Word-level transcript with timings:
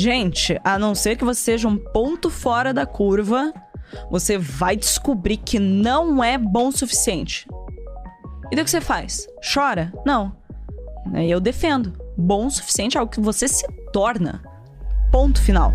Gente, 0.00 0.56
a 0.62 0.78
não 0.78 0.94
ser 0.94 1.16
que 1.16 1.24
você 1.24 1.40
seja 1.40 1.66
um 1.66 1.76
ponto 1.76 2.30
fora 2.30 2.72
da 2.72 2.86
curva, 2.86 3.52
você 4.08 4.38
vai 4.38 4.76
descobrir 4.76 5.38
que 5.38 5.58
não 5.58 6.22
é 6.22 6.38
bom 6.38 6.68
o 6.68 6.72
suficiente. 6.72 7.48
E 8.48 8.54
daí 8.54 8.62
o 8.62 8.64
que 8.64 8.70
você 8.70 8.80
faz? 8.80 9.26
Chora? 9.52 9.92
Não. 10.06 10.36
Eu 11.12 11.40
defendo. 11.40 11.94
Bom 12.16 12.46
o 12.46 12.50
suficiente 12.50 12.96
é 12.96 13.00
algo 13.00 13.10
que 13.10 13.18
você 13.18 13.48
se 13.48 13.66
torna. 13.92 14.40
Ponto 15.10 15.42
final. 15.42 15.72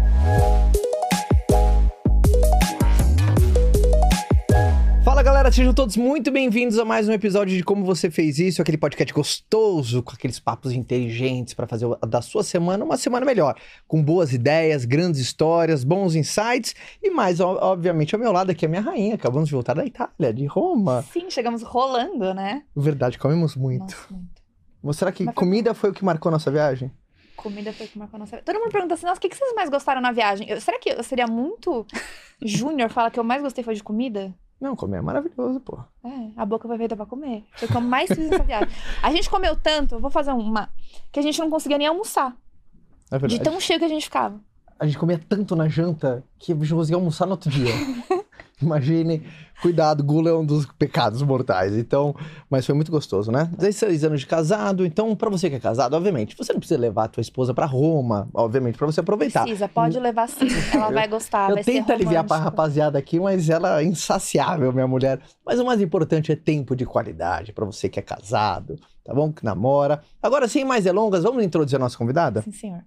Fala 5.23 5.35
galera, 5.35 5.51
sejam 5.53 5.73
todos 5.73 5.95
muito 5.95 6.29
bem-vindos 6.31 6.77
a 6.77 6.83
mais 6.83 7.07
um 7.07 7.13
episódio 7.13 7.55
de 7.55 7.63
Como 7.63 7.85
Você 7.85 8.11
Fez 8.11 8.39
Isso, 8.39 8.61
aquele 8.61 8.77
podcast 8.77 9.13
gostoso, 9.13 10.03
com 10.03 10.11
aqueles 10.11 10.37
papos 10.37 10.73
inteligentes 10.73 11.53
para 11.53 11.65
fazer 11.65 11.87
da 12.05 12.21
sua 12.21 12.43
semana 12.43 12.83
uma 12.83 12.97
semana 12.97 13.25
melhor, 13.25 13.55
com 13.87 14.03
boas 14.03 14.33
ideias, 14.33 14.83
grandes 14.83 15.21
histórias, 15.21 15.85
bons 15.85 16.13
insights 16.13 16.75
e 17.01 17.09
mais, 17.09 17.39
obviamente, 17.39 18.13
ao 18.13 18.19
meu 18.19 18.33
lado 18.33 18.49
aqui 18.51 18.65
a 18.65 18.67
minha 18.69 18.81
rainha, 18.81 19.15
acabamos 19.15 19.47
de 19.47 19.55
voltar 19.55 19.73
da 19.75 19.85
Itália, 19.85 20.33
de 20.33 20.45
Roma. 20.45 21.05
Sim, 21.13 21.29
chegamos 21.29 21.63
rolando, 21.63 22.33
né? 22.33 22.63
Verdade, 22.75 23.17
comemos 23.17 23.55
muito. 23.55 23.79
Nossa, 23.95 24.13
muito. 24.13 24.41
Mas 24.83 24.97
será 24.97 25.09
que 25.13 25.23
Mas 25.23 25.33
foi 25.33 25.41
comida 25.41 25.73
foi 25.73 25.91
o 25.91 25.93
que 25.93 26.03
marcou 26.03 26.33
nossa 26.33 26.51
viagem? 26.51 26.91
Comida 27.37 27.71
foi 27.71 27.85
o 27.85 27.89
que 27.89 27.97
marcou 27.97 28.19
nossa 28.19 28.41
Todo 28.41 28.59
mundo 28.59 28.73
pergunta 28.73 28.95
assim, 28.95 29.05
nossa, 29.05 29.19
o 29.19 29.21
que 29.21 29.29
que 29.29 29.37
vocês 29.37 29.53
mais 29.55 29.69
gostaram 29.69 30.01
na 30.01 30.11
viagem? 30.11 30.49
Eu- 30.49 30.59
será 30.59 30.77
que 30.77 30.89
eu 30.89 31.01
seria 31.01 31.27
muito 31.27 31.87
júnior 32.43 32.89
falar 32.89 33.09
que 33.09 33.21
eu 33.21 33.23
mais 33.23 33.41
gostei 33.41 33.63
foi 33.63 33.73
de 33.73 33.81
comida? 33.81 34.35
Não, 34.63 34.77
comer 34.77 34.99
é 34.99 35.01
maravilhoso, 35.01 35.59
pô. 35.59 35.77
É, 36.05 36.29
a 36.37 36.45
boca 36.45 36.69
foi 36.69 36.77
feita 36.77 36.95
pra 36.95 37.05
comer. 37.05 37.43
Foi 37.57 37.67
o 37.67 37.71
que 37.71 37.75
eu 37.75 37.81
mais 37.81 38.07
fiz 38.07 38.29
nessa 38.29 38.43
viagem. 38.45 38.69
A 39.03 39.11
gente 39.11 39.29
comeu 39.29 39.57
tanto, 39.57 39.95
eu 39.95 39.99
vou 39.99 40.09
fazer 40.09 40.31
uma, 40.31 40.69
que 41.11 41.19
a 41.19 41.21
gente 41.21 41.37
não 41.37 41.49
conseguia 41.49 41.77
nem 41.77 41.87
almoçar. 41.87 42.33
É 43.11 43.19
verdade. 43.19 43.37
De 43.37 43.43
tão 43.43 43.59
cheio 43.59 43.77
que 43.77 43.83
a 43.83 43.89
gente 43.89 44.05
ficava. 44.05 44.39
A 44.79 44.85
gente 44.85 44.97
comia 44.97 45.19
tanto 45.19 45.53
na 45.53 45.67
janta 45.67 46.23
que 46.39 46.53
a 46.53 46.55
gente 46.55 46.73
conseguia 46.73 46.95
almoçar 46.95 47.25
no 47.25 47.31
outro 47.31 47.49
dia. 47.49 47.73
Imagine, 48.63 49.23
cuidado, 49.61 50.03
gula 50.03 50.29
é 50.29 50.33
um 50.33 50.45
dos 50.45 50.65
pecados 50.65 51.21
mortais. 51.21 51.75
Então, 51.77 52.15
mas 52.49 52.65
foi 52.65 52.73
muito 52.73 52.91
gostoso, 52.91 53.31
né? 53.31 53.49
16 53.57 54.03
anos 54.03 54.21
de 54.21 54.27
casado, 54.27 54.85
então 54.85 55.15
pra 55.15 55.29
você 55.29 55.49
que 55.49 55.55
é 55.55 55.59
casado, 55.59 55.95
obviamente, 55.95 56.35
você 56.37 56.53
não 56.53 56.59
precisa 56.59 56.79
levar 56.79 57.05
a 57.05 57.07
tua 57.07 57.21
esposa 57.21 57.53
pra 57.53 57.65
Roma, 57.65 58.29
obviamente, 58.33 58.77
pra 58.77 58.87
você 58.87 58.99
aproveitar. 58.99 59.43
Precisa, 59.43 59.67
pode 59.67 59.99
levar 59.99 60.27
sim. 60.27 60.47
Ela 60.73 60.91
vai 60.91 61.07
gostar, 61.07 61.49
Eu 61.49 61.55
vai 61.55 61.63
tento 61.63 61.91
aliviar 61.91 62.23
pra 62.23 62.37
rapaziada 62.37 62.97
aqui, 62.97 63.19
mas 63.19 63.49
ela 63.49 63.81
é 63.81 63.83
insaciável, 63.83 64.71
minha 64.71 64.87
mulher. 64.87 65.19
Mas 65.45 65.59
o 65.59 65.65
mais 65.65 65.81
importante 65.81 66.31
é 66.31 66.35
tempo 66.35 66.75
de 66.75 66.85
qualidade 66.85 67.53
pra 67.53 67.65
você 67.65 67.89
que 67.89 67.99
é 67.99 68.03
casado, 68.03 68.75
tá 69.03 69.13
bom? 69.13 69.31
Que 69.31 69.43
namora. 69.43 70.01
Agora, 70.21 70.47
sem 70.47 70.63
mais 70.65 70.83
delongas, 70.83 71.23
vamos 71.23 71.43
introduzir 71.43 71.75
a 71.75 71.79
nossa 71.79 71.97
convidada? 71.97 72.41
Sim, 72.41 72.51
senhor. 72.51 72.81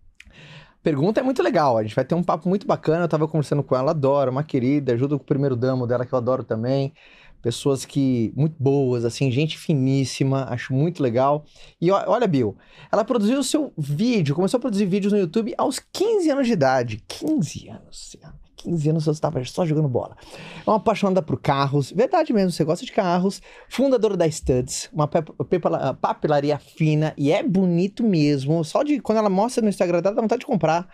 Pergunta 0.86 1.18
é 1.18 1.22
muito 1.24 1.42
legal. 1.42 1.76
A 1.76 1.82
gente 1.82 1.96
vai 1.96 2.04
ter 2.04 2.14
um 2.14 2.22
papo 2.22 2.48
muito 2.48 2.64
bacana. 2.64 3.02
Eu 3.02 3.08
tava 3.08 3.26
conversando 3.26 3.60
com 3.60 3.74
ela, 3.74 3.90
adoro, 3.90 4.30
uma 4.30 4.44
querida, 4.44 4.92
ajuda 4.92 5.16
com 5.16 5.22
o 5.24 5.26
primeiro 5.26 5.56
damo 5.56 5.84
dela, 5.84 6.06
que 6.06 6.12
eu 6.12 6.16
adoro 6.16 6.44
também. 6.44 6.92
Pessoas 7.42 7.84
que 7.84 8.32
muito 8.36 8.54
boas, 8.56 9.04
assim, 9.04 9.28
gente 9.32 9.58
finíssima, 9.58 10.44
acho 10.48 10.72
muito 10.72 11.02
legal. 11.02 11.44
E 11.80 11.90
olha, 11.90 12.28
Bill, 12.28 12.56
ela 12.92 13.04
produziu 13.04 13.40
o 13.40 13.42
seu 13.42 13.72
vídeo, 13.76 14.32
começou 14.36 14.58
a 14.58 14.60
produzir 14.60 14.86
vídeos 14.86 15.12
no 15.12 15.18
YouTube 15.18 15.54
aos 15.58 15.80
15 15.80 16.30
anos 16.30 16.46
de 16.46 16.52
idade. 16.52 17.02
15 17.08 17.68
anos, 17.68 18.10
senhora. 18.12 18.45
15 18.66 18.90
anos 18.90 19.04
você 19.04 19.10
estava 19.12 19.44
só 19.44 19.64
jogando 19.64 19.88
bola. 19.88 20.16
É 20.66 20.68
uma 20.68 20.76
apaixonada 20.76 21.22
por 21.22 21.40
carros, 21.40 21.92
verdade 21.92 22.32
mesmo, 22.32 22.50
você 22.50 22.64
gosta 22.64 22.84
de 22.84 22.90
carros. 22.90 23.40
Fundadora 23.68 24.16
da 24.16 24.28
Studs, 24.28 24.90
uma 24.92 25.06
papelaria 25.06 26.58
fina 26.58 27.14
e 27.16 27.30
é 27.30 27.42
bonito 27.42 28.02
mesmo. 28.02 28.64
Só 28.64 28.82
de 28.82 29.00
quando 29.00 29.18
ela 29.18 29.30
mostra 29.30 29.62
no 29.62 29.68
Instagram 29.68 30.02
dá 30.02 30.10
vontade 30.10 30.40
de 30.40 30.46
comprar. 30.46 30.88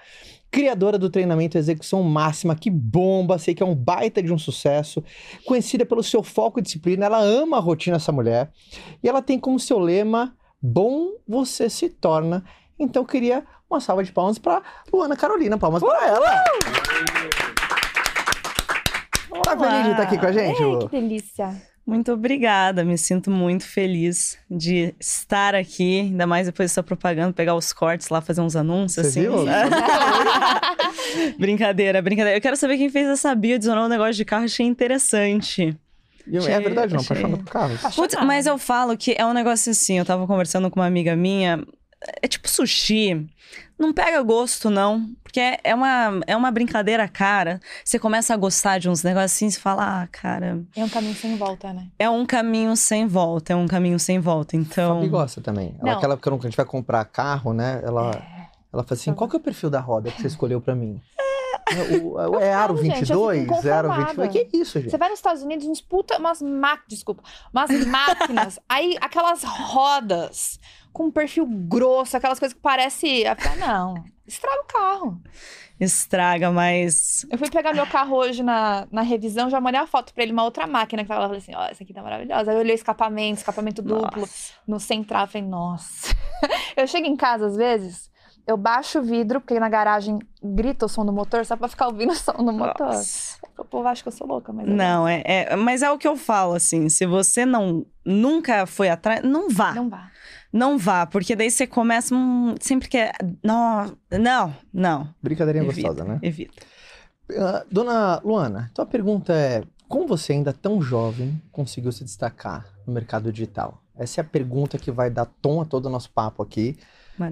Criadora 0.50 0.98
do 0.98 1.09
treinamento 1.09 1.56
Execução 1.56 2.03
Máxima, 2.03 2.55
que 2.55 2.69
bomba, 2.69 3.39
sei 3.39 3.55
que 3.55 3.62
é 3.62 3.67
um 3.67 3.75
baita 3.75 4.23
de 4.23 4.31
um 4.31 4.39
sucesso. 4.39 5.03
Conhecida 5.47 5.87
pelo 5.87 6.03
seu 6.03 6.23
foco 6.23 6.61
e 6.61 6.62
disciplina, 6.62 7.06
ela 7.06 7.23
ama 7.23 7.56
a 7.56 7.61
rotina 7.61 7.97
essa 7.97 8.12
mulher. 8.12 8.53
E 9.03 9.09
ela 9.09 9.22
tem 9.22 9.38
como 9.38 9.59
seu 9.59 9.78
lema: 9.78 10.37
bom 10.61 11.12
você 11.27 11.71
se 11.71 11.88
torna. 11.88 12.44
Então 12.78 13.03
eu 13.03 13.06
queria 13.06 13.44
uma 13.71 13.81
salva 13.81 14.05
de 14.05 14.12
palmas 14.12 14.38
para 14.38 14.62
Luana 14.93 15.16
Carolina, 15.16 15.56
palmas 15.56 15.82
para 15.82 16.06
ela. 16.06 16.44
Tá 19.43 19.56
feliz 19.59 19.84
de 19.84 19.91
estar 19.91 20.03
aqui 20.03 20.19
com 20.19 20.26
a 20.26 20.32
gente, 20.32 20.60
Ei, 20.62 20.66
Lu? 20.66 20.88
que 20.88 21.00
delícia. 21.00 21.54
Muito 21.84 22.12
obrigada, 22.12 22.84
me 22.84 22.97
sinto 22.97 23.28
muito 23.31 23.65
feliz 23.65 24.38
de 24.48 24.94
estar 25.00 25.54
aqui, 25.54 26.00
ainda 26.03 26.26
mais 26.28 26.47
depois 26.47 26.70
dessa 26.70 26.82
propaganda, 26.82 27.32
pegar 27.32 27.56
os 27.56 27.72
cortes 27.72 28.09
lá, 28.09 28.20
fazer 28.20 28.41
uns 28.41 28.54
anúncios, 28.54 29.06
Você 29.09 29.20
assim. 29.20 29.28
viu? 29.28 29.44
brincadeira, 31.38 32.00
brincadeira. 32.00 32.37
Eu 32.38 32.41
quero 32.41 32.56
saber 32.56 32.76
quem 32.78 32.88
fez 32.88 33.09
essa 33.09 33.34
bio, 33.34 33.56
adicionou 33.56 33.87
um 33.87 33.88
negócio 33.88 34.15
de 34.15 34.25
carro, 34.25 34.44
achei 34.44 34.65
interessante. 34.66 35.76
E 36.26 36.37
É 36.37 36.60
verdade, 36.60 36.94
não, 36.94 37.00
apaixonada 37.03 37.37
por 37.43 37.50
carros. 37.50 37.81
Putz, 37.97 38.14
mas 38.25 38.47
eu 38.47 38.56
falo 38.59 38.97
que 38.97 39.14
é 39.19 39.26
um 39.26 39.32
negócio 39.32 39.72
assim, 39.72 39.99
eu 39.99 40.04
tava 40.04 40.25
conversando 40.26 40.70
com 40.70 40.78
uma 40.78 40.87
amiga 40.87 41.16
minha, 41.16 41.64
é 42.22 42.28
tipo 42.28 42.48
sushi, 42.48 43.26
não 43.78 43.92
pega 43.92 44.22
gosto 44.22 44.70
não, 44.70 45.10
porque 45.22 45.40
é- 45.40 45.58
é 45.64 45.74
uma, 45.74 46.20
é 46.26 46.36
uma 46.36 46.50
brincadeira 46.50 47.06
cara, 47.08 47.60
você 47.84 47.98
começa 47.98 48.32
a 48.32 48.36
gostar 48.36 48.78
de 48.78 48.88
uns 48.88 49.02
negócios 49.02 49.32
assim, 49.32 49.50
você 49.50 49.58
fala, 49.60 50.02
ah, 50.02 50.06
cara, 50.08 50.62
É 50.76 50.84
um 50.84 50.88
caminho 50.88 51.14
sem 51.14 51.36
volta, 51.36 51.72
né? 51.72 51.86
é 51.98 52.08
um 52.08 52.24
caminho 52.26 52.76
sem 52.76 53.06
volta, 53.06 53.52
é 53.52 53.56
um 53.56 53.66
caminho 53.66 53.98
sem 53.98 54.18
volta, 54.20 54.56
então... 54.56 54.96
Fabi 54.96 55.08
gosta 55.08 55.40
também. 55.40 55.74
Ela, 55.80 55.90
Não. 55.92 55.98
aquela 55.98 56.16
que 56.16 56.28
a 56.28 56.32
gente 56.50 56.56
vai 56.56 56.66
comprar 56.66 57.04
carro, 57.06 57.52
né? 57.52 57.80
Ela, 57.84 58.10
É. 58.10 58.46
ela 58.72 58.82
fala 58.84 58.92
assim: 58.92 59.12
qual 59.14 59.28
que 59.28 59.36
é 59.36 59.38
o 59.38 59.42
perfil 59.42 59.69
da 59.70 59.80
roda 59.80 60.10
que 60.10 60.20
você 60.20 60.28
escolheu 60.28 60.60
pra 60.60 60.74
mim? 60.74 61.00
É, 61.19 61.31
o, 62.03 62.12
o- 62.15 62.41
é 62.41 62.53
Aro 62.53 62.75
falo, 62.77 62.87
gente, 62.87 63.11
eu 63.11 63.28
22? 63.28 63.41
fico 63.43 63.69
é 63.69 63.73
Aro. 63.73 63.93
22? 63.93 64.31
Que 64.31 64.49
isso, 64.56 64.78
gente? 64.81 64.91
Você 64.91 64.99
vai 64.99 65.09
nos 65.09 65.19
Estados 65.19 65.43
Unidos, 65.43 65.67
uns 65.67 65.81
puta, 65.81 66.19
umas 66.19 66.41
máquinas, 66.43 66.89
desculpa, 66.89 67.23
umas 67.53 67.71
máquinas, 67.87 68.59
aí 68.69 68.97
aquelas 69.00 69.43
rodas 69.45 70.59
com 70.93 71.06
um 71.06 71.11
perfil 71.11 71.47
grosso, 71.47 72.17
aquelas 72.17 72.39
coisas 72.39 72.55
que 72.55 72.61
parece, 72.61 73.25
não, 73.59 73.95
estraga 74.27 74.61
o 74.61 74.65
carro. 74.67 75.23
Estraga, 75.81 76.53
mas... 76.53 77.27
Eu 77.28 77.37
fui 77.39 77.50
pegar 77.50 77.73
meu 77.75 77.87
carro 77.87 78.15
hoje 78.17 78.41
na, 78.43 78.87
na 78.93 79.03
revisão, 79.03 79.50
já 79.50 79.61
mandei 79.61 79.81
a 79.81 79.87
foto 79.87 80.15
pra 80.15 80.23
ele, 80.23 80.33
uma 80.33 80.44
outra 80.44 80.65
máquina 80.65 81.03
que 81.03 81.09
tava 81.09 81.23
lá, 81.23 81.27
falei 81.27 81.41
assim, 81.41 81.55
ó, 81.56 81.65
essa 81.65 81.83
aqui 81.83 81.93
tá 81.93 82.00
maravilhosa. 82.03 82.50
Aí 82.53 82.56
eu 82.56 82.61
olhei 82.61 82.75
o 82.75 82.77
escapamento, 82.77 83.39
escapamento 83.39 83.83
duplo, 83.83 84.21
Nossa. 84.21 84.53
no 84.65 84.79
central, 84.79 85.27
falei, 85.27 85.49
nossa. 85.49 86.15
eu 86.77 86.87
chego 86.87 87.06
em 87.09 87.17
casa, 87.17 87.47
às 87.47 87.56
vezes, 87.56 88.09
eu 88.47 88.56
baixo 88.56 88.98
o 88.98 89.03
vidro, 89.03 89.41
porque 89.41 89.58
na 89.58 89.69
garagem 89.69 90.19
grita 90.42 90.86
o 90.86 90.88
som 90.88 91.04
do 91.04 91.12
motor, 91.12 91.44
só 91.47 91.56
pra 91.56 91.69
ficar 91.69 91.86
ouvindo 91.86 92.12
o 92.12 92.16
som 92.16 92.32
do 92.32 92.53
motor. 92.53 92.86
Nossa. 92.86 93.38
O 93.58 93.64
povo 93.64 93.86
acha 93.86 94.03
que 94.03 94.08
eu 94.08 94.12
sou 94.12 94.26
louca, 94.26 94.53
mas... 94.53 94.66
eu 94.66 94.75
Não, 94.75 95.06
é, 95.06 95.22
é- 95.25 95.56
mas 95.56 95.82
é 95.82 95.91
o 95.91 95.98
que 95.98 96.08
eu 96.08 96.16
falo, 96.16 96.54
assim, 96.54 96.88
se 96.88 97.06
você 97.06 97.47
não 97.47 97.86
nunca 98.04 98.66
foi 98.66 98.88
atrás, 98.88 99.22
não 99.22 99.48
vá. 99.48 99.72
Não 99.72 99.88
vá. 99.88 100.10
Não 100.52 100.76
vá, 100.76 101.06
porque 101.06 101.34
daí 101.34 101.50
você 101.50 101.66
começa 101.66 102.14
hum, 102.14 102.54
sempre 102.60 102.88
quer. 102.88 103.14
Não, 103.42 103.97
não, 104.10 104.54
não. 104.72 105.08
Brincadeirinha 105.22 105.64
Evita, 105.64 105.88
gostosa, 105.88 106.08
né? 106.08 106.19
Evita. 106.22 106.62
Ah, 107.38 107.64
dona 107.70 108.20
Luana, 108.22 108.69
então 108.70 108.82
a 108.82 108.86
pergunta 108.86 109.32
é: 109.32 109.62
como 109.88 110.06
você, 110.06 110.32
ainda 110.32 110.52
tão 110.52 110.82
jovem, 110.82 111.41
conseguiu 111.50 111.91
se 111.91 112.04
destacar 112.04 112.66
no 112.86 112.92
mercado 112.92 113.32
digital? 113.32 113.82
Essa 113.97 114.20
é 114.20 114.22
a 114.22 114.25
pergunta 114.25 114.76
que 114.76 114.91
vai 114.91 115.08
dar 115.10 115.26
tom 115.26 115.60
a 115.60 115.64
todo 115.64 115.86
o 115.86 115.91
nosso 115.91 116.10
papo 116.10 116.42
aqui. 116.42 116.76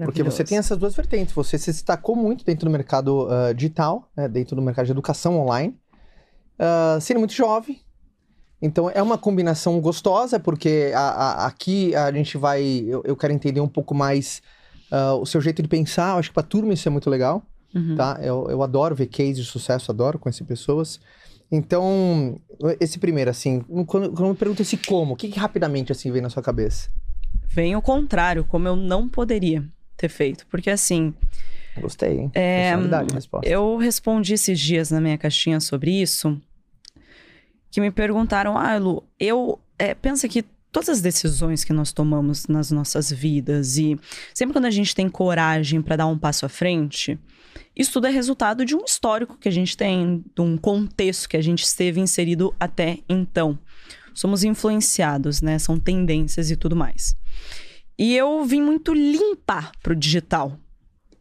Porque 0.05 0.21
você 0.23 0.43
tem 0.43 0.57
essas 0.57 0.77
duas 0.77 0.95
vertentes. 0.95 1.33
Você 1.33 1.57
se 1.57 1.71
destacou 1.71 2.15
muito 2.15 2.45
dentro 2.45 2.65
do 2.65 2.71
mercado 2.71 3.27
ah, 3.29 3.51
digital, 3.53 4.09
né, 4.15 4.27
dentro 4.27 4.55
do 4.55 4.61
mercado 4.61 4.85
de 4.85 4.91
educação 4.91 5.39
online, 5.39 5.75
ah, 6.59 6.97
sendo 7.01 7.19
muito 7.19 7.33
jovem. 7.33 7.79
Então 8.61 8.89
é 8.89 9.01
uma 9.01 9.17
combinação 9.17 9.79
gostosa, 9.81 10.39
porque 10.39 10.91
a- 10.93 10.99
a- 10.99 11.45
aqui 11.47 11.95
a 11.95 12.11
gente 12.11 12.37
vai. 12.37 12.61
Eu, 12.87 13.01
eu 13.05 13.15
quero 13.17 13.33
entender 13.33 13.59
um 13.59 13.67
pouco 13.67 13.93
mais 13.95 14.41
ah, 14.91 15.15
o 15.15 15.25
seu 15.25 15.41
jeito 15.41 15.61
de 15.63 15.67
pensar. 15.67 16.13
Eu 16.13 16.19
acho 16.19 16.29
que 16.29 16.33
pra 16.35 16.43
turma 16.43 16.73
isso 16.73 16.87
é 16.87 16.91
muito 16.91 17.09
legal, 17.09 17.41
Uhum. 17.73 17.95
tá? 17.95 18.19
Eu, 18.21 18.47
eu 18.49 18.61
adoro 18.61 18.93
ver 18.95 19.07
cases 19.07 19.37
de 19.37 19.45
sucesso, 19.45 19.89
adoro 19.91 20.19
conhecer 20.19 20.43
pessoas. 20.43 20.99
Então, 21.51 22.39
esse 22.79 22.97
primeiro, 22.99 23.29
assim, 23.29 23.61
quando, 23.87 24.11
quando 24.11 24.27
eu 24.29 24.35
pergunto 24.35 24.61
esse 24.61 24.77
como, 24.77 25.13
o 25.13 25.17
que, 25.17 25.27
que 25.29 25.39
rapidamente 25.39 25.91
assim 25.91 26.09
vem 26.11 26.21
na 26.21 26.29
sua 26.29 26.41
cabeça? 26.43 26.87
Vem 27.53 27.75
o 27.75 27.81
contrário, 27.81 28.45
como 28.45 28.67
eu 28.67 28.75
não 28.75 29.09
poderia 29.09 29.63
ter 29.97 30.09
feito. 30.09 30.47
Porque 30.47 30.69
assim, 30.69 31.13
Gostei, 31.79 32.19
hein? 32.19 32.31
É, 32.33 32.75
resposta. 33.13 33.49
eu 33.49 33.77
respondi 33.77 34.33
esses 34.33 34.59
dias 34.59 34.91
na 34.91 34.99
minha 34.99 35.17
caixinha 35.17 35.59
sobre 35.59 35.91
isso, 36.01 36.39
que 37.69 37.79
me 37.79 37.91
perguntaram, 37.91 38.57
ah, 38.57 38.77
Lu, 38.77 39.03
eu. 39.19 39.59
é, 39.79 39.93
pensa 39.93 40.27
que 40.27 40.43
todas 40.71 40.89
as 40.89 41.01
decisões 41.01 41.63
que 41.63 41.73
nós 41.73 41.91
tomamos 41.91 42.47
nas 42.47 42.71
nossas 42.71 43.11
vidas 43.11 43.77
e 43.77 43.99
sempre 44.33 44.53
quando 44.53 44.65
a 44.65 44.71
gente 44.71 44.95
tem 44.95 45.09
coragem 45.09 45.81
para 45.81 45.97
dar 45.97 46.07
um 46.07 46.17
passo 46.17 46.45
à 46.45 46.49
frente, 46.49 47.19
isso 47.75 47.93
tudo 47.93 48.07
é 48.07 48.09
resultado 48.09 48.65
de 48.65 48.75
um 48.75 48.83
histórico 48.85 49.37
que 49.37 49.49
a 49.49 49.51
gente 49.51 49.75
tem, 49.75 50.23
de 50.35 50.41
um 50.41 50.57
contexto 50.57 51.27
que 51.27 51.37
a 51.37 51.41
gente 51.41 51.63
esteve 51.63 51.99
inserido 51.99 52.53
até 52.59 52.99
então. 53.07 53.57
Somos 54.13 54.43
influenciados, 54.43 55.41
né? 55.41 55.57
São 55.59 55.79
tendências 55.79 56.51
e 56.51 56.55
tudo 56.55 56.75
mais. 56.75 57.15
E 57.97 58.15
eu 58.15 58.43
vim 58.45 58.61
muito 58.61 58.93
limpa 58.93 59.71
pro 59.81 59.95
digital. 59.95 60.57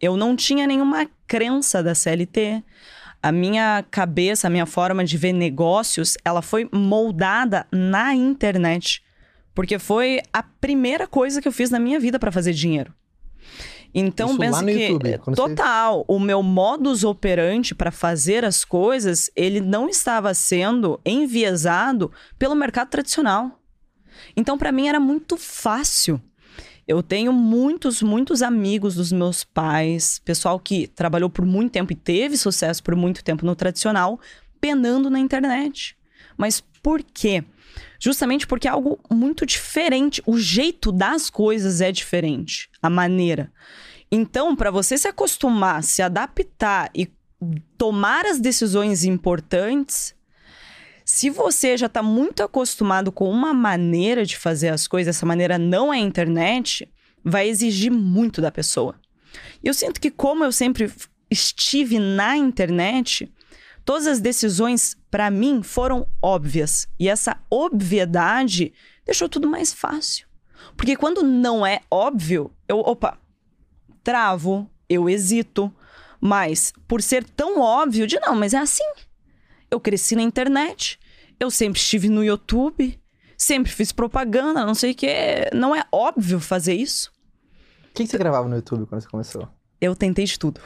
Eu 0.00 0.16
não 0.16 0.34
tinha 0.34 0.66
nenhuma 0.66 1.06
crença 1.26 1.82
da 1.82 1.94
CLT. 1.94 2.64
A 3.22 3.30
minha 3.30 3.84
cabeça, 3.90 4.46
a 4.46 4.50
minha 4.50 4.64
forma 4.64 5.04
de 5.04 5.18
ver 5.18 5.32
negócios, 5.32 6.16
ela 6.24 6.40
foi 6.40 6.68
moldada 6.72 7.66
na 7.70 8.14
internet. 8.14 9.02
Porque 9.54 9.78
foi 9.78 10.22
a 10.32 10.42
primeira 10.42 11.06
coisa 11.06 11.42
que 11.42 11.46
eu 11.46 11.52
fiz 11.52 11.70
na 11.70 11.78
minha 11.78 12.00
vida 12.00 12.18
para 12.18 12.32
fazer 12.32 12.54
dinheiro. 12.54 12.94
Então, 13.92 14.28
Isso 14.30 14.38
pensa 14.38 14.56
lá 14.56 14.62
no 14.62 14.68
que 14.68 14.86
YouTube, 14.86 15.18
quando 15.18 15.36
você- 15.36 15.48
total, 15.56 16.04
o 16.06 16.20
meu 16.20 16.42
modus 16.42 17.02
operandi 17.02 17.74
para 17.74 17.90
fazer 17.90 18.44
as 18.44 18.64
coisas, 18.64 19.30
ele 19.34 19.60
não 19.60 19.88
estava 19.88 20.32
sendo 20.32 21.00
enviesado 21.04 22.12
pelo 22.38 22.54
mercado 22.54 22.88
tradicional. 22.88 23.58
Então, 24.36 24.56
para 24.56 24.70
mim 24.70 24.86
era 24.88 25.00
muito 25.00 25.36
fácil. 25.36 26.20
Eu 26.86 27.02
tenho 27.02 27.32
muitos, 27.32 28.02
muitos 28.02 28.42
amigos 28.42 28.94
dos 28.94 29.12
meus 29.12 29.44
pais, 29.44 30.20
pessoal 30.24 30.58
que 30.58 30.86
trabalhou 30.88 31.30
por 31.30 31.44
muito 31.44 31.72
tempo 31.72 31.92
e 31.92 31.96
teve 31.96 32.36
sucesso 32.36 32.82
por 32.82 32.94
muito 32.96 33.22
tempo 33.24 33.44
no 33.46 33.54
tradicional, 33.54 34.18
penando 34.60 35.08
na 35.08 35.18
internet. 35.18 35.96
Mas 36.36 36.60
por 36.82 37.02
quê? 37.02 37.44
Justamente 37.98 38.46
porque 38.46 38.68
é 38.68 38.70
algo 38.70 38.98
muito 39.10 39.44
diferente. 39.44 40.22
O 40.26 40.38
jeito 40.38 40.90
das 40.90 41.30
coisas 41.30 41.80
é 41.80 41.92
diferente. 41.92 42.68
A 42.82 42.88
maneira. 42.88 43.52
Então, 44.10 44.56
para 44.56 44.70
você 44.70 44.98
se 44.98 45.06
acostumar, 45.06 45.82
se 45.84 46.02
adaptar 46.02 46.90
e 46.94 47.08
tomar 47.78 48.26
as 48.26 48.40
decisões 48.40 49.04
importantes, 49.04 50.14
se 51.04 51.30
você 51.30 51.76
já 51.76 51.86
está 51.86 52.02
muito 52.02 52.42
acostumado 52.42 53.10
com 53.10 53.28
uma 53.30 53.52
maneira 53.52 54.24
de 54.24 54.36
fazer 54.36 54.68
as 54.68 54.86
coisas, 54.86 55.16
essa 55.16 55.26
maneira 55.26 55.58
não 55.58 55.92
é 55.92 55.96
a 55.96 56.00
internet, 56.00 56.88
vai 57.24 57.48
exigir 57.48 57.90
muito 57.90 58.40
da 58.40 58.50
pessoa. 58.50 58.94
E 59.62 59.68
eu 59.68 59.74
sinto 59.74 60.00
que, 60.00 60.10
como 60.10 60.44
eu 60.44 60.52
sempre 60.52 60.92
estive 61.30 61.98
na 61.98 62.36
internet, 62.36 63.32
todas 63.90 64.06
as 64.06 64.20
decisões, 64.20 64.96
para 65.10 65.28
mim, 65.32 65.64
foram 65.64 66.06
óbvias. 66.22 66.86
E 66.96 67.08
essa 67.08 67.36
obviedade 67.50 68.72
deixou 69.04 69.28
tudo 69.28 69.48
mais 69.48 69.72
fácil. 69.72 70.28
Porque 70.76 70.94
quando 70.94 71.24
não 71.24 71.66
é 71.66 71.80
óbvio, 71.90 72.52
eu, 72.68 72.78
opa, 72.78 73.18
travo, 74.04 74.70
eu 74.88 75.10
hesito. 75.10 75.74
Mas, 76.20 76.72
por 76.86 77.02
ser 77.02 77.24
tão 77.24 77.58
óbvio, 77.58 78.06
de 78.06 78.20
não, 78.20 78.36
mas 78.36 78.54
é 78.54 78.58
assim. 78.58 78.88
Eu 79.68 79.80
cresci 79.80 80.14
na 80.14 80.22
internet, 80.22 80.96
eu 81.40 81.50
sempre 81.50 81.80
estive 81.80 82.08
no 82.08 82.22
YouTube, 82.22 82.96
sempre 83.36 83.72
fiz 83.72 83.90
propaganda, 83.90 84.64
não 84.64 84.74
sei 84.76 84.92
o 84.92 84.94
que. 84.94 85.08
Não 85.52 85.74
é 85.74 85.82
óbvio 85.90 86.38
fazer 86.38 86.74
isso. 86.74 87.10
O 87.90 87.94
que, 87.94 88.04
que 88.04 88.08
você 88.08 88.18
gravava 88.18 88.48
no 88.48 88.54
YouTube 88.54 88.86
quando 88.86 89.00
você 89.00 89.08
começou? 89.08 89.48
Eu 89.80 89.96
tentei 89.96 90.26
de 90.26 90.38
tudo. 90.38 90.60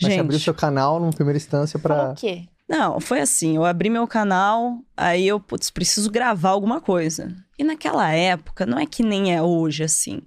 Mas 0.00 0.12
você 0.14 0.20
abriu 0.20 0.38
Gente, 0.38 0.44
seu 0.44 0.54
canal 0.54 1.00
numa 1.00 1.12
primeira 1.12 1.36
instância 1.36 1.78
pra. 1.78 2.10
o 2.10 2.14
quê? 2.14 2.44
não, 2.68 3.00
foi 3.00 3.20
assim. 3.20 3.56
Eu 3.56 3.64
abri 3.64 3.88
meu 3.88 4.06
canal, 4.06 4.78
aí 4.96 5.26
eu, 5.26 5.40
putz, 5.40 5.70
preciso 5.70 6.10
gravar 6.10 6.50
alguma 6.50 6.80
coisa. 6.80 7.34
E 7.58 7.64
naquela 7.64 8.08
época, 8.12 8.64
não 8.64 8.78
é 8.78 8.86
que 8.86 9.02
nem 9.02 9.34
é 9.34 9.42
hoje, 9.42 9.82
assim. 9.82 10.22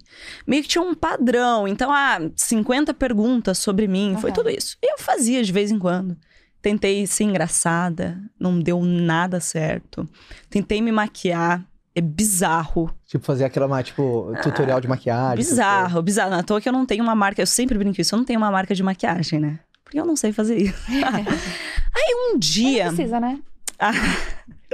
Meio 0.46 0.62
que 0.62 0.68
tinha 0.68 0.82
um 0.82 0.94
padrão. 0.94 1.66
Então, 1.66 1.90
ah, 1.90 2.18
50 2.36 2.92
perguntas 2.92 3.58
sobre 3.58 3.88
mim, 3.88 4.16
foi 4.20 4.30
Aham. 4.30 4.34
tudo 4.36 4.50
isso. 4.50 4.76
E 4.82 4.92
eu 4.92 4.98
fazia 4.98 5.42
de 5.42 5.52
vez 5.52 5.70
em 5.70 5.78
quando. 5.78 6.16
Tentei 6.60 7.06
ser 7.06 7.24
engraçada, 7.24 8.20
não 8.38 8.60
deu 8.60 8.82
nada 8.82 9.40
certo. 9.40 10.08
Tentei 10.50 10.80
me 10.82 10.92
maquiar, 10.92 11.64
é 11.94 12.00
bizarro. 12.00 12.92
Tipo, 13.06 13.24
fazer 13.24 13.44
aquela, 13.44 13.82
tipo, 13.82 14.32
tutorial 14.42 14.80
de 14.80 14.88
maquiagem. 14.88 15.36
Bizarro, 15.36 16.02
bizarro. 16.02 16.34
À 16.34 16.42
toa 16.42 16.60
que 16.60 16.68
eu 16.68 16.72
não 16.72 16.86
tenho 16.86 17.02
uma 17.02 17.14
marca. 17.14 17.42
Eu 17.42 17.46
sempre 17.46 17.76
brinco 17.78 18.00
isso. 18.00 18.14
Eu 18.14 18.18
não 18.18 18.24
tenho 18.24 18.38
uma 18.38 18.50
marca 18.50 18.74
de 18.74 18.82
maquiagem, 18.82 19.38
né? 19.38 19.60
Porque 19.84 20.00
eu 20.00 20.06
não 20.06 20.16
sei 20.16 20.32
fazer 20.32 20.56
isso. 20.56 20.82
Aí 20.88 22.14
um 22.32 22.38
dia. 22.38 22.86
Não 22.86 22.94
precisa, 22.94 23.20
né? 23.20 23.38
Ah, 23.78 23.92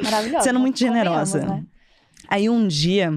Maravilhosa. 0.03 0.45
Sendo 0.45 0.61
muito 0.61 0.79
generosa. 0.79 1.41
né? 1.41 1.65
Aí 2.29 2.49
um 2.49 2.69
dia. 2.69 3.11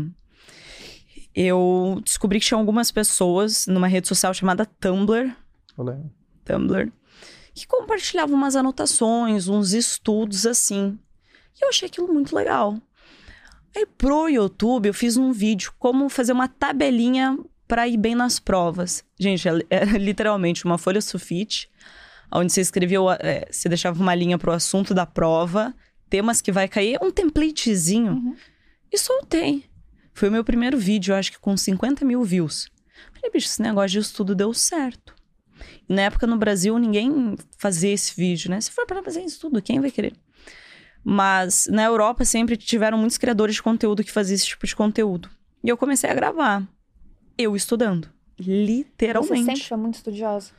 Eu 1.34 2.02
descobri 2.04 2.40
que 2.40 2.46
tinha 2.46 2.58
algumas 2.58 2.92
pessoas 2.92 3.66
numa 3.68 3.88
rede 3.88 4.08
social 4.08 4.34
chamada 4.34 4.66
Tumblr. 4.66 5.34
coisas. 5.76 6.02
Tumblr. 6.44 6.92
Que 7.54 7.68
compartilhavam 7.68 8.36
umas 8.36 8.56
anotações, 8.56 9.48
uns 9.48 9.74
estudos 9.74 10.46
assim. 10.46 10.98
E 11.60 11.64
eu 11.64 11.70
achei 11.70 11.88
aquilo 11.88 12.12
muito 12.12 12.36
legal. 12.36 12.78
Aí 13.76 13.86
pro 13.86 14.28
YouTube 14.28 14.88
eu 14.88 14.94
fiz 14.94 15.18
um 15.18 15.32
vídeo 15.32 15.74
como 15.80 16.10
fazer 16.10 16.34
uma 16.34 16.48
tabelinha 16.48 17.38
para 17.68 17.88
ir 17.88 17.98
bem 17.98 18.16
nas 18.16 18.40
provas. 18.40 19.04
Gente, 19.20 19.48
é, 19.48 19.54
é 19.70 19.86
literalmente 19.98 20.66
uma 20.66 20.78
folha 20.78 21.02
sulfite, 21.02 21.70
onde 22.32 22.52
você 22.52 22.62
escrevia, 22.62 23.00
é, 23.20 23.48
você 23.50 23.70
deixava 23.70 24.02
uma 24.02 24.14
linha 24.14 24.38
pro 24.38 24.52
assunto 24.52 24.94
da 24.94 25.06
prova, 25.06 25.74
temas 26.10 26.42
que 26.42 26.52
vai 26.52 26.68
cair, 26.68 27.00
um 27.02 27.10
templatezinho. 27.10 28.14
Uhum. 28.14 28.36
E 28.92 28.98
soltei. 28.98 29.64
Foi 30.14 30.28
o 30.28 30.32
meu 30.32 30.44
primeiro 30.44 30.78
vídeo, 30.78 31.16
acho 31.16 31.32
que 31.32 31.40
com 31.40 31.56
50 31.56 32.04
mil 32.04 32.22
views. 32.24 32.70
Falei, 33.14 33.32
bicho, 33.32 33.48
esse 33.48 33.62
negócio 33.62 33.92
de 33.92 34.00
estudo 34.00 34.36
deu 34.36 34.54
certo. 34.54 35.16
E 35.88 35.94
na 35.94 36.04
época 36.04 36.28
no 36.28 36.38
Brasil 36.38 36.78
ninguém 36.78 37.36
fazia 37.58 37.94
esse 37.94 38.14
vídeo, 38.16 38.50
né? 38.50 38.60
Se 38.60 38.72
for 38.72 38.86
para 38.86 39.02
fazer 39.02 39.22
isso 39.22 39.40
tudo, 39.40 39.62
quem 39.62 39.80
vai 39.80 39.92
querer? 39.92 40.14
Mas 41.04 41.68
na 41.72 41.84
Europa 41.84 42.24
sempre 42.26 42.56
tiveram 42.56 42.98
muitos 42.98 43.18
criadores 43.18 43.56
de 43.56 43.64
conteúdo 43.64 44.04
que 44.04 44.12
faziam 44.12 44.36
esse 44.36 44.46
tipo 44.46 44.66
de 44.68 44.76
conteúdo. 44.76 45.30
E 45.64 45.70
eu 45.70 45.78
comecei 45.78 46.10
a 46.10 46.14
gravar. 46.14 46.68
Eu 47.38 47.56
estudando. 47.56 48.10
Você 48.38 48.50
Literalmente. 48.52 49.46
sempre 49.46 49.64
foi 49.64 49.78
muito 49.78 49.96
estudiosa. 49.96 50.52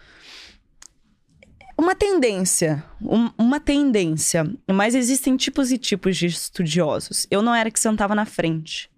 Uma 1.77 1.94
tendência. 1.94 2.85
um- 3.00 3.31
uma 3.37 3.59
tendência. 3.59 4.49
Mas 4.71 4.94
existem 4.94 5.37
tipos 5.37 5.73
e 5.73 5.79
tipos 5.79 6.17
de 6.17 6.27
estudiosos. 6.27 7.27
Eu 7.31 7.43
não 7.43 7.55
era 7.55 7.71
que 7.71 7.81
sentava 7.81 8.15
na 8.15 8.25
frente. 8.25 8.91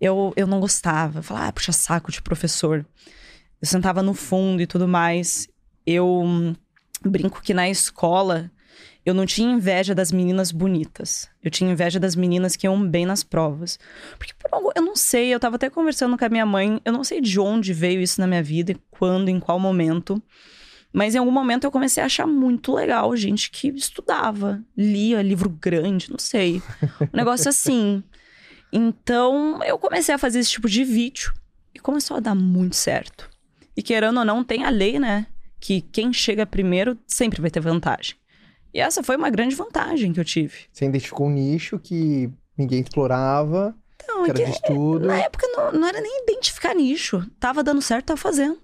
Eu, 0.00 0.32
eu 0.36 0.46
não 0.46 0.60
gostava. 0.60 1.22
Falava, 1.22 1.46
ah, 1.48 1.52
puxa 1.52 1.72
saco 1.72 2.10
de 2.12 2.20
professor. 2.22 2.84
Eu 3.60 3.66
sentava 3.68 4.02
no 4.02 4.12
fundo 4.14 4.60
e 4.62 4.66
tudo 4.66 4.86
mais. 4.88 5.48
Eu 5.86 6.06
hum, 6.22 6.54
brinco 7.04 7.40
que 7.42 7.54
na 7.54 7.68
escola 7.70 8.50
eu 9.04 9.14
não 9.14 9.24
tinha 9.24 9.50
inveja 9.50 9.94
das 9.94 10.12
meninas 10.12 10.52
bonitas. 10.52 11.28
Eu 11.42 11.50
tinha 11.50 11.70
inveja 11.70 11.98
das 11.98 12.14
meninas 12.14 12.54
que 12.54 12.66
iam 12.66 12.86
bem 12.86 13.06
nas 13.06 13.22
provas. 13.22 13.78
Porque 14.18 14.34
por 14.34 14.52
algo, 14.52 14.72
eu 14.74 14.82
não 14.82 14.94
sei, 14.94 15.32
eu 15.32 15.40
tava 15.40 15.56
até 15.56 15.70
conversando 15.70 16.18
com 16.18 16.24
a 16.24 16.28
minha 16.28 16.44
mãe, 16.44 16.80
eu 16.84 16.92
não 16.92 17.02
sei 17.02 17.20
de 17.20 17.40
onde 17.40 17.72
veio 17.72 18.00
isso 18.00 18.20
na 18.20 18.26
minha 18.26 18.42
vida, 18.42 18.72
e 18.72 18.76
quando, 18.90 19.28
em 19.28 19.40
qual 19.40 19.58
momento. 19.58 20.22
Mas 20.92 21.14
em 21.14 21.18
algum 21.18 21.30
momento 21.30 21.64
eu 21.64 21.70
comecei 21.70 22.02
a 22.02 22.06
achar 22.06 22.26
muito 22.26 22.74
legal 22.74 23.14
gente 23.16 23.50
que 23.50 23.68
estudava, 23.68 24.62
lia 24.76 25.22
livro 25.22 25.48
grande, 25.48 26.10
não 26.10 26.18
sei. 26.18 26.60
Um 27.00 27.16
negócio 27.16 27.48
assim. 27.50 28.02
Então 28.72 29.62
eu 29.64 29.78
comecei 29.78 30.14
a 30.14 30.18
fazer 30.18 30.40
esse 30.40 30.50
tipo 30.50 30.68
de 30.68 30.84
vídeo 30.84 31.32
e 31.74 31.78
começou 31.78 32.16
a 32.16 32.20
dar 32.20 32.34
muito 32.34 32.76
certo. 32.76 33.30
E 33.76 33.82
querendo 33.82 34.18
ou 34.18 34.24
não, 34.24 34.44
tem 34.44 34.64
a 34.64 34.70
lei, 34.70 34.98
né? 34.98 35.26
Que 35.60 35.80
quem 35.80 36.12
chega 36.12 36.44
primeiro 36.44 36.98
sempre 37.06 37.40
vai 37.40 37.50
ter 37.50 37.60
vantagem. 37.60 38.19
E 38.72 38.80
essa 38.80 39.02
foi 39.02 39.16
uma 39.16 39.30
grande 39.30 39.54
vantagem 39.54 40.12
que 40.12 40.20
eu 40.20 40.24
tive. 40.24 40.54
Você 40.72 40.84
identificou 40.86 41.26
um 41.26 41.30
nicho 41.30 41.78
que 41.78 42.30
ninguém 42.56 42.80
explorava, 42.80 43.74
Então, 44.02 44.24
que 44.24 44.30
é 44.30 44.34
era 44.34 44.38
que 44.38 44.44
de 44.44 44.50
estudo. 44.50 45.06
na 45.06 45.16
época 45.18 45.46
não, 45.48 45.72
não 45.80 45.88
era 45.88 46.00
nem 46.00 46.22
identificar 46.22 46.74
nicho. 46.74 47.26
Tava 47.40 47.62
dando 47.62 47.82
certo, 47.82 48.06
tava 48.06 48.20
fazendo. 48.20 48.58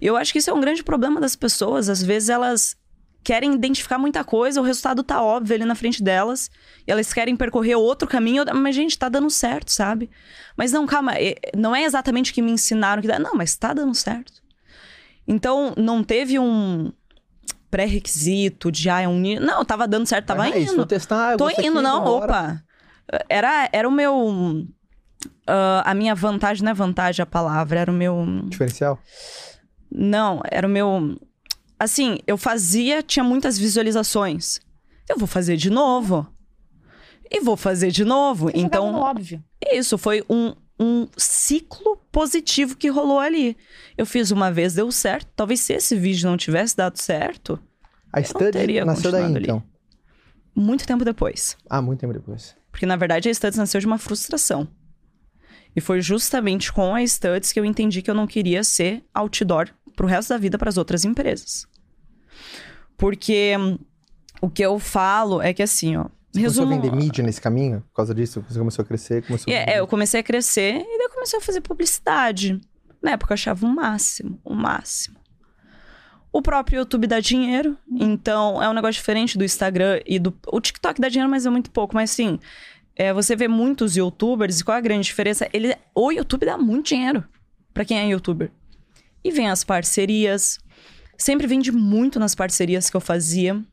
E 0.00 0.06
eu 0.06 0.16
acho 0.16 0.32
que 0.32 0.38
isso 0.38 0.48
é 0.50 0.54
um 0.54 0.60
grande 0.60 0.82
problema 0.82 1.20
das 1.20 1.36
pessoas. 1.36 1.88
Às 1.88 2.02
vezes 2.02 2.28
elas 2.30 2.76
querem 3.22 3.54
identificar 3.54 3.98
muita 3.98 4.22
coisa, 4.22 4.60
o 4.60 4.64
resultado 4.64 5.02
tá 5.02 5.22
óbvio 5.22 5.54
ali 5.56 5.64
na 5.64 5.74
frente 5.74 6.02
delas. 6.02 6.50
E 6.86 6.92
elas 6.92 7.12
querem 7.12 7.34
percorrer 7.36 7.74
outro 7.76 8.06
caminho, 8.08 8.44
mas, 8.54 8.74
gente, 8.74 8.98
tá 8.98 9.08
dando 9.08 9.28
certo, 9.30 9.70
sabe? 9.72 10.10
Mas 10.56 10.72
não, 10.72 10.86
calma, 10.86 11.14
é- 11.14 11.36
não 11.56 11.74
é 11.74 11.84
exatamente 11.84 12.30
o 12.30 12.34
que 12.34 12.42
me 12.42 12.52
ensinaram 12.52 13.00
que 13.02 13.08
dá. 13.08 13.18
Não, 13.18 13.34
mas 13.34 13.56
tá 13.56 13.72
dando 13.74 13.94
certo. 13.94 14.42
Então, 15.26 15.74
não 15.76 16.04
teve 16.04 16.38
um 16.38 16.92
pré-requisito 17.74 18.70
de, 18.70 18.88
ah, 18.88 19.00
é 19.00 19.08
um... 19.08 19.20
Não, 19.40 19.64
tava 19.64 19.88
dando 19.88 20.06
certo, 20.06 20.26
tava 20.26 20.44
ah, 20.44 20.50
Isso, 20.50 20.74
indo. 20.74 20.76
vou 20.76 20.86
testar. 20.86 21.32
eu 21.32 21.36
Tô 21.36 21.50
indo, 21.50 21.58
aqui, 21.58 21.70
não, 21.70 22.04
opa. 22.06 22.62
Era, 23.28 23.68
era 23.72 23.88
o 23.88 23.90
meu. 23.90 24.64
ah, 25.44 25.82
a 25.84 25.92
minha 25.92 26.14
vantagem, 26.14 26.62
não 26.62 26.70
é 26.70 26.74
vantagem 26.74 27.20
a 27.20 27.26
palavra, 27.26 27.80
era 27.80 27.90
o 27.90 27.94
meu. 27.94 28.24
Diferencial? 28.46 28.96
Não, 29.90 30.40
era 30.48 30.68
o 30.68 30.70
meu. 30.70 31.18
Assim, 31.76 32.20
eu 32.28 32.38
fazia, 32.38 33.02
tinha 33.02 33.24
muitas 33.24 33.58
visualizações. 33.58 34.60
Eu 35.08 35.18
vou 35.18 35.26
fazer 35.26 35.56
de 35.56 35.68
novo. 35.68 36.28
E 37.28 37.40
vou 37.40 37.56
fazer 37.56 37.90
de 37.90 38.04
novo. 38.04 38.52
Você 38.52 38.58
então, 38.58 38.94
óbvio. 38.94 39.42
isso 39.72 39.98
foi 39.98 40.22
um, 40.30 40.54
um 40.78 41.06
ciclo 41.16 41.96
positivo 42.10 42.76
que 42.76 42.88
rolou 42.88 43.18
ali. 43.20 43.56
Eu 43.96 44.04
fiz 44.06 44.30
uma 44.30 44.50
vez, 44.50 44.74
deu 44.74 44.90
certo. 44.90 45.28
Talvez 45.36 45.60
se 45.60 45.72
esse 45.72 45.94
vídeo 45.96 46.28
não 46.28 46.36
tivesse 46.36 46.76
dado 46.76 46.96
certo, 46.98 47.58
A 48.12 48.22
Study 48.22 48.50
teria 48.52 48.84
nasceu 48.84 49.12
daí, 49.12 49.24
ali. 49.24 49.44
então. 49.44 49.62
muito 50.54 50.86
tempo 50.86 51.04
depois. 51.04 51.56
Ah, 51.68 51.80
muito 51.80 52.00
tempo 52.00 52.12
depois. 52.12 52.56
Porque, 52.70 52.86
na 52.86 52.96
verdade, 52.96 53.28
a 53.28 53.34
Studs 53.34 53.56
nasceu 53.58 53.80
de 53.80 53.86
uma 53.86 53.98
frustração. 53.98 54.68
E 55.76 55.80
foi 55.80 56.00
justamente 56.00 56.72
com 56.72 56.94
a 56.94 57.06
Studs 57.06 57.52
que 57.52 57.58
eu 57.60 57.64
entendi 57.64 58.02
que 58.02 58.10
eu 58.10 58.14
não 58.14 58.26
queria 58.26 58.62
ser 58.64 59.04
outdoor 59.14 59.68
pro 59.96 60.06
resto 60.06 60.30
da 60.30 60.38
vida 60.38 60.58
para 60.58 60.68
as 60.68 60.76
outras 60.76 61.04
empresas. 61.04 61.66
Porque 62.96 63.56
hum, 63.58 63.78
o 64.40 64.48
que 64.50 64.62
eu 64.62 64.78
falo 64.78 65.40
é 65.40 65.52
que 65.52 65.62
assim, 65.62 65.96
ó. 65.96 66.06
Você 66.34 66.40
resumo, 66.40 66.66
começou 66.66 66.88
a 66.88 66.90
vender 66.90 67.04
mídia 67.04 67.22
nesse 67.22 67.40
caminho? 67.40 67.80
Por 67.88 67.94
causa 67.94 68.12
disso? 68.12 68.44
Você 68.48 68.58
começou 68.58 68.82
a 68.82 68.86
crescer? 68.86 69.24
Começou 69.24 69.52
a... 69.52 69.56
É, 69.56 69.74
é, 69.74 69.78
eu 69.78 69.86
comecei 69.86 70.18
a 70.18 70.22
crescer 70.22 70.74
e 70.80 70.98
daí 70.98 71.06
eu 71.06 71.10
comecei 71.10 71.38
a 71.38 71.42
fazer 71.42 71.60
publicidade. 71.60 72.60
Na 73.00 73.12
época 73.12 73.32
eu 73.32 73.34
achava 73.34 73.64
o 73.64 73.68
máximo, 73.68 74.40
o 74.44 74.52
máximo. 74.52 75.16
O 76.32 76.42
próprio 76.42 76.78
YouTube 76.78 77.06
dá 77.06 77.20
dinheiro, 77.20 77.78
então 77.88 78.60
é 78.60 78.68
um 78.68 78.72
negócio 78.72 78.94
diferente 78.94 79.38
do 79.38 79.44
Instagram 79.44 80.00
e 80.04 80.18
do. 80.18 80.36
O 80.48 80.60
TikTok 80.60 81.00
dá 81.00 81.08
dinheiro, 81.08 81.30
mas 81.30 81.46
é 81.46 81.50
muito 81.50 81.70
pouco. 81.70 81.94
Mas 81.94 82.10
sim, 82.10 82.40
é, 82.96 83.12
você 83.12 83.36
vê 83.36 83.46
muitos 83.46 83.96
youtubers 83.96 84.58
e 84.58 84.64
qual 84.64 84.74
é 84.74 84.78
a 84.78 84.82
grande 84.82 85.06
diferença? 85.06 85.48
Ele, 85.52 85.76
o 85.94 86.10
YouTube 86.10 86.44
dá 86.44 86.58
muito 86.58 86.88
dinheiro 86.88 87.22
para 87.72 87.84
quem 87.84 87.98
é 87.98 88.08
youtuber. 88.08 88.50
E 89.22 89.30
vem 89.30 89.48
as 89.48 89.62
parcerias. 89.62 90.58
Sempre 91.16 91.46
vendi 91.46 91.70
muito 91.70 92.18
nas 92.18 92.34
parcerias 92.34 92.90
que 92.90 92.96
eu 92.96 93.00
fazia. 93.00 93.64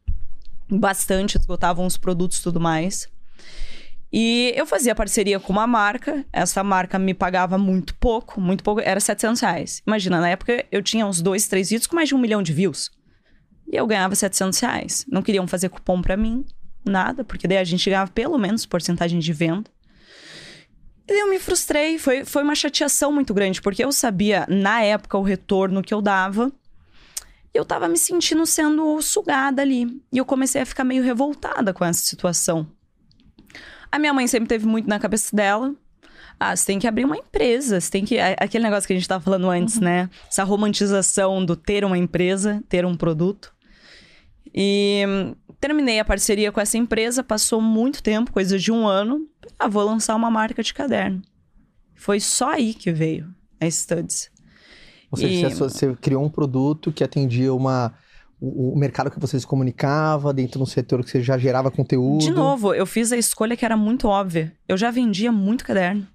Bastante, 0.72 1.38
esgotavam 1.38 1.86
os 1.86 1.98
produtos 1.98 2.40
e 2.40 2.44
tudo 2.44 2.60
mais. 2.60 3.10
E 4.14 4.54
eu 4.56 4.66
fazia 4.66 4.94
parceria 4.94 5.40
com 5.40 5.54
uma 5.54 5.66
marca. 5.66 6.26
Essa 6.34 6.64
marca 6.64 7.00
me 7.00 7.14
pagava 7.14 7.58
muito 7.58 7.96
pouco, 7.96 8.42
muito 8.42 8.64
pouco. 8.64 8.82
Era 8.82 9.00
700 9.00 9.42
reais. 9.42 9.82
Imagina, 9.88 10.20
na 10.20 10.30
época 10.30 10.66
eu 10.72 10.82
tinha 10.82 11.06
uns 11.06 11.22
dois, 11.22 11.48
três 11.48 11.70
vídeos 11.70 11.88
com 11.88 11.96
mais 11.96 12.10
de 12.10 12.16
um 12.16 12.18
milhão 12.18 12.44
de 12.44 12.52
views. 12.52 12.92
E 13.72 13.76
eu 13.76 13.88
ganhava 13.88 14.14
700 14.16 14.60
reais. 14.60 15.06
Não 15.10 15.22
queriam 15.22 15.48
fazer 15.48 15.70
cupom 15.70 16.02
para 16.02 16.18
mim, 16.18 16.46
nada, 16.86 17.24
porque 17.24 17.48
daí 17.48 17.58
a 17.58 17.64
gente 17.64 17.90
ganhava 17.90 18.12
pelo 18.12 18.38
menos 18.38 18.66
porcentagem 18.66 19.20
de 19.20 19.32
venda. 19.32 19.70
E 21.08 21.14
daí 21.14 21.20
eu 21.20 21.30
me 21.30 21.40
frustrei. 21.40 21.98
Foi, 21.98 22.26
foi 22.26 22.44
uma 22.44 22.56
chateação 22.56 23.14
muito 23.14 23.34
grande, 23.34 23.62
porque 23.62 23.84
eu 23.84 23.92
sabia, 23.94 24.46
na 24.50 24.82
época, 24.82 25.18
o 25.18 25.24
retorno 25.24 25.82
que 25.82 25.94
eu 25.94 26.02
dava. 26.02 26.52
E 27.54 27.58
eu 27.58 27.66
tava 27.66 27.88
me 27.88 27.98
sentindo 27.98 28.46
sendo 28.46 29.02
sugada 29.02 29.62
ali. 29.62 30.02
E 30.12 30.18
eu 30.18 30.26
comecei 30.26 30.62
a 30.62 30.66
ficar 30.66 30.84
meio 30.84 31.04
revoltada 31.04 31.74
com 31.74 31.84
essa 31.84 32.00
situação. 32.00 32.68
A 33.92 34.00
minha 34.00 34.14
mãe 34.14 34.26
sempre 34.28 34.48
teve 34.48 34.66
muito 34.66 34.88
na 34.88 35.00
cabeça 35.00 35.36
dela. 35.36 35.76
Ah, 36.40 36.56
você 36.56 36.66
tem 36.66 36.80
que 36.80 36.88
abrir 36.88 37.06
uma 37.06 37.18
empresa, 37.18 37.80
você 37.80 37.92
tem 37.92 38.06
que. 38.06 38.18
Aquele 38.20 38.64
negócio 38.64 38.88
que 38.88 38.94
a 38.94 38.96
gente 38.96 39.08
tava 39.08 39.24
falando 39.24 39.50
antes, 39.50 39.76
uhum. 39.76 39.84
né? 39.84 40.10
Essa 40.28 40.44
romantização 40.44 41.46
do 41.46 41.56
ter 41.56 41.86
uma 41.86 41.98
empresa, 41.98 42.64
ter 42.68 42.86
um 42.86 42.96
produto. 42.96 43.54
E 44.54 45.04
terminei 45.60 46.00
a 46.00 46.06
parceria 46.06 46.52
com 46.52 46.60
essa 46.60 46.78
empresa, 46.78 47.24
passou 47.24 47.62
muito 47.62 48.02
tempo, 48.02 48.32
coisa 48.32 48.58
de 48.58 48.72
um 48.72 48.88
ano. 48.88 49.28
Ah, 49.60 49.68
vou 49.68 49.84
lançar 49.84 50.16
uma 50.16 50.32
marca 50.32 50.64
de 50.64 50.74
caderno. 50.74 51.22
Foi 51.96 52.20
só 52.20 52.54
aí 52.54 52.74
que 52.74 52.92
veio 52.92 53.32
a 53.60 53.70
Studs. 53.70 54.32
Ou 55.12 55.18
seja, 55.18 55.48
e... 55.48 55.54
você 55.54 55.94
criou 55.96 56.24
um 56.24 56.30
produto 56.30 56.92
que 56.92 57.04
atendia 57.04 57.54
uma, 57.54 57.94
o, 58.40 58.74
o, 58.74 58.78
mercado 58.78 59.12
que 59.12 59.20
você 59.20 59.40
se 59.40 59.46
comunicava, 59.46 60.34
dentro 60.34 60.58
de 60.58 60.64
um 60.64 60.66
setor 60.66 61.04
que 61.04 61.12
você 61.12 61.22
já 61.22 61.38
gerava 61.38 61.70
conteúdo. 61.70 62.24
De 62.24 62.32
novo, 62.32 62.74
eu 62.74 62.86
fiz 62.86 63.12
a 63.12 63.18
escolha 63.18 63.58
que 63.58 63.66
era 63.66 63.76
muito 63.76 64.08
óbvia. 64.08 64.54
Eu 64.68 64.78
já 64.78 64.90
vendia 64.90 65.32
muito 65.32 65.66
caderno. 65.66 66.08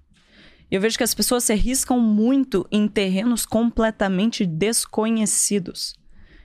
Eu 0.69 0.81
vejo 0.81 0.97
que 0.97 1.03
as 1.03 1.13
pessoas 1.13 1.45
se 1.45 1.53
arriscam 1.53 1.99
muito 1.99 2.67
em 2.71 2.87
terrenos 2.87 3.45
completamente 3.45 4.45
desconhecidos. 4.45 5.95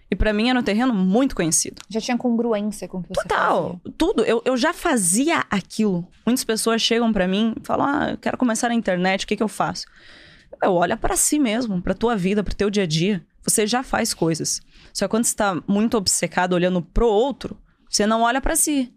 E 0.09 0.15
para 0.15 0.33
mim 0.33 0.51
era 0.51 0.61
um 0.61 0.63
terreno 0.63 0.93
muito 0.93 1.35
conhecido. 1.35 1.81
Já 1.89 1.99
tinha 1.99 2.19
congruência 2.19 2.87
com 2.87 2.99
o 2.99 3.03
que 3.03 3.09
você 3.09 3.23
Total, 3.23 3.81
fazia. 3.83 3.95
tudo. 3.97 4.23
Eu, 4.23 4.43
eu 4.45 4.59
já 4.59 4.75
fazia 4.75 5.43
aquilo. 5.51 6.07
Muitas 6.27 6.45
pessoas 6.45 6.83
chegam 6.83 7.11
para 7.13 7.27
mim 7.27 7.55
e 7.57 7.67
falam: 7.67 7.87
Ah, 7.87 8.11
eu 8.11 8.19
quero 8.19 8.37
começar 8.37 8.69
na 8.69 8.75
internet, 8.75 9.25
o 9.25 9.27
que, 9.27 9.37
que 9.37 9.43
eu 9.43 9.49
faço? 9.49 9.87
Eu 10.63 10.75
olho 10.75 10.97
para 10.97 11.17
si 11.17 11.39
mesmo, 11.39 11.83
pra 11.83 11.93
tua 11.93 12.17
vida, 12.17 12.45
pro 12.45 12.55
teu 12.55 12.71
dia 12.71 12.85
a 12.85 12.87
dia. 12.87 13.25
Você 13.43 13.67
já 13.67 13.83
faz 13.83 14.15
coisas. 14.15 14.61
Só 14.93 15.07
que 15.07 15.11
quando 15.11 15.25
você 15.25 15.35
tá 15.35 15.61
muito 15.67 15.97
obcecado 15.97 16.53
olhando 16.53 16.81
pro 16.81 17.09
outro, 17.09 17.59
você 17.91 18.07
não 18.07 18.23
olha 18.23 18.41
para 18.41 18.55
si. 18.55 18.93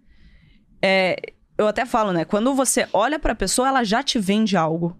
É, 0.81 1.15
eu 1.57 1.67
até 1.67 1.85
falo, 1.85 2.11
né? 2.11 2.23
Quando 2.23 2.53
você 2.53 2.87
olha 2.93 3.17
pra 3.17 3.33
pessoa, 3.33 3.67
ela 3.67 3.83
já 3.83 4.03
te 4.03 4.19
vende 4.19 4.55
algo. 4.55 4.95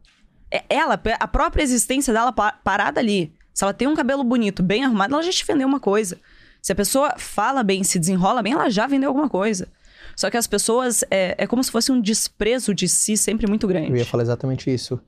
É 0.51 0.63
ela, 0.69 0.99
a 1.19 1.27
própria 1.27 1.61
existência 1.63 2.11
dela 2.11 2.31
parada 2.31 2.99
ali. 2.99 3.33
Se 3.53 3.63
ela 3.63 3.73
tem 3.73 3.87
um 3.87 3.95
cabelo 3.95 4.23
bonito, 4.23 4.63
bem 4.63 4.83
arrumado, 4.83 5.13
ela 5.13 5.23
já 5.23 5.31
te 5.31 5.45
vendeu 5.45 5.67
uma 5.67 5.79
coisa. 5.79 6.19
Se 6.61 6.71
a 6.71 6.75
pessoa 6.75 7.13
fala 7.17 7.61
bem, 7.61 7.83
se 7.83 7.99
desenrola 7.99 8.41
bem, 8.41 8.53
ela 8.53 8.69
já 8.69 8.87
vendeu 8.87 9.09
alguma 9.09 9.29
coisa. 9.29 9.67
Só 10.15 10.29
que 10.29 10.37
as 10.37 10.47
pessoas, 10.47 11.03
é, 11.11 11.35
é 11.37 11.45
como 11.45 11.63
se 11.63 11.69
fosse 11.69 11.91
um 11.91 12.01
desprezo 12.01 12.73
de 12.73 12.87
si 12.87 13.15
sempre 13.15 13.47
muito 13.47 13.67
grande. 13.67 13.91
Eu 13.91 13.97
ia 13.97 14.05
falar 14.05 14.23
exatamente 14.23 14.73
isso. 14.73 14.99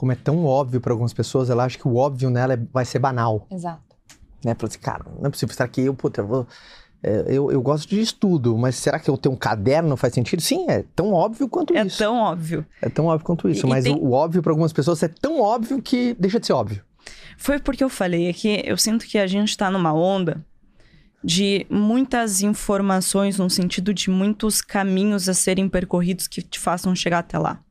Como 0.00 0.12
é 0.12 0.14
tão 0.14 0.46
óbvio 0.46 0.80
para 0.80 0.94
algumas 0.94 1.12
pessoas, 1.12 1.50
ela 1.50 1.62
acha 1.62 1.76
que 1.76 1.86
o 1.86 1.96
óbvio 1.96 2.30
nela 2.30 2.54
é, 2.54 2.58
vai 2.72 2.86
ser 2.86 2.98
banal. 2.98 3.46
Exato. 3.50 3.82
Né? 4.42 4.54
Fala 4.54 4.70
assim, 4.70 4.78
cara, 4.78 5.04
não 5.18 5.26
é 5.26 5.28
possível 5.28 5.52
estar 5.52 5.64
aqui, 5.64 5.82
eu, 5.82 5.92
puta, 5.92 6.22
eu 6.22 6.26
vou. 6.26 6.46
É, 7.02 7.24
eu, 7.26 7.52
eu 7.52 7.60
gosto 7.60 7.86
de 7.86 8.00
estudo, 8.00 8.56
mas 8.56 8.76
será 8.76 8.98
que 8.98 9.10
eu 9.10 9.18
ter 9.18 9.28
um 9.28 9.36
caderno 9.36 9.98
faz 9.98 10.14
sentido? 10.14 10.40
Sim, 10.40 10.64
é 10.70 10.86
tão 10.96 11.12
óbvio 11.12 11.46
quanto 11.50 11.76
é 11.76 11.84
isso. 11.84 12.02
É 12.02 12.06
tão 12.06 12.16
óbvio. 12.16 12.64
É 12.80 12.88
tão 12.88 13.04
óbvio 13.04 13.26
quanto 13.26 13.46
isso. 13.46 13.66
E, 13.66 13.68
mas 13.68 13.84
e 13.84 13.92
tem... 13.92 13.98
o, 13.98 14.06
o 14.06 14.12
óbvio 14.12 14.40
para 14.42 14.52
algumas 14.52 14.72
pessoas 14.72 15.02
é 15.02 15.08
tão 15.08 15.38
óbvio 15.38 15.82
que 15.82 16.16
deixa 16.18 16.40
de 16.40 16.46
ser 16.46 16.54
óbvio. 16.54 16.82
Foi 17.36 17.58
porque 17.58 17.84
eu 17.84 17.90
falei 17.90 18.32
que 18.32 18.62
eu 18.64 18.78
sinto 18.78 19.04
que 19.04 19.18
a 19.18 19.26
gente 19.26 19.50
está 19.50 19.70
numa 19.70 19.92
onda 19.92 20.42
de 21.22 21.66
muitas 21.68 22.40
informações, 22.40 23.38
no 23.38 23.50
sentido 23.50 23.92
de 23.92 24.08
muitos 24.08 24.62
caminhos 24.62 25.28
a 25.28 25.34
serem 25.34 25.68
percorridos 25.68 26.26
que 26.26 26.40
te 26.40 26.58
façam 26.58 26.96
chegar 26.96 27.18
até 27.18 27.38
lá. 27.38 27.62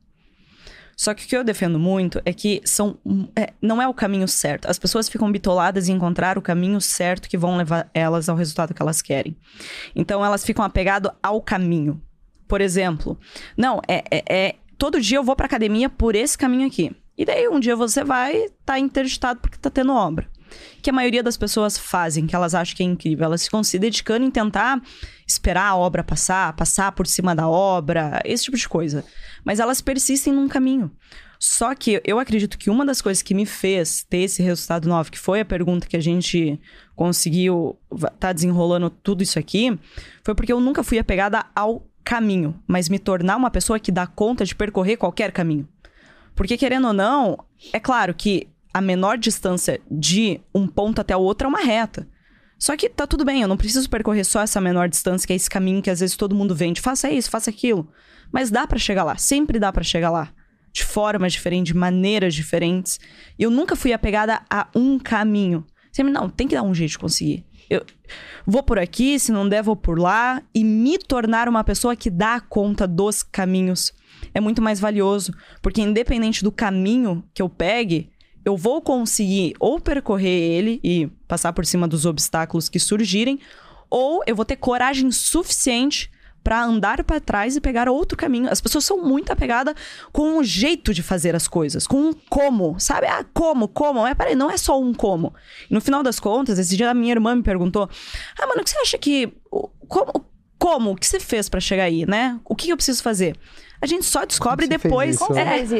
Só 1.00 1.14
que 1.14 1.24
o 1.24 1.26
que 1.26 1.34
eu 1.34 1.42
defendo 1.42 1.78
muito 1.78 2.20
é 2.26 2.32
que 2.34 2.60
são, 2.62 2.98
é, 3.34 3.54
não 3.62 3.80
é 3.80 3.88
o 3.88 3.94
caminho 3.94 4.28
certo. 4.28 4.68
As 4.68 4.78
pessoas 4.78 5.08
ficam 5.08 5.32
bitoladas 5.32 5.88
em 5.88 5.94
encontrar 5.94 6.36
o 6.36 6.42
caminho 6.42 6.78
certo 6.78 7.26
que 7.26 7.38
vão 7.38 7.56
levar 7.56 7.88
elas 7.94 8.28
ao 8.28 8.36
resultado 8.36 8.74
que 8.74 8.82
elas 8.82 9.00
querem. 9.00 9.34
Então 9.96 10.22
elas 10.22 10.44
ficam 10.44 10.62
apegadas 10.62 11.10
ao 11.22 11.40
caminho. 11.40 12.02
Por 12.46 12.60
exemplo, 12.60 13.18
não, 13.56 13.80
é, 13.88 14.04
é, 14.10 14.24
é 14.28 14.54
todo 14.76 15.00
dia 15.00 15.16
eu 15.16 15.24
vou 15.24 15.34
para 15.34 15.46
academia 15.46 15.88
por 15.88 16.14
esse 16.14 16.36
caminho 16.36 16.66
aqui. 16.66 16.94
E 17.16 17.24
daí 17.24 17.48
um 17.48 17.58
dia 17.58 17.74
você 17.74 18.04
vai 18.04 18.36
estar 18.36 18.58
tá 18.66 18.78
interditado 18.78 19.40
porque 19.40 19.56
tá 19.56 19.70
tendo 19.70 19.94
obra. 19.94 20.28
Que 20.82 20.90
a 20.90 20.92
maioria 20.92 21.22
das 21.22 21.36
pessoas 21.36 21.76
fazem, 21.76 22.26
que 22.26 22.34
elas 22.34 22.54
acham 22.54 22.76
que 22.76 22.82
é 22.82 22.86
incrível. 22.86 23.24
Elas 23.24 23.44
ficam 23.44 23.62
se 23.62 23.78
dedicando 23.78 24.24
em 24.24 24.30
tentar 24.30 24.80
esperar 25.26 25.68
a 25.68 25.76
obra 25.76 26.02
passar, 26.02 26.52
passar 26.54 26.92
por 26.92 27.06
cima 27.06 27.34
da 27.34 27.48
obra, 27.48 28.20
esse 28.24 28.44
tipo 28.44 28.56
de 28.56 28.68
coisa. 28.68 29.04
Mas 29.44 29.60
elas 29.60 29.80
persistem 29.80 30.32
num 30.32 30.48
caminho. 30.48 30.90
Só 31.38 31.74
que 31.74 32.02
eu 32.04 32.18
acredito 32.18 32.58
que 32.58 32.68
uma 32.68 32.84
das 32.84 33.00
coisas 33.00 33.22
que 33.22 33.32
me 33.32 33.46
fez 33.46 34.02
ter 34.02 34.18
esse 34.18 34.42
resultado 34.42 34.86
novo, 34.86 35.10
que 35.10 35.18
foi 35.18 35.40
a 35.40 35.44
pergunta 35.44 35.86
que 35.86 35.96
a 35.96 36.00
gente 36.00 36.60
conseguiu 36.94 37.78
tá 38.18 38.30
desenrolando 38.30 38.90
tudo 38.90 39.22
isso 39.22 39.38
aqui, 39.38 39.78
foi 40.22 40.34
porque 40.34 40.52
eu 40.52 40.60
nunca 40.60 40.82
fui 40.82 40.98
apegada 40.98 41.46
ao 41.56 41.86
caminho, 42.04 42.60
mas 42.66 42.90
me 42.90 42.98
tornar 42.98 43.36
uma 43.36 43.50
pessoa 43.50 43.80
que 43.80 43.90
dá 43.90 44.06
conta 44.06 44.44
de 44.44 44.54
percorrer 44.54 44.98
qualquer 44.98 45.32
caminho. 45.32 45.66
Porque, 46.34 46.58
querendo 46.58 46.88
ou 46.88 46.92
não, 46.92 47.38
é 47.72 47.80
claro 47.80 48.14
que 48.14 48.46
a 48.72 48.80
menor 48.80 49.18
distância 49.18 49.80
de 49.90 50.40
um 50.54 50.66
ponto 50.66 51.00
até 51.00 51.16
o 51.16 51.20
outro 51.20 51.46
é 51.46 51.48
uma 51.48 51.60
reta. 51.60 52.06
Só 52.58 52.76
que 52.76 52.88
tá 52.88 53.06
tudo 53.06 53.24
bem, 53.24 53.40
eu 53.40 53.48
não 53.48 53.56
preciso 53.56 53.88
percorrer 53.88 54.24
só 54.24 54.42
essa 54.42 54.60
menor 54.60 54.88
distância, 54.88 55.26
que 55.26 55.32
é 55.32 55.36
esse 55.36 55.48
caminho 55.48 55.80
que 55.80 55.88
às 55.88 56.00
vezes 56.00 56.16
todo 56.16 56.34
mundo 56.34 56.54
vende. 56.54 56.80
Faça 56.80 57.10
isso, 57.10 57.30
faça 57.30 57.48
aquilo. 57.48 57.88
Mas 58.30 58.50
dá 58.50 58.66
para 58.66 58.78
chegar 58.78 59.02
lá, 59.02 59.16
sempre 59.16 59.58
dá 59.58 59.72
para 59.72 59.82
chegar 59.82 60.10
lá. 60.10 60.30
De 60.72 60.84
formas 60.84 61.32
diferentes, 61.32 61.72
de 61.72 61.78
maneiras 61.78 62.34
diferentes. 62.34 63.00
E 63.38 63.42
eu 63.42 63.50
nunca 63.50 63.74
fui 63.74 63.92
apegada 63.92 64.42
a 64.48 64.68
um 64.74 64.98
caminho. 64.98 65.64
Sempre, 65.90 66.12
não, 66.12 66.28
tem 66.28 66.46
que 66.46 66.54
dar 66.54 66.62
um 66.62 66.74
jeito 66.74 66.92
de 66.92 66.98
conseguir. 66.98 67.44
Eu 67.68 67.84
vou 68.46 68.62
por 68.62 68.78
aqui, 68.78 69.18
se 69.18 69.32
não 69.32 69.48
der, 69.48 69.62
vou 69.62 69.74
por 69.74 69.98
lá. 69.98 70.42
E 70.54 70.62
me 70.62 70.98
tornar 70.98 71.48
uma 71.48 71.64
pessoa 71.64 71.96
que 71.96 72.10
dá 72.10 72.40
conta 72.40 72.86
dos 72.86 73.22
caminhos 73.22 73.92
é 74.34 74.40
muito 74.40 74.60
mais 74.60 74.78
valioso. 74.78 75.32
Porque 75.62 75.80
independente 75.80 76.44
do 76.44 76.52
caminho 76.52 77.24
que 77.32 77.40
eu 77.40 77.48
pegue, 77.48 78.09
eu 78.44 78.56
vou 78.56 78.80
conseguir 78.80 79.54
ou 79.58 79.80
percorrer 79.80 80.28
ele 80.28 80.80
e 80.82 81.06
passar 81.28 81.52
por 81.52 81.66
cima 81.66 81.86
dos 81.86 82.06
obstáculos 82.06 82.68
que 82.68 82.78
surgirem, 82.78 83.38
ou 83.88 84.22
eu 84.26 84.36
vou 84.36 84.44
ter 84.44 84.56
coragem 84.56 85.10
suficiente 85.10 86.10
para 86.42 86.62
andar 86.62 87.04
para 87.04 87.20
trás 87.20 87.56
e 87.56 87.60
pegar 87.60 87.88
outro 87.88 88.16
caminho. 88.16 88.50
As 88.50 88.60
pessoas 88.60 88.84
são 88.84 89.02
muito 89.02 89.30
apegadas 89.30 89.74
com 90.12 90.38
o 90.38 90.44
jeito 90.44 90.94
de 90.94 91.02
fazer 91.02 91.34
as 91.34 91.46
coisas, 91.46 91.86
com 91.86 91.96
um 91.96 92.12
como, 92.28 92.78
sabe? 92.78 93.06
Ah, 93.06 93.24
como, 93.34 93.68
como? 93.68 94.00
Mas 94.00 94.14
peraí, 94.14 94.34
não 94.34 94.50
é 94.50 94.56
só 94.56 94.80
um 94.80 94.94
como. 94.94 95.34
No 95.68 95.80
final 95.80 96.02
das 96.02 96.18
contas, 96.18 96.58
esse 96.58 96.76
dia 96.76 96.90
a 96.90 96.94
minha 96.94 97.12
irmã 97.12 97.36
me 97.36 97.42
perguntou: 97.42 97.88
Ah, 98.38 98.46
mano, 98.46 98.62
o 98.62 98.64
que 98.64 98.70
você 98.70 98.78
acha 98.78 98.98
que. 98.98 99.32
Como? 99.86 100.24
Como? 100.58 100.90
O 100.90 100.96
que 100.96 101.06
você 101.06 101.18
fez 101.18 101.48
para 101.48 101.60
chegar 101.60 101.84
aí, 101.84 102.06
né? 102.06 102.38
O 102.44 102.54
que 102.54 102.68
eu 102.70 102.76
preciso 102.76 103.02
fazer? 103.02 103.36
A 103.82 103.86
gente 103.86 104.04
só 104.04 104.26
descobre 104.26 104.66
depois. 104.66 105.16
Como 105.16 105.38
é, 105.38 105.62
isso? 105.62 105.74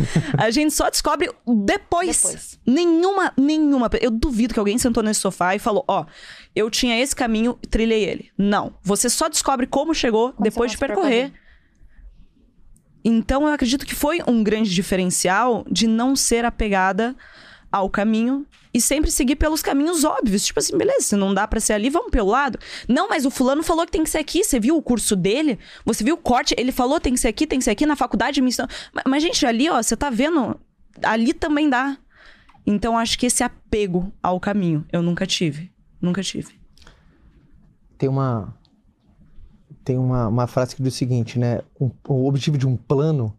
a 0.36 0.50
gente 0.50 0.74
só 0.74 0.90
descobre 0.90 1.30
depois. 1.64 2.22
depois. 2.22 2.60
Nenhuma, 2.66 3.32
nenhuma. 3.36 3.88
Eu 4.00 4.10
duvido 4.10 4.52
que 4.52 4.60
alguém 4.60 4.76
sentou 4.76 5.02
nesse 5.02 5.20
sofá 5.20 5.54
e 5.54 5.58
falou: 5.58 5.82
Ó, 5.88 6.02
oh, 6.02 6.06
eu 6.54 6.70
tinha 6.70 7.00
esse 7.00 7.16
caminho, 7.16 7.58
trilhei 7.70 8.04
ele. 8.04 8.30
Não. 8.36 8.74
Você 8.82 9.08
só 9.08 9.28
descobre 9.28 9.66
como 9.66 9.94
chegou 9.94 10.32
Quando 10.32 10.44
depois 10.44 10.70
de 10.70 10.78
percorrer. 10.78 11.30
percorrer. 11.30 11.46
Então 13.02 13.46
eu 13.46 13.52
acredito 13.52 13.86
que 13.86 13.94
foi 13.94 14.20
um 14.26 14.42
grande 14.42 14.74
diferencial 14.74 15.64
de 15.70 15.86
não 15.86 16.16
ser 16.16 16.44
apegada 16.44 17.16
ao 17.70 17.88
caminho 17.88 18.44
e 18.76 18.80
sempre 18.80 19.10
seguir 19.10 19.36
pelos 19.36 19.62
caminhos 19.62 20.04
óbvios. 20.04 20.44
Tipo 20.44 20.58
assim, 20.58 20.76
beleza, 20.76 21.00
se 21.00 21.16
não 21.16 21.32
dá 21.32 21.48
pra 21.48 21.58
ser 21.58 21.72
ali, 21.72 21.88
vamos 21.88 22.10
pelo 22.10 22.28
lado. 22.28 22.58
Não, 22.86 23.08
mas 23.08 23.24
o 23.24 23.30
fulano 23.30 23.62
falou 23.62 23.86
que 23.86 23.92
tem 23.92 24.04
que 24.04 24.10
ser 24.10 24.18
aqui. 24.18 24.44
Você 24.44 24.60
viu 24.60 24.76
o 24.76 24.82
curso 24.82 25.16
dele? 25.16 25.58
Você 25.84 26.04
viu 26.04 26.14
o 26.14 26.18
corte? 26.18 26.54
Ele 26.58 26.70
falou 26.70 27.00
tem 27.00 27.14
que 27.14 27.20
ser 27.20 27.28
aqui, 27.28 27.46
tem 27.46 27.58
que 27.58 27.64
ser 27.64 27.70
aqui. 27.70 27.86
Na 27.86 27.96
faculdade 27.96 28.42
me 28.42 28.48
ensinou. 28.48 28.68
Mas, 28.92 29.04
mas, 29.06 29.22
gente, 29.22 29.46
ali, 29.46 29.70
ó, 29.70 29.82
você 29.82 29.96
tá 29.96 30.10
vendo? 30.10 30.60
Ali 31.02 31.32
também 31.32 31.70
dá. 31.70 31.96
Então, 32.66 32.98
acho 32.98 33.18
que 33.18 33.26
esse 33.26 33.42
apego 33.42 34.12
ao 34.22 34.38
caminho 34.38 34.84
eu 34.92 35.00
nunca 35.00 35.26
tive. 35.26 35.72
Nunca 36.00 36.22
tive. 36.22 36.60
Tem 37.96 38.08
uma. 38.08 38.54
Tem 39.82 39.96
uma, 39.96 40.28
uma 40.28 40.46
frase 40.46 40.76
que 40.76 40.82
diz 40.82 40.94
o 40.94 40.96
seguinte, 40.96 41.38
né? 41.38 41.62
Um, 41.80 41.90
o 42.08 42.28
objetivo 42.28 42.58
de 42.58 42.66
um 42.66 42.76
plano 42.76 43.34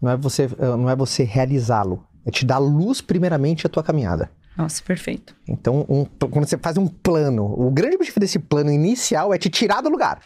não 0.00 0.12
é 0.12 0.16
você, 0.16 0.48
não 0.58 0.88
é 0.88 0.96
você 0.96 1.24
realizá-lo, 1.24 2.06
é 2.24 2.30
te 2.30 2.46
dar 2.46 2.58
luz 2.58 3.00
primeiramente 3.00 3.66
à 3.66 3.68
tua 3.68 3.82
caminhada. 3.82 4.30
Nossa, 4.58 4.82
perfeito. 4.82 5.36
Então, 5.46 5.86
um, 5.88 6.04
quando 6.04 6.44
você 6.44 6.58
faz 6.58 6.76
um 6.76 6.88
plano, 6.88 7.44
o 7.44 7.70
grande 7.70 7.94
objetivo 7.94 8.18
desse 8.18 8.40
plano 8.40 8.72
inicial 8.72 9.32
é 9.32 9.38
te 9.38 9.48
tirar 9.48 9.80
do 9.80 9.88
lugar. 9.88 10.20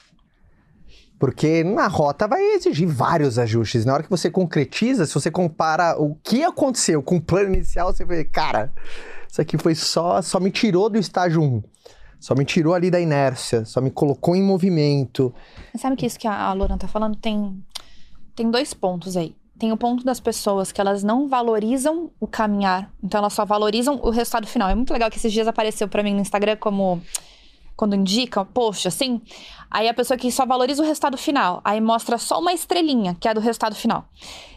Porque 1.19 1.63
na 1.63 1.87
rota 1.87 2.27
vai 2.27 2.43
exigir 2.55 2.89
vários 2.89 3.39
ajustes. 3.39 3.85
Na 3.85 3.93
hora 3.93 4.03
que 4.03 4.09
você 4.09 4.31
concretiza, 4.31 5.05
se 5.05 5.13
você 5.13 5.31
compara 5.31 6.01
o 6.01 6.15
que 6.15 6.43
aconteceu 6.43 7.03
com 7.03 7.17
o 7.17 7.21
plano 7.21 7.53
inicial, 7.55 7.93
você 7.93 8.07
vê, 8.07 8.25
cara, 8.25 8.73
isso 9.31 9.43
aqui 9.43 9.59
foi 9.59 9.75
só, 9.75 10.23
só 10.23 10.41
me 10.41 10.51
tirou 10.51 10.89
do 10.89 10.99
estágio 10.99 11.43
1. 11.43 11.63
Só 12.19 12.35
me 12.35 12.47
tirou 12.47 12.73
ali 12.73 12.91
da 12.91 12.99
inércia, 12.99 13.67
só 13.67 13.83
me 13.83 13.91
colocou 13.91 14.35
em 14.35 14.43
movimento. 14.43 15.35
Sabe 15.77 15.95
que 15.95 16.07
isso 16.07 16.19
que 16.19 16.27
a 16.27 16.53
Lorena 16.55 16.79
tá 16.79 16.89
falando 16.89 17.17
tem, 17.17 17.63
tem 18.35 18.51
dois 18.51 18.73
pontos 18.73 19.15
aí 19.15 19.37
tem 19.63 19.71
o 19.71 19.77
ponto 19.77 20.05
das 20.05 20.19
pessoas 20.19 20.73
que 20.73 20.81
elas 20.81 21.05
não 21.05 21.29
valorizam 21.29 22.11
o 22.19 22.27
caminhar, 22.27 22.91
então 23.01 23.19
elas 23.19 23.33
só 23.33 23.45
valorizam 23.45 23.95
o 24.03 24.11
resultado 24.11 24.45
final. 24.45 24.69
É 24.69 24.75
muito 24.75 24.93
legal 24.93 25.09
que 25.09 25.19
esses 25.19 25.33
dias 25.33 25.47
apareceu 25.47 25.87
para 25.87 26.03
mim 26.03 26.13
no 26.13 26.21
Instagram 26.21 26.57
como 26.57 27.01
quando 27.77 27.95
indica, 27.95 28.45
poxa, 28.45 28.89
assim, 28.89 29.21
aí 29.71 29.89
a 29.89 29.95
pessoa 29.95 30.19
que 30.19 30.33
só 30.33 30.45
valoriza 30.45 30.83
o 30.83 30.85
resultado 30.85 31.17
final, 31.17 31.61
aí 31.63 31.81
mostra 31.81 32.19
só 32.19 32.41
uma 32.41 32.53
estrelinha, 32.53 33.17
que 33.21 33.29
é 33.29 33.35
do 33.35 33.39
resultado 33.39 33.77
final. 33.77 34.05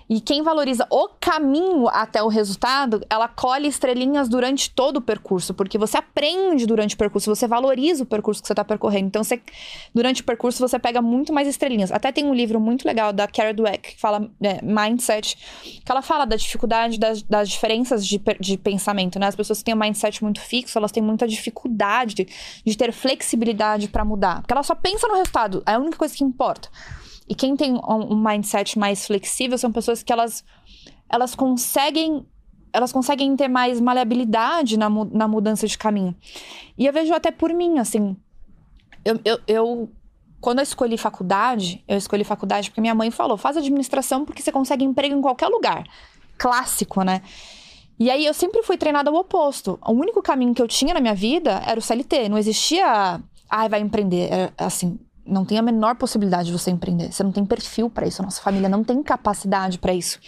E 0.09 0.21
quem 0.21 0.43
valoriza 0.43 0.85
o 0.89 1.09
caminho 1.19 1.87
até 1.87 2.21
o 2.21 2.27
resultado, 2.27 3.01
ela 3.09 3.27
colhe 3.27 3.67
estrelinhas 3.67 4.29
durante 4.29 4.69
todo 4.69 4.97
o 4.97 5.01
percurso, 5.01 5.53
porque 5.53 5.77
você 5.77 5.97
aprende 5.97 6.65
durante 6.65 6.95
o 6.95 6.97
percurso, 6.97 7.33
você 7.33 7.47
valoriza 7.47 8.03
o 8.03 8.05
percurso 8.05 8.41
que 8.41 8.47
você 8.47 8.53
está 8.53 8.63
percorrendo. 8.63 9.07
Então, 9.07 9.23
você, 9.23 9.41
durante 9.93 10.21
o 10.21 10.23
percurso, 10.23 10.59
você 10.59 10.77
pega 10.77 11.01
muito 11.01 11.33
mais 11.33 11.47
estrelinhas. 11.47 11.91
Até 11.91 12.11
tem 12.11 12.25
um 12.25 12.33
livro 12.33 12.59
muito 12.59 12.85
legal 12.85 13.11
da 13.11 13.27
Carol 13.27 13.53
Dweck, 13.53 13.95
que 13.95 13.99
fala 13.99 14.29
é, 14.41 14.61
Mindset, 14.61 15.37
que 15.83 15.91
ela 15.91 16.01
fala 16.01 16.25
da 16.25 16.35
dificuldade, 16.35 16.99
das, 16.99 17.23
das 17.23 17.49
diferenças 17.49 18.05
de, 18.05 18.21
de 18.39 18.57
pensamento, 18.57 19.17
né? 19.17 19.27
As 19.27 19.35
pessoas 19.35 19.59
que 19.59 19.65
têm 19.65 19.73
um 19.73 19.79
mindset 19.79 20.23
muito 20.23 20.39
fixo, 20.39 20.77
elas 20.77 20.91
têm 20.91 21.01
muita 21.01 21.27
dificuldade 21.27 22.13
de, 22.13 22.27
de 22.63 22.77
ter 22.77 22.91
flexibilidade 22.91 23.87
para 23.87 24.05
mudar, 24.05 24.41
porque 24.41 24.53
ela 24.53 24.63
só 24.63 24.75
pensa 24.75 25.07
no 25.07 25.15
resultado, 25.15 25.63
é 25.65 25.73
a 25.73 25.79
única 25.79 25.97
coisa 25.97 26.15
que 26.15 26.23
importa. 26.23 26.69
E 27.27 27.33
quem 27.33 27.55
tem 27.55 27.73
um, 27.73 28.15
mindset 28.15 28.77
mais 28.77 29.05
flexível 29.05 29.57
são 29.57 29.71
pessoas 29.71 30.03
que 30.03 30.13
elas, 30.13 30.43
elas 31.09 31.35
conseguem 31.35 32.25
elas 32.71 32.91
conseguem 32.91 33.33
ter 33.37 33.47
mais 33.47 33.79
maleabilidade 33.79 34.77
na, 34.77 34.89
na 34.89 35.29
mudança 35.29 35.65
de 35.65 35.77
caminho. 35.77 36.13
E 36.77 36.85
eu 36.85 36.91
vejo 36.91 37.13
até 37.13 37.31
por 37.31 37.53
mim, 37.53 37.79
assim. 37.79 38.17
Eu, 39.05 39.17
eu, 39.23 39.39
eu, 39.47 39.89
quando 40.41 40.59
eu 40.59 40.63
escolhi 40.63 40.97
faculdade, 40.97 41.81
eu 41.87 41.97
escolhi 41.97 42.25
faculdade 42.25 42.69
porque 42.69 42.81
minha 42.81 42.93
mãe 42.93 43.09
falou: 43.11 43.37
faz 43.37 43.55
administração 43.55 44.25
porque 44.25 44.41
você 44.41 44.51
consegue 44.51 44.83
emprego 44.83 45.15
em 45.15 45.21
qualquer 45.21 45.47
lugar. 45.47 45.87
Clássico, 46.37 47.01
né? 47.01 47.21
E 47.97 48.09
aí 48.11 48.25
eu 48.25 48.33
sempre 48.33 48.61
fui 48.61 48.77
treinada 48.77 49.09
ao 49.09 49.15
oposto. 49.15 49.79
O 49.81 49.93
único 49.93 50.21
caminho 50.21 50.53
que 50.53 50.61
eu 50.61 50.67
tinha 50.67 50.93
na 50.93 50.99
minha 50.99 51.15
vida 51.15 51.61
era 51.65 51.79
o 51.79 51.81
CLT. 51.81 52.27
Não 52.27 52.37
existia, 52.37 52.85
ai, 52.85 53.21
ah, 53.49 53.67
vai 53.69 53.79
empreender. 53.79 54.31
Era, 54.31 54.53
assim, 54.57 54.99
não 55.25 55.43
tem 55.43 55.57
a 55.57 55.61
menor 55.61 55.95
possibilidade 55.95 56.47
de 56.47 56.53
você 56.53 56.71
empreender. 56.71 57.11
Você 57.11 57.23
não 57.23 57.31
tem 57.31 57.45
perfil 57.45 57.89
para 57.89 58.07
isso. 58.07 58.21
A 58.21 58.25
nossa 58.25 58.41
família 58.41 58.69
não 58.69 58.83
tem 58.83 59.01
capacidade 59.01 59.79
para 59.79 59.93
isso. 59.93 60.19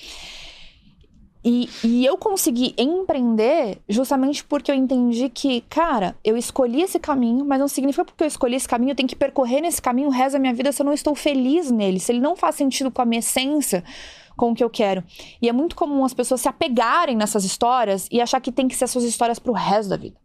E, 1.43 1.69
e, 1.81 2.05
eu 2.05 2.17
consegui 2.17 2.73
empreender 2.77 3.79
justamente 3.87 4.43
porque 4.43 4.69
eu 4.69 4.75
entendi 4.75 5.29
que, 5.29 5.61
cara, 5.61 6.13
eu 6.21 6.35
escolhi 6.35 6.81
esse 6.81 6.99
caminho, 6.99 7.45
mas 7.45 7.59
não 7.59 7.69
significa 7.69 8.03
porque 8.03 8.23
eu 8.23 8.27
escolhi 8.27 8.55
esse 8.55 8.67
caminho, 8.67 8.91
eu 8.91 8.95
tenho 8.95 9.07
que 9.07 9.15
percorrer 9.15 9.61
nesse 9.61 9.81
caminho 9.81 10.09
o 10.09 10.11
resto 10.11 10.33
da 10.33 10.39
minha 10.39 10.53
vida 10.53 10.73
se 10.73 10.81
eu 10.81 10.85
não 10.85 10.91
estou 10.91 11.15
feliz 11.15 11.71
nele, 11.71 12.01
se 12.01 12.11
ele 12.11 12.19
não 12.19 12.35
faz 12.35 12.55
sentido 12.55 12.91
com 12.91 13.01
a 13.01 13.05
minha 13.05 13.19
essência, 13.19 13.81
com 14.35 14.51
o 14.51 14.55
que 14.55 14.63
eu 14.63 14.69
quero. 14.69 15.03
E 15.41 15.47
é 15.47 15.53
muito 15.53 15.75
comum 15.75 16.03
as 16.03 16.13
pessoas 16.13 16.41
se 16.41 16.49
apegarem 16.49 17.15
nessas 17.15 17.45
histórias 17.45 18.09
e 18.11 18.19
achar 18.19 18.41
que 18.41 18.51
tem 18.51 18.67
que 18.67 18.75
ser 18.75 18.83
as 18.83 18.91
suas 18.91 19.05
histórias 19.05 19.39
pro 19.39 19.53
resto 19.53 19.89
da 19.89 19.95
vida. 19.95 20.17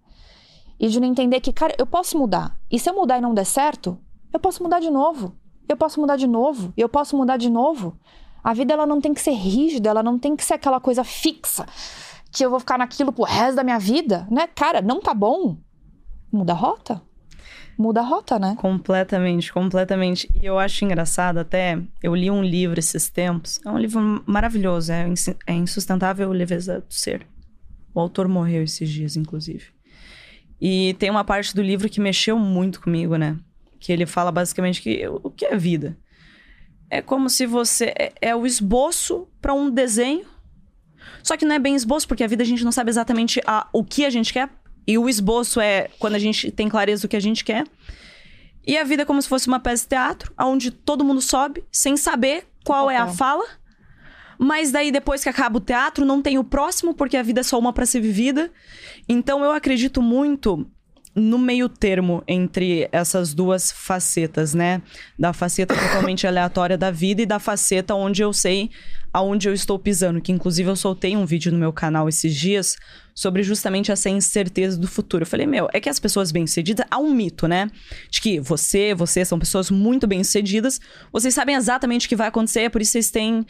E 0.80 0.88
de 0.88 0.98
não 0.98 1.06
entender 1.06 1.40
que, 1.40 1.52
cara, 1.52 1.74
eu 1.78 1.86
posso 1.86 2.18
mudar. 2.18 2.58
E 2.68 2.80
se 2.80 2.90
eu 2.90 2.94
mudar 2.94 3.18
e 3.18 3.20
não 3.20 3.32
der 3.32 3.46
certo, 3.46 3.96
eu 4.32 4.40
posso 4.40 4.62
mudar 4.62 4.80
de 4.80 4.90
novo. 4.90 5.36
Eu 5.68 5.76
posso 5.76 6.00
mudar 6.00 6.16
de 6.16 6.26
novo. 6.26 6.72
Eu 6.76 6.88
posso 6.88 7.16
mudar 7.16 7.36
de 7.36 7.50
novo. 7.50 7.96
A 8.42 8.52
vida 8.52 8.72
ela 8.72 8.86
não 8.86 9.00
tem 9.00 9.14
que 9.14 9.20
ser 9.20 9.32
rígida, 9.32 9.90
ela 9.90 10.02
não 10.02 10.18
tem 10.18 10.34
que 10.34 10.44
ser 10.44 10.54
aquela 10.54 10.80
coisa 10.80 11.04
fixa 11.04 11.64
que 12.32 12.44
eu 12.44 12.50
vou 12.50 12.58
ficar 12.58 12.78
naquilo 12.78 13.12
pro 13.12 13.24
resto 13.24 13.56
da 13.56 13.62
minha 13.62 13.78
vida, 13.78 14.26
né? 14.30 14.46
Cara, 14.46 14.80
não 14.80 15.00
tá 15.00 15.12
bom. 15.12 15.58
Muda 16.32 16.52
a 16.52 16.56
rota. 16.56 17.02
Muda 17.76 18.00
a 18.00 18.04
rota, 18.04 18.38
né? 18.38 18.56
Completamente, 18.58 19.52
completamente. 19.52 20.28
E 20.40 20.46
eu 20.46 20.58
acho 20.58 20.84
engraçado 20.84 21.38
até, 21.38 21.78
eu 22.02 22.14
li 22.14 22.30
um 22.30 22.42
livro 22.42 22.78
esses 22.78 23.10
tempos. 23.10 23.60
É 23.64 23.70
um 23.70 23.78
livro 23.78 24.22
maravilhoso, 24.26 24.92
é, 24.92 25.06
é 25.46 25.52
Insustentável 25.52 26.30
Leveza 26.30 26.80
do 26.80 26.92
Ser. 26.92 27.26
O 27.94 28.00
autor 28.00 28.26
morreu 28.28 28.62
esses 28.62 28.88
dias, 28.88 29.16
inclusive. 29.16 29.66
E 30.60 30.94
tem 30.98 31.10
uma 31.10 31.24
parte 31.24 31.54
do 31.54 31.60
livro 31.60 31.88
que 31.88 32.00
mexeu 32.00 32.38
muito 32.38 32.80
comigo, 32.80 33.16
né? 33.16 33.36
Que 33.82 33.92
ele 33.92 34.06
fala 34.06 34.30
basicamente 34.30 34.80
que 34.80 35.08
o 35.08 35.28
que 35.28 35.44
é 35.44 35.56
vida? 35.56 35.98
É 36.88 37.02
como 37.02 37.28
se 37.28 37.46
você 37.46 37.86
é, 37.98 38.12
é 38.20 38.36
o 38.36 38.46
esboço 38.46 39.26
para 39.40 39.52
um 39.52 39.68
desenho. 39.68 40.24
Só 41.20 41.36
que 41.36 41.44
não 41.44 41.56
é 41.56 41.58
bem 41.58 41.74
esboço, 41.74 42.06
porque 42.06 42.22
a 42.22 42.28
vida 42.28 42.44
a 42.44 42.46
gente 42.46 42.64
não 42.64 42.70
sabe 42.70 42.90
exatamente 42.90 43.40
a, 43.44 43.66
o 43.72 43.82
que 43.82 44.04
a 44.04 44.10
gente 44.10 44.32
quer. 44.32 44.48
E 44.86 44.96
o 44.96 45.08
esboço 45.08 45.60
é 45.60 45.88
quando 45.98 46.14
a 46.14 46.18
gente 46.18 46.52
tem 46.52 46.68
clareza 46.68 47.02
do 47.02 47.08
que 47.08 47.16
a 47.16 47.20
gente 47.20 47.44
quer. 47.44 47.64
E 48.64 48.78
a 48.78 48.84
vida 48.84 49.02
é 49.02 49.04
como 49.04 49.20
se 49.20 49.28
fosse 49.28 49.48
uma 49.48 49.58
peça 49.58 49.82
de 49.82 49.88
teatro, 49.88 50.32
onde 50.38 50.70
todo 50.70 51.04
mundo 51.04 51.20
sobe 51.20 51.64
sem 51.72 51.96
saber 51.96 52.46
qual 52.64 52.88
é 52.88 52.96
a 52.96 53.08
fala. 53.08 53.44
Mas 54.38 54.70
daí, 54.70 54.92
depois 54.92 55.24
que 55.24 55.28
acaba 55.28 55.58
o 55.58 55.60
teatro, 55.60 56.04
não 56.04 56.22
tem 56.22 56.38
o 56.38 56.44
próximo, 56.44 56.94
porque 56.94 57.16
a 57.16 57.22
vida 57.22 57.40
é 57.40 57.42
só 57.42 57.58
uma 57.58 57.72
para 57.72 57.84
ser 57.84 58.00
vivida. 58.00 58.52
Então, 59.08 59.42
eu 59.42 59.50
acredito 59.50 60.00
muito 60.00 60.70
no 61.14 61.38
meio 61.38 61.68
termo 61.68 62.22
entre 62.26 62.88
essas 62.90 63.34
duas 63.34 63.70
facetas, 63.70 64.54
né? 64.54 64.80
Da 65.18 65.32
faceta 65.32 65.74
totalmente 65.74 66.26
aleatória 66.26 66.78
da 66.78 66.90
vida 66.90 67.22
e 67.22 67.26
da 67.26 67.38
faceta 67.38 67.94
onde 67.94 68.22
eu 68.22 68.32
sei 68.32 68.70
aonde 69.12 69.46
eu 69.46 69.52
estou 69.52 69.78
pisando. 69.78 70.22
Que 70.22 70.32
inclusive 70.32 70.70
eu 70.70 70.76
soltei 70.76 71.14
um 71.16 71.26
vídeo 71.26 71.52
no 71.52 71.58
meu 71.58 71.72
canal 71.72 72.08
esses 72.08 72.34
dias 72.34 72.76
sobre 73.14 73.42
justamente 73.42 73.92
essa 73.92 74.08
incerteza 74.08 74.78
do 74.78 74.88
futuro. 74.88 75.22
Eu 75.22 75.26
falei, 75.26 75.46
meu, 75.46 75.68
é 75.72 75.80
que 75.80 75.90
as 75.90 75.98
pessoas 75.98 76.32
bem-sucedidas, 76.32 76.86
há 76.90 76.98
um 76.98 77.12
mito, 77.12 77.46
né? 77.46 77.70
De 78.10 78.20
que 78.20 78.40
você, 78.40 78.94
você 78.94 79.22
são 79.24 79.38
pessoas 79.38 79.70
muito 79.70 80.06
bem-sucedidas, 80.06 80.80
vocês 81.12 81.34
sabem 81.34 81.56
exatamente 81.56 82.06
o 82.06 82.08
que 82.08 82.16
vai 82.16 82.28
acontecer, 82.28 82.60
é 82.60 82.68
por 82.70 82.80
isso 82.80 82.92
vocês 82.92 83.10
têm 83.10 83.44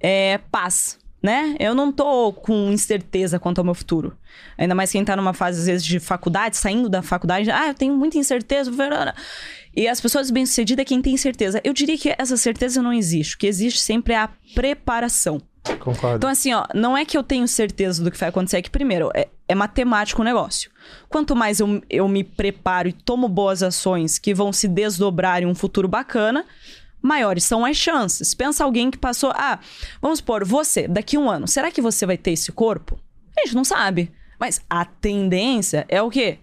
é, 0.00 0.38
paz 0.50 0.98
né? 1.24 1.56
Eu 1.58 1.74
não 1.74 1.90
tô 1.90 2.34
com 2.34 2.70
incerteza 2.70 3.38
quanto 3.38 3.58
ao 3.58 3.64
meu 3.64 3.74
futuro. 3.74 4.14
Ainda 4.58 4.74
mais 4.74 4.92
quem 4.92 5.02
tá 5.02 5.16
numa 5.16 5.32
fase, 5.32 5.60
às 5.60 5.66
vezes, 5.66 5.82
de 5.82 5.98
faculdade, 5.98 6.58
saindo 6.58 6.86
da 6.86 7.00
faculdade. 7.00 7.50
Ah, 7.50 7.68
eu 7.68 7.74
tenho 7.74 7.96
muita 7.96 8.18
incerteza. 8.18 8.70
E 9.74 9.88
as 9.88 10.02
pessoas 10.02 10.30
bem-sucedidas 10.30 10.82
é 10.82 10.84
quem 10.84 11.00
tem 11.00 11.16
certeza. 11.16 11.62
Eu 11.64 11.72
diria 11.72 11.96
que 11.96 12.14
essa 12.18 12.36
certeza 12.36 12.82
não 12.82 12.92
existe. 12.92 13.36
O 13.36 13.38
que 13.38 13.46
existe 13.46 13.80
sempre 13.80 14.12
é 14.12 14.18
a 14.18 14.28
preparação. 14.54 15.40
Concordo. 15.80 16.16
Então, 16.16 16.28
assim, 16.28 16.52
ó, 16.52 16.66
não 16.74 16.94
é 16.94 17.06
que 17.06 17.16
eu 17.16 17.22
tenho 17.22 17.48
certeza 17.48 18.04
do 18.04 18.10
que 18.10 18.18
vai 18.18 18.28
acontecer, 18.28 18.58
é 18.58 18.62
que, 18.62 18.68
primeiro, 18.68 19.10
é, 19.14 19.28
é 19.48 19.54
matemático 19.54 20.20
o 20.20 20.24
negócio. 20.24 20.70
Quanto 21.08 21.34
mais 21.34 21.58
eu, 21.58 21.82
eu 21.88 22.06
me 22.06 22.22
preparo 22.22 22.86
e 22.86 22.92
tomo 22.92 23.30
boas 23.30 23.62
ações 23.62 24.18
que 24.18 24.34
vão 24.34 24.52
se 24.52 24.68
desdobrar 24.68 25.42
em 25.42 25.46
um 25.46 25.54
futuro 25.54 25.88
bacana, 25.88 26.44
maiores 27.04 27.44
são 27.44 27.64
as 27.66 27.76
chances. 27.76 28.34
Pensa 28.34 28.64
alguém 28.64 28.90
que 28.90 28.96
passou. 28.96 29.30
Ah, 29.34 29.60
vamos 30.00 30.20
supor, 30.20 30.44
você, 30.44 30.88
daqui 30.88 31.18
um 31.18 31.28
ano, 31.28 31.46
será 31.46 31.70
que 31.70 31.82
você 31.82 32.06
vai 32.06 32.16
ter 32.16 32.30
esse 32.30 32.50
corpo? 32.50 32.98
A 33.36 33.44
gente 33.44 33.54
não 33.54 33.64
sabe. 33.64 34.10
Mas 34.40 34.62
a 34.68 34.84
tendência 34.86 35.84
é 35.88 36.00
o 36.00 36.10
quê? 36.10 36.38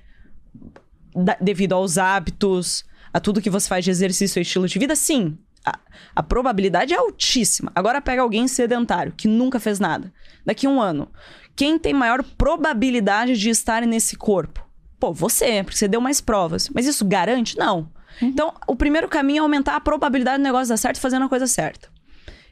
Da, 1.13 1.35
devido 1.41 1.73
aos 1.73 1.97
hábitos, 1.97 2.85
a 3.11 3.19
tudo 3.19 3.41
que 3.41 3.49
você 3.49 3.67
faz 3.67 3.83
de 3.83 3.91
exercício 3.91 4.39
e 4.39 4.43
estilo 4.43 4.67
de 4.67 4.77
vida, 4.77 4.95
sim. 4.95 5.37
A, 5.65 5.77
a, 6.15 6.23
probabilidade 6.23 6.93
é 6.93 6.97
altíssima. 6.97 7.71
Agora 7.75 8.01
pega 8.01 8.21
alguém 8.21 8.47
sedentário, 8.47 9.13
que 9.15 9.27
nunca 9.27 9.59
fez 9.59 9.79
nada. 9.79 10.13
Daqui 10.45 10.67
um 10.67 10.79
ano. 10.79 11.11
Quem 11.55 11.77
tem 11.77 11.93
maior 11.93 12.23
probabilidade 12.23 13.37
de 13.37 13.49
estar 13.49 13.85
nesse 13.85 14.15
corpo? 14.15 14.65
Pô, 14.99 15.11
você, 15.11 15.63
porque 15.63 15.77
você 15.77 15.87
deu 15.87 15.99
mais 15.99 16.21
provas. 16.21 16.69
Mas 16.69 16.85
isso 16.85 17.03
garante? 17.03 17.57
Não. 17.57 17.89
Uhum. 18.21 18.29
Então, 18.29 18.53
o 18.67 18.75
primeiro 18.75 19.07
caminho 19.07 19.39
é 19.39 19.41
aumentar 19.41 19.75
a 19.75 19.79
probabilidade 19.79 20.37
do 20.37 20.43
negócio 20.43 20.69
dar 20.69 20.77
certo 20.77 20.99
fazendo 20.99 21.25
a 21.25 21.29
coisa 21.29 21.45
certa. 21.47 21.89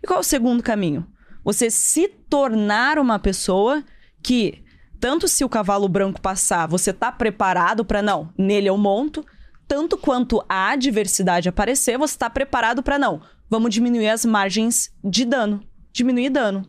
E 0.02 0.08
qual 0.08 0.17
é 0.17 0.22
o 0.22 0.24
segundo 0.24 0.62
caminho? 0.62 1.06
Você 1.43 1.69
se 1.69 2.08
tornar 2.08 3.00
uma 3.00 3.17
pessoa 3.17 3.84
que 4.22 4.63
tanto 5.00 5.28
se 5.28 5.43
o 5.43 5.50
cavalo 5.50 5.88
branco 5.88 6.22
passar, 6.22 6.67
você 6.67 6.91
tá 6.91 7.12
preparado 7.12 7.86
para 7.86 8.02
não, 8.02 8.34
nele 8.38 8.67
eu 8.67 8.78
monto, 8.78 9.26
tanto 9.67 9.98
quanto 9.98 10.43
a 10.50 10.72
adversidade 10.72 11.48
aparecer, 11.48 11.98
você 11.98 12.17
tá 12.17 12.30
preparado 12.30 12.84
para 12.84 13.00
não. 13.00 13.22
Vamos 13.50 13.74
diminuir 13.74 14.10
as 14.10 14.26
margens 14.26 14.91
de 15.04 15.24
dano, 15.26 15.63
diminuir 15.93 16.30
dano. 16.30 16.67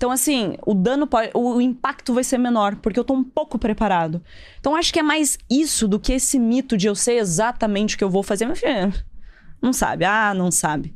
Então, 0.00 0.10
assim, 0.10 0.56
o 0.64 0.72
dano 0.72 1.06
pode. 1.06 1.30
O 1.34 1.60
impacto 1.60 2.14
vai 2.14 2.24
ser 2.24 2.38
menor, 2.38 2.76
porque 2.76 2.98
eu 2.98 3.04
tô 3.04 3.12
um 3.12 3.22
pouco 3.22 3.58
preparado. 3.58 4.24
Então, 4.58 4.74
acho 4.74 4.90
que 4.90 4.98
é 4.98 5.02
mais 5.02 5.36
isso 5.50 5.86
do 5.86 6.00
que 6.00 6.14
esse 6.14 6.38
mito 6.38 6.74
de 6.74 6.86
eu 6.86 6.94
sei 6.94 7.18
exatamente 7.18 7.96
o 7.96 7.98
que 7.98 8.04
eu 8.04 8.08
vou 8.08 8.22
fazer. 8.22 8.46
Meu 8.46 8.56
filho, 8.56 8.94
não 9.60 9.74
sabe. 9.74 10.06
Ah, 10.06 10.32
não 10.32 10.50
sabe. 10.50 10.94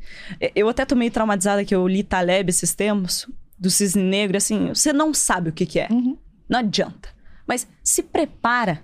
Eu 0.56 0.70
até 0.70 0.86
tô 0.86 0.96
meio 0.96 1.10
traumatizada 1.10 1.66
que 1.66 1.74
eu 1.74 1.86
li 1.86 2.02
Taleb 2.02 2.48
esses 2.48 2.74
tempos, 2.74 3.28
do 3.58 3.68
cisne 3.68 4.02
negro, 4.02 4.38
assim, 4.38 4.68
você 4.68 4.90
não 4.90 5.12
sabe 5.12 5.50
o 5.50 5.52
que, 5.52 5.66
que 5.66 5.80
é. 5.80 5.88
Uhum. 5.90 6.16
Não 6.48 6.60
adianta. 6.60 7.10
Mas 7.46 7.68
se 7.82 8.02
prepara. 8.02 8.82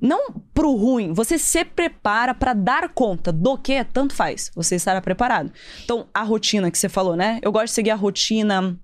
Não 0.00 0.32
pro 0.54 0.74
ruim, 0.74 1.12
você 1.12 1.36
se 1.36 1.66
prepara 1.66 2.32
para 2.32 2.54
dar 2.54 2.88
conta 2.94 3.30
do 3.30 3.58
que 3.58 3.84
tanto 3.84 4.14
faz. 4.14 4.50
Você 4.54 4.76
estará 4.76 5.02
preparado. 5.02 5.52
Então, 5.84 6.06
a 6.14 6.22
rotina 6.22 6.70
que 6.70 6.78
você 6.78 6.88
falou, 6.88 7.14
né? 7.14 7.38
Eu 7.42 7.52
gosto 7.52 7.66
de 7.66 7.72
seguir 7.72 7.90
a 7.90 7.94
rotina 7.94 8.80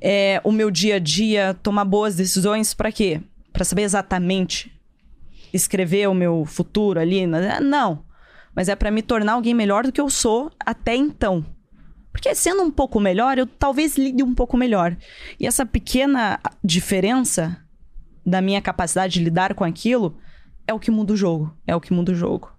é, 0.00 0.40
o 0.44 0.50
meu 0.50 0.70
dia 0.70 0.96
a 0.96 0.98
dia, 0.98 1.54
tomar 1.62 1.84
boas 1.84 2.16
decisões 2.16 2.72
para 2.72 2.90
quê? 2.90 3.20
Para 3.52 3.64
saber 3.64 3.82
exatamente 3.82 4.72
escrever 5.52 6.08
o 6.08 6.14
meu 6.14 6.44
futuro 6.44 7.00
ali? 7.00 7.26
Né? 7.26 7.60
Não. 7.60 8.04
Mas 8.54 8.68
é 8.68 8.76
para 8.76 8.90
me 8.90 9.02
tornar 9.02 9.34
alguém 9.34 9.54
melhor 9.54 9.84
do 9.84 9.92
que 9.92 10.00
eu 10.00 10.08
sou 10.08 10.50
até 10.58 10.94
então. 10.94 11.44
Porque 12.12 12.34
sendo 12.34 12.62
um 12.62 12.70
pouco 12.70 12.98
melhor, 12.98 13.38
eu 13.38 13.46
talvez 13.46 13.96
lide 13.96 14.22
um 14.22 14.34
pouco 14.34 14.56
melhor. 14.56 14.96
E 15.38 15.46
essa 15.46 15.64
pequena 15.64 16.40
diferença 16.62 17.56
da 18.26 18.40
minha 18.40 18.60
capacidade 18.60 19.14
de 19.14 19.24
lidar 19.24 19.54
com 19.54 19.64
aquilo 19.64 20.16
é 20.66 20.74
o 20.74 20.78
que 20.78 20.90
muda 20.90 21.12
o 21.12 21.16
jogo. 21.16 21.54
É 21.66 21.74
o 21.74 21.80
que 21.80 21.92
muda 21.92 22.12
o 22.12 22.14
jogo. 22.14 22.52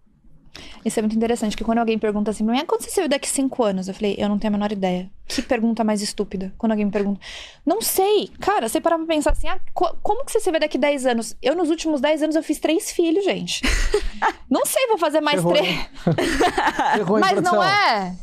Isso 0.84 1.00
é 1.00 1.02
muito 1.02 1.16
interessante, 1.16 1.56
que 1.56 1.64
quando 1.64 1.78
alguém 1.78 1.98
pergunta 1.98 2.32
assim 2.32 2.44
pra 2.44 2.54
mim, 2.54 2.60
ah, 2.60 2.66
quando 2.66 2.82
você 2.82 2.90
se 2.90 3.02
vê 3.02 3.08
daqui 3.08 3.28
cinco 3.28 3.64
anos? 3.64 3.88
Eu 3.88 3.94
falei, 3.94 4.16
eu 4.18 4.28
não 4.28 4.38
tenho 4.38 4.54
a 4.54 4.58
menor 4.58 4.72
ideia. 4.72 5.10
Que 5.28 5.42
pergunta 5.42 5.84
mais 5.84 6.02
estúpida? 6.02 6.54
Quando 6.58 6.72
alguém 6.74 6.86
me 6.86 6.92
pergunta, 6.92 7.20
não 7.66 7.82
sei. 7.82 8.30
Cara, 8.40 8.68
você 8.68 8.82
parar 8.82 8.98
pra 8.98 9.06
pensar 9.08 9.32
assim, 9.32 9.48
ah, 9.48 9.58
co 9.74 9.96
como 10.04 10.26
que 10.26 10.32
você 10.32 10.40
se 10.40 10.52
vê 10.52 10.60
daqui 10.60 10.78
dez 10.78 11.06
anos? 11.06 11.36
Eu, 11.42 11.56
nos 11.56 11.70
últimos 11.70 12.02
dez 12.02 12.22
anos, 12.22 12.36
eu 12.36 12.44
fiz 12.44 12.60
três 12.60 12.92
filhos, 12.92 13.24
gente. 13.24 13.62
não 14.50 14.66
sei, 14.66 14.88
vou 14.88 14.98
fazer 14.98 15.22
mais 15.22 15.44
três. 15.44 15.90
Mas 17.20 17.42
não 17.42 17.64
é. 17.64 18.14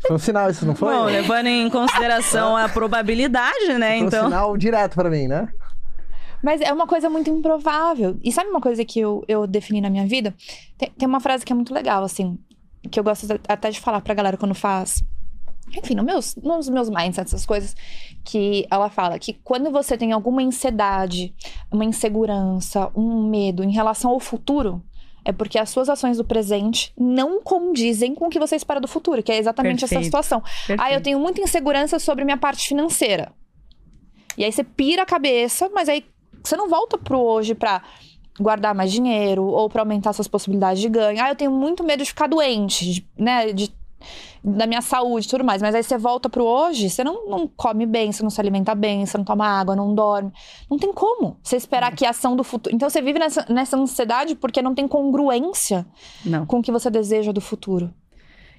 Foi 0.00 0.14
um 0.16 0.18
sinal 0.18 0.50
isso, 0.50 0.66
não 0.66 0.74
foi? 0.74 0.92
Bom, 0.94 1.04
levando 1.04 1.46
em 1.46 1.70
consideração 1.70 2.54
a 2.56 2.68
probabilidade, 2.68 3.72
né? 3.78 3.96
Foi 3.96 4.04
um 4.04 4.06
Então. 4.08 4.24
sinal 4.24 4.56
direto 4.56 4.94
pra 4.94 5.08
mim, 5.08 5.26
né? 5.26 5.48
Mas 6.42 6.60
é 6.60 6.72
uma 6.72 6.86
coisa 6.86 7.08
muito 7.08 7.30
improvável. 7.30 8.18
E 8.22 8.30
sabe 8.32 8.50
uma 8.50 8.60
coisa 8.60 8.84
que 8.84 9.00
eu, 9.00 9.24
eu 9.26 9.46
defini 9.46 9.80
na 9.80 9.90
minha 9.90 10.06
vida? 10.06 10.34
Tem, 10.76 10.90
tem 10.90 11.08
uma 11.08 11.20
frase 11.20 11.44
que 11.44 11.52
é 11.52 11.56
muito 11.56 11.72
legal, 11.72 12.04
assim, 12.04 12.38
que 12.90 12.98
eu 12.98 13.04
gosto 13.04 13.26
até 13.48 13.70
de 13.70 13.80
falar 13.80 14.00
pra 14.00 14.14
galera 14.14 14.36
quando 14.36 14.54
faz. 14.54 15.02
Enfim, 15.76 15.94
no 15.94 16.04
meus, 16.04 16.36
nos 16.36 16.68
meus 16.68 16.88
mindsets, 16.88 17.32
essas 17.32 17.44
coisas, 17.44 17.74
que 18.24 18.66
ela 18.70 18.88
fala 18.88 19.18
que 19.18 19.32
quando 19.32 19.70
você 19.70 19.96
tem 19.96 20.12
alguma 20.12 20.42
ansiedade, 20.42 21.34
uma 21.70 21.84
insegurança, 21.84 22.90
um 22.94 23.28
medo 23.28 23.64
em 23.64 23.72
relação 23.72 24.12
ao 24.12 24.20
futuro, 24.20 24.82
é 25.24 25.32
porque 25.32 25.58
as 25.58 25.70
suas 25.70 25.88
ações 25.88 26.18
do 26.18 26.24
presente 26.24 26.92
não 26.96 27.42
condizem 27.42 28.14
com 28.14 28.26
o 28.26 28.30
que 28.30 28.38
você 28.38 28.54
espera 28.54 28.80
do 28.80 28.86
futuro, 28.86 29.24
que 29.24 29.32
é 29.32 29.38
exatamente 29.38 29.84
essa 29.84 29.96
Perfeito. 29.96 30.04
situação. 30.04 30.40
Ah, 30.78 30.92
eu 30.92 31.00
tenho 31.00 31.18
muita 31.18 31.40
insegurança 31.40 31.98
sobre 31.98 32.24
minha 32.24 32.36
parte 32.36 32.68
financeira. 32.68 33.32
E 34.38 34.44
aí 34.44 34.52
você 34.52 34.62
pira 34.62 35.02
a 35.02 35.06
cabeça, 35.06 35.68
mas 35.74 35.88
aí 35.88 36.04
você 36.46 36.56
não 36.56 36.68
volta 36.68 36.96
pro 36.98 37.18
hoje 37.18 37.54
pra 37.54 37.82
guardar 38.40 38.74
mais 38.74 38.92
dinheiro 38.92 39.44
ou 39.44 39.68
pra 39.68 39.82
aumentar 39.82 40.12
suas 40.12 40.28
possibilidades 40.28 40.80
de 40.80 40.88
ganho. 40.88 41.22
Ah, 41.22 41.30
eu 41.30 41.36
tenho 41.36 41.50
muito 41.50 41.82
medo 41.82 42.02
de 42.02 42.08
ficar 42.10 42.26
doente, 42.26 42.84
de- 42.92 43.06
né, 43.18 43.52
de 43.52 43.74
da 44.44 44.64
minha 44.66 44.82
saúde 44.82 45.26
e 45.26 45.30
tudo 45.30 45.42
mais. 45.42 45.60
Mas 45.60 45.74
aí 45.74 45.82
você 45.82 45.98
volta 45.98 46.28
pro 46.28 46.44
hoje, 46.44 46.88
você 46.88 47.02
não, 47.02 47.28
não 47.28 47.48
come 47.48 47.84
bem, 47.84 48.12
você 48.12 48.22
não 48.22 48.30
se 48.30 48.40
alimenta 48.40 48.74
bem, 48.76 49.04
você 49.04 49.16
não 49.18 49.24
toma 49.24 49.44
água, 49.44 49.74
não 49.74 49.92
dorme. 49.92 50.30
Não 50.70 50.78
tem 50.78 50.92
como 50.92 51.36
você 51.42 51.56
esperar 51.56 51.92
que 51.96 52.06
a 52.06 52.10
ação 52.10 52.36
do 52.36 52.44
futuro. 52.44 52.72
Então 52.74 52.88
você 52.88 53.02
vive 53.02 53.18
nessa, 53.18 53.44
nessa 53.48 53.76
ansiedade 53.76 54.36
porque 54.36 54.62
não 54.62 54.74
tem 54.74 54.86
congruência 54.86 55.84
Não. 56.24 56.46
com 56.46 56.58
o 56.58 56.62
que 56.62 56.70
você 56.70 56.88
deseja 56.88 57.32
do 57.32 57.40
futuro. 57.40 57.92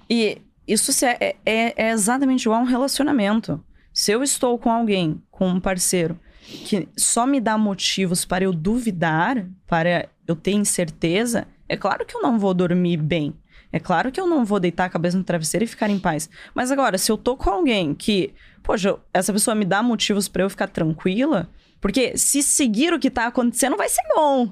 E 0.09 0.41
isso 0.67 0.91
é, 1.05 1.35
é- 1.45 1.73
é 1.85 1.91
exatamente 1.91 2.43
igual 2.43 2.59
a 2.59 2.63
um 2.63 2.65
relacionamento. 2.67 3.63
Se 3.93 4.11
eu 4.11 4.21
estou 4.23 4.57
com 4.57 4.69
alguém, 4.71 5.21
com 5.31 5.47
um 5.47 5.59
parceiro, 5.61 6.19
que 6.65 6.87
só 6.97 7.25
me 7.25 7.39
dá 7.39 7.57
motivos 7.57 8.23
para 8.23 8.45
eu 8.45 8.53
duvidar, 8.53 9.45
para 9.65 10.09
eu 10.25 10.35
ter 10.35 10.51
incerteza, 10.51 11.47
é 11.67 11.75
claro 11.75 12.05
que 12.05 12.15
eu 12.15 12.21
não 12.21 12.39
vou 12.39 12.53
dormir 12.53 12.97
bem. 12.97 13.33
É 13.71 13.79
claro 13.79 14.11
que 14.11 14.19
eu 14.19 14.25
não 14.25 14.45
vou 14.45 14.59
deitar 14.59 14.85
a 14.85 14.89
cabeça 14.89 15.17
no 15.17 15.23
travesseiro 15.23 15.65
e 15.65 15.67
ficar 15.67 15.89
em 15.89 15.99
paz. 15.99 16.29
Mas 16.55 16.71
agora, 16.71 16.97
se 16.97 17.11
eu 17.11 17.17
tô 17.17 17.35
com 17.35 17.49
alguém 17.49 17.93
que, 17.93 18.33
poxa, 18.63 18.97
essa 19.13 19.33
pessoa 19.33 19.53
me 19.53 19.65
dá 19.65 19.83
motivos 19.83 20.29
para 20.29 20.43
eu 20.43 20.49
ficar 20.49 20.67
tranquila, 20.67 21.49
porque 21.81 22.17
se 22.17 22.41
seguir 22.41 22.93
o 22.93 22.99
que 22.99 23.09
tá 23.09 23.27
acontecendo 23.27 23.75
vai 23.75 23.89
ser 23.89 24.03
bom. 24.15 24.49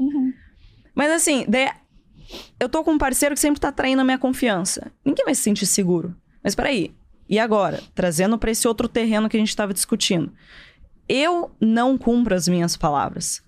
Mas 0.94 1.12
assim, 1.12 1.46
daí 1.48 1.70
eu 2.60 2.68
tô 2.68 2.84
com 2.84 2.92
um 2.92 2.98
parceiro 2.98 3.36
que 3.36 3.42
sempre 3.42 3.60
tá 3.60 3.72
traindo 3.72 4.02
a 4.02 4.06
minha 4.06 4.18
confiança. 4.18 4.92
Ninguém 5.04 5.26
vai 5.26 5.36
se 5.36 5.42
sentir 5.42 5.66
seguro. 5.66 6.16
Mas 6.44 6.54
peraí, 6.54 6.94
e 7.28 7.40
agora? 7.40 7.82
Trazendo 7.94 8.38
pra 8.38 8.52
esse 8.52 8.68
outro 8.68 8.88
terreno 8.88 9.30
que 9.30 9.38
a 9.38 9.40
gente 9.40 9.56
tava 9.56 9.74
discutindo. 9.74 10.32
Eu 11.08 11.52
não 11.60 11.98
cumpro 11.98 12.34
as 12.36 12.48
minhas 12.48 12.76
palavras. 12.76 13.42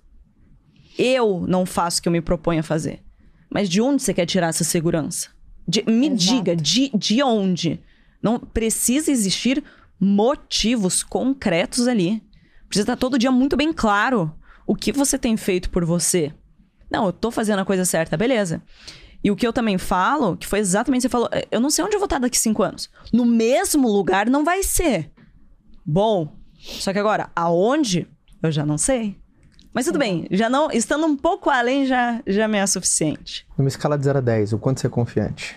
Eu 0.98 1.46
não 1.48 1.66
faço 1.66 2.00
o 2.00 2.02
que 2.04 2.08
eu 2.08 2.12
me 2.12 2.22
proponho 2.22 2.60
a 2.60 2.64
fazer. 2.64 3.04
Mas 3.50 3.70
de 3.70 3.82
onde 3.82 4.02
você 4.02 4.14
quer 4.14 4.26
tirar 4.26 4.48
essa 4.48 4.64
segurança? 4.64 5.30
De- 5.68 5.84
me 5.88 6.08
Exato. 6.08 6.18
diga, 6.18 6.56
de, 6.56 6.90
de 6.96 7.24
onde? 7.24 7.80
Não 8.22 8.40
precisa 8.40 9.12
existir 9.12 9.64
motivos 10.00 11.04
concretos 11.04 11.88
ali. 11.88 12.22
Precisa 12.68 12.84
estar 12.84 12.96
todo 12.98 13.18
dia 13.18 13.32
muito 13.32 13.56
bem 13.56 13.72
claro 13.74 14.34
o 14.66 14.76
que 14.76 14.92
você 14.92 15.18
tem 15.18 15.38
feito 15.38 15.70
por 15.70 15.86
você. 15.86 16.34
Não, 16.90 17.06
eu 17.06 17.14
tô 17.14 17.32
fazendo 17.32 17.60
a 17.60 17.66
coisa 17.66 17.86
certa, 17.86 18.18
beleza. 18.18 18.62
E 19.24 19.32
o 19.32 19.36
que 19.36 19.46
eu 19.48 19.54
também 19.54 19.78
falo, 19.78 20.38
que 20.38 20.46
foi 20.48 20.60
exatamente 20.60 21.02
o 21.02 21.04
que 21.04 21.08
você 21.08 21.10
falou, 21.12 21.30
eu 21.52 21.60
não 21.60 21.70
sei 21.70 21.84
onde 21.84 21.96
eu 21.96 22.00
vou 22.00 22.06
estar 22.06 22.20
daqui 22.20 22.38
cinco 22.38 22.64
anos. 22.64 22.90
No 23.12 23.26
mesmo 23.26 23.88
lugar 23.88 24.30
não 24.30 24.44
vai 24.44 24.62
ser. 24.64 25.12
Bom, 25.86 26.37
só 26.58 26.92
que 26.92 27.00
agora, 27.00 27.30
aonde? 27.36 28.08
Eu 28.42 28.52
já 28.52 28.66
não 28.66 28.78
sei. 28.78 29.18
Mas 29.74 29.86
tudo 29.86 30.00
bem, 30.00 30.28
já 30.32 30.50
não, 30.50 30.72
estando 30.72 31.06
um 31.06 31.16
pouco 31.16 31.50
além 31.50 31.86
já, 31.86 32.22
já 32.26 32.48
me 32.48 32.58
é 32.58 32.66
suficiente. 32.66 33.46
Numa 33.58 33.68
escala 33.68 33.98
de 33.98 34.06
0 34.06 34.18
a 34.18 34.22
10, 34.22 34.54
o 34.54 34.58
quanto 34.60 34.82
você 34.82 34.88
é 34.88 34.90
confiante? 34.90 35.56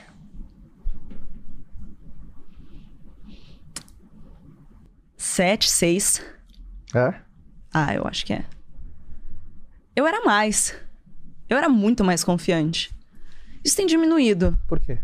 Sete, 5.16 5.70
seis. 5.70 6.22
É? 6.94 7.14
Ah, 7.72 7.94
eu 7.94 8.06
acho 8.06 8.26
que 8.26 8.32
é. 8.32 8.44
Eu 9.94 10.06
era 10.06 10.24
mais. 10.24 10.74
Eu 11.48 11.56
era 11.56 11.68
muito 11.68 12.04
mais 12.04 12.24
confiante. 12.24 12.94
Isso 13.64 13.76
tem 13.76 13.86
diminuído. 13.86 14.58
Por 14.66 14.80
quê? 14.80 14.98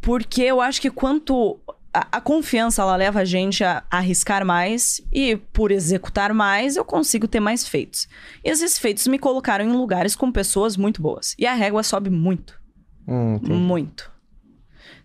Porque 0.00 0.42
eu 0.42 0.60
acho 0.60 0.80
que 0.80 0.90
quanto. 0.90 1.58
A, 1.92 2.06
a 2.12 2.20
confiança 2.20 2.82
ela 2.82 2.96
leva 2.96 3.20
a 3.20 3.24
gente 3.24 3.64
a, 3.64 3.82
a 3.90 3.98
arriscar 3.98 4.44
mais 4.44 5.00
e 5.12 5.36
por 5.36 5.70
executar 5.70 6.32
mais 6.34 6.76
eu 6.76 6.84
consigo 6.84 7.26
ter 7.26 7.40
mais 7.40 7.66
feitos. 7.66 8.08
E 8.44 8.50
esses 8.50 8.78
feitos 8.78 9.06
me 9.06 9.18
colocaram 9.18 9.64
em 9.64 9.72
lugares 9.72 10.14
com 10.14 10.30
pessoas 10.30 10.76
muito 10.76 11.00
boas. 11.00 11.34
E 11.38 11.46
a 11.46 11.54
régua 11.54 11.82
sobe 11.82 12.10
muito. 12.10 12.60
Hum. 13.06 13.38
Muito. 13.42 14.12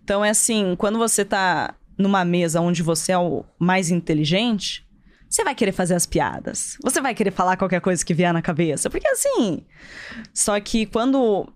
Então 0.04 0.24
é 0.24 0.30
assim, 0.30 0.76
quando 0.78 0.98
você 0.98 1.24
tá 1.24 1.76
numa 1.98 2.26
mesa 2.26 2.60
onde 2.60 2.84
você 2.84 3.14
é 3.14 3.18
o 3.18 3.46
mais 3.58 3.90
inteligente, 3.90 4.86
você 5.30 5.44
vai 5.44 5.56
querer 5.56 5.72
fazer 5.72 5.96
as 5.96 6.06
piadas. 6.06 6.78
Você 6.84 7.02
vai 7.02 7.16
querer 7.16 7.32
falar 7.32 7.58
qualquer 7.58 7.82
coisa 7.82 8.06
que 8.06 8.14
vier 8.14 8.32
na 8.32 8.42
cabeça. 8.42 8.90
Porque 8.90 9.08
assim. 9.08 9.66
Só 10.32 10.60
que 10.60 10.86
quando 10.86 11.48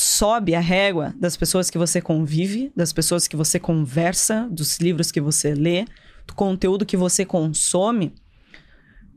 sobe 0.00 0.54
a 0.54 0.60
régua 0.60 1.14
das 1.18 1.36
pessoas 1.36 1.70
que 1.70 1.78
você 1.78 2.00
convive, 2.00 2.72
das 2.74 2.92
pessoas 2.92 3.26
que 3.26 3.36
você 3.36 3.58
conversa, 3.58 4.48
dos 4.50 4.78
livros 4.78 5.10
que 5.10 5.20
você 5.20 5.54
lê, 5.54 5.84
do 6.26 6.34
conteúdo 6.34 6.86
que 6.86 6.96
você 6.96 7.24
consome, 7.24 8.14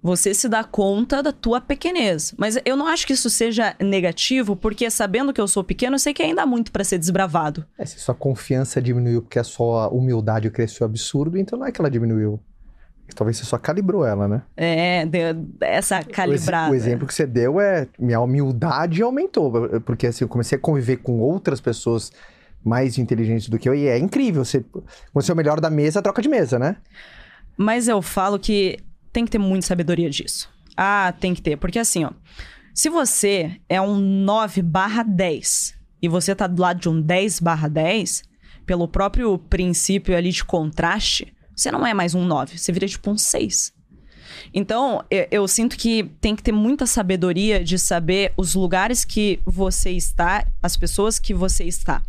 você 0.01 0.33
se 0.33 0.49
dá 0.49 0.63
conta 0.63 1.21
da 1.21 1.31
tua 1.31 1.61
pequenez. 1.61 2.33
Mas 2.37 2.57
eu 2.65 2.75
não 2.75 2.87
acho 2.87 3.05
que 3.05 3.13
isso 3.13 3.29
seja 3.29 3.75
negativo, 3.79 4.55
porque 4.55 4.89
sabendo 4.89 5.31
que 5.31 5.39
eu 5.39 5.47
sou 5.47 5.63
pequeno, 5.63 5.95
eu 5.95 5.99
sei 5.99 6.13
que 6.13 6.23
ainda 6.23 6.41
há 6.41 6.45
muito 6.45 6.71
pra 6.71 6.83
ser 6.83 6.97
desbravado. 6.97 7.65
É, 7.77 7.85
se 7.85 7.99
sua 7.99 8.15
confiança 8.15 8.81
diminuiu 8.81 9.21
porque 9.21 9.39
a 9.39 9.43
sua 9.43 9.89
humildade 9.89 10.49
cresceu 10.49 10.85
absurdo, 10.85 11.37
então 11.37 11.59
não 11.59 11.67
é 11.67 11.71
que 11.71 11.79
ela 11.79 11.91
diminuiu. 11.91 12.39
Talvez 13.15 13.37
você 13.37 13.45
só 13.45 13.57
calibrou 13.57 14.05
ela, 14.05 14.27
né? 14.27 14.41
É, 14.55 15.05
de- 15.05 15.19
essa 15.61 16.03
calibrada. 16.03 16.71
O 16.71 16.75
exemplo 16.75 17.05
que 17.07 17.13
você 17.13 17.25
deu 17.25 17.59
é 17.59 17.87
minha 17.99 18.19
humildade 18.19 19.01
aumentou, 19.01 19.51
porque 19.81 20.07
assim, 20.07 20.23
eu 20.23 20.29
comecei 20.29 20.57
a 20.57 20.61
conviver 20.61 20.97
com 20.97 21.19
outras 21.19 21.59
pessoas 21.61 22.11
mais 22.63 22.97
inteligentes 22.97 23.49
do 23.49 23.57
que 23.57 23.67
eu 23.67 23.73
e 23.75 23.87
é 23.87 23.97
incrível. 23.97 24.45
Você, 24.45 24.63
quando 24.71 24.85
você 25.13 25.31
é 25.31 25.33
o 25.33 25.37
melhor 25.37 25.59
da 25.59 25.69
mesa, 25.69 26.01
troca 26.01 26.21
de 26.21 26.29
mesa, 26.29 26.57
né? 26.59 26.77
Mas 27.57 27.87
eu 27.87 28.01
falo 28.01 28.37
que 28.39 28.77
tem 29.11 29.25
que 29.25 29.31
ter 29.31 29.37
muita 29.37 29.67
sabedoria 29.67 30.09
disso. 30.09 30.49
Ah, 30.77 31.13
tem 31.19 31.33
que 31.33 31.41
ter. 31.41 31.57
Porque 31.57 31.79
assim, 31.79 32.05
ó. 32.05 32.11
Se 32.73 32.89
você 32.89 33.59
é 33.67 33.81
um 33.81 33.97
9 33.97 34.61
barra 34.61 35.03
10 35.03 35.75
e 36.01 36.07
você 36.07 36.33
tá 36.33 36.47
do 36.47 36.61
lado 36.61 36.79
de 36.79 36.87
um 36.87 37.01
10 37.01 37.39
barra 37.41 37.67
10, 37.67 38.23
pelo 38.65 38.87
próprio 38.87 39.37
princípio 39.37 40.15
ali 40.15 40.29
de 40.31 40.43
contraste, 40.45 41.33
você 41.61 41.71
não 41.71 41.85
é 41.85 41.93
mais 41.93 42.15
um 42.15 42.25
9, 42.25 42.57
você 42.57 42.71
vira 42.71 42.87
tipo 42.87 43.09
um 43.09 43.17
6. 43.17 43.73
Então, 44.53 45.03
eu, 45.09 45.27
eu, 45.31 45.47
sinto 45.47 45.77
que 45.77 46.03
tem 46.19 46.35
que 46.35 46.43
ter 46.43 46.51
muita 46.51 46.85
sabedoria 46.85 47.63
de 47.63 47.77
saber 47.77 48.33
os 48.35 48.55
lugares 48.55 49.05
que 49.05 49.39
você 49.45 49.91
está, 49.91 50.45
as 50.61 50.75
pessoas 50.75 51.19
que 51.19 51.33
você 51.33 51.63
está. 51.63 52.01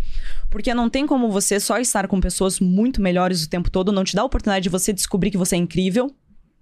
Porque 0.51 0.75
não 0.75 0.89
tem 0.89 1.07
como 1.07 1.31
você 1.31 1.61
só 1.61 1.79
estar 1.79 2.09
com 2.09 2.21
pessoas 2.21 2.59
muito 2.59 3.01
melhores 3.01 3.45
o 3.45 3.49
tempo 3.49 3.71
todo, 3.71 3.93
não 3.93 4.05
te 4.05 4.17
dá 4.17 4.23
a 4.23 4.25
oportunidade 4.25 4.65
de 4.65 4.69
você 4.69 4.93
descobrir 4.93 5.31
que 5.31 5.37
você 5.37 5.55
é 5.55 5.59
incrível. 5.59 6.11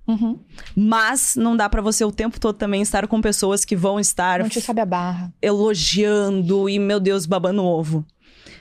Uhum. 0.07 0.39
Mas 0.75 1.37
não 1.37 1.57
dá 1.57 1.69
para 1.69 1.81
você 1.81 2.05
o 2.05 2.11
tempo 2.11 2.41
todo 2.41 2.57
também 2.57 2.83
estar 2.83 3.07
com 3.07 3.21
pessoas 3.21 3.65
que 3.65 3.77
vão 3.77 4.01
estar. 4.01 4.41
Não 4.41 4.49
te 4.49 4.61
sabe 4.61 4.81
a 4.81 4.87
barra. 4.87 5.33
Elogiando 5.41 6.69
e, 6.69 6.79
meu 6.79 6.99
Deus, 6.99 7.27
babando 7.27 7.65
ovo. 7.65 8.05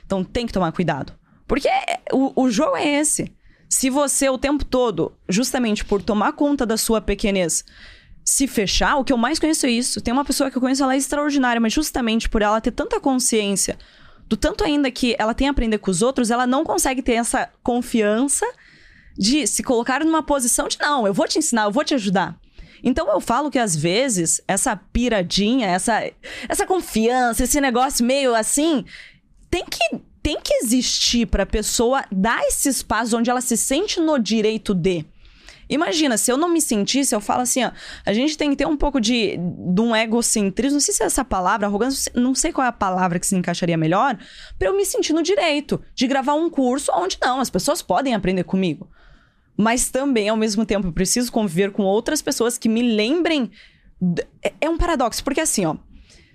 Então 0.06 0.22
tem 0.22 0.46
que 0.46 0.52
tomar 0.52 0.72
cuidado. 0.72 1.12
Porque 1.46 1.68
o, 2.12 2.44
o 2.44 2.50
jogo 2.50 2.76
é 2.76 3.00
esse. 3.00 3.32
Se 3.70 3.88
você 3.88 4.28
o 4.28 4.36
tempo 4.36 4.64
todo, 4.64 5.12
justamente 5.28 5.84
por 5.84 6.02
tomar 6.02 6.32
conta 6.32 6.66
da 6.66 6.76
sua 6.76 7.00
pequenez, 7.00 7.64
se 8.24 8.48
fechar, 8.48 8.96
o 8.96 9.04
que 9.04 9.12
eu 9.12 9.16
mais 9.16 9.38
conheço 9.38 9.64
é 9.64 9.70
isso. 9.70 10.00
Tem 10.00 10.12
uma 10.12 10.24
pessoa 10.24 10.50
que 10.50 10.56
eu 10.56 10.60
conheço, 10.60 10.82
ela 10.82 10.94
é 10.94 10.98
extraordinária, 10.98 11.60
mas 11.60 11.72
justamente 11.72 12.28
por 12.28 12.42
ela 12.42 12.60
ter 12.60 12.72
tanta 12.72 13.00
consciência 13.00 13.78
do 14.28 14.36
tanto 14.36 14.64
ainda 14.64 14.90
que 14.90 15.14
ela 15.18 15.34
tem 15.34 15.48
a 15.48 15.50
aprender 15.52 15.78
com 15.78 15.90
os 15.90 16.02
outros, 16.02 16.30
ela 16.30 16.46
não 16.46 16.64
consegue 16.64 17.00
ter 17.00 17.14
essa 17.14 17.48
confiança 17.62 18.46
de 19.16 19.46
se 19.46 19.62
colocar 19.62 20.04
numa 20.04 20.22
posição 20.22 20.68
de 20.68 20.78
não, 20.78 21.06
eu 21.06 21.14
vou 21.14 21.26
te 21.26 21.38
ensinar, 21.38 21.64
eu 21.64 21.72
vou 21.72 21.84
te 21.84 21.94
ajudar. 21.94 22.36
Então 22.82 23.08
eu 23.08 23.20
falo 23.20 23.50
que 23.50 23.58
às 23.58 23.76
vezes 23.76 24.40
essa 24.48 24.74
piradinha, 24.76 25.66
essa 25.66 26.10
essa 26.48 26.66
confiança, 26.66 27.44
esse 27.44 27.60
negócio 27.60 28.04
meio 28.04 28.34
assim, 28.34 28.84
tem 29.50 29.64
que 29.64 30.00
tem 30.22 30.40
que 30.40 30.54
existir 30.54 31.26
para 31.26 31.44
a 31.44 31.46
pessoa 31.46 32.04
dar 32.10 32.42
esse 32.44 32.68
espaço 32.68 33.16
onde 33.16 33.30
ela 33.30 33.40
se 33.40 33.56
sente 33.56 34.00
no 34.00 34.18
direito 34.18 34.74
de. 34.74 35.04
Imagina, 35.68 36.16
se 36.16 36.32
eu 36.32 36.36
não 36.36 36.48
me 36.48 36.60
sentisse, 36.60 37.14
eu 37.14 37.20
falo 37.20 37.42
assim, 37.42 37.64
ó, 37.64 37.70
a 38.04 38.12
gente 38.12 38.36
tem 38.36 38.50
que 38.50 38.56
ter 38.56 38.66
um 38.66 38.76
pouco 38.76 39.00
de, 39.00 39.36
de 39.36 39.80
um 39.80 39.94
egocentrismo, 39.94 40.74
não 40.74 40.80
sei 40.80 40.92
se 40.92 41.02
é 41.02 41.06
essa 41.06 41.24
palavra, 41.24 41.68
arrogância, 41.68 42.10
não 42.16 42.34
sei 42.34 42.52
qual 42.52 42.64
é 42.64 42.68
a 42.68 42.72
palavra 42.72 43.20
que 43.20 43.26
se 43.26 43.36
encaixaria 43.36 43.76
melhor, 43.76 44.18
para 44.58 44.66
eu 44.66 44.76
me 44.76 44.84
sentir 44.84 45.12
no 45.12 45.22
direito 45.22 45.80
de 45.94 46.08
gravar 46.08 46.34
um 46.34 46.50
curso 46.50 46.90
onde 46.92 47.16
não, 47.22 47.38
as 47.38 47.48
pessoas 47.48 47.82
podem 47.82 48.16
aprender 48.16 48.42
comigo. 48.42 48.90
Mas 49.56 49.90
também, 49.90 50.28
ao 50.28 50.36
mesmo 50.36 50.66
tempo, 50.66 50.88
eu 50.88 50.92
preciso 50.92 51.30
conviver 51.30 51.70
com 51.70 51.84
outras 51.84 52.20
pessoas 52.20 52.58
que 52.58 52.68
me 52.68 52.82
lembrem. 52.82 53.50
É, 54.42 54.52
é 54.62 54.68
um 54.68 54.76
paradoxo, 54.76 55.22
porque 55.22 55.40
assim, 55.40 55.66
ó, 55.66 55.76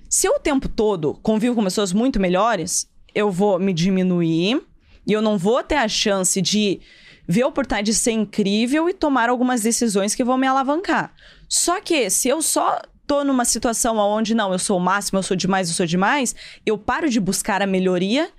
se 0.09 0.27
eu 0.27 0.35
o 0.35 0.39
tempo 0.39 0.69
todo 0.69 1.15
convivo 1.21 1.55
com 1.55 1.63
pessoas 1.63 1.91
muito 1.91 2.21
melhores, 2.21 2.87
eu 3.15 3.31
vou 3.31 3.57
me 3.57 3.73
diminuir 3.73 4.61
e 5.07 5.13
eu 5.13 5.21
não 5.21 5.37
vou 5.37 5.63
ter 5.63 5.75
a 5.75 5.87
chance 5.87 6.41
de 6.41 6.81
ver 7.27 7.43
a 7.43 7.47
oportunidade 7.47 7.91
de 7.91 7.97
ser 7.97 8.11
incrível 8.11 8.89
e 8.89 8.93
tomar 8.93 9.29
algumas 9.29 9.61
decisões 9.61 10.13
que 10.13 10.23
vão 10.23 10.37
me 10.37 10.45
alavancar. 10.45 11.13
Só 11.47 11.79
que 11.79 12.09
se 12.09 12.27
eu 12.27 12.41
só 12.41 12.81
tô 13.07 13.23
numa 13.23 13.45
situação 13.45 13.97
onde 13.97 14.35
não, 14.35 14.51
eu 14.51 14.59
sou 14.59 14.77
o 14.77 14.81
máximo, 14.81 15.19
eu 15.19 15.23
sou 15.23 15.37
demais, 15.37 15.69
eu 15.69 15.75
sou 15.75 15.85
demais, 15.85 16.35
eu 16.65 16.77
paro 16.77 17.09
de 17.09 17.19
buscar 17.19 17.61
a 17.61 17.67
melhoria 17.67 18.29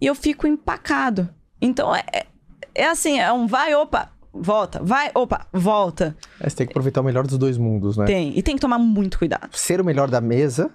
e 0.00 0.06
eu 0.06 0.14
fico 0.14 0.46
empacado. 0.46 1.28
Então 1.60 1.94
é, 1.94 2.04
é, 2.12 2.26
é 2.74 2.86
assim, 2.86 3.18
é 3.18 3.32
um 3.32 3.46
vai, 3.46 3.74
opa, 3.74 4.12
volta, 4.32 4.82
vai, 4.82 5.10
opa, 5.14 5.46
volta. 5.52 6.16
É, 6.38 6.48
você 6.48 6.56
tem 6.56 6.66
que 6.66 6.72
aproveitar 6.72 7.00
o 7.00 7.04
melhor 7.04 7.26
dos 7.26 7.38
dois 7.38 7.56
mundos, 7.56 7.96
né? 7.96 8.04
Tem, 8.04 8.36
e 8.36 8.42
tem 8.42 8.54
que 8.54 8.60
tomar 8.60 8.78
muito 8.78 9.18
cuidado. 9.18 9.56
Ser 9.56 9.80
o 9.80 9.84
melhor 9.84 10.10
da 10.10 10.20
mesa 10.20 10.70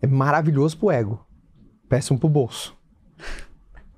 é 0.00 0.06
maravilhoso 0.06 0.76
pro 0.76 0.90
ego 0.90 1.26
péssimo 1.92 2.18
pro 2.18 2.26
bolso. 2.26 2.74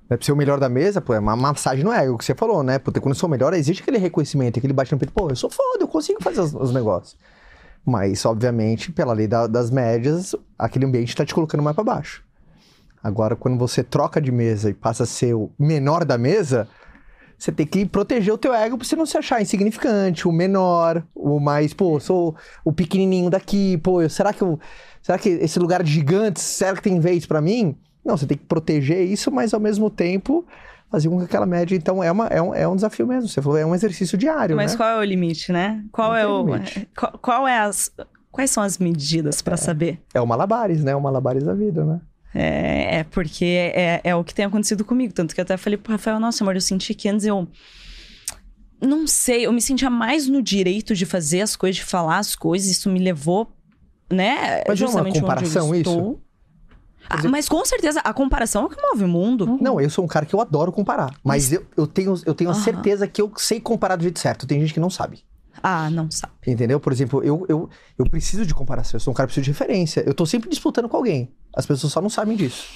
É 0.09 0.17
pra 0.17 0.25
ser 0.25 0.33
o 0.33 0.35
melhor 0.35 0.59
da 0.59 0.67
mesa, 0.67 0.99
pô, 0.99 1.13
é 1.13 1.19
uma 1.19 1.33
massagem 1.33 1.81
no 1.81 1.93
ego, 1.93 2.17
que 2.17 2.25
você 2.25 2.35
falou, 2.35 2.61
né? 2.61 2.77
Porque 2.77 2.99
quando 2.99 3.15
eu 3.15 3.19
sou 3.19 3.29
melhor, 3.29 3.53
existe 3.53 3.81
aquele 3.81 3.97
reconhecimento, 3.97 4.59
aquele 4.59 4.73
bate 4.73 4.91
no 4.91 4.99
peito, 4.99 5.13
pô, 5.13 5.29
eu 5.29 5.35
sou 5.35 5.49
foda, 5.49 5.81
eu 5.81 5.87
consigo 5.87 6.21
fazer 6.21 6.41
os, 6.41 6.53
os 6.53 6.73
negócios. 6.73 7.17
Mas, 7.85 8.25
obviamente, 8.25 8.91
pela 8.91 9.13
lei 9.13 9.27
da, 9.27 9.47
das 9.47 9.71
médias, 9.71 10.35
aquele 10.59 10.85
ambiente 10.85 11.15
tá 11.15 11.25
te 11.25 11.33
colocando 11.33 11.63
mais 11.63 11.73
para 11.73 11.85
baixo. 11.85 12.21
Agora, 13.01 13.33
quando 13.33 13.57
você 13.57 13.81
troca 13.81 14.19
de 14.19 14.31
mesa 14.31 14.69
e 14.69 14.73
passa 14.73 15.03
a 15.03 15.07
ser 15.07 15.33
o 15.33 15.49
menor 15.57 16.03
da 16.03 16.17
mesa, 16.17 16.67
você 17.37 17.49
tem 17.49 17.65
que 17.65 17.85
proteger 17.85 18.33
o 18.33 18.37
teu 18.37 18.53
ego 18.53 18.77
pra 18.77 18.85
você 18.85 18.97
não 18.97 19.05
se 19.05 19.17
achar 19.17 19.41
insignificante, 19.41 20.27
o 20.27 20.33
menor, 20.33 21.01
o 21.15 21.39
mais, 21.39 21.73
pô, 21.73 21.97
sou 22.01 22.35
o 22.65 22.73
pequenininho 22.73 23.29
daqui, 23.29 23.77
pô, 23.77 24.07
será 24.09 24.33
que 24.33 24.41
eu 24.41 24.59
Será 25.05 25.19
que 25.19 25.29
esse 25.29 25.59
lugar 25.59 25.83
de 25.83 25.91
gigantes, 25.91 26.41
será 26.41 26.75
que 26.75 26.81
tem 26.81 26.99
vez 26.99 27.27
para 27.27 27.39
mim? 27.39 27.77
Não, 28.03 28.17
você 28.17 28.25
tem 28.25 28.35
que 28.35 28.45
proteger 28.45 29.07
isso, 29.07 29.29
mas 29.29 29.53
ao 29.53 29.59
mesmo 29.59 29.87
tempo 29.87 30.43
fazer 30.89 31.09
com 31.09 31.19
que 31.19 31.25
aquela 31.25 31.45
média. 31.45 31.75
Então 31.75 32.03
é, 32.03 32.11
uma, 32.11 32.25
é, 32.25 32.41
um, 32.41 32.55
é 32.55 32.67
um 32.67 32.75
desafio 32.75 33.05
mesmo. 33.05 33.29
Você 33.29 33.39
falou, 33.39 33.55
é 33.55 33.63
um 33.63 33.75
exercício 33.75 34.17
diário. 34.17 34.55
Mas 34.55 34.71
né? 34.71 34.77
qual 34.77 34.89
é 34.89 34.97
o 34.97 35.03
limite, 35.03 35.51
né? 35.51 35.83
Qual 35.91 36.09
Não 36.09 36.17
é 36.17 36.25
o. 36.25 36.45
Qual, 36.97 37.19
qual, 37.19 37.47
é 37.47 37.59
as. 37.59 37.91
Quais 38.31 38.49
são 38.49 38.63
as 38.63 38.79
medidas 38.79 39.43
para 39.43 39.53
é, 39.53 39.57
saber? 39.57 40.01
É 40.11 40.19
o 40.19 40.25
malabares, 40.25 40.83
né? 40.83 40.95
O 40.95 41.01
malabares 41.01 41.43
da 41.43 41.53
vida, 41.53 41.85
né? 41.85 42.01
É, 42.33 42.95
é 43.01 43.03
porque 43.03 43.45
é, 43.75 44.01
é 44.03 44.15
o 44.15 44.23
que 44.23 44.33
tem 44.33 44.45
acontecido 44.45 44.83
comigo. 44.83 45.13
Tanto 45.13 45.35
que 45.35 45.39
eu 45.39 45.43
até 45.43 45.55
falei 45.55 45.77
pro 45.77 45.91
Rafael, 45.91 46.19
nossa, 46.19 46.43
amor, 46.43 46.55
eu 46.55 46.61
senti 46.61 46.95
que 46.95 47.07
antes 47.07 47.27
eu. 47.27 47.47
Não 48.81 49.05
sei, 49.05 49.45
eu 49.45 49.53
me 49.53 49.61
sentia 49.61 49.91
mais 49.91 50.27
no 50.27 50.41
direito 50.41 50.95
de 50.95 51.05
fazer 51.05 51.41
as 51.41 51.55
coisas, 51.55 51.75
de 51.75 51.83
falar 51.83 52.17
as 52.17 52.35
coisas. 52.35 52.67
Isso 52.71 52.89
me 52.89 52.97
levou 52.97 53.55
né? 54.11 54.63
Mas 54.67 54.79
justamente 54.79 55.17
é 55.17 55.19
uma 55.19 55.21
comparação 55.21 55.75
isso? 55.75 56.19
Ah, 57.09 57.27
mas 57.29 57.47
com 57.47 57.63
certeza, 57.63 57.99
a 57.99 58.13
comparação 58.13 58.63
é 58.63 58.65
o 58.65 58.69
que 58.69 58.81
move 58.81 59.03
o 59.03 59.07
mundo. 59.07 59.45
Uhum. 59.45 59.57
Não, 59.61 59.79
eu 59.79 59.89
sou 59.89 60.03
um 60.03 60.07
cara 60.07 60.25
que 60.25 60.33
eu 60.33 60.41
adoro 60.41 60.71
comparar. 60.71 61.11
Mas, 61.23 61.49
mas... 61.49 61.53
Eu, 61.53 61.65
eu 61.77 61.87
tenho, 61.87 62.19
eu 62.25 62.33
tenho 62.33 62.49
a 62.49 62.53
uhum. 62.53 62.59
certeza 62.59 63.07
que 63.07 63.21
eu 63.21 63.31
sei 63.37 63.59
comparar 63.59 63.95
do 63.95 64.03
jeito 64.03 64.19
certo. 64.19 64.47
Tem 64.47 64.59
gente 64.59 64.73
que 64.73 64.79
não 64.79 64.89
sabe. 64.89 65.23
Ah, 65.61 65.89
não 65.89 66.09
sabe. 66.09 66.33
Entendeu? 66.45 66.79
Por 66.79 66.91
exemplo, 66.91 67.23
eu, 67.23 67.45
eu, 67.47 67.69
eu 67.97 68.09
preciso 68.09 68.45
de 68.45 68.53
comparação. 68.53 68.97
Eu 68.97 68.99
sou 68.99 69.11
um 69.11 69.15
cara 69.15 69.27
que 69.27 69.33
precisa 69.33 69.43
de 69.43 69.51
referência. 69.51 70.03
Eu 70.05 70.13
tô 70.13 70.25
sempre 70.25 70.49
disputando 70.49 70.89
com 70.89 70.97
alguém. 70.97 71.31
As 71.55 71.65
pessoas 71.65 71.93
só 71.93 72.01
não 72.01 72.09
sabem 72.09 72.35
disso. 72.35 72.67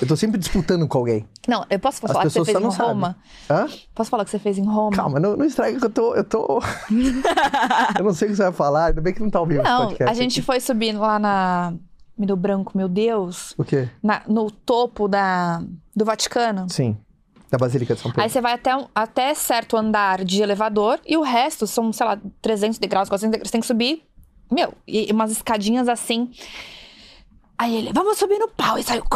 Eu 0.00 0.06
tô 0.06 0.16
sempre 0.16 0.38
disputando 0.38 0.86
com 0.86 0.98
alguém. 0.98 1.26
Não, 1.48 1.64
eu 1.70 1.78
posso 1.78 2.00
falar 2.00 2.22
que 2.22 2.30
você 2.30 2.44
fez 2.44 2.58
em 2.58 2.68
Roma? 2.68 3.16
Hã? 3.50 3.66
Posso 3.94 4.10
falar 4.10 4.24
que 4.24 4.30
você 4.30 4.38
fez 4.38 4.58
em 4.58 4.64
Roma? 4.64 4.96
Calma, 4.96 5.18
não, 5.18 5.36
não 5.36 5.44
estraga 5.44 5.78
que 5.78 5.84
eu 5.84 5.90
tô. 5.90 6.14
Eu, 6.14 6.24
tô... 6.24 6.60
eu 7.98 8.04
não 8.04 8.12
sei 8.12 8.28
o 8.28 8.30
que 8.30 8.36
você 8.36 8.42
vai 8.42 8.52
falar, 8.52 8.86
ainda 8.86 9.00
bem 9.00 9.14
que 9.14 9.20
não 9.20 9.30
tá 9.30 9.40
ouvindo 9.40 9.62
Não, 9.62 9.94
a 10.06 10.14
gente 10.14 10.42
foi 10.42 10.60
subir 10.60 10.92
lá 10.92 11.18
na. 11.18 11.74
Me 12.16 12.26
deu 12.26 12.36
branco, 12.36 12.76
meu 12.76 12.88
Deus. 12.88 13.54
O 13.58 13.64
quê? 13.64 13.88
Na, 14.02 14.22
no 14.26 14.50
topo 14.50 15.06
da, 15.06 15.62
do 15.94 16.04
Vaticano. 16.04 16.66
Sim. 16.70 16.96
Da 17.50 17.58
Basílica 17.58 17.94
de 17.94 18.00
São 18.00 18.10
Pedro. 18.10 18.22
Aí 18.22 18.30
você 18.30 18.40
vai 18.40 18.54
até, 18.54 18.70
até 18.94 19.34
certo 19.34 19.76
andar 19.76 20.24
de 20.24 20.42
elevador 20.42 20.98
e 21.06 21.16
o 21.16 21.22
resto 21.22 21.66
são, 21.66 21.92
sei 21.92 22.06
lá, 22.06 22.18
300 22.42 22.78
degraus, 22.78 23.08
400 23.08 23.30
degraus. 23.32 23.48
Você 23.48 23.52
tem 23.52 23.60
que 23.60 23.66
subir, 23.66 24.02
meu, 24.50 24.72
e 24.86 25.12
umas 25.12 25.30
escadinhas 25.30 25.88
assim. 25.88 26.30
Aí 27.58 27.74
ele, 27.74 27.92
vamos 27.92 28.18
subir 28.18 28.38
no 28.38 28.48
pau. 28.48 28.78
E 28.78 28.82
saiu. 28.82 29.04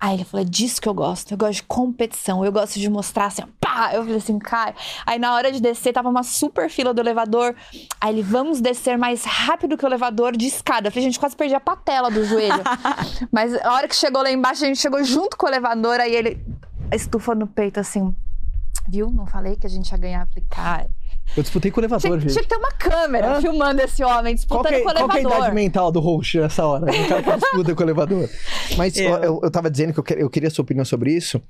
Aí 0.00 0.14
ele 0.16 0.24
falou, 0.24 0.44
é 0.44 0.48
disso 0.48 0.82
que 0.82 0.88
eu 0.88 0.92
gosto. 0.92 1.32
Eu 1.32 1.38
gosto 1.38 1.54
de 1.54 1.62
competição. 1.62 2.44
Eu 2.44 2.52
gosto 2.52 2.78
de 2.78 2.90
mostrar 2.90 3.26
assim, 3.26 3.42
pá. 3.60 3.90
Eu 3.94 4.02
falei 4.02 4.18
assim, 4.18 4.38
cara. 4.38 4.74
Aí 5.06 5.18
na 5.18 5.32
hora 5.32 5.50
de 5.50 5.62
descer, 5.62 5.92
tava 5.92 6.08
uma 6.10 6.22
super 6.22 6.68
fila 6.68 6.92
do 6.92 7.00
elevador. 7.00 7.54
Aí 8.00 8.14
ele, 8.14 8.22
vamos 8.22 8.60
descer 8.60 8.98
mais 8.98 9.24
rápido 9.24 9.78
que 9.78 9.84
o 9.84 9.88
elevador 9.88 10.36
de 10.36 10.46
escada. 10.46 10.88
Eu 10.88 10.92
falei, 10.92 11.04
gente, 11.04 11.18
quase 11.18 11.34
perdi 11.34 11.54
a 11.54 11.60
patela 11.60 12.10
do 12.10 12.24
joelho. 12.24 12.62
Mas 13.32 13.54
a 13.64 13.72
hora 13.72 13.88
que 13.88 13.96
chegou 13.96 14.22
lá 14.22 14.30
embaixo, 14.30 14.64
a 14.64 14.66
gente 14.66 14.80
chegou 14.80 15.02
junto 15.02 15.38
com 15.38 15.46
o 15.46 15.48
elevador. 15.48 16.00
Aí 16.00 16.14
ele, 16.14 16.44
estufa 16.92 17.34
no 17.34 17.46
peito 17.46 17.80
assim, 17.80 18.14
viu? 18.88 19.10
Não 19.10 19.26
falei 19.26 19.56
que 19.56 19.66
a 19.66 19.70
gente 19.70 19.90
ia 19.90 19.98
ganhar. 19.98 20.22
Eu 20.22 20.26
falei, 20.26 20.44
cara. 20.50 20.90
Eu 21.36 21.42
disputei 21.42 21.70
com 21.70 21.80
o 21.80 21.82
elevador, 21.82 22.18
tinha, 22.18 22.20
gente. 22.20 22.32
Tinha 22.32 22.42
que 22.42 22.48
ter 22.48 22.56
uma 22.56 22.70
câmera 22.72 23.40
filmando 23.40 23.80
esse 23.82 24.04
homem, 24.04 24.34
disputando 24.34 24.68
que, 24.68 24.74
é- 24.74 24.80
com 24.82 24.88
o 24.88 24.90
elevador. 24.90 25.08
Qual 25.08 25.32
é 25.32 25.34
a 25.34 25.38
idade 25.38 25.54
mental 25.54 25.90
do 25.90 26.00
host 26.00 26.38
nessa 26.38 26.64
hora? 26.66 26.84
Um 26.84 27.08
cara 27.08 27.22
que 27.22 27.36
disputa 27.38 27.74
com 27.74 27.80
o 27.80 27.84
elevador. 27.84 28.28
Mas 28.76 28.96
eu, 28.96 29.14
eu, 29.16 29.40
eu 29.42 29.50
tava 29.50 29.70
dizendo 29.70 29.92
que 29.92 30.12
eu, 30.12 30.18
eu 30.18 30.30
queria 30.30 30.48
a 30.48 30.50
sua 30.50 30.62
opinião 30.62 30.84
sobre 30.84 31.12
isso. 31.12 31.42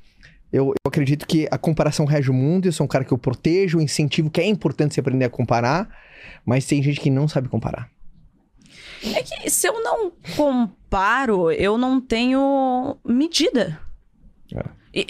Eu, 0.53 0.69
eu, 0.69 0.75
acredito 0.89 1.27
que 1.27 1.49
a 1.51 1.59
comparação 1.59 2.07
rege 2.07 2.31
o 2.31 2.35
mundo. 2.35 2.67
Eu 2.67 2.73
sou 2.73 2.85
um 2.85 2.89
cara 2.89 3.05
que 3.05 3.13
eu 3.13 3.19
protejo, 3.19 3.81
incentivo, 3.81 4.31
que 4.31 4.41
é 4.41 4.47
importante 4.47 4.95
você 4.95 5.01
aprender 5.01 5.25
a 5.25 5.31
comparar. 5.31 5.89
Mas 6.47 6.65
tem 6.65 6.83
gente 6.83 7.01
que 7.01 7.11
não 7.11 7.27
sabe 7.29 7.49
comparar. 7.49 7.91
É 9.03 9.23
que 9.23 9.51
se 9.51 9.67
eu 9.67 9.83
não 9.83 10.13
comparo, 10.37 11.51
eu 11.51 11.77
não 11.77 12.01
tenho 12.01 12.97
medida. 13.05 13.79
É. 14.55 14.65
E, 14.95 15.07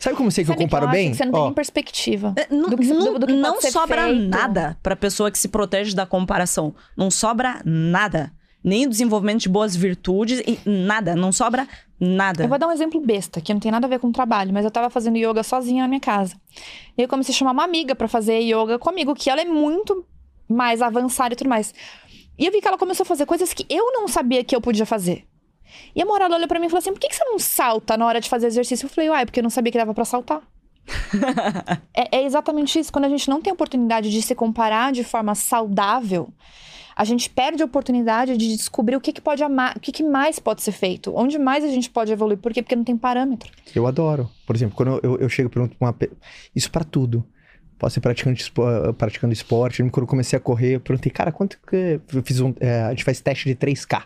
Sabe 0.00 0.16
como 0.16 0.30
sei 0.30 0.44
que 0.44 0.48
Sabe 0.48 0.62
eu 0.62 0.64
comparo 0.64 0.86
que 0.86 0.88
eu 0.88 0.92
bem? 0.92 1.10
Que 1.10 1.16
você 1.18 1.24
não 1.26 1.32
tem 1.32 1.42
nem 1.42 1.52
perspectiva. 1.52 2.34
É, 2.36 2.52
não, 2.52 2.70
do 2.70 2.76
que, 2.78 2.86
não, 2.86 3.12
do, 3.12 3.18
do 3.18 3.26
que 3.26 3.32
não 3.34 3.60
sobra 3.60 4.04
feito. 4.04 4.28
nada 4.28 4.76
pra 4.82 4.96
pessoa 4.96 5.30
que 5.30 5.38
se 5.38 5.46
protege 5.46 5.94
da 5.94 6.06
comparação. 6.06 6.74
Não 6.96 7.10
sobra 7.10 7.60
nada. 7.66 8.32
nem 8.64 8.86
o 8.86 8.88
desenvolvimento 8.88 9.42
de 9.42 9.48
boas 9.48 9.76
virtudes, 9.76 10.42
e 10.46 10.58
nada, 10.68 11.14
não 11.14 11.32
sobra 11.32 11.68
nada. 11.98 12.44
Eu 12.44 12.48
vou 12.48 12.58
dar 12.58 12.68
um 12.68 12.72
exemplo 12.72 12.98
besta, 13.00 13.40
que 13.40 13.52
não 13.52 13.60
tem 13.60 13.70
nada 13.70 13.86
a 13.86 13.90
ver 13.90 13.98
com 13.98 14.08
o 14.08 14.12
trabalho, 14.12 14.52
mas 14.52 14.64
eu 14.64 14.70
tava 14.70 14.88
fazendo 14.88 15.16
yoga 15.18 15.42
sozinha 15.42 15.82
na 15.82 15.88
minha 15.88 16.00
casa. 16.00 16.34
E 16.96 17.02
eu 17.02 17.08
comecei 17.08 17.34
a 17.34 17.36
chamar 17.36 17.52
uma 17.52 17.64
amiga 17.64 17.94
para 17.94 18.08
fazer 18.08 18.38
yoga 18.40 18.78
comigo, 18.78 19.14
que 19.14 19.28
ela 19.28 19.42
é 19.42 19.44
muito 19.44 20.06
mais 20.48 20.80
avançada 20.82 21.34
e 21.34 21.36
tudo 21.36 21.48
mais. 21.48 21.74
E 22.38 22.46
eu 22.46 22.52
vi 22.52 22.60
que 22.60 22.66
ela 22.66 22.78
começou 22.78 23.04
a 23.04 23.06
fazer 23.06 23.26
coisas 23.26 23.52
que 23.52 23.66
eu 23.68 23.92
não 23.92 24.08
sabia 24.08 24.42
que 24.42 24.56
eu 24.56 24.62
podia 24.62 24.86
fazer. 24.86 25.26
E 25.94 26.02
a 26.02 26.06
Morada 26.06 26.34
olhou 26.34 26.48
pra 26.48 26.58
mim 26.58 26.66
e 26.66 26.68
falou 26.68 26.80
assim: 26.80 26.92
por 26.92 27.00
que, 27.00 27.08
que 27.08 27.16
você 27.16 27.24
não 27.24 27.38
salta 27.38 27.96
na 27.96 28.06
hora 28.06 28.20
de 28.20 28.28
fazer 28.28 28.46
exercício? 28.46 28.86
Eu 28.86 28.90
falei, 28.90 29.10
uai, 29.10 29.26
porque 29.26 29.40
eu 29.40 29.42
não 29.42 29.50
sabia 29.50 29.72
que 29.72 29.78
dava 29.78 29.94
pra 29.94 30.04
saltar. 30.04 30.42
é, 31.94 32.18
é 32.18 32.24
exatamente 32.24 32.78
isso. 32.78 32.92
Quando 32.92 33.04
a 33.04 33.08
gente 33.08 33.28
não 33.28 33.40
tem 33.40 33.52
oportunidade 33.52 34.10
de 34.10 34.22
se 34.22 34.34
comparar 34.34 34.92
de 34.92 35.04
forma 35.04 35.34
saudável, 35.34 36.32
a 36.96 37.04
gente 37.04 37.30
perde 37.30 37.62
a 37.62 37.66
oportunidade 37.66 38.36
de 38.36 38.56
descobrir 38.56 38.96
o 38.96 39.00
que, 39.00 39.12
que 39.12 39.20
pode 39.20 39.42
amar, 39.42 39.76
o 39.76 39.80
que, 39.80 39.92
que 39.92 40.02
mais 40.02 40.38
pode 40.38 40.62
ser 40.62 40.72
feito, 40.72 41.12
onde 41.16 41.38
mais 41.38 41.64
a 41.64 41.68
gente 41.68 41.88
pode 41.88 42.12
evoluir. 42.12 42.38
Por 42.38 42.52
quê? 42.52 42.62
Porque 42.62 42.76
não 42.76 42.84
tem 42.84 42.96
parâmetro. 42.96 43.50
Eu 43.74 43.86
adoro. 43.86 44.28
Por 44.46 44.54
exemplo, 44.54 44.76
quando 44.76 45.00
eu, 45.02 45.18
eu 45.18 45.28
chego 45.28 45.48
e 45.48 45.52
pergunto 45.52 45.76
pra 45.76 45.88
uma. 45.88 45.96
Isso 46.54 46.70
pra 46.70 46.84
tudo. 46.84 47.24
Posso 47.78 47.94
ser 47.94 48.00
praticante, 48.00 48.52
praticando 48.98 49.32
esporte. 49.32 49.82
Quando 49.84 50.02
eu 50.02 50.06
comecei 50.06 50.36
a 50.36 50.40
correr, 50.40 50.74
eu 50.74 50.80
perguntei, 50.80 51.10
cara, 51.10 51.32
quanto 51.32 51.58
que. 51.66 51.98
Eu 52.12 52.22
fiz 52.22 52.38
um. 52.40 52.52
é, 52.60 52.82
a 52.82 52.90
gente 52.90 53.04
faz 53.04 53.20
teste 53.20 53.48
de 53.48 53.56
3K. 53.56 54.02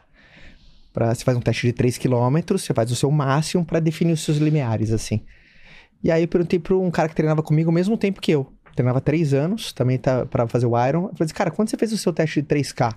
Pra, 0.94 1.12
você 1.12 1.24
faz 1.24 1.36
um 1.36 1.40
teste 1.40 1.66
de 1.66 1.72
3 1.72 1.98
km, 1.98 2.38
você 2.52 2.72
faz 2.72 2.90
o 2.92 2.94
seu 2.96 3.10
máximo 3.10 3.64
pra 3.64 3.80
definir 3.80 4.12
os 4.12 4.20
seus 4.22 4.38
limiares, 4.38 4.92
assim. 4.92 5.20
E 6.02 6.10
aí 6.10 6.22
eu 6.22 6.28
perguntei 6.28 6.58
pra 6.60 6.76
um 6.76 6.90
cara 6.90 7.08
que 7.08 7.16
treinava 7.16 7.42
comigo 7.42 7.68
ao 7.68 7.74
mesmo 7.74 7.98
tempo 7.98 8.20
que 8.20 8.30
eu. 8.30 8.46
Treinava 8.76 9.00
três 9.00 9.34
anos, 9.34 9.72
também 9.72 9.98
tá 9.98 10.24
pra 10.24 10.46
fazer 10.46 10.66
o 10.66 10.86
Iron. 10.86 11.02
Eu 11.02 11.08
falei 11.08 11.24
assim, 11.24 11.34
cara, 11.34 11.50
quando 11.50 11.68
você 11.68 11.76
fez 11.76 11.92
o 11.92 11.98
seu 11.98 12.12
teste 12.12 12.40
de 12.40 12.46
3K? 12.48 12.94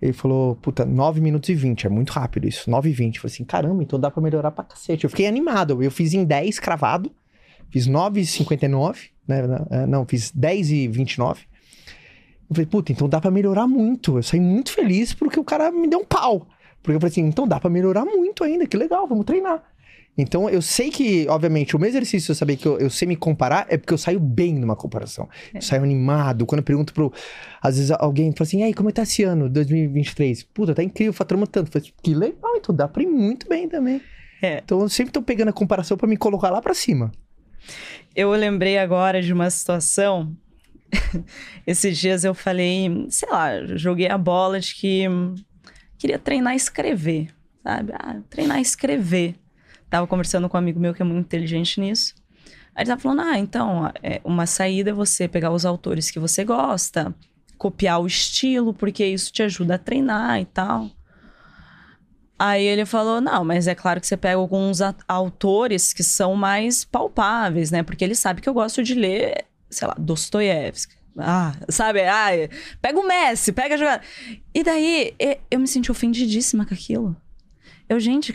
Ele 0.00 0.12
falou, 0.14 0.56
puta, 0.56 0.84
9 0.86 1.20
minutos 1.20 1.48
e 1.50 1.54
20, 1.54 1.86
é 1.86 1.90
muito 1.90 2.12
rápido 2.12 2.48
isso, 2.48 2.70
9 2.70 2.88
e 2.88 2.92
20. 2.92 3.16
Eu 3.16 3.22
falei 3.22 3.34
assim, 3.34 3.44
caramba, 3.44 3.82
então 3.82 4.00
dá 4.00 4.10
pra 4.10 4.22
melhorar 4.22 4.50
pra 4.50 4.64
cacete. 4.64 5.04
Eu 5.04 5.10
fiquei 5.10 5.26
animado, 5.26 5.82
eu 5.82 5.90
fiz 5.90 6.14
em 6.14 6.24
10 6.24 6.58
cravado, 6.58 7.10
fiz 7.70 7.86
9 7.86 8.20
e 8.20 8.26
59, 8.26 9.08
né? 9.28 9.42
eh, 9.70 9.86
Não, 9.86 10.06
fiz 10.06 10.30
10 10.30 10.70
e 10.70 10.88
29. 10.88 11.42
Eu 12.48 12.54
falei, 12.54 12.66
puta, 12.66 12.92
então 12.92 13.08
dá 13.08 13.20
pra 13.20 13.30
melhorar 13.30 13.66
muito. 13.66 14.16
Eu 14.18 14.22
saí 14.22 14.40
muito 14.40 14.70
feliz 14.70 15.12
porque 15.12 15.38
o 15.40 15.44
cara 15.44 15.70
me 15.70 15.88
deu 15.88 15.98
um 16.00 16.04
pau. 16.04 16.46
Porque 16.86 16.96
eu 16.96 17.00
falei 17.00 17.10
assim, 17.10 17.22
então 17.22 17.48
dá 17.48 17.58
pra 17.58 17.68
melhorar 17.68 18.04
muito 18.04 18.44
ainda, 18.44 18.64
que 18.64 18.76
legal, 18.76 19.08
vamos 19.08 19.24
treinar. 19.24 19.60
Então 20.16 20.48
eu 20.48 20.62
sei 20.62 20.88
que, 20.88 21.26
obviamente, 21.28 21.74
o 21.74 21.80
meu 21.80 21.88
exercício 21.88 22.30
eu 22.30 22.36
saber 22.36 22.56
que 22.56 22.64
eu, 22.64 22.78
eu 22.78 22.88
sei 22.88 23.08
me 23.08 23.16
comparar 23.16 23.66
é 23.68 23.76
porque 23.76 23.92
eu 23.92 23.98
saio 23.98 24.20
bem 24.20 24.54
numa 24.54 24.76
comparação. 24.76 25.28
Eu 25.52 25.60
saio 25.60 25.82
animado. 25.82 26.46
Quando 26.46 26.60
eu 26.60 26.64
pergunto 26.64 26.94
pro. 26.94 27.12
Às 27.60 27.76
vezes 27.76 27.90
alguém 27.90 28.30
fala 28.30 28.46
assim, 28.46 28.60
e 28.60 28.62
aí, 28.62 28.72
como 28.72 28.88
é 28.88 28.92
que 28.92 28.96
tá 28.96 29.02
esse 29.02 29.24
ano, 29.24 29.50
2023? 29.50 30.44
Puta, 30.44 30.74
tá 30.76 30.82
incrível, 30.84 31.12
faturamos 31.12 31.48
tanto. 31.50 31.66
Eu 31.66 31.72
falei, 31.72 31.92
que 32.02 32.14
legal, 32.14 32.56
então 32.56 32.72
dá 32.72 32.86
pra 32.86 33.02
ir 33.02 33.06
muito 33.06 33.48
bem 33.48 33.68
também. 33.68 34.00
É. 34.40 34.60
Então 34.64 34.80
eu 34.80 34.88
sempre 34.88 35.12
tô 35.12 35.20
pegando 35.20 35.48
a 35.48 35.52
comparação 35.52 35.96
pra 35.96 36.06
me 36.06 36.16
colocar 36.16 36.50
lá 36.50 36.62
pra 36.62 36.72
cima. 36.72 37.10
Eu 38.14 38.30
lembrei 38.30 38.78
agora 38.78 39.20
de 39.20 39.32
uma 39.32 39.50
situação. 39.50 40.34
Esses 41.66 41.98
dias 41.98 42.24
eu 42.24 42.32
falei, 42.32 43.06
sei 43.10 43.28
lá, 43.28 43.66
joguei 43.74 44.08
a 44.08 44.16
bola 44.16 44.60
de 44.60 44.74
que 44.74 45.04
queria 45.98 46.18
treinar 46.18 46.52
a 46.52 46.56
escrever, 46.56 47.28
sabe? 47.62 47.92
Ah, 47.94 48.16
treinar 48.28 48.58
a 48.58 48.60
escrever. 48.60 49.36
Tava 49.88 50.06
conversando 50.06 50.48
com 50.48 50.56
um 50.56 50.60
amigo 50.60 50.80
meu 50.80 50.94
que 50.94 51.02
é 51.02 51.04
muito 51.04 51.24
inteligente 51.24 51.80
nisso. 51.80 52.14
Aí 52.74 52.82
ele 52.82 52.88
tava 52.88 53.00
falando, 53.00 53.22
ah, 53.22 53.38
então, 53.38 53.90
é, 54.02 54.20
uma 54.24 54.46
saída 54.46 54.90
é 54.90 54.92
você 54.92 55.26
pegar 55.26 55.50
os 55.50 55.64
autores 55.64 56.10
que 56.10 56.18
você 56.18 56.44
gosta, 56.44 57.14
copiar 57.56 58.00
o 58.00 58.06
estilo, 58.06 58.74
porque 58.74 59.04
isso 59.06 59.32
te 59.32 59.42
ajuda 59.42 59.76
a 59.76 59.78
treinar 59.78 60.40
e 60.40 60.44
tal. 60.44 60.90
Aí 62.38 62.64
ele 62.64 62.84
falou: 62.84 63.20
não, 63.20 63.44
mas 63.44 63.66
é 63.66 63.74
claro 63.74 64.00
que 64.00 64.06
você 64.06 64.16
pega 64.16 64.36
alguns 64.36 64.80
autores 65.08 65.92
que 65.92 66.02
são 66.02 66.34
mais 66.34 66.84
palpáveis, 66.84 67.70
né? 67.70 67.82
Porque 67.82 68.04
ele 68.04 68.14
sabe 68.14 68.42
que 68.42 68.48
eu 68.48 68.54
gosto 68.54 68.82
de 68.82 68.94
ler, 68.94 69.46
sei 69.70 69.88
lá, 69.88 69.94
Dostoiévski. 69.98 70.96
Ah, 71.18 71.54
sabe? 71.68 72.02
Ah, 72.02 72.28
pega 72.80 72.98
o 72.98 73.06
Messi, 73.06 73.52
pega 73.52 73.74
a 73.74 73.78
jogada. 73.78 74.02
E 74.54 74.62
daí 74.62 75.14
eu 75.50 75.58
me 75.58 75.66
senti 75.66 75.90
ofendidíssima 75.90 76.66
com 76.66 76.74
aquilo. 76.74 77.16
Eu, 77.88 77.98
gente, 78.00 78.34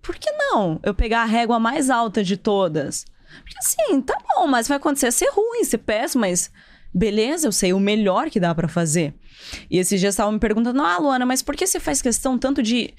por 0.00 0.16
que 0.16 0.30
não 0.30 0.78
eu 0.82 0.94
pegar 0.94 1.22
a 1.22 1.26
régua 1.26 1.58
mais 1.58 1.90
alta 1.90 2.22
de 2.22 2.36
todas? 2.36 3.04
Porque 3.40 3.58
assim, 3.58 4.00
tá 4.02 4.16
bom, 4.34 4.46
mas 4.46 4.68
vai 4.68 4.76
acontecer 4.76 5.10
ser 5.10 5.30
ruim, 5.30 5.64
ser 5.64 5.78
péssimo, 5.78 6.20
mas 6.20 6.50
beleza, 6.94 7.48
eu 7.48 7.52
sei 7.52 7.72
o 7.72 7.80
melhor 7.80 8.30
que 8.30 8.38
dá 8.38 8.54
pra 8.54 8.68
fazer. 8.68 9.14
E 9.70 9.78
esses 9.78 9.98
dias 9.98 10.14
estavam 10.14 10.32
me 10.32 10.38
perguntando, 10.38 10.82
ah, 10.82 10.98
Luana, 10.98 11.24
mas 11.24 11.42
por 11.42 11.56
que 11.56 11.66
você 11.66 11.80
faz 11.80 12.02
questão 12.02 12.38
tanto 12.38 12.62
de, 12.62 12.92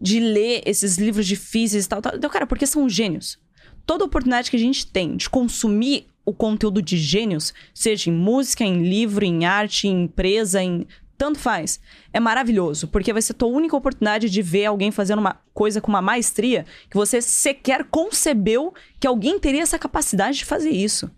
de 0.00 0.18
ler 0.20 0.62
esses 0.66 0.98
livros 0.98 1.26
difíceis 1.26 1.84
e 1.84 1.88
tal, 1.88 2.02
tal? 2.02 2.16
Então, 2.16 2.28
cara, 2.28 2.46
porque 2.46 2.66
são 2.66 2.88
gênios. 2.88 3.38
Toda 3.86 4.04
oportunidade 4.04 4.50
que 4.50 4.56
a 4.56 4.60
gente 4.60 4.86
tem 4.86 5.16
de 5.16 5.30
consumir 5.30 6.08
o 6.26 6.34
conteúdo 6.34 6.82
de 6.82 6.98
gênios, 6.98 7.54
seja 7.72 8.10
em 8.10 8.12
música, 8.12 8.64
em 8.64 8.82
livro, 8.82 9.24
em 9.24 9.46
arte, 9.46 9.86
em 9.86 10.02
empresa, 10.02 10.60
em 10.60 10.86
tanto 11.16 11.38
faz. 11.38 11.80
É 12.12 12.20
maravilhoso, 12.20 12.88
porque 12.88 13.12
vai 13.12 13.22
ser 13.22 13.34
tua 13.34 13.48
única 13.48 13.76
oportunidade 13.76 14.28
de 14.28 14.42
ver 14.42 14.66
alguém 14.66 14.90
fazendo 14.90 15.20
uma 15.20 15.40
coisa 15.54 15.80
com 15.80 15.88
uma 15.88 16.02
maestria 16.02 16.66
que 16.90 16.96
você 16.96 17.22
sequer 17.22 17.84
concebeu 17.84 18.74
que 19.00 19.06
alguém 19.06 19.38
teria 19.38 19.62
essa 19.62 19.78
capacidade 19.78 20.38
de 20.38 20.44
fazer 20.44 20.70
isso. 20.70 21.10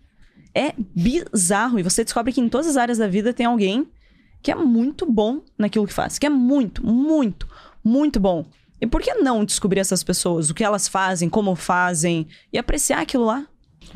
É 0.53 0.73
bizarro. 0.77 1.79
E 1.79 1.83
você 1.83 2.03
descobre 2.03 2.31
que 2.31 2.39
em 2.39 2.47
todas 2.47 2.67
as 2.67 2.77
áreas 2.77 2.97
da 2.97 3.07
vida 3.07 3.33
tem 3.33 3.45
alguém 3.45 3.87
que 4.41 4.51
é 4.51 4.55
muito 4.55 5.05
bom 5.05 5.41
naquilo 5.57 5.85
que 5.85 5.93
faz. 5.93 6.17
Que 6.17 6.27
é 6.27 6.29
muito, 6.29 6.85
muito, 6.85 7.47
muito 7.83 8.19
bom. 8.19 8.45
E 8.81 8.87
por 8.87 9.01
que 9.01 9.13
não 9.15 9.43
descobrir 9.43 9.79
essas 9.81 10.03
pessoas? 10.03 10.49
O 10.49 10.53
que 10.53 10.63
elas 10.63 10.87
fazem, 10.87 11.29
como 11.29 11.55
fazem 11.55 12.27
e 12.53 12.57
apreciar 12.57 13.01
aquilo 13.01 13.25
lá? 13.25 13.45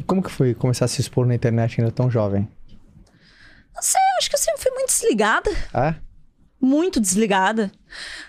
Como 0.06 0.24
que 0.24 0.32
foi 0.32 0.54
começar 0.54 0.86
a 0.86 0.88
se 0.88 1.02
expor 1.02 1.26
na 1.26 1.36
internet 1.36 1.80
ainda 1.80 1.92
tão 1.92 2.10
jovem? 2.10 2.48
Não 3.76 3.82
sei, 3.82 4.00
eu 4.00 4.18
acho 4.20 4.30
que 4.30 4.36
eu 4.36 4.40
sempre 4.40 4.62
fui 4.62 4.72
muito 4.72 4.88
desligada. 4.88 5.52
Ah? 5.74 5.96
muito 6.64 7.00
desligada. 7.00 7.70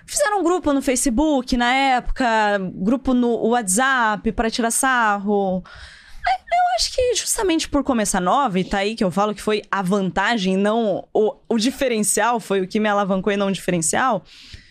Fizeram 0.04 0.40
um 0.40 0.42
grupo 0.42 0.72
no 0.72 0.82
Facebook 0.82 1.56
na 1.56 1.72
época, 1.72 2.26
grupo 2.74 3.14
no 3.14 3.48
WhatsApp 3.48 4.32
para 4.32 4.50
tirar 4.50 4.72
sarro. 4.72 5.62
Eu 6.26 6.76
acho 6.76 6.92
que 6.92 7.14
justamente 7.14 7.68
por 7.68 7.84
começar 7.84 8.20
nova, 8.20 8.58
e 8.58 8.64
tá 8.64 8.78
aí 8.78 8.96
que 8.96 9.04
eu 9.04 9.10
falo 9.10 9.34
que 9.34 9.42
foi 9.42 9.62
a 9.70 9.80
vantagem, 9.82 10.56
não 10.56 11.06
o, 11.14 11.36
o 11.48 11.58
diferencial, 11.58 12.40
foi 12.40 12.60
o 12.60 12.66
que 12.66 12.80
me 12.80 12.88
alavancou 12.88 13.32
e 13.32 13.36
não 13.36 13.48
o 13.48 13.52
diferencial. 13.52 14.24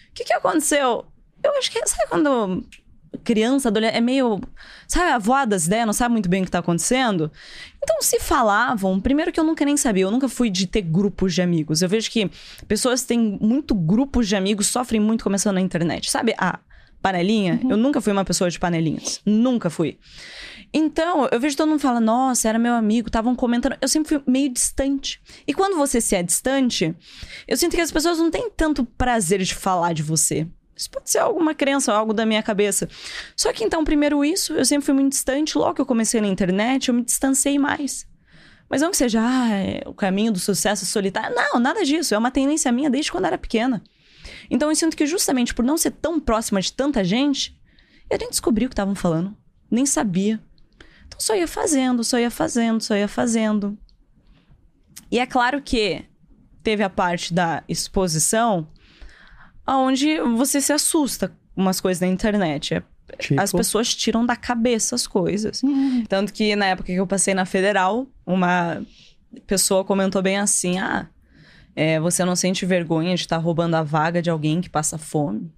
O 0.09 0.13
que, 0.13 0.25
que 0.25 0.33
aconteceu? 0.33 1.05
Eu 1.41 1.57
acho 1.57 1.71
que, 1.71 1.87
sabe 1.87 2.09
quando 2.09 2.65
criança, 3.23 3.69
adolescente, 3.69 3.97
é 3.97 4.01
meio. 4.01 4.41
Sabe, 4.87 5.11
a 5.11 5.17
voada 5.17 5.51
das 5.51 5.65
ideias, 5.65 5.85
não 5.85 5.93
sabe 5.93 6.13
muito 6.13 6.29
bem 6.29 6.41
o 6.41 6.45
que 6.45 6.51
tá 6.51 6.59
acontecendo? 6.59 7.31
Então, 7.81 8.01
se 8.01 8.19
falavam, 8.19 8.99
primeiro 8.99 9.31
que 9.31 9.39
eu 9.39 9.43
nunca 9.43 9.65
nem 9.65 9.77
sabia, 9.77 10.03
eu 10.03 10.11
nunca 10.11 10.29
fui 10.29 10.49
de 10.49 10.67
ter 10.67 10.81
grupos 10.81 11.33
de 11.33 11.41
amigos. 11.41 11.81
Eu 11.81 11.89
vejo 11.89 12.09
que 12.09 12.29
pessoas 12.67 13.01
que 13.01 13.09
têm 13.09 13.37
muito 13.41 13.75
grupos 13.75 14.27
de 14.27 14.35
amigos 14.35 14.67
sofrem 14.67 15.01
muito 15.01 15.23
começando 15.23 15.55
na 15.55 15.61
internet. 15.61 16.09
Sabe 16.09 16.33
a 16.37 16.59
panelinha? 17.01 17.59
Eu 17.69 17.75
nunca 17.75 17.99
fui 17.99 18.13
uma 18.13 18.23
pessoa 18.23 18.49
de 18.49 18.57
panelinhas. 18.57 19.21
Nunca 19.25 19.69
fui. 19.69 19.99
Então, 20.73 21.27
eu 21.31 21.39
vejo 21.39 21.55
todo 21.55 21.69
mundo 21.69 21.79
fala, 21.79 21.99
nossa, 21.99 22.49
era 22.49 22.57
meu 22.57 22.73
amigo, 22.73 23.09
estavam 23.09 23.35
comentando. 23.35 23.77
Eu 23.79 23.87
sempre 23.87 24.09
fui 24.09 24.23
meio 24.25 24.49
distante. 24.49 25.21
E 25.45 25.53
quando 25.53 25.77
você 25.77 26.01
se 26.01 26.15
é 26.15 26.23
distante, 26.23 26.95
eu 27.47 27.57
sinto 27.57 27.75
que 27.75 27.81
as 27.81 27.91
pessoas 27.91 28.17
não 28.17 28.31
têm 28.31 28.49
tanto 28.49 28.83
prazer 28.83 29.41
de 29.43 29.53
falar 29.53 29.93
de 29.93 30.01
você. 30.01 30.47
Isso 30.75 30.89
pode 30.89 31.09
ser 31.09 31.19
alguma 31.19 31.53
crença, 31.53 31.93
algo 31.93 32.13
da 32.13 32.25
minha 32.25 32.41
cabeça. 32.41 32.89
Só 33.35 33.53
que 33.53 33.63
então, 33.63 33.83
primeiro 33.83 34.25
isso, 34.25 34.53
eu 34.53 34.65
sempre 34.65 34.85
fui 34.85 34.93
muito 34.93 35.11
distante. 35.11 35.57
Logo 35.57 35.75
que 35.75 35.81
eu 35.81 35.85
comecei 35.85 36.19
na 36.19 36.27
internet, 36.27 36.89
eu 36.89 36.95
me 36.95 37.03
distanciei 37.03 37.59
mais. 37.59 38.07
Mas 38.69 38.81
não 38.81 38.89
que 38.89 38.97
seja 38.97 39.21
ah, 39.21 39.49
é 39.51 39.83
o 39.85 39.93
caminho 39.93 40.31
do 40.31 40.39
sucesso 40.39 40.85
solitário. 40.85 41.35
Não, 41.35 41.59
nada 41.59 41.85
disso. 41.85 42.15
É 42.15 42.17
uma 42.17 42.31
tendência 42.31 42.71
minha 42.71 42.89
desde 42.89 43.11
quando 43.11 43.25
era 43.25 43.37
pequena. 43.37 43.83
Então 44.49 44.69
eu 44.69 44.75
sinto 44.75 44.97
que 44.97 45.05
justamente 45.05 45.53
por 45.53 45.63
não 45.63 45.77
ser 45.77 45.91
tão 45.91 46.19
próxima 46.19 46.59
de 46.59 46.73
tanta 46.73 47.03
gente, 47.03 47.55
eu 48.09 48.17
nem 48.17 48.29
descobri 48.29 48.65
o 48.65 48.69
que 48.69 48.73
estavam 48.73 48.95
falando. 48.95 49.35
Nem 49.69 49.85
sabia. 49.85 50.41
Então 51.07 51.19
só 51.19 51.35
ia 51.35 51.47
fazendo, 51.47 52.03
só 52.03 52.17
ia 52.17 52.31
fazendo, 52.31 52.81
só 52.81 52.95
ia 52.95 53.07
fazendo. 53.07 53.77
E 55.11 55.19
é 55.19 55.25
claro 55.27 55.61
que 55.61 56.05
teve 56.63 56.81
a 56.81 56.89
parte 56.89 57.33
da 57.33 57.63
exposição 57.67 58.67
onde 59.67 60.19
você 60.35 60.59
se 60.61 60.73
assusta 60.73 61.29
com 61.55 61.61
umas 61.61 61.79
coisas 61.81 62.01
na 62.01 62.07
internet. 62.07 62.75
É- 62.75 62.83
Tipo, 63.19 63.39
As 63.41 63.51
pessoas 63.51 63.93
tiram 63.93 64.25
da 64.25 64.35
cabeça 64.35 64.95
as 64.95 65.05
coisas. 65.05 65.61
Tanto 66.07 66.33
que 66.33 66.55
na 66.55 66.67
época 66.67 66.87
que 66.87 66.93
eu 66.99 67.05
passei 67.05 67.33
na 67.33 67.45
federal, 67.45 68.07
uma 68.25 68.81
pessoa 69.45 69.83
comentou 69.83 70.21
bem 70.21 70.37
assim: 70.37 70.79
ah, 70.79 71.07
é, 71.75 71.99
você 71.99 72.23
não 72.25 72.35
sente 72.35 72.65
vergonha 72.65 73.13
de 73.13 73.21
estar 73.21 73.37
roubando 73.37 73.75
a 73.75 73.83
vaga 73.83 74.21
de 74.21 74.29
alguém 74.29 74.61
que 74.61 74.69
passa 74.69 74.97
fome? 74.97 75.51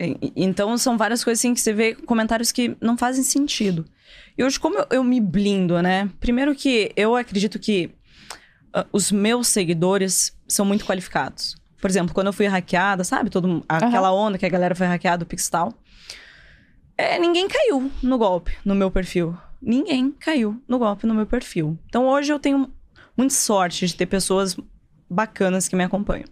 E- 0.00 0.32
Então 0.34 0.76
são 0.78 0.96
várias 0.98 1.22
coisas 1.22 1.38
assim 1.40 1.54
que 1.54 1.60
você 1.60 1.72
vê 1.72 1.94
comentários 1.94 2.50
que 2.50 2.76
não 2.80 2.96
fazem 2.96 3.22
sentido. 3.22 3.84
E 4.36 4.42
hoje, 4.42 4.58
como 4.58 4.78
eu, 4.78 4.86
eu 4.90 5.04
me 5.04 5.20
blindo, 5.20 5.80
né? 5.82 6.10
Primeiro 6.18 6.54
que 6.54 6.90
eu 6.96 7.14
acredito 7.14 7.58
que 7.58 7.90
ah, 8.72 8.86
os 8.92 9.12
meus 9.12 9.48
seguidores 9.48 10.36
são 10.48 10.64
muito 10.64 10.84
qualificados. 10.84 11.56
Por 11.82 11.90
exemplo, 11.90 12.14
quando 12.14 12.28
eu 12.28 12.32
fui 12.32 12.46
hackeada, 12.46 13.02
sabe? 13.02 13.28
Todo, 13.28 13.64
aquela 13.68 14.12
onda 14.12 14.38
que 14.38 14.46
a 14.46 14.48
galera 14.48 14.72
foi 14.72 14.86
hackeada 14.86 15.24
do 15.24 15.26
Pixtal. 15.26 15.74
É, 16.96 17.18
ninguém 17.18 17.48
caiu 17.48 17.90
no 18.00 18.16
golpe 18.16 18.56
no 18.64 18.72
meu 18.72 18.88
perfil. 18.88 19.36
Ninguém 19.60 20.12
caiu 20.12 20.62
no 20.68 20.78
golpe 20.78 21.08
no 21.08 21.14
meu 21.14 21.26
perfil. 21.26 21.76
Então 21.86 22.06
hoje 22.06 22.32
eu 22.32 22.38
tenho 22.38 22.70
muita 23.16 23.34
sorte 23.34 23.84
de 23.88 23.96
ter 23.96 24.06
pessoas 24.06 24.56
bacanas 25.10 25.66
que 25.66 25.74
me 25.74 25.82
acompanham. 25.82 26.26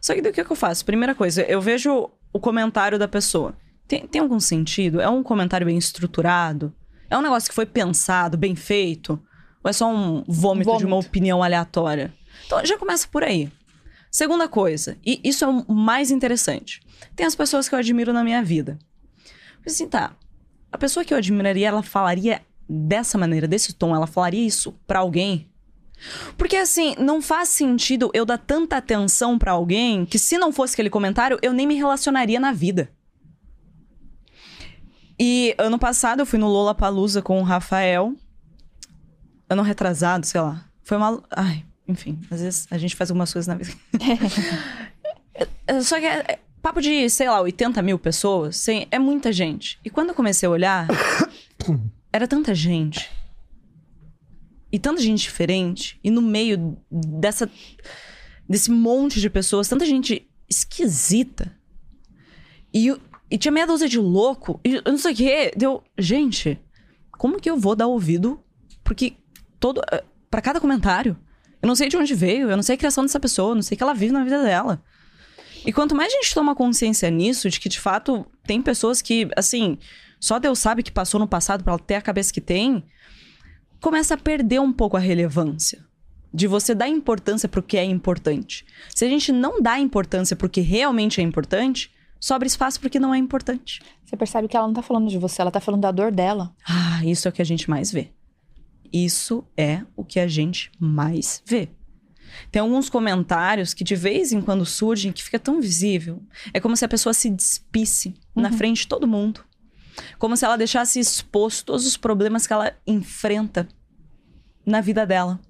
Só 0.00 0.14
que 0.14 0.22
do 0.22 0.30
que, 0.30 0.44
que 0.44 0.52
eu 0.52 0.54
faço? 0.54 0.84
Primeira 0.84 1.16
coisa, 1.16 1.42
eu 1.42 1.60
vejo 1.60 2.08
o 2.32 2.38
comentário 2.38 2.96
da 2.96 3.08
pessoa. 3.08 3.54
Tem, 3.88 4.06
tem 4.06 4.22
algum 4.22 4.38
sentido? 4.38 5.00
É 5.00 5.08
um 5.08 5.24
comentário 5.24 5.66
bem 5.66 5.76
estruturado? 5.76 6.72
É 7.10 7.18
um 7.18 7.22
negócio 7.22 7.48
que 7.48 7.56
foi 7.56 7.66
pensado, 7.66 8.38
bem 8.38 8.54
feito? 8.54 9.20
Ou 9.64 9.68
é 9.68 9.72
só 9.72 9.88
um 9.88 10.22
vômito, 10.28 10.66
vômito. 10.66 10.78
de 10.78 10.86
uma 10.86 10.96
opinião 10.96 11.42
aleatória? 11.42 12.14
Então 12.46 12.64
já 12.64 12.78
começa 12.78 13.08
por 13.10 13.24
aí. 13.24 13.50
Segunda 14.12 14.46
coisa, 14.46 14.98
e 15.02 15.18
isso 15.24 15.42
é 15.42 15.48
o 15.48 15.72
mais 15.72 16.10
interessante. 16.10 16.82
Tem 17.16 17.24
as 17.24 17.34
pessoas 17.34 17.66
que 17.66 17.74
eu 17.74 17.78
admiro 17.78 18.12
na 18.12 18.22
minha 18.22 18.42
vida. 18.42 18.78
Assim, 19.66 19.88
tá. 19.88 20.14
A 20.70 20.76
pessoa 20.76 21.02
que 21.02 21.14
eu 21.14 21.18
admiraria, 21.18 21.68
ela 21.68 21.82
falaria 21.82 22.42
dessa 22.68 23.16
maneira, 23.16 23.48
desse 23.48 23.72
tom, 23.72 23.96
ela 23.96 24.06
falaria 24.06 24.46
isso 24.46 24.78
para 24.86 24.98
alguém? 24.98 25.48
Porque 26.36 26.56
assim, 26.56 26.94
não 26.98 27.22
faz 27.22 27.48
sentido 27.48 28.10
eu 28.12 28.26
dar 28.26 28.36
tanta 28.36 28.76
atenção 28.76 29.38
para 29.38 29.52
alguém 29.52 30.04
que 30.04 30.18
se 30.18 30.36
não 30.36 30.52
fosse 30.52 30.74
aquele 30.74 30.90
comentário, 30.90 31.38
eu 31.40 31.54
nem 31.54 31.66
me 31.66 31.74
relacionaria 31.74 32.38
na 32.38 32.52
vida. 32.52 32.92
E 35.18 35.54
ano 35.56 35.78
passado 35.78 36.20
eu 36.20 36.26
fui 36.26 36.38
no 36.38 36.48
Lola 36.48 36.74
Palusa 36.74 37.22
com 37.22 37.40
o 37.40 37.44
Rafael. 37.44 38.14
Ano 39.48 39.62
retrasado, 39.62 40.26
sei 40.26 40.40
lá. 40.40 40.66
Foi 40.82 40.98
uma. 40.98 41.22
Ai, 41.30 41.64
enfim, 41.92 42.18
às 42.30 42.40
vezes 42.40 42.66
a 42.70 42.78
gente 42.78 42.96
faz 42.96 43.10
algumas 43.10 43.32
coisas 43.32 43.46
na 43.46 43.54
vida. 43.54 43.72
Só 45.82 45.98
que 45.98 46.06
é, 46.06 46.38
papo 46.60 46.80
de, 46.80 47.10
sei 47.10 47.28
lá, 47.28 47.40
80 47.40 47.82
mil 47.82 47.98
pessoas, 47.98 48.56
sem, 48.56 48.86
é 48.90 48.98
muita 48.98 49.32
gente. 49.32 49.78
E 49.84 49.90
quando 49.90 50.10
eu 50.10 50.14
comecei 50.14 50.46
a 50.46 50.50
olhar, 50.50 50.86
era 52.12 52.28
tanta 52.28 52.54
gente. 52.54 53.10
E 54.70 54.78
tanta 54.78 55.02
gente 55.02 55.22
diferente. 55.22 55.98
E 56.02 56.10
no 56.10 56.22
meio 56.22 56.78
dessa, 56.90 57.50
desse 58.48 58.70
monte 58.70 59.20
de 59.20 59.28
pessoas, 59.28 59.68
tanta 59.68 59.84
gente 59.84 60.26
esquisita. 60.48 61.54
E, 62.72 62.88
e 63.30 63.36
tinha 63.36 63.52
meia 63.52 63.66
dúzia 63.66 63.88
de 63.88 63.98
louco. 63.98 64.60
E 64.64 64.80
não 64.88 64.96
sei 64.96 65.12
o 65.12 65.16
quê. 65.16 65.52
Deu. 65.54 65.82
Gente, 65.98 66.58
como 67.18 67.38
que 67.38 67.50
eu 67.50 67.58
vou 67.58 67.76
dar 67.76 67.86
ouvido? 67.86 68.42
Porque 68.82 69.14
todo. 69.60 69.82
Eh, 69.92 70.04
para 70.30 70.40
cada 70.40 70.60
comentário. 70.60 71.18
Eu 71.62 71.68
não 71.68 71.76
sei 71.76 71.88
de 71.88 71.96
onde 71.96 72.12
veio, 72.12 72.50
eu 72.50 72.56
não 72.56 72.62
sei 72.62 72.74
a 72.74 72.78
criação 72.78 73.04
dessa 73.04 73.20
pessoa, 73.20 73.52
eu 73.52 73.54
não 73.54 73.62
sei 73.62 73.76
o 73.76 73.78
que 73.78 73.82
ela 73.84 73.94
vive 73.94 74.12
na 74.12 74.24
vida 74.24 74.42
dela. 74.42 74.82
E 75.64 75.72
quanto 75.72 75.94
mais 75.94 76.12
a 76.12 76.16
gente 76.16 76.34
toma 76.34 76.56
consciência 76.56 77.08
nisso, 77.08 77.48
de 77.48 77.60
que 77.60 77.68
de 77.68 77.78
fato 77.78 78.26
tem 78.44 78.60
pessoas 78.60 79.00
que, 79.00 79.28
assim, 79.36 79.78
só 80.18 80.40
Deus 80.40 80.58
sabe 80.58 80.82
que 80.82 80.90
passou 80.90 81.20
no 81.20 81.28
passado 81.28 81.62
para 81.62 81.74
ela 81.74 81.78
ter 81.78 81.94
a 81.94 82.02
cabeça 82.02 82.32
que 82.32 82.40
tem, 82.40 82.84
começa 83.80 84.14
a 84.14 84.16
perder 84.16 84.60
um 84.60 84.72
pouco 84.72 84.96
a 84.96 85.00
relevância. 85.00 85.84
De 86.34 86.46
você 86.46 86.74
dar 86.74 86.88
importância 86.88 87.48
pro 87.48 87.62
que 87.62 87.76
é 87.76 87.84
importante. 87.84 88.64
Se 88.94 89.04
a 89.04 89.08
gente 89.08 89.30
não 89.30 89.60
dá 89.60 89.78
importância 89.78 90.34
pro 90.34 90.48
que 90.48 90.62
realmente 90.62 91.20
é 91.20 91.24
importante, 91.24 91.92
sobra 92.18 92.48
espaço 92.48 92.80
pro 92.80 92.88
que 92.88 92.98
não 92.98 93.14
é 93.14 93.18
importante. 93.18 93.82
Você 94.04 94.16
percebe 94.16 94.48
que 94.48 94.56
ela 94.56 94.66
não 94.66 94.74
tá 94.74 94.82
falando 94.82 95.08
de 95.08 95.18
você, 95.18 95.42
ela 95.42 95.50
tá 95.50 95.60
falando 95.60 95.82
da 95.82 95.92
dor 95.92 96.10
dela. 96.10 96.54
Ah, 96.66 97.04
isso 97.04 97.28
é 97.28 97.30
o 97.30 97.32
que 97.32 97.42
a 97.42 97.44
gente 97.44 97.68
mais 97.68 97.92
vê. 97.92 98.10
Isso 98.92 99.44
é 99.56 99.82
o 99.96 100.04
que 100.04 100.20
a 100.20 100.28
gente 100.28 100.70
mais 100.78 101.42
vê. 101.46 101.70
Tem 102.50 102.60
alguns 102.60 102.88
comentários 102.88 103.74
que 103.74 103.84
de 103.84 103.94
vez 103.94 104.32
em 104.32 104.40
quando 104.40 104.64
surgem 104.64 105.12
que 105.12 105.22
fica 105.22 105.38
tão 105.38 105.60
visível. 105.60 106.22
É 106.52 106.60
como 106.60 106.76
se 106.76 106.84
a 106.84 106.88
pessoa 106.88 107.12
se 107.12 107.30
despisse 107.30 108.14
uhum. 108.34 108.42
na 108.42 108.52
frente 108.52 108.82
de 108.82 108.88
todo 108.88 109.06
mundo. 109.06 109.44
Como 110.18 110.36
se 110.36 110.44
ela 110.44 110.56
deixasse 110.56 110.98
exposto 110.98 111.66
todos 111.66 111.86
os 111.86 111.96
problemas 111.96 112.46
que 112.46 112.52
ela 112.52 112.74
enfrenta 112.86 113.68
na 114.64 114.80
vida 114.80 115.06
dela. 115.06 115.40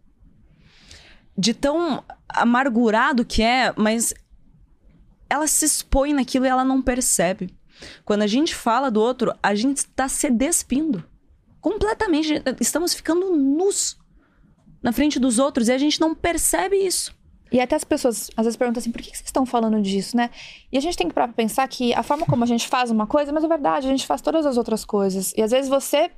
De 1.36 1.54
tão 1.54 2.04
amargurado 2.28 3.24
que 3.24 3.42
é, 3.42 3.72
mas 3.76 4.12
ela 5.28 5.46
se 5.46 5.64
expõe 5.64 6.12
naquilo 6.12 6.44
e 6.44 6.48
ela 6.48 6.64
não 6.64 6.82
percebe. 6.82 7.54
Quando 8.04 8.22
a 8.22 8.26
gente 8.26 8.54
fala 8.54 8.90
do 8.90 9.00
outro, 9.00 9.34
a 9.42 9.54
gente 9.54 9.78
está 9.78 10.08
se 10.08 10.30
despindo. 10.30 11.04
Completamente. 11.62 12.42
Estamos 12.60 12.92
ficando 12.92 13.34
nus 13.36 13.96
na 14.82 14.92
frente 14.92 15.18
dos 15.20 15.38
outros 15.38 15.68
e 15.68 15.72
a 15.72 15.78
gente 15.78 16.00
não 16.00 16.12
percebe 16.14 16.76
isso. 16.76 17.14
E 17.52 17.60
até 17.60 17.76
as 17.76 17.84
pessoas 17.84 18.30
às 18.36 18.44
vezes 18.44 18.56
perguntam 18.56 18.80
assim, 18.80 18.90
por 18.90 19.00
que 19.00 19.10
vocês 19.10 19.26
estão 19.26 19.46
falando 19.46 19.80
disso, 19.80 20.16
né? 20.16 20.30
E 20.72 20.76
a 20.76 20.80
gente 20.80 20.96
tem 20.96 21.06
que 21.06 21.14
pra 21.14 21.28
pensar 21.28 21.68
que 21.68 21.94
a 21.94 22.02
forma 22.02 22.26
como 22.26 22.42
a 22.42 22.46
gente 22.46 22.66
faz 22.66 22.90
uma 22.90 23.06
coisa, 23.06 23.32
mas 23.32 23.44
é 23.44 23.48
verdade, 23.48 23.86
a 23.86 23.90
gente 23.90 24.06
faz 24.06 24.20
todas 24.20 24.44
as 24.44 24.56
outras 24.56 24.84
coisas. 24.84 25.32
E 25.36 25.42
às 25.42 25.52
vezes 25.52 25.68
você 25.68 26.10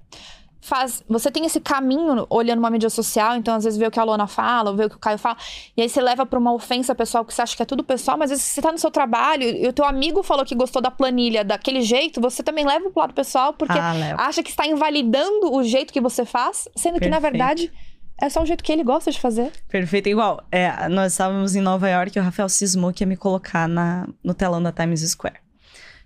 faz. 0.65 1.05
Você 1.09 1.31
tem 1.31 1.45
esse 1.45 1.61
caminho 1.61 2.27
olhando 2.31 2.59
uma 2.59 2.71
mídia 2.71 2.91
social, 2.91 3.37
então 3.37 3.55
às 3.55 3.65
vezes 3.65 3.79
vê 3.79 3.87
o 3.87 3.91
que 3.91 4.01
a 4.01 4.05
Lona 4.05 4.27
fala, 4.27 4.71
ou 4.71 4.77
vê 4.77 4.87
o 4.87 4.91
que 4.91 4.97
o 4.97 4.99
Caio 4.99 5.19
fala, 5.19 5.37
e 5.77 5.83
aí 5.83 5.89
você 5.89 6.01
leva 6.01 6.25
pra 6.25 6.39
uma 6.39 6.53
ofensa 6.53 6.95
pessoal 6.95 7.25
que 7.25 7.33
você 7.35 7.43
acha 7.43 7.57
que 7.57 7.62
é 7.62 7.67
tudo 7.67 7.85
pessoal, 7.85 8.17
mas 8.17 8.31
às 8.31 8.39
vezes 8.39 8.53
você 8.53 8.62
tá 8.62 8.73
no 8.73 8.79
seu 8.79 8.91
trabalho 8.91 9.45
e 9.45 9.69
o 9.69 9.73
teu 9.73 9.85
amigo 9.85 10.23
falou 10.23 10.45
que 10.45 10.55
gostou 10.55 10.81
da 10.81 10.91
planilha 10.91 11.45
daquele 11.45 11.83
jeito, 11.83 12.21
você 12.21 12.43
também 12.43 12.65
leva 12.65 12.91
pro 12.91 13.01
lado 13.01 13.15
pessoal, 13.15 13.53
porque 13.53 13.79
ah, 13.79 14.17
acha 14.19 14.43
que 14.43 14.51
está 14.51 14.67
invalidando 14.67 15.53
o 15.53 15.62
jeito 15.62 15.93
que 15.93 16.01
você 16.01 16.25
faz, 16.25 16.69
sendo 16.75 16.95
Perfeito. 16.95 17.03
que 17.03 17.09
na 17.09 17.19
verdade 17.19 17.73
é 18.21 18.29
só 18.29 18.43
o 18.43 18.47
jeito 18.47 18.62
que 18.62 18.73
ele 18.73 18.85
gosta 18.85 19.11
de 19.11 19.21
fazer. 19.21 19.53
Perfeito. 19.69 20.09
Igual, 20.09 20.43
é, 20.51 20.89
nós 20.89 21.12
estávamos 21.12 21.55
em 21.55 21.61
Nova 21.61 21.89
York 21.89 22.17
e 22.17 22.21
o 22.21 22.25
Rafael 22.25 22.49
cismou 22.49 22.93
que 22.93 23.03
ia 23.03 23.07
me 23.07 23.17
colocar 23.17 23.69
na, 23.69 24.09
no 24.23 24.33
telão 24.33 24.62
da 24.62 24.73
Times 24.73 25.01
Square. 25.01 25.37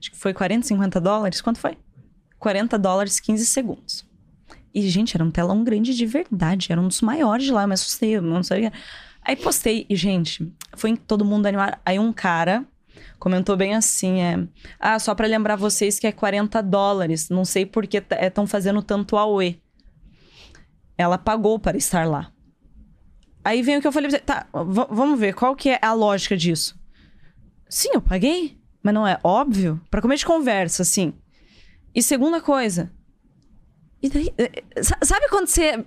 Acho 0.00 0.10
que 0.10 0.16
foi 0.16 0.32
40, 0.32 0.66
50 0.66 1.00
dólares. 1.00 1.40
Quanto 1.40 1.58
foi? 1.58 1.76
40 2.38 2.78
dólares, 2.78 3.20
15 3.20 3.44
segundos. 3.46 4.07
E, 4.74 4.88
gente, 4.88 5.16
era 5.16 5.24
um 5.24 5.30
telão 5.30 5.64
grande 5.64 5.94
de 5.94 6.06
verdade. 6.06 6.68
Era 6.70 6.80
um 6.80 6.88
dos 6.88 7.00
maiores 7.00 7.44
de 7.44 7.52
lá. 7.52 7.62
Eu 7.62 7.68
me 7.68 7.74
assustei, 7.74 8.16
eu 8.16 8.22
não 8.22 8.42
sabia. 8.42 8.72
Aí 9.22 9.36
postei. 9.36 9.86
E, 9.88 9.96
gente, 9.96 10.52
foi 10.76 10.96
todo 10.96 11.24
mundo 11.24 11.46
animado. 11.46 11.78
Aí 11.84 11.98
um 11.98 12.12
cara 12.12 12.66
comentou 13.18 13.56
bem 13.56 13.74
assim: 13.74 14.20
é. 14.20 14.46
Ah, 14.78 14.98
só 14.98 15.14
para 15.14 15.26
lembrar 15.26 15.56
vocês 15.56 15.98
que 15.98 16.06
é 16.06 16.12
40 16.12 16.62
dólares. 16.62 17.28
Não 17.28 17.44
sei 17.44 17.66
por 17.66 17.86
que 17.86 18.02
estão 18.20 18.46
fazendo 18.46 18.82
tanto 18.82 19.16
AUE. 19.16 19.60
Ela 20.96 21.16
pagou 21.16 21.58
para 21.58 21.76
estar 21.76 22.06
lá. 22.06 22.32
Aí 23.44 23.62
vem 23.62 23.78
o 23.78 23.80
que 23.80 23.86
eu 23.86 23.92
falei, 23.92 24.10
tá, 24.18 24.46
vamos 24.52 25.18
ver, 25.18 25.32
qual 25.32 25.56
que 25.56 25.70
é 25.70 25.78
a 25.80 25.94
lógica 25.94 26.36
disso? 26.36 26.78
Sim, 27.66 27.90
eu 27.94 28.02
paguei, 28.02 28.58
mas 28.82 28.92
não 28.92 29.06
é 29.06 29.18
óbvio? 29.22 29.80
Para 29.90 30.02
comer 30.02 30.16
de 30.16 30.26
conversa, 30.26 30.82
assim. 30.82 31.14
E 31.94 32.02
segunda 32.02 32.42
coisa, 32.42 32.92
e 34.02 34.08
daí, 34.08 34.34
eh, 34.38 34.62
sabe 35.02 35.28
quando 35.28 35.48
você 35.48 35.84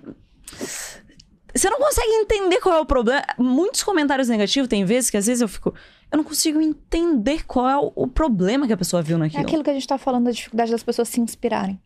você 1.54 1.68
não 1.68 1.78
consegue 1.78 2.10
entender 2.12 2.60
qual 2.60 2.76
é 2.76 2.80
o 2.80 2.86
problema. 2.86 3.22
Muitos 3.38 3.82
comentários 3.82 4.28
negativos, 4.28 4.68
tem 4.68 4.84
vezes 4.84 5.10
que 5.10 5.16
às 5.16 5.26
vezes 5.26 5.42
eu 5.42 5.48
fico. 5.48 5.74
Eu 6.10 6.16
não 6.16 6.24
consigo 6.24 6.60
entender 6.60 7.44
qual 7.44 7.68
é 7.68 7.76
o, 7.76 7.92
o 7.94 8.06
problema 8.06 8.66
que 8.66 8.72
a 8.72 8.76
pessoa 8.76 9.02
viu 9.02 9.18
naquilo. 9.18 9.42
É 9.42 9.44
aquilo 9.44 9.62
que 9.62 9.70
a 9.70 9.74
gente 9.74 9.86
tá 9.86 9.98
falando 9.98 10.24
da 10.24 10.30
dificuldade 10.30 10.70
das 10.70 10.82
pessoas 10.82 11.08
se 11.08 11.20
inspirarem. 11.20 11.80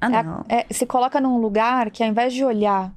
Ah, 0.00 0.08
não. 0.08 0.44
É, 0.48 0.60
é, 0.60 0.66
se 0.70 0.86
coloca 0.86 1.20
num 1.20 1.38
lugar 1.38 1.90
que 1.90 2.02
ao 2.02 2.08
invés 2.08 2.32
de 2.32 2.44
olhar 2.44 2.94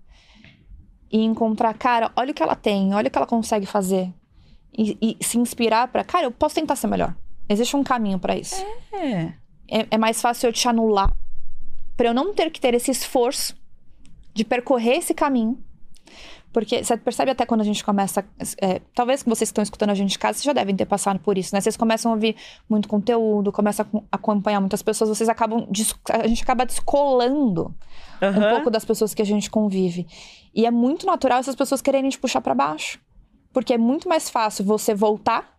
e 1.11 1.19
encontrar, 1.23 1.73
cara, 1.73 2.11
olha 2.15 2.31
o 2.31 2.33
que 2.33 2.43
ela 2.43 2.55
tem, 2.55 2.93
olha 2.93 3.07
o 3.07 3.11
que 3.11 3.17
ela 3.17 3.27
consegue 3.27 3.65
fazer. 3.65 4.13
E, 4.77 5.17
e 5.19 5.23
se 5.23 5.37
inspirar 5.37 5.89
para, 5.89 6.03
cara, 6.03 6.25
eu 6.25 6.31
posso 6.31 6.55
tentar 6.55 6.77
ser 6.77 6.87
melhor. 6.87 7.13
Existe 7.49 7.75
um 7.75 7.83
caminho 7.83 8.17
para 8.17 8.37
isso. 8.37 8.63
É. 8.93 9.33
é. 9.69 9.87
É 9.91 9.97
mais 9.97 10.21
fácil 10.21 10.47
eu 10.47 10.53
te 10.53 10.67
anular 10.67 11.11
para 12.01 12.09
eu 12.09 12.15
não 12.15 12.33
ter 12.33 12.49
que 12.49 12.59
ter 12.59 12.73
esse 12.73 12.89
esforço 12.89 13.55
de 14.33 14.43
percorrer 14.43 14.97
esse 14.97 15.13
caminho 15.13 15.63
porque 16.51 16.83
você 16.83 16.97
percebe 16.97 17.29
até 17.29 17.45
quando 17.45 17.61
a 17.61 17.63
gente 17.63 17.83
começa. 17.83 18.25
É, 18.59 18.81
talvez 18.95 19.21
que 19.21 19.29
vocês 19.29 19.49
que 19.49 19.51
estão 19.51 19.61
escutando 19.61 19.91
a 19.91 19.93
gente 19.93 20.15
em 20.15 20.19
casa, 20.19 20.33
vocês 20.33 20.43
já 20.43 20.51
devem 20.51 20.75
ter 20.75 20.85
passado 20.85 21.19
por 21.19 21.37
isso, 21.37 21.55
né? 21.55 21.61
Vocês 21.61 21.77
começam 21.77 22.11
a 22.11 22.15
ouvir 22.15 22.35
muito 22.67 22.89
conteúdo, 22.89 23.51
começam 23.53 23.85
a 24.11 24.15
acompanhar 24.17 24.59
muitas 24.59 24.81
pessoas, 24.81 25.09
vocês 25.09 25.29
acabam. 25.29 25.65
A 26.09 26.27
gente 26.27 26.43
acaba 26.43 26.65
descolando 26.65 27.73
uhum. 28.21 28.29
um 28.29 28.49
pouco 28.49 28.69
das 28.71 28.83
pessoas 28.83 29.13
que 29.13 29.21
a 29.21 29.25
gente 29.25 29.49
convive. 29.49 30.05
E 30.53 30.65
é 30.65 30.71
muito 30.71 31.05
natural 31.05 31.39
essas 31.39 31.55
pessoas 31.55 31.81
quererem 31.81 32.09
te 32.09 32.19
puxar 32.19 32.41
para 32.41 32.55
baixo. 32.55 32.99
Porque 33.53 33.73
é 33.73 33.77
muito 33.77 34.09
mais 34.09 34.29
fácil 34.29 34.65
você 34.65 34.93
voltar 34.93 35.55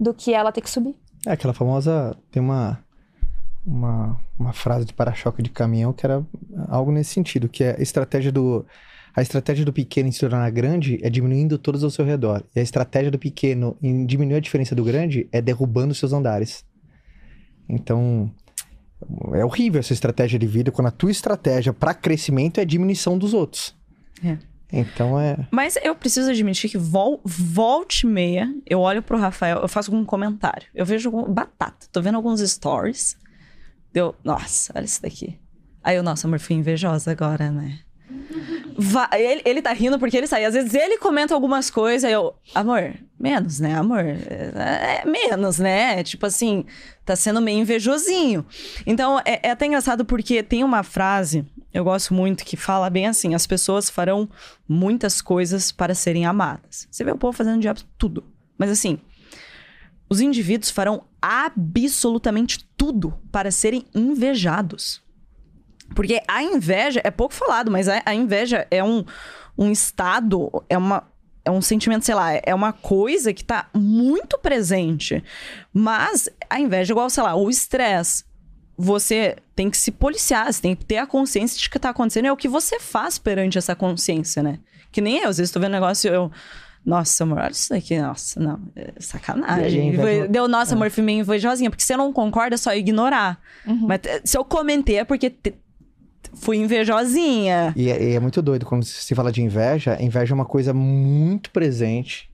do 0.00 0.12
que 0.12 0.34
ela 0.34 0.50
ter 0.50 0.62
que 0.62 0.70
subir. 0.70 0.96
É 1.26 1.32
aquela 1.32 1.54
famosa. 1.54 2.16
Tem 2.32 2.42
uma. 2.42 2.82
Uma, 3.70 4.18
uma 4.38 4.54
frase 4.54 4.86
de 4.86 4.94
para-choque 4.94 5.42
de 5.42 5.50
caminhão 5.50 5.92
que 5.92 6.06
era 6.06 6.24
algo 6.68 6.90
nesse 6.90 7.12
sentido, 7.12 7.50
que 7.50 7.62
é 7.62 7.76
a 7.78 7.82
estratégia 7.82 8.32
do 8.32 8.64
a 9.14 9.20
estratégia 9.20 9.64
do 9.64 9.72
pequeno 9.72 10.08
em 10.08 10.12
se 10.12 10.20
tornar 10.20 10.48
grande 10.50 10.98
é 11.02 11.10
diminuindo 11.10 11.58
todos 11.58 11.82
ao 11.82 11.90
seu 11.90 12.04
redor. 12.04 12.44
E 12.54 12.60
a 12.60 12.62
estratégia 12.62 13.10
do 13.10 13.18
pequeno 13.18 13.76
em 13.82 14.06
diminuir 14.06 14.36
a 14.36 14.40
diferença 14.40 14.74
do 14.74 14.84
grande 14.84 15.28
é 15.32 15.42
derrubando 15.42 15.94
seus 15.94 16.12
andares. 16.12 16.64
Então, 17.68 18.32
é 19.34 19.44
horrível 19.44 19.80
essa 19.80 19.92
estratégia 19.92 20.38
de 20.38 20.46
vida 20.46 20.70
quando 20.70 20.86
a 20.86 20.92
tua 20.92 21.10
estratégia 21.10 21.72
para 21.72 21.94
crescimento 21.94 22.60
é 22.60 22.64
diminuição 22.64 23.18
dos 23.18 23.34
outros. 23.34 23.76
É. 24.24 24.38
Então 24.72 25.18
é. 25.18 25.48
Mas 25.50 25.76
eu 25.82 25.94
preciso 25.94 26.30
admitir 26.30 26.70
que 26.70 26.78
vol 26.78 27.20
volte 27.24 28.06
meia, 28.06 28.52
eu 28.66 28.80
olho 28.80 29.02
pro 29.02 29.18
Rafael, 29.18 29.60
eu 29.60 29.68
faço 29.68 29.90
algum 29.90 30.04
comentário. 30.04 30.66
Eu 30.74 30.84
vejo 30.84 31.10
batata. 31.10 31.86
Tô 31.90 32.02
vendo 32.02 32.16
alguns 32.16 32.40
stories. 32.40 33.16
Deu, 33.92 34.14
nossa, 34.22 34.72
olha 34.76 34.84
isso 34.84 35.00
daqui. 35.02 35.38
Aí 35.82 35.96
eu, 35.96 36.02
nossa, 36.02 36.26
amor, 36.26 36.38
fui 36.38 36.56
invejosa 36.56 37.10
agora, 37.10 37.50
né? 37.50 37.78
Va- 38.76 39.10
ele, 39.14 39.42
ele 39.44 39.62
tá 39.62 39.72
rindo 39.72 39.98
porque 39.98 40.16
ele 40.16 40.26
sai. 40.26 40.44
Às 40.44 40.54
vezes 40.54 40.72
ele 40.74 40.98
comenta 40.98 41.34
algumas 41.34 41.68
coisas, 41.70 42.04
aí 42.04 42.12
eu, 42.12 42.34
amor, 42.54 42.94
menos, 43.18 43.58
né, 43.58 43.74
amor? 43.74 44.04
É, 44.04 45.02
é 45.02 45.04
menos, 45.04 45.58
né? 45.58 46.02
Tipo 46.04 46.26
assim, 46.26 46.64
tá 47.04 47.16
sendo 47.16 47.40
meio 47.40 47.58
invejosinho. 47.58 48.46
Então, 48.86 49.18
é, 49.24 49.40
é 49.42 49.50
até 49.50 49.66
engraçado 49.66 50.04
porque 50.04 50.42
tem 50.42 50.62
uma 50.62 50.82
frase, 50.82 51.44
eu 51.74 51.82
gosto 51.84 52.14
muito, 52.14 52.44
que 52.44 52.56
fala 52.56 52.88
bem 52.88 53.06
assim: 53.06 53.34
as 53.34 53.46
pessoas 53.46 53.90
farão 53.90 54.28
muitas 54.68 55.20
coisas 55.20 55.72
para 55.72 55.94
serem 55.94 56.24
amadas. 56.24 56.86
Você 56.90 57.02
vê 57.02 57.10
o 57.10 57.18
povo 57.18 57.36
fazendo 57.36 57.60
diabo 57.60 57.80
tudo. 57.96 58.24
Mas 58.56 58.70
assim, 58.70 58.98
os 60.08 60.20
indivíduos 60.20 60.70
farão 60.70 61.04
absolutamente 61.20 62.64
tudo 62.76 63.14
para 63.30 63.50
serem 63.50 63.84
invejados. 63.94 65.02
Porque 65.94 66.22
a 66.26 66.42
inveja 66.42 67.00
é 67.04 67.10
pouco 67.10 67.34
falado, 67.34 67.70
mas 67.70 67.88
a, 67.88 68.14
inveja 68.14 68.66
é 68.70 68.82
um, 68.82 69.04
um 69.56 69.70
estado, 69.70 70.50
é 70.68 70.76
uma. 70.76 71.06
É 71.44 71.50
um 71.50 71.62
sentimento, 71.62 72.04
sei 72.04 72.14
lá, 72.14 72.28
é 72.34 72.54
uma 72.54 72.74
coisa 72.74 73.32
que 73.32 73.42
tá 73.42 73.70
muito 73.72 74.36
presente. 74.38 75.24
Mas 75.72 76.28
a 76.50 76.60
inveja 76.60 76.92
é 76.92 76.94
igual, 76.94 77.08
sei 77.08 77.22
lá, 77.22 77.34
o 77.34 77.48
estresse. 77.48 78.22
Você 78.76 79.34
tem 79.56 79.70
que 79.70 79.78
se 79.78 79.90
policiar, 79.90 80.52
você 80.52 80.60
tem 80.60 80.76
que 80.76 80.84
ter 80.84 80.98
a 80.98 81.06
consciência 81.06 81.58
de 81.58 81.70
que 81.70 81.78
tá 81.78 81.88
acontecendo. 81.88 82.26
É 82.26 82.32
o 82.32 82.36
que 82.36 82.48
você 82.48 82.78
faz 82.78 83.16
perante 83.18 83.56
essa 83.56 83.74
consciência, 83.74 84.42
né? 84.42 84.58
Que 84.92 85.00
nem 85.00 85.20
eu, 85.20 85.30
às 85.30 85.38
vezes 85.38 85.50
tô 85.50 85.58
vendo 85.58 85.70
um 85.70 85.80
negócio 85.80 86.12
eu. 86.12 86.30
Nossa, 86.88 87.22
amor, 87.24 87.38
olha 87.40 87.50
isso 87.50 87.68
daqui. 87.68 88.00
Nossa, 88.00 88.40
não, 88.40 88.58
é 88.74 88.94
sacanagem. 88.98 89.88
inveja- 89.88 90.26
Deu, 90.26 90.48
nossa, 90.48 90.74
amor, 90.74 90.90
fui 90.90 91.02
meio 91.02 91.20
invejosinha. 91.20 91.68
Porque 91.68 91.82
se 91.84 91.92
eu 91.92 91.98
não 91.98 92.12
concorda, 92.14 92.54
é 92.54 92.56
só 92.56 92.74
ignorar. 92.74 93.38
Mas 93.66 94.00
eh, 94.04 94.22
se 94.24 94.38
eu 94.38 94.44
comentei 94.44 94.96
é 94.96 95.04
porque 95.04 95.28
te- 95.28 95.54
fui 96.32 96.56
invejosinha. 96.56 97.74
E 97.76 97.90
é, 97.90 98.02
e 98.12 98.14
é 98.14 98.20
muito 98.20 98.40
doido 98.40 98.64
quando 98.64 98.84
se 98.84 99.14
fala 99.14 99.30
de 99.30 99.42
inveja. 99.42 99.96
A 99.98 100.02
inveja 100.02 100.32
é 100.32 100.34
uma 100.34 100.46
coisa 100.46 100.72
muito 100.72 101.50
presente 101.50 102.30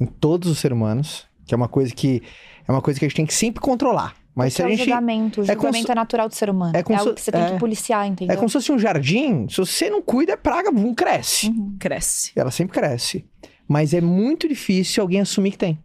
em 0.00 0.06
todos 0.06 0.50
os 0.50 0.58
seres 0.58 0.76
humanos, 0.76 1.24
que 1.46 1.54
é 1.54 1.56
uma 1.56 1.68
coisa 1.68 1.94
que 1.94 2.20
é 2.66 2.72
uma 2.72 2.82
coisa 2.82 2.98
que 2.98 3.04
a 3.06 3.08
gente 3.08 3.16
tem 3.16 3.26
que 3.26 3.34
sempre 3.34 3.60
controlar. 3.60 4.14
Mas 4.34 4.54
se 4.54 4.62
é 4.62 4.64
a 4.64 4.68
o 4.68 4.70
gente 4.70 4.84
julgamento. 4.86 5.40
O 5.42 5.44
é 5.44 5.46
como 5.54 5.66
julgamento 5.68 5.86
se- 5.86 5.92
é 5.92 5.94
natural 5.94 6.28
do 6.28 6.34
ser 6.34 6.48
humano. 6.50 6.72
é 6.74 6.80
É, 6.80 6.82
como 6.82 6.98
algo 6.98 7.10
se- 7.10 7.14
que 7.16 7.20
você 7.20 7.30
tem 7.30 7.42
é. 7.42 7.50
que 7.52 7.58
policiar, 7.60 8.06
entendeu? 8.08 8.32
é 8.32 8.36
como 8.36 8.48
se 8.48 8.54
fosse 8.54 8.72
um 8.72 8.78
jardim, 8.78 9.46
se 9.48 9.58
você 9.58 9.88
não 9.90 10.00
cuida, 10.02 10.34
a 10.34 10.36
praga 10.36 10.72
boom, 10.72 10.94
cresce. 10.94 11.48
Uhum. 11.48 11.76
Cresce. 11.78 12.32
Ela 12.34 12.50
sempre 12.50 12.72
cresce. 12.80 13.24
Mas 13.68 13.94
é 13.94 14.00
muito 14.00 14.48
difícil 14.48 15.02
alguém 15.02 15.20
assumir 15.20 15.52
que 15.52 15.58
tem. 15.58 15.78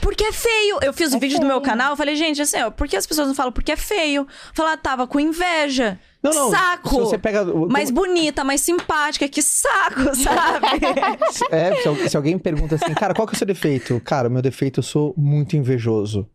Porque 0.00 0.24
é 0.24 0.32
feio. 0.32 0.78
Eu 0.82 0.92
fiz 0.92 1.12
o 1.12 1.16
É 1.16 1.18
vídeo 1.18 1.38
do 1.38 1.46
meu 1.46 1.56
feio. 1.60 1.62
canal, 1.62 1.96
falei, 1.96 2.16
gente, 2.16 2.40
assim, 2.40 2.60
ó, 2.62 2.70
por 2.70 2.88
que 2.88 2.96
as 2.96 3.06
pessoas 3.06 3.28
não 3.28 3.34
falam 3.34 3.52
porque 3.52 3.72
é 3.72 3.76
feio? 3.76 4.26
Falar, 4.54 4.76
tava 4.78 5.06
com 5.06 5.20
inveja. 5.20 5.98
Não, 6.22 6.32
não. 6.32 6.50
Saco. 6.50 7.00
Você 7.00 7.18
pega. 7.18 7.44
Mais 7.68 7.90
bonita, 7.90 8.42
mais 8.44 8.62
simpática, 8.62 9.28
que 9.28 9.42
saco, 9.42 10.14
sabe? 10.16 10.66
É, 11.50 11.74
se, 11.82 12.08
se 12.08 12.16
alguém 12.16 12.34
me 12.34 12.40
pergunta 12.40 12.76
assim, 12.76 12.94
cara, 12.94 13.12
qual 13.12 13.26
que 13.28 13.34
é 13.34 13.36
o 13.36 13.38
seu 13.38 13.46
defeito? 13.46 14.00
Cara, 14.02 14.28
o 14.28 14.30
meu 14.30 14.40
defeito 14.40 14.78
eu 14.80 14.84
sou 14.84 15.12
muito 15.18 15.54
invejoso. 15.54 16.26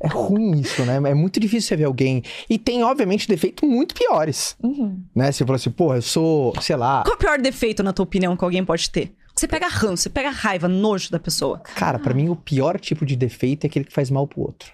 É 0.00 0.08
ruim 0.08 0.60
isso, 0.60 0.84
né? 0.84 0.96
É 0.96 1.14
muito 1.14 1.38
difícil 1.38 1.68
você 1.68 1.76
ver 1.76 1.84
alguém. 1.84 2.24
E 2.50 2.58
tem, 2.58 2.82
obviamente, 2.82 3.28
defeitos 3.28 3.68
muito 3.68 3.94
piores. 3.94 4.56
Uhum. 4.60 5.00
Né? 5.14 5.30
Você 5.30 5.44
fala 5.44 5.54
assim, 5.56 5.70
pô, 5.70 5.94
eu 5.94 6.02
sou, 6.02 6.52
sei 6.60 6.74
lá. 6.74 7.02
Qual 7.04 7.12
é 7.12 7.16
o 7.16 7.18
pior 7.18 7.38
defeito, 7.38 7.84
na 7.84 7.92
tua 7.92 8.02
opinião, 8.02 8.36
que 8.36 8.42
alguém 8.44 8.64
pode 8.64 8.90
ter? 8.90 9.14
Você 9.38 9.46
pega 9.46 9.68
ranço, 9.68 10.04
você 10.04 10.08
pega 10.10 10.30
raiva, 10.30 10.66
nojo 10.66 11.10
da 11.10 11.18
pessoa. 11.18 11.58
Cara, 11.58 11.98
pra 11.98 12.14
mim 12.14 12.28
o 12.30 12.36
pior 12.36 12.80
tipo 12.80 13.04
de 13.04 13.14
defeito 13.16 13.64
é 13.64 13.66
aquele 13.66 13.84
que 13.84 13.92
faz 13.92 14.10
mal 14.10 14.26
pro 14.26 14.40
outro. 14.40 14.72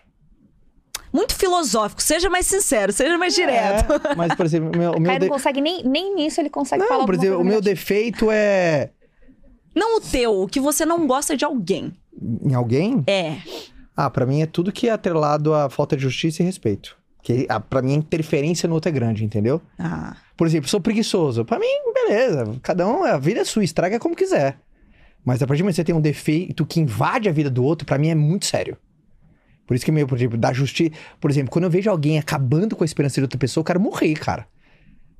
Muito 1.12 1.34
filosófico, 1.34 2.00
seja 2.02 2.30
mais 2.30 2.46
sincero, 2.46 2.92
seja 2.92 3.18
mais 3.18 3.34
direto. 3.34 3.92
É, 3.92 4.14
mas, 4.14 4.34
por 4.34 4.46
exemplo, 4.46 4.70
o 4.74 4.78
meu, 4.78 4.92
o 4.92 5.00
meu 5.00 5.08
Caio 5.08 5.20
de- 5.20 5.26
não 5.26 5.32
consegue 5.34 5.60
nem, 5.60 5.82
nem 5.84 6.14
nisso, 6.14 6.40
ele 6.40 6.48
consegue 6.48 6.82
falar 6.86 7.00
Não, 7.00 7.06
por 7.06 7.14
alguma 7.14 7.26
exemplo, 7.26 7.40
o 7.42 7.44
meu 7.44 7.60
defeito 7.60 8.30
é. 8.30 8.90
Não 9.74 9.98
o 9.98 10.00
teu, 10.00 10.42
o 10.42 10.46
que 10.48 10.60
você 10.60 10.86
não 10.86 11.06
gosta 11.06 11.36
de 11.36 11.44
alguém. 11.44 11.92
Em 12.42 12.54
alguém? 12.54 13.02
É. 13.06 13.36
Ah, 13.96 14.08
pra 14.08 14.24
mim 14.24 14.40
é 14.42 14.46
tudo 14.46 14.72
que 14.72 14.88
é 14.88 14.92
atrelado 14.92 15.52
à 15.52 15.68
falta 15.68 15.96
de 15.96 16.02
justiça 16.02 16.42
e 16.42 16.46
respeito. 16.46 16.96
Que 17.22 17.46
ah, 17.48 17.60
pra 17.60 17.82
mim 17.82 17.92
a 17.92 17.96
interferência 17.96 18.66
no 18.68 18.74
outro 18.74 18.88
é 18.88 18.92
grande, 18.92 19.24
entendeu? 19.24 19.60
Ah. 19.78 20.16
Por 20.36 20.46
exemplo, 20.46 20.68
sou 20.68 20.80
preguiçoso. 20.80 21.44
Pra 21.44 21.58
mim, 21.58 21.66
beleza. 22.06 22.58
Cada 22.62 22.86
um, 22.86 23.04
a 23.04 23.18
vida 23.18 23.40
é 23.40 23.44
sua, 23.44 23.64
estraga 23.64 23.98
como 23.98 24.16
quiser. 24.16 24.58
Mas 25.24 25.42
a 25.42 25.46
partir 25.46 25.62
do 25.62 25.64
momento 25.64 25.74
que 25.74 25.82
você 25.82 25.84
tem 25.84 25.94
um 25.94 26.00
defeito 26.00 26.66
que 26.66 26.80
invade 26.80 27.28
a 27.28 27.32
vida 27.32 27.50
do 27.50 27.64
outro, 27.64 27.86
pra 27.86 27.98
mim 27.98 28.08
é 28.08 28.14
muito 28.14 28.46
sério. 28.46 28.76
Por 29.66 29.74
isso 29.76 29.84
que, 29.84 29.92
meio, 29.92 30.06
por 30.06 30.18
exemplo, 30.18 30.36
da 30.36 30.52
justiça. 30.52 30.92
Por 31.20 31.30
exemplo, 31.30 31.50
quando 31.50 31.64
eu 31.64 31.70
vejo 31.70 31.88
alguém 31.88 32.18
acabando 32.18 32.74
com 32.74 32.82
a 32.82 32.84
esperança 32.84 33.14
de 33.14 33.22
outra 33.22 33.38
pessoa, 33.38 33.62
eu 33.62 33.64
quero 33.64 33.80
morrer, 33.80 34.14
cara. 34.14 34.46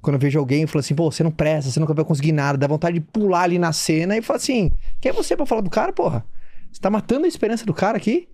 Quando 0.00 0.14
eu 0.14 0.20
vejo 0.20 0.38
alguém 0.38 0.64
e 0.64 0.66
falo 0.66 0.80
assim, 0.80 0.96
pô, 0.96 1.10
você 1.10 1.22
não 1.22 1.30
presta, 1.30 1.70
você 1.70 1.78
nunca 1.78 1.94
vai 1.94 2.04
conseguir 2.04 2.32
nada, 2.32 2.58
dá 2.58 2.66
vontade 2.66 2.98
de 2.98 3.00
pular 3.00 3.42
ali 3.42 3.58
na 3.58 3.72
cena 3.72 4.16
e 4.16 4.22
falar 4.22 4.38
assim: 4.38 4.72
quem 5.00 5.10
é 5.10 5.12
você 5.12 5.36
pra 5.36 5.46
falar 5.46 5.60
do 5.60 5.70
cara, 5.70 5.92
porra? 5.92 6.24
Você 6.72 6.80
tá 6.80 6.90
matando 6.90 7.24
a 7.24 7.28
esperança 7.28 7.64
do 7.64 7.72
cara 7.72 7.98
aqui? 7.98 8.28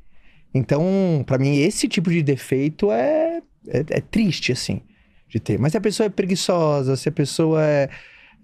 Então, 0.55 1.23
pra 1.27 1.37
mim, 1.37 1.59
esse 1.59 1.87
tipo 1.87 2.11
de 2.11 2.23
defeito 2.23 2.91
é, 2.91 3.43
é, 3.69 3.85
é 3.91 4.01
triste, 4.01 4.51
assim, 4.51 4.81
de 5.29 5.39
ter. 5.39 5.59
Mas 5.59 5.73
se 5.73 5.79
a 5.79 5.81
pessoa 5.81 6.07
é 6.07 6.11
preguiçosa, 6.11 6.97
se 6.97 7.09
a 7.11 7.13
pessoa 7.13 7.63
é, 7.63 7.91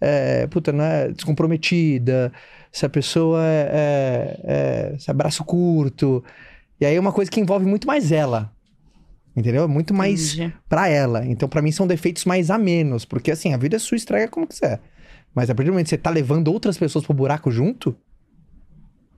é 0.01 0.47
puta, 0.47 0.73
não 0.73 0.85
é 0.85 1.09
descomprometida, 1.09 2.33
se 2.71 2.85
a 2.85 2.89
pessoa 2.89 3.41
é, 3.45 3.71
é, 3.73 4.93
é 4.95 4.99
se 4.99 5.11
é 5.11 5.15
braço 5.15 5.45
curto, 5.45 6.23
e 6.81 6.87
aí 6.87 6.97
é 6.97 7.01
uma 7.01 7.13
coisa 7.13 7.31
que 7.31 7.41
envolve 7.41 7.67
muito 7.67 7.87
mais 7.87 8.13
ela. 8.13 8.53
Entendeu? 9.37 9.69
Muito 9.69 9.93
mais 9.93 10.35
entendi. 10.35 10.55
pra 10.69 10.89
ela. 10.89 11.27
Então, 11.27 11.49
pra 11.49 11.61
mim, 11.61 11.73
são 11.73 11.87
defeitos 11.87 12.25
mais 12.25 12.51
a 12.51 12.59
menos. 12.59 13.05
Porque, 13.05 13.33
assim, 13.33 13.53
a 13.53 13.57
vida 13.57 13.75
é 13.75 13.79
sua, 13.81 13.97
estraga 13.97 14.29
como 14.29 14.47
quiser. 14.47 14.81
Mas 15.35 15.51
a 15.51 15.55
partir 15.55 15.71
do 15.71 15.73
momento 15.73 15.87
que 15.87 15.91
você 15.91 15.99
tá 15.99 16.11
levando 16.11 16.49
outras 16.49 16.79
pessoas 16.79 17.05
pro 17.05 17.13
buraco 17.13 17.51
junto, 17.51 17.97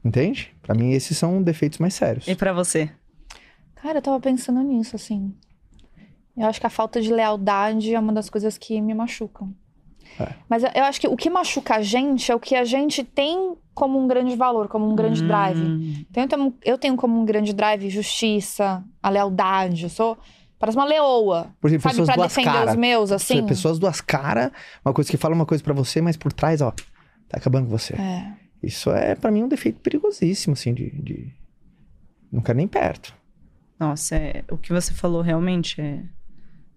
entende? 0.03 0.55
Pra 0.63 0.75
mim, 0.75 0.93
esses 0.93 1.19
são 1.19 1.43
defeitos 1.43 1.79
mais 1.79 1.93
sérios. 1.93 2.27
E 2.27 2.35
pra 2.35 2.55
você? 2.55 2.91
Cara, 3.75 3.99
eu 3.99 4.03
tava 4.03 4.19
pensando 4.19 4.63
nisso, 4.63 4.97
assim. 4.97 5.35
Eu 6.35 6.47
acho 6.47 6.61
que 6.61 6.67
a 6.67 6.71
falta 6.71 7.01
de 7.01 7.13
lealdade 7.13 7.95
é 7.95 8.01
uma 8.01 8.13
das 8.13 8.31
coisas 8.31 8.57
que 8.57 8.81
me 8.81 8.95
machucam. 8.95 9.55
É. 10.19 10.33
Mas 10.49 10.63
eu, 10.63 10.71
eu 10.75 10.85
acho 10.85 11.01
que 11.01 11.09
o 11.09 11.17
que 11.17 11.29
machuca 11.29 11.77
a 11.77 11.83
gente 11.83 12.31
é 12.31 12.35
o 12.35 12.41
que 12.41 12.55
a 12.55 12.65
gente 12.65 13.05
tem 13.05 13.55
como 13.75 14.03
um 14.03 14.07
grande 14.07 14.35
valor, 14.37 14.69
como 14.69 14.91
um 14.91 14.95
grande 14.97 15.23
drive. 15.23 15.61
Hum. 15.61 16.05
Então, 16.11 16.23
eu 16.23 16.29
tenho, 16.29 16.55
eu 16.65 16.79
tenho 16.79 16.97
como 16.97 17.21
um 17.21 17.25
grande 17.25 17.53
drive 17.53 17.91
justiça, 17.91 18.83
a 19.03 19.11
lealdade. 19.11 19.85
Eu 19.85 19.91
sou. 19.91 20.17
Parece 20.59 20.79
uma 20.79 20.87
leoa. 20.87 21.55
Por 21.61 21.69
exemplo, 21.69 21.83
Sabe, 21.83 21.93
pessoas 21.93 22.07
pra 22.07 22.17
duas 22.17 22.29
defender 22.29 22.53
caras. 22.53 22.71
os 22.71 22.77
meus, 22.77 23.13
assim. 23.13 23.47
Pessoas 23.47 23.79
duas 23.79 24.01
caras, 24.01 24.51
uma 24.85 24.95
coisa 24.95 25.11
que 25.11 25.19
fala 25.19 25.35
uma 25.35 25.45
coisa 25.45 25.63
pra 25.63 25.75
você, 25.75 26.01
mas 26.01 26.17
por 26.17 26.33
trás, 26.33 26.63
ó, 26.63 26.71
tá 27.29 27.37
acabando 27.37 27.67
com 27.69 27.77
você. 27.77 27.95
É. 27.95 28.33
Isso 28.63 28.91
é, 28.91 29.15
pra 29.15 29.31
mim, 29.31 29.43
um 29.43 29.49
defeito 29.49 29.81
perigosíssimo, 29.81 30.55
assim, 30.55 30.73
de. 30.73 30.91
de... 31.03 31.35
Não 32.33 32.41
quero 32.41 32.57
nem 32.57 32.67
perto. 32.67 33.15
Nossa, 33.79 34.17
é- 34.17 34.43
o 34.51 34.57
que 34.57 34.73
você 34.73 34.95
falou 34.95 35.21
realmente 35.21 35.81
é. 35.81 36.03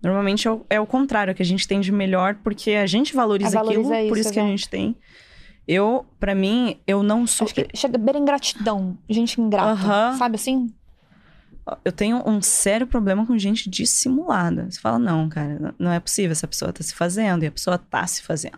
Normalmente 0.01 0.47
é 0.47 0.51
o, 0.51 0.65
é 0.69 0.79
o 0.79 0.85
contrário, 0.85 1.35
que 1.35 1.41
a 1.41 1.45
gente 1.45 1.67
tem 1.67 1.79
de 1.81 1.91
melhor, 1.91 2.35
porque 2.43 2.71
a 2.71 2.85
gente 2.87 3.13
valoriza, 3.13 3.59
Ah, 3.59 3.63
valoriza 3.63 3.93
aquilo, 3.93 4.09
por 4.09 4.17
isso, 4.17 4.27
isso 4.27 4.33
que 4.33 4.39
a 4.39 4.43
exato. 4.43 4.57
gente 4.57 4.69
tem. 4.69 4.95
Eu, 5.67 6.05
pra 6.19 6.33
mim, 6.33 6.79
eu 6.87 7.03
não 7.03 7.27
sou. 7.27 7.45
Acho 7.45 7.53
que 7.53 7.67
chega 7.75 7.95
a 7.97 7.99
beira 7.99 8.17
ingratidão. 8.17 8.97
Gente 9.09 9.39
ingrata. 9.39 9.71
Aham. 9.71 10.17
Sabe 10.17 10.35
assim? 10.35 10.73
Eu 11.85 11.91
tenho 11.91 12.23
um 12.27 12.41
sério 12.41 12.87
problema 12.87 13.25
com 13.27 13.37
gente 13.37 13.69
dissimulada. 13.69 14.71
Você 14.71 14.79
fala, 14.79 14.97
não, 14.97 15.29
cara, 15.29 15.75
não 15.77 15.91
é 15.91 15.99
possível, 15.99 16.31
essa 16.31 16.47
pessoa 16.47 16.73
tá 16.73 16.81
se 16.81 16.95
fazendo, 16.95 17.43
e 17.43 17.47
a 17.47 17.51
pessoa 17.51 17.77
tá 17.77 18.07
se 18.07 18.23
fazendo. 18.23 18.57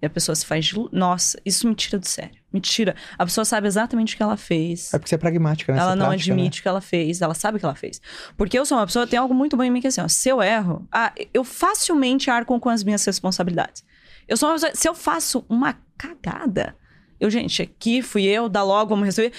E 0.00 0.06
a 0.06 0.10
pessoa 0.10 0.34
se 0.34 0.46
faz. 0.46 0.66
de 0.66 0.74
Nossa, 0.92 1.40
isso 1.44 1.68
me 1.68 1.74
tira 1.74 1.98
do 1.98 2.06
sério. 2.06 2.38
Me 2.52 2.60
tira. 2.60 2.94
A 3.18 3.24
pessoa 3.24 3.44
sabe 3.44 3.66
exatamente 3.66 4.14
o 4.14 4.16
que 4.16 4.22
ela 4.22 4.36
fez. 4.36 4.94
É 4.94 4.98
porque 4.98 5.08
você 5.08 5.16
é 5.16 5.18
pragmática, 5.18 5.72
né? 5.72 5.80
Ela 5.80 5.96
não 5.96 6.06
prática, 6.06 6.28
né? 6.28 6.34
admite 6.34 6.60
o 6.60 6.62
que 6.62 6.68
ela 6.68 6.80
fez, 6.80 7.20
ela 7.20 7.34
sabe 7.34 7.56
o 7.56 7.60
que 7.60 7.66
ela 7.66 7.74
fez. 7.74 8.00
Porque 8.36 8.58
eu 8.58 8.64
sou 8.64 8.78
uma 8.78 8.86
pessoa, 8.86 9.06
tem 9.06 9.18
algo 9.18 9.34
muito 9.34 9.56
bom 9.56 9.62
em 9.64 9.70
mim 9.70 9.80
que 9.80 9.86
é 9.86 9.88
assim, 9.88 10.00
ó, 10.00 10.08
se 10.08 10.28
eu 10.28 10.40
erro, 10.40 10.86
ah, 10.92 11.12
eu 11.34 11.42
facilmente 11.42 12.30
arco 12.30 12.58
com 12.60 12.68
as 12.68 12.84
minhas 12.84 13.04
responsabilidades. 13.04 13.84
Eu 14.26 14.36
sou 14.36 14.48
uma 14.48 14.54
pessoa, 14.54 14.72
se 14.74 14.88
eu 14.88 14.94
faço 14.94 15.44
uma 15.48 15.76
cagada, 15.96 16.76
eu, 17.18 17.28
gente, 17.30 17.62
aqui 17.62 18.00
fui 18.00 18.24
eu, 18.24 18.48
dá 18.48 18.62
logo, 18.62 18.90
vamos 18.90 19.04
resolver. 19.04 19.32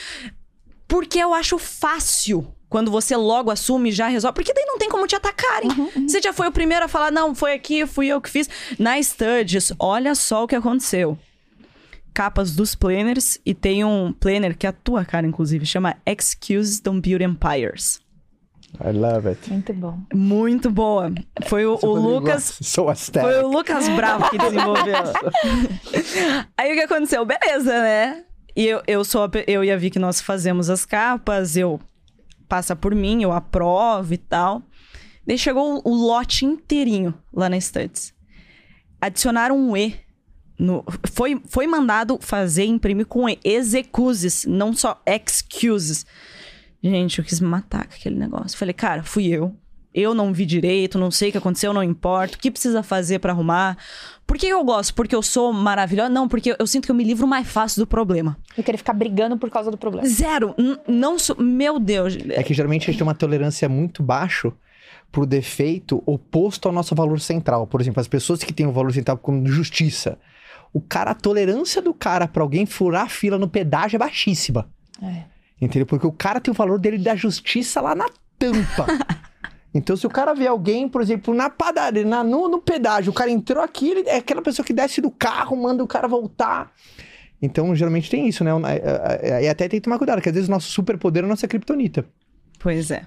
Porque 0.88 1.20
eu 1.20 1.34
acho 1.34 1.58
fácil 1.58 2.54
quando 2.70 2.92
você 2.92 3.16
logo 3.16 3.50
assume 3.50 3.90
e 3.90 3.92
já 3.92 4.08
resolve. 4.08 4.36
Porque 4.36 4.54
daí 4.54 4.66
não 4.66 4.78
tem 4.78 4.90
como 4.90 5.08
te 5.08 5.16
atacarem. 5.16 5.70
Você 6.08 6.22
já 6.22 6.32
foi 6.32 6.48
o 6.48 6.52
primeiro 6.52 6.86
a 6.86 6.88
falar, 6.88 7.12
não, 7.12 7.34
foi 7.34 7.54
aqui, 7.54 7.86
fui 7.86 8.08
eu 8.08 8.22
que 8.22 8.30
fiz. 8.30 8.50
Na 8.78 9.02
Studies, 9.02 9.74
olha 9.80 10.14
só 10.14 10.44
o 10.44 10.48
que 10.48 10.56
aconteceu. 10.56 11.18
Capas 12.14 12.56
dos 12.56 12.76
planners 12.76 13.40
e 13.46 13.54
tem 13.54 13.84
um 13.84 14.12
planner 14.12 14.58
que 14.58 14.66
é 14.66 14.70
a 14.70 14.74
tua 14.74 15.06
cara, 15.06 15.26
inclusive, 15.26 15.66
chama 15.66 15.96
Excuses 16.06 16.80
Don't 16.80 17.02
Build 17.02 17.24
Empires. 17.24 18.02
I 18.84 18.92
love 18.92 19.28
it. 19.28 19.50
Muito 19.50 19.74
bom. 19.74 20.00
Muito 20.14 20.70
boa. 20.70 21.12
Foi 21.48 21.66
o, 21.66 21.74
o 21.74 21.76
Rodrigo 21.76 22.08
Lucas. 22.08 22.60
Sou 22.62 22.90
aesthetic. 22.90 23.22
Foi 23.22 23.44
o 23.44 23.48
Lucas 23.48 23.90
Bravo 23.90 24.30
que 24.30 24.38
desenvolveu. 24.38 24.96
Aí 26.56 26.72
o 26.72 26.76
que 26.76 26.82
aconteceu? 26.82 27.26
Beleza, 27.26 27.72
né? 27.82 28.24
E 28.56 28.68
eu, 28.68 28.82
eu 28.86 29.04
sou 29.04 29.30
eu 29.48 29.64
e 29.64 29.72
a 29.72 29.78
Vicky, 29.78 29.98
nós 29.98 30.22
fazemos 30.22 30.70
as 30.70 30.86
capas, 30.86 31.56
eu 31.56 31.80
passa 32.50 32.76
por 32.76 32.94
mim, 32.96 33.22
eu 33.22 33.32
aprovo 33.32 34.14
e 34.14 34.18
tal. 34.18 34.64
Daí 35.26 35.38
chegou 35.38 35.82
o, 35.86 35.94
lote 35.94 36.44
inteirinho 36.44 37.14
lá 37.32 37.48
na 37.48 37.62
Studs. 37.62 38.14
Adicionaram 39.00 39.56
um 39.56 39.78
E. 39.78 39.96
No, 40.58 40.84
foi, 41.14 41.42
foi 41.48 41.68
mandado 41.68 42.18
fazer 42.20 42.66
imprimir 42.66 43.06
com 43.06 43.30
E. 43.30 43.40
Execuses, 43.44 44.46
não 44.46 44.74
só 44.74 45.00
excuses. 45.06 46.06
Gente, 46.82 47.20
eu 47.20 47.26
quis 47.26 47.40
me 47.40 47.48
matar 47.48 47.88
com 47.88 47.94
aquele 47.94 48.16
negócio. 48.18 48.58
Falei, 48.58 48.74
cara, 48.74 49.04
fui 49.04 49.28
eu. 49.28 49.56
Eu 49.94 50.14
não 50.14 50.32
vi 50.32 50.46
direito, 50.46 51.00
não 51.00 51.10
sei 51.10 51.30
o 51.30 51.32
que 51.32 51.38
aconteceu, 51.40 51.74
não 51.74 51.84
importa. 51.84 52.36
O 52.36 52.40
que 52.40 52.52
precisa 52.52 52.84
fazer 52.84 53.18
pra 53.20 53.32
arrumar? 53.32 53.76
Por 54.28 54.38
que 54.38 54.46
eu 54.48 54.64
gosto? 54.64 54.94
Porque 54.94 55.16
eu 55.16 55.24
sou 55.24 55.52
maravilhosa? 55.52 56.10
Não, 56.10 56.28
porque 56.28 56.56
eu 56.60 56.68
sinto 56.68 56.86
que 56.86 56.92
eu 56.92 56.96
me 56.96 57.04
livro 57.04 57.26
mais 57.28 57.48
fácil 57.48 57.82
do 57.82 57.88
problema. 57.88 58.38
Eu 58.56 58.64
queria 58.64 58.78
ficar 58.78 58.94
brigando 58.94 59.36
por 59.38 59.50
causa 59.50 59.72
do 59.72 59.78
problema. 59.78 60.08
Zero. 60.08 60.54
N- 60.58 60.78
não 60.88 61.18
sou. 61.18 61.36
Meu 61.42 61.80
Deus. 61.80 62.16
É 62.30 62.44
que 62.44 62.54
geralmente 62.54 62.84
a 62.84 62.86
gente 62.88 62.98
tem 63.00 63.08
uma 63.08 63.16
tolerância 63.16 63.68
muito 63.68 64.04
baixo 64.04 64.54
pro 65.12 65.26
defeito 65.26 66.04
oposto 66.06 66.68
ao 66.68 66.74
nosso 66.74 66.94
valor 66.94 67.20
central. 67.20 67.66
Por 67.66 67.82
exemplo, 67.82 68.00
as 68.00 68.08
pessoas 68.08 68.44
que 68.44 68.54
têm 68.54 68.68
o 68.68 68.72
valor 68.72 68.94
central 68.94 69.18
como 69.18 69.48
justiça. 69.48 70.20
O 70.72 70.80
cara, 70.80 71.12
a 71.12 71.16
tolerância 71.16 71.82
do 71.82 71.96
cara 71.96 72.28
pra 72.28 72.44
alguém 72.44 72.68
furar 72.68 73.06
a 73.06 73.10
fila 73.10 73.40
no 73.40 73.50
pedágio 73.50 73.96
é 73.96 74.00
baixíssima. 74.00 74.70
É. 75.02 75.24
Entendeu? 75.60 75.88
Porque 75.88 76.06
o 76.06 76.12
cara 76.12 76.40
tem 76.40 76.52
o 76.52 76.56
valor 76.56 76.78
dele 76.78 77.00
da 77.00 77.16
justiça 77.16 77.82
lá 77.82 77.96
na 77.96 78.06
tampa. 78.38 78.86
então, 79.74 79.96
se 79.96 80.08
o 80.08 80.10
cara 80.10 80.34
vê 80.34 80.48
alguém, 80.48 80.90
por 80.90 81.02
exemplo, 81.02 81.34
na 81.34 81.50
padaria, 81.50 82.04
na, 82.04 82.24
no, 82.24 82.48
no 82.48 82.60
pedágio, 82.60 83.12
o 83.12 83.14
cara 83.14 83.30
entrou 83.30 83.64
aqui, 83.64 83.90
ele 83.90 84.10
é 84.10 84.18
aquela 84.18 84.42
pessoa 84.42 84.66
que 84.66 84.74
desce 84.74 85.00
do 85.00 85.12
carro, 85.12 85.56
manda 85.56 85.84
o 85.84 85.88
cara 85.88 86.08
voltar. 86.08 86.72
Então, 87.42 87.76
geralmente 87.76 88.10
tem 88.10 88.28
isso, 88.28 88.44
né? 88.44 88.52
E 89.42 89.48
até 89.48 89.68
tem 89.68 89.80
que 89.80 89.84
tomar 89.84 89.98
cuidado, 89.98 90.22
que 90.22 90.30
às 90.30 90.36
vezes 90.36 90.50
o 90.50 90.52
nosso 90.52 90.70
superpoder 90.70 91.24
é 91.24 91.26
a 91.26 91.30
nossa 91.30 91.48
criptonita. 91.48 92.06
Pois 92.60 92.90
é. 92.92 93.04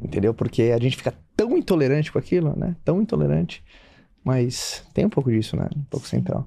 Entendeu? 0.00 0.34
Porque 0.34 0.72
a 0.74 0.78
gente 0.78 0.96
fica 0.96 1.14
tão 1.36 1.56
intolerante 1.56 2.12
com 2.12 2.18
aquilo, 2.18 2.54
né? 2.56 2.76
Tão 2.84 3.00
intolerante. 3.00 3.64
Mas 4.22 4.84
tem 4.94 5.04
um 5.04 5.10
pouco 5.10 5.30
disso, 5.30 5.56
né? 5.56 5.68
Um 5.74 5.82
pouco 5.84 6.06
central. 6.06 6.46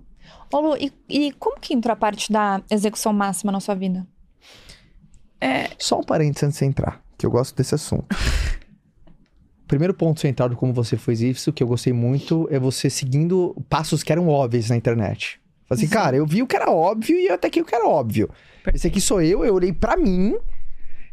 Ô 0.54 0.60
Lu, 0.60 0.78
e, 0.78 0.94
e 1.10 1.32
como 1.34 1.60
que 1.60 1.74
entrou 1.74 1.92
a 1.92 1.96
parte 1.96 2.32
da 2.32 2.62
execução 2.72 3.12
máxima 3.12 3.52
na 3.52 3.60
sua 3.60 3.76
vida? 3.76 4.06
Só 5.78 6.00
um 6.00 6.04
parênteses 6.04 6.44
antes 6.44 6.60
de 6.60 6.66
entrar, 6.66 7.02
que 7.18 7.26
eu 7.26 7.32
gosto 7.32 7.56
desse 7.56 7.76
assunto. 7.76 8.08
Primeiro 9.68 9.94
ponto 9.94 10.20
central 10.20 10.50
de 10.50 10.56
como 10.56 10.74
você 10.74 10.96
fez 10.96 11.22
isso, 11.22 11.52
que 11.52 11.64
eu 11.64 11.68
gostei 11.68 11.92
muito, 11.92 12.48
é 12.52 12.60
você 12.60 12.90
seguindo 12.90 13.56
passos 13.68 14.04
que 14.04 14.12
eram 14.12 14.28
óbvios 14.28 14.70
na 14.70 14.76
internet. 14.76 15.40
Falei 15.68 15.84
assim, 15.84 15.92
cara, 15.92 16.16
eu 16.16 16.26
vi 16.26 16.44
o 16.44 16.48
que 16.48 16.56
era 16.56 16.70
óbvio 16.70 17.18
e 17.18 17.30
até 17.30 17.48
aqui 17.48 17.62
o 17.62 17.66
que 17.66 17.74
era 17.74 17.88
óbvio. 17.88 18.30
Esse 18.74 18.88
aqui 18.88 19.02
sou 19.02 19.22
eu, 19.22 19.44
eu 19.44 19.56
olhei 19.56 19.74
pra 19.74 19.98
mim. 19.98 20.36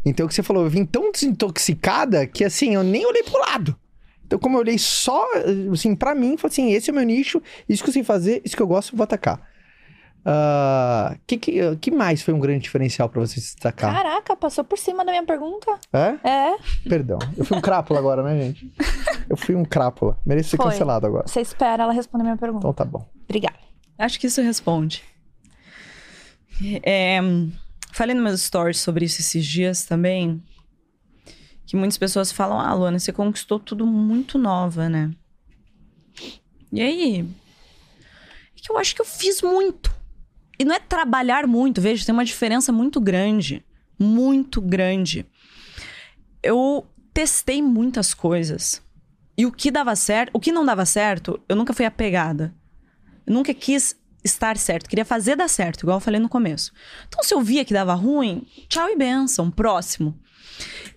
Então, 0.05 0.27
o 0.27 0.29
que 0.29 0.35
você 0.35 0.43
falou, 0.43 0.65
eu 0.65 0.71
vim 0.71 0.85
tão 0.85 1.11
desintoxicada 1.11 2.27
que, 2.27 2.45
assim, 2.45 2.75
eu 2.75 2.83
nem 2.83 3.07
olhei 3.07 3.23
pro 3.23 3.39
lado. 3.39 3.77
Então, 4.27 4.39
como 4.39 4.57
eu 4.57 4.61
olhei 4.61 4.79
só, 4.79 5.27
assim, 5.73 5.95
pra 5.95 6.15
mim, 6.15 6.37
falei 6.37 6.53
assim, 6.53 6.73
esse 6.73 6.91
é 6.91 6.93
o 6.93 6.97
meu 6.97 7.05
nicho, 7.05 7.41
isso 7.69 7.83
que 7.83 7.89
eu 7.89 7.93
sei 7.93 8.03
fazer, 8.03 8.43
isso 8.45 8.57
que 8.57 8.63
eu 8.63 8.67
gosto, 8.67 8.93
eu 8.93 8.97
vou 8.97 9.05
atacar. 9.05 9.52
O 10.25 11.19
que, 11.27 11.37
que, 11.37 11.77
que 11.77 11.91
mais 11.91 12.23
foi 12.23 12.33
um 12.33 12.39
grande 12.39 12.61
diferencial 12.63 13.09
pra 13.09 13.21
você 13.21 13.41
se 13.41 13.55
destacar? 13.55 13.93
Caraca, 13.93 14.37
passou 14.37 14.63
por 14.63 14.79
cima 14.79 15.05
da 15.05 15.11
minha 15.11 15.25
pergunta. 15.25 15.79
É? 15.93 16.17
É, 16.23 16.57
Perdão. 16.89 17.19
Eu 17.37 17.45
fui 17.45 17.57
um 17.57 17.61
crápula 17.61 17.99
agora, 17.99 18.23
né, 18.23 18.41
gente? 18.41 18.73
Eu 19.29 19.37
fui 19.37 19.55
um 19.57 19.65
crápula. 19.65 20.17
Mereço 20.25 20.51
ser 20.51 20.57
Foi. 20.57 20.67
cancelado 20.71 21.07
agora. 21.07 21.27
você 21.27 21.41
espera 21.41 21.83
ela 21.83 21.93
responder 21.93 22.23
minha 22.23 22.37
pergunta. 22.37 22.61
Então 22.61 22.73
tá 22.73 22.85
bom. 22.85 23.05
Obrigada. 23.25 23.59
Acho 23.99 24.19
que 24.21 24.29
isso 24.29 24.41
responde. 24.41 25.03
É, 26.85 27.19
falei 27.93 28.15
nos 28.15 28.23
meus 28.23 28.43
stories 28.43 28.79
sobre 28.79 29.05
isso 29.05 29.21
esses 29.21 29.45
dias 29.45 29.85
também. 29.85 30.41
Que 31.67 31.77
muitas 31.77 31.99
pessoas 31.99 32.31
falam: 32.31 32.61
Ah, 32.61 32.75
Luana, 32.75 32.99
você 32.99 33.13
conquistou 33.13 33.59
tudo 33.59 33.87
muito 33.87 34.39
nova, 34.39 34.89
né? 34.89 35.11
E 36.73 36.81
aí? 36.81 37.21
É 38.57 38.61
que 38.61 38.71
eu 38.71 38.79
acho 38.79 38.95
que 38.95 39.01
eu 39.01 39.07
fiz 39.07 39.43
muito. 39.43 39.93
E 40.59 40.65
não 40.65 40.75
é 40.75 40.79
trabalhar 40.79 41.47
muito, 41.47 41.81
veja, 41.81 42.05
tem 42.05 42.13
uma 42.13 42.25
diferença 42.25 42.73
muito 42.73 43.01
grande. 43.01 43.65
Muito 43.99 44.61
grande. 44.61 45.27
Eu 46.43 46.87
testei 47.13 47.63
muitas 47.63 48.15
coisas. 48.15 48.83
E 49.37 49.47
o 49.47 49.53
que 49.53 49.71
dava 49.71 49.95
certo, 49.97 50.31
o 50.35 50.41
que 50.41 50.53
não 50.53 50.65
dava 50.65 50.85
certo, 50.85 51.41
eu 51.49 51.57
nunca 51.57 51.73
fui 51.73 51.85
apegada. 51.85 52.55
Eu 53.27 53.35
nunca 53.35 53.55
quis 53.55 53.97
estar 54.25 54.57
certo, 54.57 54.89
queria 54.89 55.05
fazer 55.05 55.37
dar 55.37 55.49
certo, 55.49 55.83
igual 55.83 55.97
eu 55.97 56.01
falei 56.01 56.21
no 56.21 56.29
começo. 56.29 56.73
Então, 57.09 57.23
se 57.25 57.35
eu 57.35 57.41
via 57.41 57.65
que 57.65 57.75
dava 57.75 57.95
ruim, 57.95 58.47
tchau 58.69 58.89
e 58.89 58.97
benção, 58.97 59.51
próximo. 59.51 60.19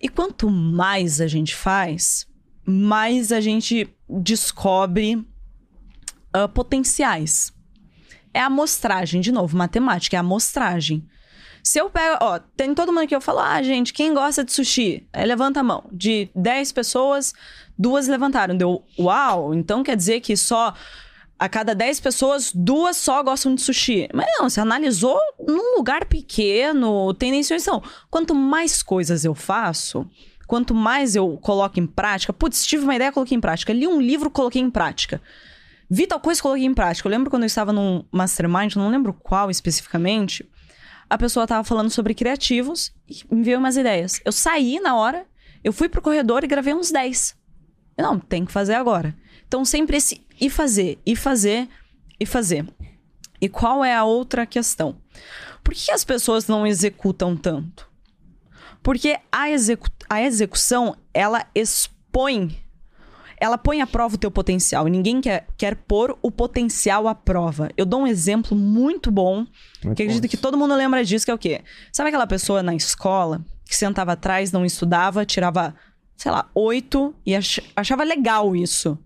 E 0.00 0.08
quanto 0.08 0.48
mais 0.50 1.20
a 1.20 1.26
gente 1.26 1.54
faz, 1.54 2.26
mais 2.64 3.32
a 3.32 3.40
gente 3.40 3.88
descobre 4.08 5.26
ah, 6.32 6.48
potenciais. 6.48 7.52
É 8.36 8.40
a 8.40 8.46
amostragem, 8.46 9.22
de 9.22 9.32
novo, 9.32 9.56
matemática, 9.56 10.14
é 10.14 10.18
a 10.18 10.20
amostragem. 10.20 11.02
Se 11.62 11.78
eu 11.80 11.88
pego, 11.88 12.18
ó, 12.20 12.38
tem 12.54 12.74
todo 12.74 12.92
mundo 12.92 13.06
que 13.06 13.16
eu 13.16 13.20
falo, 13.22 13.38
ah, 13.38 13.62
gente, 13.62 13.94
quem 13.94 14.12
gosta 14.12 14.44
de 14.44 14.52
sushi? 14.52 15.08
Aí 15.10 15.24
levanta 15.24 15.60
a 15.60 15.62
mão. 15.62 15.84
De 15.90 16.28
10 16.36 16.70
pessoas, 16.72 17.32
duas 17.78 18.06
levantaram. 18.06 18.54
Deu, 18.54 18.84
uau, 18.98 19.54
então 19.54 19.82
quer 19.82 19.96
dizer 19.96 20.20
que 20.20 20.36
só 20.36 20.74
a 21.38 21.48
cada 21.48 21.74
10 21.74 21.98
pessoas, 22.00 22.52
duas 22.54 22.98
só 22.98 23.22
gostam 23.22 23.54
de 23.54 23.62
sushi. 23.62 24.06
Mas 24.12 24.26
não, 24.38 24.50
você 24.50 24.60
analisou 24.60 25.18
num 25.40 25.78
lugar 25.78 26.04
pequeno, 26.04 27.16
nem 27.18 27.42
solução. 27.42 27.82
Quanto 28.10 28.34
mais 28.34 28.82
coisas 28.82 29.24
eu 29.24 29.34
faço, 29.34 30.06
quanto 30.46 30.74
mais 30.74 31.16
eu 31.16 31.38
coloco 31.38 31.80
em 31.80 31.86
prática, 31.86 32.34
putz, 32.34 32.66
tive 32.66 32.84
uma 32.84 32.96
ideia, 32.96 33.10
coloquei 33.10 33.34
em 33.34 33.40
prática. 33.40 33.72
Li 33.72 33.86
um 33.86 33.98
livro, 33.98 34.28
coloquei 34.28 34.60
em 34.60 34.70
prática. 34.70 35.22
Vi 35.88 36.06
tal 36.06 36.20
coisa, 36.20 36.42
coloquei 36.42 36.64
em 36.64 36.74
prática. 36.74 37.06
Eu 37.06 37.10
lembro 37.10 37.30
quando 37.30 37.44
eu 37.44 37.48
estava 37.48 37.72
num 37.72 38.04
mastermind, 38.10 38.74
não 38.74 38.88
lembro 38.88 39.12
qual 39.12 39.50
especificamente, 39.50 40.48
a 41.08 41.16
pessoa 41.16 41.46
tava 41.46 41.62
falando 41.62 41.90
sobre 41.90 42.14
criativos 42.14 42.92
e 43.08 43.22
me 43.32 43.42
veio 43.42 43.58
umas 43.58 43.76
ideias. 43.76 44.20
Eu 44.24 44.32
saí 44.32 44.80
na 44.80 44.96
hora, 44.96 45.26
eu 45.62 45.72
fui 45.72 45.88
pro 45.88 46.02
corredor 46.02 46.42
e 46.42 46.48
gravei 46.48 46.74
uns 46.74 46.90
10. 46.90 47.36
Eu, 47.96 48.04
Não, 48.04 48.18
tem 48.18 48.44
que 48.44 48.52
fazer 48.52 48.74
agora. 48.74 49.16
Então, 49.46 49.64
sempre 49.64 49.96
esse 49.96 50.26
e 50.40 50.50
fazer, 50.50 50.98
e 51.06 51.14
fazer, 51.14 51.68
e 52.18 52.26
fazer. 52.26 52.66
E 53.40 53.48
qual 53.48 53.84
é 53.84 53.94
a 53.94 54.04
outra 54.04 54.44
questão? 54.46 54.96
Por 55.62 55.74
que 55.74 55.90
as 55.90 56.04
pessoas 56.04 56.46
não 56.46 56.66
executam 56.66 57.36
tanto? 57.36 57.88
Porque 58.82 59.18
a, 59.32 59.50
execu 59.50 59.88
a 60.08 60.22
execução, 60.22 60.96
ela 61.12 61.44
expõe, 61.54 62.56
ela 63.38 63.58
põe 63.58 63.80
à 63.80 63.86
prova 63.86 64.14
o 64.14 64.18
teu 64.18 64.30
potencial. 64.30 64.86
E 64.88 64.90
ninguém 64.90 65.20
quer, 65.20 65.46
quer 65.56 65.76
pôr 65.76 66.16
o 66.22 66.30
potencial 66.30 67.06
à 67.08 67.14
prova. 67.14 67.68
Eu 67.76 67.84
dou 67.84 68.00
um 68.02 68.06
exemplo 68.06 68.56
muito 68.56 69.10
bom, 69.10 69.46
Muito 69.84 69.96
que 69.96 70.02
acredito 70.02 70.22
bom 70.22 70.28
que 70.28 70.36
todo 70.36 70.56
mundo 70.56 70.74
lembra 70.74 71.04
disso, 71.04 71.24
que 71.24 71.30
é 71.30 71.34
o 71.34 71.38
quê? 71.38 71.62
Sabe 71.92 72.08
aquela 72.08 72.26
pessoa 72.26 72.62
na 72.62 72.74
escola 72.74 73.44
que 73.64 73.74
sentava 73.76 74.12
atrás, 74.12 74.52
não 74.52 74.64
estudava, 74.64 75.24
tirava, 75.26 75.74
sei 76.16 76.30
lá, 76.32 76.48
oito 76.54 77.14
e 77.26 77.34
ach- 77.34 77.60
achava 77.74 78.04
legal 78.04 78.54
isso? 78.56 78.98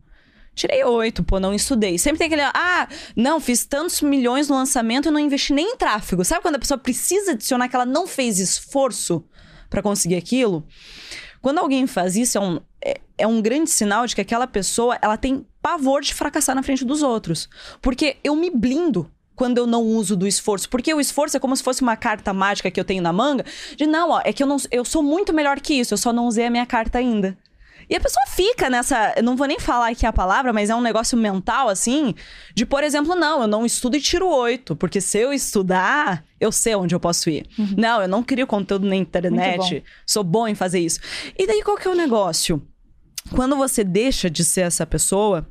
Tirei 0.55 0.85
oito, 0.85 1.23
pô, 1.25 1.41
não 1.41 1.55
estudei. 1.55 1.97
Sempre 1.97 2.19
tem 2.19 2.27
aquele, 2.27 2.43
ah, 2.43 2.87
não, 3.17 3.41
fiz 3.41 3.65
tantos 3.65 4.03
milhões 4.03 4.49
no 4.49 4.55
lançamento 4.57 5.09
e 5.09 5.11
não 5.11 5.19
investi 5.19 5.53
nem 5.55 5.73
em 5.73 5.77
tráfego. 5.77 6.25
Sabe 6.25 6.43
quando 6.43 6.57
a 6.57 6.59
pessoa 6.59 6.77
precisa 6.77 7.33
adicionar 7.33 7.69
que 7.69 7.75
ela 7.77 7.87
não 7.87 8.07
fez 8.07 8.39
esforço 8.39 9.25
pra 9.71 9.81
conseguir 9.81 10.17
aquilo? 10.17 10.67
Quando 11.41 11.59
alguém 11.59 11.87
faz 11.87 12.17
isso, 12.17 12.39
é 12.39 12.41
um, 12.41 12.61
é, 12.85 13.01
é 13.19 13.27
um 13.27 13.41
grande 13.41 13.71
sinal 13.71 14.07
de 14.07 14.15
que 14.15 14.21
aquela 14.21 14.47
pessoa, 14.47 14.99
ela 15.01 15.17
tem 15.17 15.47
pavor 15.63 16.03
de 16.03 16.15
fracassar 16.15 16.55
na 16.55 16.63
frente 16.63 16.85
dos 16.85 17.03
outros. 17.03 17.49
Porque 17.81 18.17
eu 18.23 18.37
me 18.37 18.51
blindo 18.51 19.11
quando 19.35 19.57
eu 19.57 19.67
não 19.67 19.83
uso 19.83 20.17
do 20.17 20.27
esforço. 20.27 20.69
Porque 20.69 20.93
o 20.93 21.01
esforço 21.01 21.37
é 21.37 21.41
como 21.41 21.57
se 21.57 21.63
fosse 21.63 21.81
uma 21.81 21.97
carta 21.97 22.33
mágica 22.35 22.71
que 22.71 22.79
eu 22.79 22.85
tenho 22.85 23.03
na 23.03 23.13
manga. 23.13 23.45
De, 23.75 23.87
não, 23.87 24.11
ó, 24.11 24.21
é 24.23 24.33
que 24.33 24.43
eu, 24.43 24.47
não, 24.47 24.59
eu 24.71 24.85
sou 24.85 25.03
muito 25.03 25.33
melhor 25.33 25.59
que 25.61 25.73
isso, 25.73 25.95
eu 25.95 25.99
só 25.99 26.13
não 26.13 26.27
usei 26.27 26.45
a 26.45 26.51
minha 26.51 26.67
carta 26.67 26.99
ainda. 26.99 27.39
E 27.91 27.97
a 27.97 28.01
pessoa 28.01 28.25
fica 28.29 28.71
nessa. 28.71 29.15
Eu 29.17 29.25
não 29.25 29.37
vou 29.37 29.49
nem 29.49 29.59
falar 29.59 29.89
aqui 29.89 30.07
a 30.07 30.13
palavra, 30.13 30.53
mas 30.53 30.71
é 30.71 30.75
um 30.77 30.81
negócio 30.81 31.19
mental, 31.19 31.69
assim, 31.69 32.15
de, 32.55 32.65
por 32.65 32.85
exemplo, 32.85 33.17
não, 33.17 33.43
eu 33.43 33.49
não 33.49 33.67
estudo 33.67 33.97
e 33.97 34.01
tiro 34.01 34.29
oito, 34.29 34.77
porque 34.77 35.01
se 35.01 35.19
eu 35.19 35.33
estudar, 35.33 36.25
eu 36.39 36.53
sei 36.53 36.77
onde 36.77 36.95
eu 36.95 37.01
posso 37.01 37.29
ir. 37.29 37.49
Não, 37.77 38.01
eu 38.01 38.07
não 38.07 38.23
crio 38.23 38.47
conteúdo 38.47 38.87
na 38.87 38.95
internet, 38.95 39.83
sou 40.07 40.23
bom 40.23 40.47
em 40.47 40.55
fazer 40.55 40.79
isso. 40.79 41.01
E 41.37 41.49
daí 41.49 41.63
qual 41.65 41.77
que 41.77 41.89
é 41.89 41.91
o 41.91 41.97
negócio? 41.97 42.63
Quando 43.35 43.57
você 43.57 43.83
deixa 43.83 44.31
de 44.31 44.45
ser 44.45 44.61
essa 44.63 44.87
pessoa, 44.87 45.49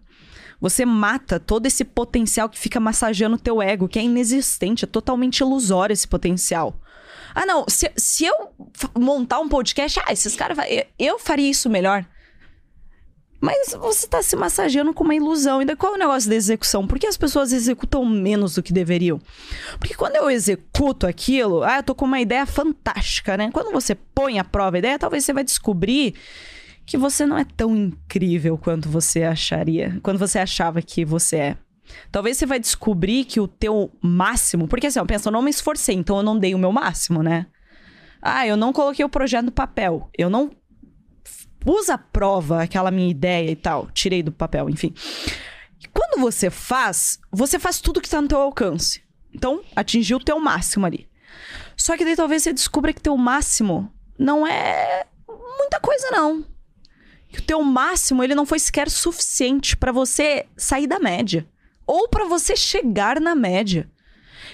você 0.61 0.85
mata 0.85 1.41
todo 1.41 1.65
esse 1.65 1.83
potencial 1.83 2.47
que 2.47 2.57
fica 2.57 2.79
massageando 2.79 3.35
o 3.35 3.39
teu 3.39 3.61
ego, 3.61 3.89
que 3.89 3.99
é 3.99 4.03
inexistente, 4.03 4.85
é 4.85 4.87
totalmente 4.87 5.39
ilusório 5.39 5.93
esse 5.93 6.07
potencial. 6.07 6.79
Ah, 7.35 7.45
não, 7.45 7.65
se, 7.67 7.91
se 7.97 8.25
eu 8.25 8.33
montar 8.97 9.39
um 9.39 9.49
podcast, 9.49 9.99
ah, 10.05 10.11
esses 10.13 10.35
caras. 10.37 10.57
Eu 10.97 11.19
faria 11.19 11.49
isso 11.49 11.69
melhor. 11.69 12.05
Mas 13.41 13.73
você 13.73 14.05
está 14.05 14.21
se 14.21 14.35
massageando 14.35 14.93
com 14.93 15.03
uma 15.03 15.15
ilusão. 15.15 15.63
Daí 15.65 15.75
qual 15.75 15.93
é 15.93 15.95
o 15.95 15.99
negócio 15.99 16.29
da 16.29 16.35
execução? 16.35 16.85
Por 16.85 16.99
que 16.99 17.07
as 17.07 17.15
pessoas 17.15 17.53
executam 17.53 18.05
menos 18.05 18.55
do 18.55 18.63
que 18.63 18.73
deveriam? 18.73 19.19
Porque 19.79 19.95
quando 19.95 20.17
eu 20.17 20.29
executo 20.29 21.07
aquilo, 21.07 21.63
ah, 21.63 21.77
eu 21.77 21.83
tô 21.83 21.95
com 21.95 22.05
uma 22.05 22.19
ideia 22.19 22.45
fantástica, 22.45 23.37
né? 23.37 23.49
Quando 23.51 23.71
você 23.71 23.95
põe 23.95 24.39
à 24.39 24.43
prova 24.43 24.75
a 24.77 24.79
ideia, 24.79 24.99
talvez 24.99 25.23
você 25.23 25.31
vai 25.31 25.43
descobrir 25.43 26.15
que 26.85 26.97
você 26.97 27.25
não 27.25 27.37
é 27.37 27.45
tão 27.45 27.75
incrível 27.75 28.57
quanto 28.57 28.89
você 28.89 29.23
acharia, 29.23 29.99
quando 30.01 30.17
você 30.17 30.39
achava 30.39 30.81
que 30.81 31.05
você 31.05 31.37
é. 31.37 31.57
Talvez 32.11 32.37
você 32.37 32.45
vai 32.45 32.59
descobrir 32.59 33.25
que 33.25 33.39
o 33.39 33.47
teu 33.47 33.91
máximo, 34.01 34.67
porque 34.67 34.87
assim, 34.87 34.99
eu 34.99 35.05
penso, 35.05 35.27
eu 35.27 35.31
não 35.31 35.41
me 35.41 35.49
esforcei, 35.49 35.95
então 35.95 36.17
eu 36.17 36.23
não 36.23 36.37
dei 36.37 36.53
o 36.53 36.59
meu 36.59 36.71
máximo, 36.71 37.23
né? 37.23 37.45
Ah, 38.21 38.45
eu 38.45 38.57
não 38.57 38.73
coloquei 38.73 39.05
o 39.05 39.09
projeto 39.09 39.45
no 39.45 39.51
papel, 39.51 40.09
eu 40.17 40.29
não 40.29 40.51
pus 41.59 41.89
à 41.89 41.97
prova 41.97 42.63
aquela 42.63 42.91
minha 42.91 43.09
ideia 43.09 43.51
e 43.51 43.55
tal, 43.55 43.89
tirei 43.91 44.23
do 44.23 44.31
papel, 44.31 44.69
enfim. 44.69 44.93
Quando 45.93 46.21
você 46.21 46.49
faz, 46.49 47.19
você 47.31 47.59
faz 47.59 47.79
tudo 47.79 48.01
que 48.01 48.09
tá 48.09 48.21
no 48.21 48.27
teu 48.27 48.39
alcance. 48.39 49.01
Então, 49.33 49.61
atingiu 49.75 50.17
o 50.17 50.23
teu 50.23 50.39
máximo 50.39 50.85
ali. 50.85 51.07
Só 51.77 51.95
que 51.95 52.03
daí 52.03 52.15
talvez 52.15 52.43
você 52.43 52.53
descubra 52.53 52.93
que 52.93 53.01
teu 53.01 53.15
máximo 53.15 53.91
não 54.17 54.45
é 54.45 55.05
muita 55.57 55.79
coisa 55.79 56.09
não 56.11 56.45
que 57.29 57.39
o 57.39 57.43
teu 57.43 57.61
máximo 57.61 58.23
ele 58.23 58.35
não 58.35 58.45
foi 58.45 58.59
sequer 58.59 58.89
suficiente 58.89 59.77
para 59.77 59.91
você 59.91 60.45
sair 60.57 60.87
da 60.87 60.99
média 60.99 61.47
ou 61.85 62.09
para 62.09 62.25
você 62.25 62.55
chegar 62.55 63.19
na 63.21 63.35
média. 63.35 63.89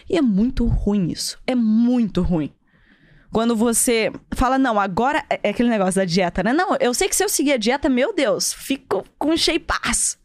E 0.10 0.18
é 0.18 0.22
muito 0.22 0.66
ruim 0.66 1.12
isso, 1.12 1.40
é 1.48 1.56
muito 1.56 2.22
ruim. 2.22 2.52
Quando 3.36 3.54
você 3.54 4.14
fala, 4.34 4.58
não, 4.58 4.80
agora 4.80 5.22
é, 5.30 5.38
é 5.44 5.50
aquele 5.50 5.68
negócio 5.68 6.00
da 6.00 6.06
dieta, 6.06 6.42
né? 6.42 6.54
Não, 6.54 6.78
eu 6.80 6.94
sei 6.94 7.10
que 7.10 7.16
se 7.18 7.22
eu 7.22 7.28
seguir 7.28 7.52
a 7.52 7.58
dieta, 7.58 7.90
meu 7.90 8.16
Deus, 8.16 8.54
fico 8.54 9.04
com 9.20 9.36
shapeaço. 9.36 10.18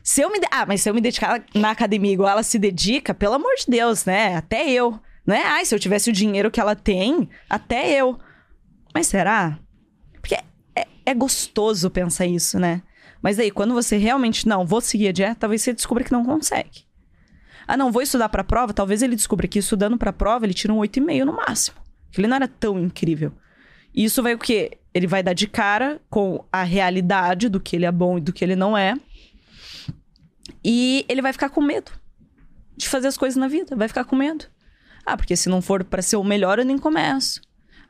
Se 0.00 0.20
eu 0.20 0.30
me. 0.30 0.38
Ah, 0.48 0.64
mas 0.64 0.80
se 0.80 0.88
eu 0.88 0.94
me 0.94 1.00
dedicar 1.00 1.44
na 1.52 1.72
academia 1.72 2.12
igual 2.12 2.30
ela 2.30 2.44
se 2.44 2.56
dedica, 2.56 3.12
pelo 3.12 3.34
amor 3.34 3.50
de 3.58 3.64
Deus, 3.66 4.04
né? 4.04 4.36
Até 4.36 4.70
eu. 4.70 4.96
Né? 5.26 5.42
Ai, 5.44 5.64
se 5.64 5.74
eu 5.74 5.80
tivesse 5.80 6.08
o 6.08 6.12
dinheiro 6.12 6.48
que 6.48 6.60
ela 6.60 6.76
tem, 6.76 7.28
até 7.50 8.00
eu. 8.00 8.16
Mas 8.94 9.08
será? 9.08 9.58
é, 10.76 10.86
é 11.04 11.14
gostoso 11.14 11.90
pensar 11.90 12.26
isso, 12.26 12.60
né? 12.60 12.80
Mas 13.20 13.40
aí, 13.40 13.50
quando 13.50 13.74
você 13.74 13.96
realmente, 13.96 14.46
não, 14.46 14.64
vou 14.64 14.80
seguir 14.80 15.08
a 15.08 15.12
dieta, 15.12 15.34
talvez 15.40 15.62
você 15.62 15.72
descubra 15.72 16.04
que 16.04 16.12
não 16.12 16.24
consegue. 16.24 16.86
Ah, 17.66 17.76
não, 17.76 17.90
vou 17.90 18.02
estudar 18.02 18.28
pra 18.28 18.44
prova, 18.44 18.72
talvez 18.72 19.02
ele 19.02 19.16
descubra 19.16 19.48
que 19.48 19.58
estudando 19.58 19.98
pra 19.98 20.12
prova 20.12 20.46
ele 20.46 20.54
tira 20.54 20.72
um 20.72 20.78
8,5 20.78 21.24
no 21.24 21.32
máximo. 21.32 21.85
Que 22.10 22.20
ele 22.20 22.28
não 22.28 22.36
era 22.36 22.48
tão 22.48 22.78
incrível. 22.78 23.32
E 23.94 24.04
isso 24.04 24.22
vai 24.22 24.34
o 24.34 24.38
quê? 24.38 24.78
Ele 24.92 25.06
vai 25.06 25.22
dar 25.22 25.32
de 25.32 25.46
cara 25.46 26.00
com 26.08 26.44
a 26.52 26.62
realidade 26.62 27.48
do 27.48 27.60
que 27.60 27.76
ele 27.76 27.86
é 27.86 27.92
bom 27.92 28.18
e 28.18 28.20
do 28.20 28.32
que 28.32 28.44
ele 28.44 28.56
não 28.56 28.76
é. 28.76 28.94
E 30.64 31.04
ele 31.08 31.22
vai 31.22 31.32
ficar 31.32 31.48
com 31.48 31.60
medo 31.60 31.92
de 32.76 32.88
fazer 32.88 33.08
as 33.08 33.16
coisas 33.16 33.36
na 33.36 33.48
vida. 33.48 33.74
Vai 33.74 33.88
ficar 33.88 34.04
com 34.04 34.14
medo. 34.14 34.46
Ah, 35.04 35.16
porque 35.16 35.36
se 35.36 35.48
não 35.48 35.62
for 35.62 35.84
para 35.84 36.02
ser 36.02 36.16
o 36.16 36.24
melhor, 36.24 36.58
eu 36.58 36.64
nem 36.64 36.76
começo. 36.76 37.40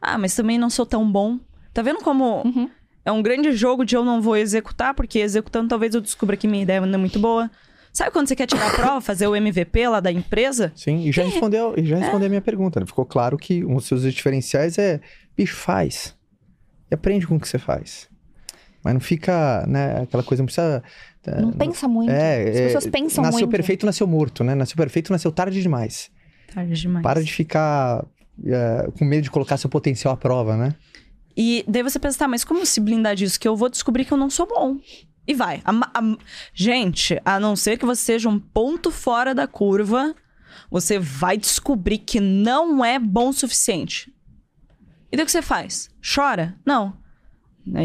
Ah, 0.00 0.18
mas 0.18 0.34
também 0.34 0.58
não 0.58 0.70
sou 0.70 0.86
tão 0.86 1.10
bom. 1.10 1.40
Tá 1.72 1.82
vendo 1.82 2.00
como 2.00 2.42
uhum. 2.42 2.70
é 3.04 3.10
um 3.10 3.22
grande 3.22 3.52
jogo 3.52 3.84
de 3.84 3.96
eu 3.96 4.04
não 4.04 4.20
vou 4.20 4.36
executar, 4.36 4.94
porque 4.94 5.18
executando 5.18 5.68
talvez 5.68 5.94
eu 5.94 6.00
descubra 6.00 6.36
que 6.36 6.46
minha 6.46 6.62
ideia 6.62 6.80
não 6.80 6.94
é 6.94 6.96
muito 6.98 7.18
boa. 7.18 7.50
Sabe 7.97 8.11
quando 8.11 8.28
você 8.28 8.36
quer 8.36 8.47
tirar 8.47 8.68
a 8.68 8.74
prova, 8.74 9.01
fazer 9.01 9.26
o 9.26 9.34
MVP 9.34 9.88
lá 9.88 10.01
da 10.01 10.12
empresa? 10.12 10.70
Sim, 10.76 10.99
e 10.99 11.11
já 11.11 11.24
respondeu, 11.24 11.72
e 11.78 11.86
já 11.86 11.97
respondeu 11.97 12.24
é. 12.24 12.26
a 12.26 12.28
minha 12.28 12.42
pergunta. 12.42 12.78
Né? 12.78 12.84
Ficou 12.84 13.07
claro 13.07 13.38
que 13.38 13.64
um 13.64 13.76
dos 13.76 13.86
seus 13.86 14.03
diferenciais 14.03 14.76
é, 14.76 15.01
bicho, 15.34 15.57
faz. 15.57 16.14
E 16.90 16.94
aprende 16.94 17.26
com 17.26 17.36
o 17.36 17.40
que 17.40 17.49
você 17.49 17.57
faz. 17.57 18.07
Mas 18.84 18.92
não 18.92 19.01
fica, 19.01 19.64
né, 19.66 20.03
aquela 20.03 20.22
coisa, 20.22 20.42
não 20.42 20.44
precisa... 20.44 20.82
É, 21.26 21.40
não 21.40 21.53
pensa 21.53 21.88
muito. 21.88 22.12
É, 22.12 22.42
As 22.42 22.61
pessoas 22.61 22.86
é, 22.86 22.90
pensam 22.90 23.01
nasceu 23.01 23.22
muito. 23.22 23.32
Nasceu 23.32 23.49
perfeito, 23.49 23.86
nasceu 23.86 24.07
morto, 24.07 24.44
né? 24.44 24.55
Nasceu 24.55 24.76
perfeito, 24.76 25.11
nasceu 25.11 25.32
tarde 25.32 25.62
demais. 25.62 26.11
Tarde 26.55 26.74
demais. 26.74 27.03
Para 27.03 27.24
de 27.24 27.32
ficar 27.32 28.05
é, 28.44 28.90
com 28.99 29.07
medo 29.07 29.22
de 29.22 29.30
colocar 29.30 29.57
seu 29.57 29.70
potencial 29.70 30.12
à 30.12 30.18
prova, 30.18 30.55
né? 30.55 30.74
E 31.34 31.64
daí 31.66 31.82
você 31.82 31.99
pensa, 31.99 32.18
tá, 32.18 32.28
mas 32.28 32.44
como 32.44 32.66
se 32.66 32.78
blindar 32.78 33.16
disso? 33.16 33.40
Que 33.40 33.49
eu 33.49 33.57
vou 33.57 33.70
descobrir 33.70 34.05
que 34.05 34.12
eu 34.12 34.18
não 34.18 34.28
sou 34.28 34.47
bom. 34.47 34.76
E 35.27 35.35
vai. 35.35 35.62
A, 35.64 35.72
a, 35.72 36.16
gente, 36.55 37.20
a 37.24 37.41
não 37.41 37.57
ser 37.57 37.79
que 37.79 37.87
você 37.87 38.03
seja 38.03 38.29
um 38.29 38.39
ponto 38.39 38.91
fora 38.91 39.35
da 39.35 39.47
curva, 39.47 40.14
você 40.70 40.99
vai 40.99 41.37
descobrir 41.37 41.99
que 41.99 42.20
não 42.20 42.85
é 42.85 42.99
bom 42.99 43.31
o 43.31 43.33
suficiente. 43.33 44.12
E 45.11 45.16
daí 45.16 45.24
o 45.24 45.27
que 45.27 45.33
você 45.33 45.43
faz? 45.43 45.91
Chora? 46.14 46.59
Não. 46.64 46.97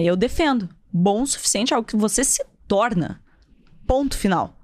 Eu 0.04 0.16
defendo. 0.16 0.70
Bom 0.94 1.24
o 1.24 1.28
suficiente 1.28 1.74
é 1.74 1.76
algo 1.76 1.88
que 1.88 1.96
você 1.96 2.24
se 2.24 2.44
torna. 2.68 3.22
Ponto 3.88 4.18
final. 4.18 4.60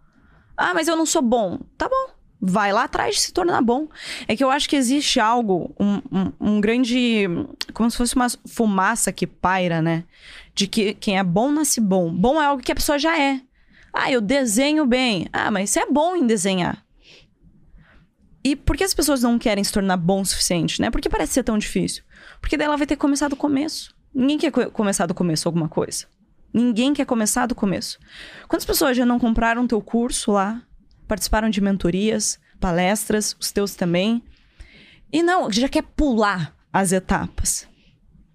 Ah, 0.56 0.74
mas 0.74 0.88
eu 0.88 0.96
não 0.96 1.06
sou 1.06 1.22
bom. 1.22 1.60
Tá 1.78 1.88
bom 1.90 2.17
vai 2.40 2.72
lá 2.72 2.84
atrás 2.84 3.16
de 3.16 3.22
se 3.22 3.34
tornar 3.34 3.62
bom. 3.62 3.88
É 4.28 4.36
que 4.36 4.44
eu 4.44 4.50
acho 4.50 4.70
que 4.70 4.76
existe 4.76 5.20
algo, 5.20 5.76
um, 5.80 6.02
um, 6.12 6.32
um, 6.40 6.62
grande. 6.62 7.26
como 7.74 7.90
se 7.90 7.98
fosse 7.98 8.16
uma 8.16 8.28
fumaça 8.46 9.12
que 9.12 9.26
paira, 9.26 9.82
né? 9.82 10.04
De 10.54 10.68
que 10.68 10.94
quem 10.94 11.18
é 11.18 11.24
bom 11.24 11.52
nasce 11.52 11.82
bom. 11.82 12.14
Bom 12.14 12.42
é 12.42 12.46
algo 12.46 12.64
que 12.64 12.72
a 12.72 12.76
pessoa 12.76 12.98
já 12.98 13.20
é. 13.20 13.42
Ah, 13.94 14.12
eu 14.12 14.22
desenho 14.22 14.86
bem. 14.86 15.28
Ah, 15.34 15.50
mas 15.50 15.70
você 15.70 15.80
é 15.80 15.92
bom 15.92 16.16
em 16.16 16.28
desenhar. 16.28 16.84
E 18.44 18.56
por 18.56 18.78
que 18.78 18.84
as 18.84 18.94
pessoas 18.94 19.24
não 19.24 19.38
querem 19.38 19.64
se 19.64 19.74
tornar 19.74 19.98
bom 19.98 20.22
o 20.22 20.26
suficiente, 20.26 20.80
né? 20.80 20.90
Por 20.90 21.02
que 21.02 21.10
parece 21.10 21.34
ser 21.34 21.44
tão 21.44 21.58
difícil? 21.58 22.04
Porque 22.40 22.56
daí 22.56 22.66
ela 22.66 22.78
vai 22.78 22.88
ter 22.88 22.96
começado 22.96 23.32
do 23.32 23.36
começo. 23.36 23.94
Ninguém 24.14 24.38
quer 24.38 24.52
começar 24.72 25.06
do 25.06 25.14
começo 25.14 25.48
alguma 25.48 25.68
coisa. 25.68 26.06
Ninguém 26.54 26.94
quer 26.94 27.06
começar 27.06 27.46
do 27.46 27.54
começo. 27.54 28.00
Quantas 28.48 28.66
pessoas 28.66 28.96
já 28.96 29.06
não 29.06 29.20
compraram 29.20 29.68
teu 29.68 29.82
curso 29.82 30.32
lá? 30.32 30.62
Participaram 31.08 31.50
de 31.50 31.62
mentorias, 31.62 32.40
palestras, 32.60 33.36
os 33.40 33.52
teus 33.52 33.76
também. 33.76 34.24
E 35.12 35.24
não, 35.24 35.52
já 35.52 35.70
quer 35.70 35.84
pular 35.84 36.56
as 36.72 36.92
etapas, 36.92 37.68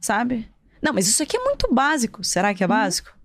sabe? 0.01 0.51
Não, 0.81 0.93
mas 0.93 1.07
isso 1.07 1.23
aqui 1.23 1.37
é 1.37 1.45
muito 1.45 1.73
básico. 1.73 2.25
Será 2.25 2.53
que 2.55 2.65
é 2.65 2.67
uhum. 2.67 2.73
básico? 2.73 3.17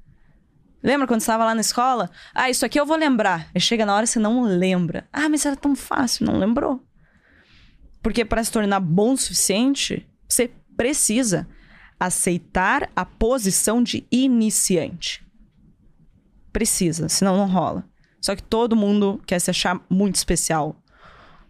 Lembra 0.84 1.08
quando 1.08 1.22
estava 1.22 1.44
lá 1.44 1.56
na 1.56 1.62
escola? 1.62 2.12
Ah, 2.34 2.50
isso 2.50 2.66
aqui 2.66 2.80
eu 2.80 2.86
vou 2.86 2.98
lembrar. 2.98 3.50
E 3.54 3.60
chega 3.60 3.86
na 3.86 3.96
hora 3.96 4.04
e 4.04 4.08
você 4.08 4.20
não 4.20 4.44
lembra. 4.44 5.08
Ah, 5.12 5.28
mas 5.28 5.46
era 5.46 5.56
tão 5.56 5.76
fácil, 5.76 6.26
não 6.26 6.38
lembrou. 6.38 6.84
Porque 8.02 8.24
para 8.24 8.44
se 8.44 8.52
tornar 8.52 8.80
bom 8.80 9.14
o 9.14 9.18
suficiente, 9.18 10.08
você 10.30 10.52
precisa 10.76 11.48
aceitar 12.00 12.90
a 12.96 13.04
posição 13.04 13.82
de 13.82 14.06
iniciante. 14.12 15.26
Precisa, 16.54 17.10
senão 17.10 17.36
não 17.36 17.48
rola. 17.48 17.84
Só 18.22 18.36
que 18.36 18.44
todo 18.44 18.76
mundo 18.76 19.22
quer 19.26 19.40
se 19.40 19.50
achar 19.50 19.80
muito 19.90 20.16
especial, 20.16 20.76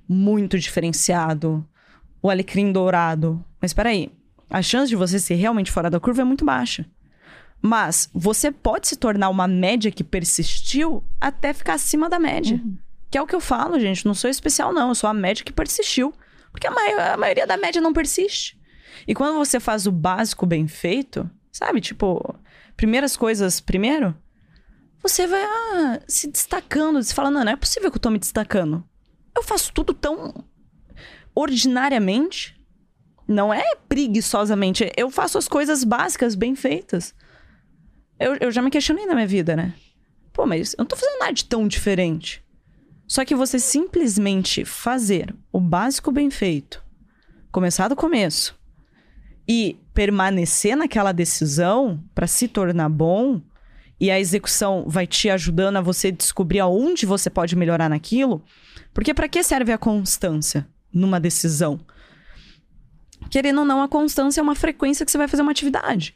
muito 0.07 0.59
diferenciado, 0.59 1.67
o 2.21 2.29
alecrim 2.29 2.71
dourado. 2.71 3.43
Mas 3.61 3.73
peraí, 3.73 4.11
a 4.49 4.61
chance 4.61 4.89
de 4.89 4.95
você 4.95 5.19
ser 5.19 5.35
realmente 5.35 5.71
fora 5.71 5.89
da 5.89 5.99
curva 5.99 6.21
é 6.21 6.25
muito 6.25 6.45
baixa. 6.45 6.85
Mas 7.61 8.09
você 8.13 8.51
pode 8.51 8.87
se 8.87 8.95
tornar 8.95 9.29
uma 9.29 9.47
média 9.47 9.91
que 9.91 10.03
persistiu 10.03 11.03
até 11.19 11.53
ficar 11.53 11.73
acima 11.73 12.09
da 12.09 12.19
média. 12.19 12.55
Uhum. 12.63 12.77
Que 13.09 13.17
é 13.17 13.21
o 13.21 13.25
que 13.25 13.35
eu 13.35 13.41
falo, 13.41 13.79
gente. 13.79 14.05
Não 14.05 14.13
sou 14.13 14.29
especial, 14.29 14.71
não. 14.73 14.89
Eu 14.89 14.95
sou 14.95 15.09
a 15.09 15.13
média 15.13 15.43
que 15.43 15.51
persistiu. 15.51 16.13
Porque 16.51 16.67
a, 16.67 16.71
ma 16.71 16.81
a 17.13 17.17
maioria 17.17 17.47
da 17.47 17.57
média 17.57 17.81
não 17.81 17.93
persiste. 17.93 18.57
E 19.07 19.13
quando 19.13 19.37
você 19.37 19.59
faz 19.59 19.87
o 19.87 19.91
básico 19.91 20.45
bem 20.45 20.67
feito, 20.67 21.29
sabe? 21.51 21.81
Tipo, 21.81 22.35
primeiras 22.75 23.17
coisas 23.17 23.59
primeiro, 23.59 24.15
você 25.07 25.27
vai 25.27 25.43
ah, 25.43 25.99
se 26.07 26.27
destacando. 26.27 27.01
Você 27.01 27.13
fala, 27.13 27.31
não, 27.31 27.43
não 27.43 27.51
é 27.51 27.55
possível 27.55 27.89
que 27.89 27.97
eu 27.97 28.01
tô 28.01 28.09
me 28.09 28.19
destacando. 28.19 28.83
Eu 29.35 29.43
faço 29.43 29.71
tudo 29.73 29.93
tão 29.93 30.43
ordinariamente. 31.33 32.55
Não 33.27 33.53
é 33.53 33.75
preguiçosamente. 33.87 34.91
Eu 34.95 35.09
faço 35.09 35.37
as 35.37 35.47
coisas 35.47 35.83
básicas 35.83 36.35
bem 36.35 36.55
feitas. 36.55 37.13
Eu, 38.19 38.35
eu 38.39 38.51
já 38.51 38.61
me 38.61 38.71
questionei 38.71 39.05
na 39.05 39.13
minha 39.13 39.27
vida, 39.27 39.55
né? 39.55 39.73
Pô, 40.33 40.45
mas 40.45 40.73
eu 40.73 40.79
não 40.79 40.85
tô 40.85 40.95
fazendo 40.95 41.19
nada 41.19 41.33
de 41.33 41.45
tão 41.45 41.67
diferente. 41.67 42.43
Só 43.07 43.23
que 43.23 43.35
você 43.35 43.57
simplesmente 43.57 44.65
fazer 44.65 45.33
o 45.51 45.59
básico 45.59 46.11
bem 46.11 46.29
feito, 46.29 46.83
começar 47.51 47.87
do 47.87 47.95
começo 47.95 48.57
e 49.47 49.79
permanecer 49.93 50.75
naquela 50.75 51.13
decisão 51.13 52.03
para 52.13 52.27
se 52.27 52.49
tornar 52.49 52.89
bom, 52.89 53.41
e 53.99 54.11
a 54.11 54.19
execução 54.19 54.85
vai 54.87 55.07
te 55.07 55.29
ajudando 55.29 55.77
a 55.77 55.81
você 55.81 56.11
descobrir 56.11 56.59
aonde 56.59 57.05
você 57.05 57.29
pode 57.29 57.55
melhorar 57.55 57.89
naquilo. 57.89 58.43
Porque 58.93 59.13
para 59.13 59.27
que 59.27 59.43
serve 59.43 59.71
a 59.71 59.77
constância 59.77 60.67
numa 60.93 61.19
decisão? 61.19 61.79
Querendo 63.29 63.59
ou 63.59 63.65
não, 63.65 63.81
a 63.81 63.87
constância 63.87 64.39
é 64.39 64.43
uma 64.43 64.55
frequência 64.55 65.05
que 65.05 65.11
você 65.11 65.17
vai 65.17 65.27
fazer 65.27 65.41
uma 65.41 65.51
atividade. 65.51 66.15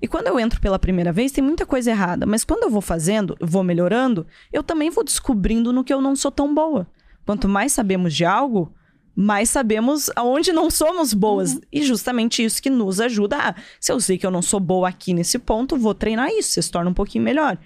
E 0.00 0.08
quando 0.08 0.26
eu 0.26 0.38
entro 0.38 0.60
pela 0.60 0.78
primeira 0.78 1.12
vez, 1.12 1.30
tem 1.30 1.42
muita 1.42 1.64
coisa 1.64 1.90
errada. 1.90 2.26
Mas 2.26 2.42
quando 2.42 2.64
eu 2.64 2.70
vou 2.70 2.80
fazendo, 2.80 3.36
vou 3.40 3.62
melhorando, 3.62 4.26
eu 4.52 4.62
também 4.62 4.90
vou 4.90 5.04
descobrindo 5.04 5.72
no 5.72 5.84
que 5.84 5.94
eu 5.94 6.00
não 6.00 6.16
sou 6.16 6.30
tão 6.30 6.52
boa. 6.52 6.88
Quanto 7.24 7.48
mais 7.48 7.72
sabemos 7.72 8.12
de 8.12 8.24
algo, 8.24 8.74
mais 9.14 9.50
sabemos 9.50 10.10
aonde 10.16 10.52
não 10.52 10.70
somos 10.70 11.12
boas. 11.12 11.54
Uhum. 11.54 11.60
E 11.70 11.82
justamente 11.82 12.42
isso 12.42 12.62
que 12.62 12.70
nos 12.70 13.00
ajuda 13.00 13.36
a. 13.36 13.54
Se 13.80 13.92
eu 13.92 14.00
sei 14.00 14.16
que 14.16 14.26
eu 14.26 14.30
não 14.30 14.42
sou 14.42 14.58
boa 14.58 14.88
aqui 14.88 15.12
nesse 15.12 15.38
ponto, 15.38 15.76
vou 15.76 15.94
treinar 15.94 16.30
isso, 16.30 16.50
você 16.50 16.62
se 16.62 16.70
torna 16.70 16.90
um 16.90 16.94
pouquinho 16.94 17.24
melhor. 17.24 17.58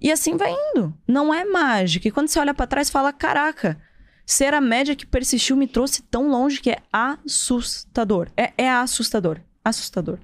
E 0.00 0.10
assim 0.10 0.36
vai 0.36 0.52
indo. 0.52 0.94
Não 1.06 1.32
é 1.32 1.44
mágica. 1.44 2.08
E 2.08 2.10
quando 2.10 2.28
você 2.28 2.38
olha 2.38 2.54
para 2.54 2.66
trás, 2.66 2.88
fala: 2.88 3.12
caraca, 3.12 3.80
ser 4.24 4.54
a 4.54 4.60
média 4.60 4.96
que 4.96 5.06
persistiu 5.06 5.56
me 5.56 5.66
trouxe 5.66 6.02
tão 6.02 6.28
longe 6.30 6.60
que 6.60 6.70
é 6.70 6.78
assustador. 6.92 8.28
É, 8.36 8.52
é 8.56 8.70
assustador. 8.70 9.40
Assustador. 9.62 10.18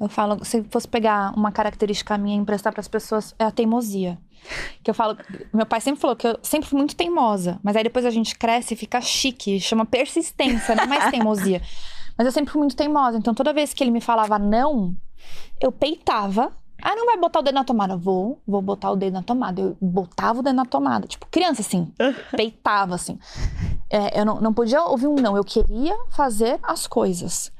Eu 0.00 0.08
falo, 0.08 0.44
se 0.44 0.62
fosse 0.64 0.86
pegar 0.86 1.36
uma 1.36 1.50
característica 1.50 2.16
minha 2.16 2.36
e 2.36 2.38
emprestar 2.38 2.72
para 2.72 2.80
as 2.80 2.88
pessoas, 2.88 3.34
é 3.38 3.44
a 3.44 3.50
teimosia. 3.50 4.18
Que 4.82 4.90
eu 4.90 4.94
falo, 4.94 5.16
meu 5.52 5.66
pai 5.66 5.80
sempre 5.80 6.00
falou 6.00 6.14
que 6.14 6.26
eu 6.26 6.38
sempre 6.42 6.68
fui 6.68 6.78
muito 6.78 6.94
teimosa, 6.94 7.58
mas 7.62 7.74
aí 7.74 7.82
depois 7.82 8.04
a 8.04 8.10
gente 8.10 8.38
cresce 8.38 8.74
e 8.74 8.76
fica 8.76 9.00
chique, 9.00 9.58
chama 9.60 9.84
persistência, 9.84 10.74
não 10.74 10.84
é 10.84 10.86
mais 10.86 11.10
teimosia. 11.10 11.60
Mas 12.16 12.26
eu 12.26 12.32
sempre 12.32 12.50
fui 12.50 12.58
muito 12.58 12.74
teimosa, 12.74 13.16
então 13.16 13.32
toda 13.32 13.52
vez 13.52 13.72
que 13.72 13.84
ele 13.84 13.92
me 13.92 14.00
falava 14.00 14.40
não, 14.40 14.92
eu 15.60 15.70
peitava. 15.70 16.52
Ah, 16.82 16.96
não 16.96 17.06
vai 17.06 17.16
botar 17.16 17.38
o 17.38 17.42
dedo 17.42 17.54
na 17.54 17.62
tomada? 17.62 17.96
Vou, 17.96 18.40
vou 18.44 18.60
botar 18.60 18.90
o 18.90 18.96
dedo 18.96 19.14
na 19.14 19.22
tomada. 19.22 19.60
Eu 19.60 19.76
botava 19.80 20.40
o 20.40 20.42
dedo 20.42 20.56
na 20.56 20.64
tomada. 20.64 21.06
Tipo, 21.06 21.26
criança, 21.26 21.60
assim. 21.60 21.92
peitava, 22.30 22.96
assim. 22.96 23.18
É, 23.90 24.20
eu 24.20 24.24
não, 24.24 24.40
não 24.40 24.52
podia 24.52 24.82
ouvir 24.82 25.06
um 25.08 25.14
não. 25.16 25.36
Eu 25.36 25.44
queria 25.44 25.96
fazer 26.10 26.58
as 26.62 26.86
coisas. 26.86 27.52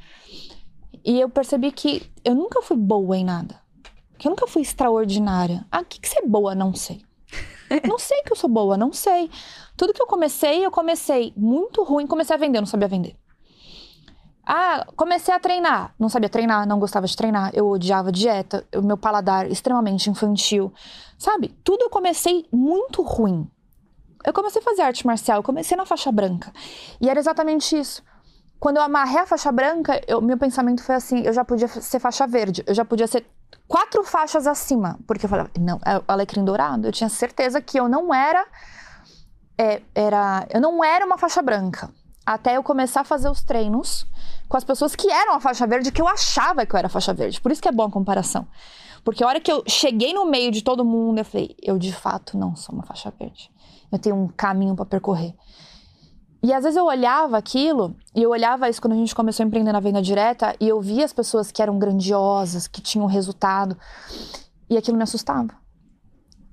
E 1.04 1.20
eu 1.20 1.28
percebi 1.28 1.72
que 1.72 2.10
eu 2.24 2.34
nunca 2.34 2.62
fui 2.62 2.76
boa 2.76 3.16
em 3.16 3.24
nada. 3.24 3.60
Que 4.18 4.26
eu 4.26 4.30
nunca 4.30 4.46
fui 4.46 4.62
extraordinária. 4.62 5.64
Ah, 5.70 5.80
o 5.80 5.84
que, 5.84 6.00
que 6.00 6.08
você 6.08 6.18
é 6.18 6.26
boa? 6.26 6.54
Não 6.54 6.74
sei. 6.74 7.02
não 7.86 7.98
sei 7.98 8.22
que 8.22 8.32
eu 8.32 8.36
sou 8.36 8.50
boa, 8.50 8.76
não 8.76 8.92
sei. 8.92 9.30
Tudo 9.76 9.92
que 9.92 10.02
eu 10.02 10.06
comecei, 10.06 10.64
eu 10.64 10.70
comecei 10.70 11.32
muito 11.36 11.82
ruim. 11.84 12.06
Comecei 12.06 12.34
a 12.34 12.38
vender, 12.38 12.60
não 12.60 12.66
sabia 12.66 12.88
vender. 12.88 13.16
Ah, 14.44 14.86
comecei 14.96 15.32
a 15.32 15.38
treinar. 15.38 15.94
Não 15.98 16.08
sabia 16.08 16.28
treinar, 16.28 16.66
não 16.66 16.78
gostava 16.78 17.06
de 17.06 17.16
treinar. 17.16 17.50
Eu 17.52 17.68
odiava 17.68 18.10
dieta. 18.10 18.66
O 18.74 18.82
meu 18.82 18.96
paladar 18.96 19.50
extremamente 19.50 20.08
infantil. 20.08 20.72
Sabe? 21.18 21.48
Tudo 21.62 21.82
eu 21.82 21.90
comecei 21.90 22.46
muito 22.50 23.02
ruim. 23.02 23.48
Eu 24.24 24.32
comecei 24.32 24.60
a 24.60 24.64
fazer 24.64 24.82
arte 24.82 25.06
marcial, 25.06 25.38
eu 25.38 25.42
comecei 25.42 25.76
na 25.76 25.86
faixa 25.86 26.10
branca. 26.10 26.52
E 27.00 27.08
era 27.08 27.20
exatamente 27.20 27.78
isso. 27.78 28.02
Quando 28.58 28.78
eu 28.78 28.82
amarrei 28.82 29.20
a 29.20 29.26
faixa 29.26 29.52
branca, 29.52 30.00
eu, 30.06 30.20
meu 30.20 30.36
pensamento 30.36 30.82
foi 30.82 30.94
assim: 30.94 31.20
eu 31.20 31.32
já 31.32 31.44
podia 31.44 31.68
ser 31.68 31.98
faixa 32.00 32.26
verde, 32.26 32.64
eu 32.66 32.74
já 32.74 32.84
podia 32.84 33.06
ser 33.06 33.26
quatro 33.66 34.02
faixas 34.02 34.46
acima. 34.46 34.98
Porque 35.06 35.26
eu 35.26 35.30
falava, 35.30 35.50
não, 35.58 35.78
é 35.84 35.98
o 35.98 36.04
alecrim 36.08 36.44
dourado. 36.44 36.86
Eu 36.86 36.92
tinha 36.92 37.08
certeza 37.08 37.60
que 37.60 37.78
eu 37.78 37.88
não 37.88 38.12
era. 38.12 38.44
É, 39.56 39.82
era 39.94 40.46
eu 40.50 40.60
não 40.60 40.82
era 40.82 41.04
uma 41.04 41.18
faixa 41.18 41.42
branca. 41.42 41.90
Até 42.26 42.56
eu 42.56 42.62
começar 42.62 43.02
a 43.02 43.04
fazer 43.04 43.30
os 43.30 43.42
treinos 43.42 44.06
com 44.48 44.56
as 44.56 44.64
pessoas 44.64 44.94
que 44.94 45.10
eram 45.10 45.34
a 45.34 45.40
faixa 45.40 45.66
verde, 45.66 45.92
que 45.92 46.00
eu 46.00 46.08
achava 46.08 46.66
que 46.66 46.74
eu 46.74 46.78
era 46.78 46.88
faixa 46.88 47.14
verde. 47.14 47.40
Por 47.40 47.52
isso 47.52 47.62
que 47.62 47.68
é 47.68 47.72
boa 47.72 47.88
a 47.88 47.92
comparação. 47.92 48.46
Porque 49.04 49.22
a 49.22 49.26
hora 49.26 49.40
que 49.40 49.50
eu 49.50 49.62
cheguei 49.66 50.12
no 50.12 50.26
meio 50.26 50.50
de 50.50 50.62
todo 50.62 50.84
mundo, 50.84 51.18
eu 51.18 51.24
falei, 51.24 51.56
eu 51.62 51.78
de 51.78 51.92
fato 51.92 52.36
não 52.36 52.56
sou 52.56 52.74
uma 52.74 52.84
faixa 52.84 53.12
verde. 53.18 53.50
Eu 53.90 53.98
tenho 53.98 54.16
um 54.16 54.28
caminho 54.28 54.74
para 54.74 54.84
percorrer. 54.84 55.34
E 56.42 56.52
às 56.52 56.62
vezes 56.62 56.76
eu 56.76 56.84
olhava 56.84 57.36
aquilo, 57.36 57.96
e 58.14 58.22
eu 58.22 58.30
olhava 58.30 58.68
isso 58.68 58.80
quando 58.80 58.92
a 58.92 58.96
gente 58.96 59.14
começou 59.14 59.42
a 59.42 59.46
empreender 59.46 59.72
na 59.72 59.80
venda 59.80 60.00
direta, 60.00 60.54
e 60.60 60.68
eu 60.68 60.80
via 60.80 61.04
as 61.04 61.12
pessoas 61.12 61.50
que 61.50 61.60
eram 61.60 61.78
grandiosas, 61.78 62.68
que 62.68 62.80
tinham 62.80 63.06
resultado, 63.06 63.76
e 64.70 64.76
aquilo 64.76 64.96
me 64.96 65.02
assustava. 65.02 65.50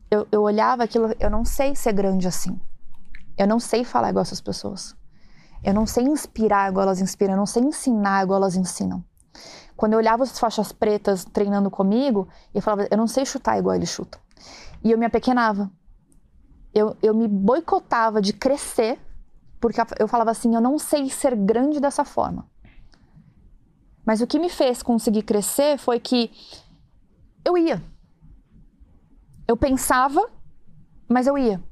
Eu, 0.09 0.27
eu 0.31 0.41
olhava 0.41 0.83
aquilo, 0.83 1.13
eu 1.19 1.29
não 1.29 1.45
sei 1.45 1.75
ser 1.75 1.93
grande 1.93 2.27
assim. 2.27 2.59
Eu 3.37 3.47
não 3.47 3.59
sei 3.59 3.83
falar 3.83 4.09
igual 4.09 4.23
essas 4.23 4.41
pessoas. 4.41 4.95
Eu 5.63 5.73
não 5.73 5.85
sei 5.85 6.03
inspirar 6.05 6.69
igual 6.69 6.83
elas 6.83 7.01
inspiram, 7.01 7.33
eu 7.33 7.37
não 7.37 7.45
sei 7.45 7.63
ensinar 7.63 8.23
igual 8.23 8.37
elas 8.37 8.55
ensinam. 8.55 9.03
Quando 9.75 9.93
eu 9.93 9.99
olhava 9.99 10.23
as 10.23 10.39
faixas 10.39 10.71
pretas 10.71 11.25
treinando 11.25 11.69
comigo, 11.69 12.27
eu 12.53 12.61
falava, 12.61 12.87
eu 12.89 12.97
não 12.97 13.07
sei 13.07 13.25
chutar 13.25 13.59
igual 13.59 13.75
eles 13.75 13.89
chutam. 13.89 14.19
E 14.83 14.91
eu 14.91 14.97
me 14.97 15.05
apequenava. 15.05 15.69
Eu, 16.73 16.95
eu 17.01 17.13
me 17.13 17.27
boicotava 17.27 18.21
de 18.21 18.31
crescer 18.31 18.99
porque 19.65 19.81
eu 19.97 20.07
falava 20.07 20.29
assim: 20.29 20.53
eu 20.53 20.61
não 20.61 20.77
sei 20.77 21.09
ser 21.09 21.35
grande 21.35 21.79
dessa 21.79 22.05
forma. 22.05 22.47
Mas 24.05 24.21
o 24.21 24.27
que 24.27 24.37
me 24.37 24.47
fez 24.47 24.83
conseguir 24.83 25.23
crescer 25.23 25.79
foi 25.79 25.99
que 25.99 26.31
eu 27.43 27.57
ia. 27.57 27.81
Eu 29.47 29.57
pensava, 29.57 30.29
mas 31.09 31.25
eu 31.25 31.35
ia. 31.35 31.63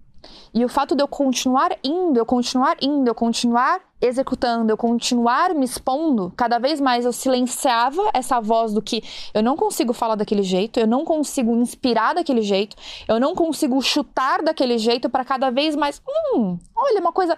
E 0.53 0.63
o 0.63 0.69
fato 0.69 0.95
de 0.95 1.01
eu 1.01 1.07
continuar 1.07 1.77
indo, 1.83 2.17
eu 2.17 2.25
continuar 2.25 2.77
indo, 2.81 3.07
eu 3.07 3.15
continuar 3.15 3.81
executando, 3.99 4.71
eu 4.71 4.77
continuar 4.77 5.53
me 5.55 5.65
expondo, 5.65 6.31
cada 6.35 6.59
vez 6.59 6.81
mais 6.81 7.05
eu 7.05 7.13
silenciava 7.13 8.09
essa 8.13 8.39
voz 8.39 8.73
do 8.73 8.81
que 8.81 9.01
eu 9.33 9.41
não 9.41 9.55
consigo 9.55 9.93
falar 9.93 10.15
daquele 10.15 10.43
jeito, 10.43 10.79
eu 10.79 10.85
não 10.85 11.05
consigo 11.05 11.55
inspirar 11.55 12.13
daquele 12.13 12.41
jeito, 12.41 12.75
eu 13.07 13.19
não 13.19 13.33
consigo 13.33 13.81
chutar 13.81 14.43
daquele 14.43 14.77
jeito 14.77 15.09
para 15.09 15.23
cada 15.23 15.49
vez 15.49 15.75
mais. 15.75 16.01
Hum, 16.35 16.57
olha, 16.75 16.99
uma 16.99 17.13
coisa. 17.13 17.37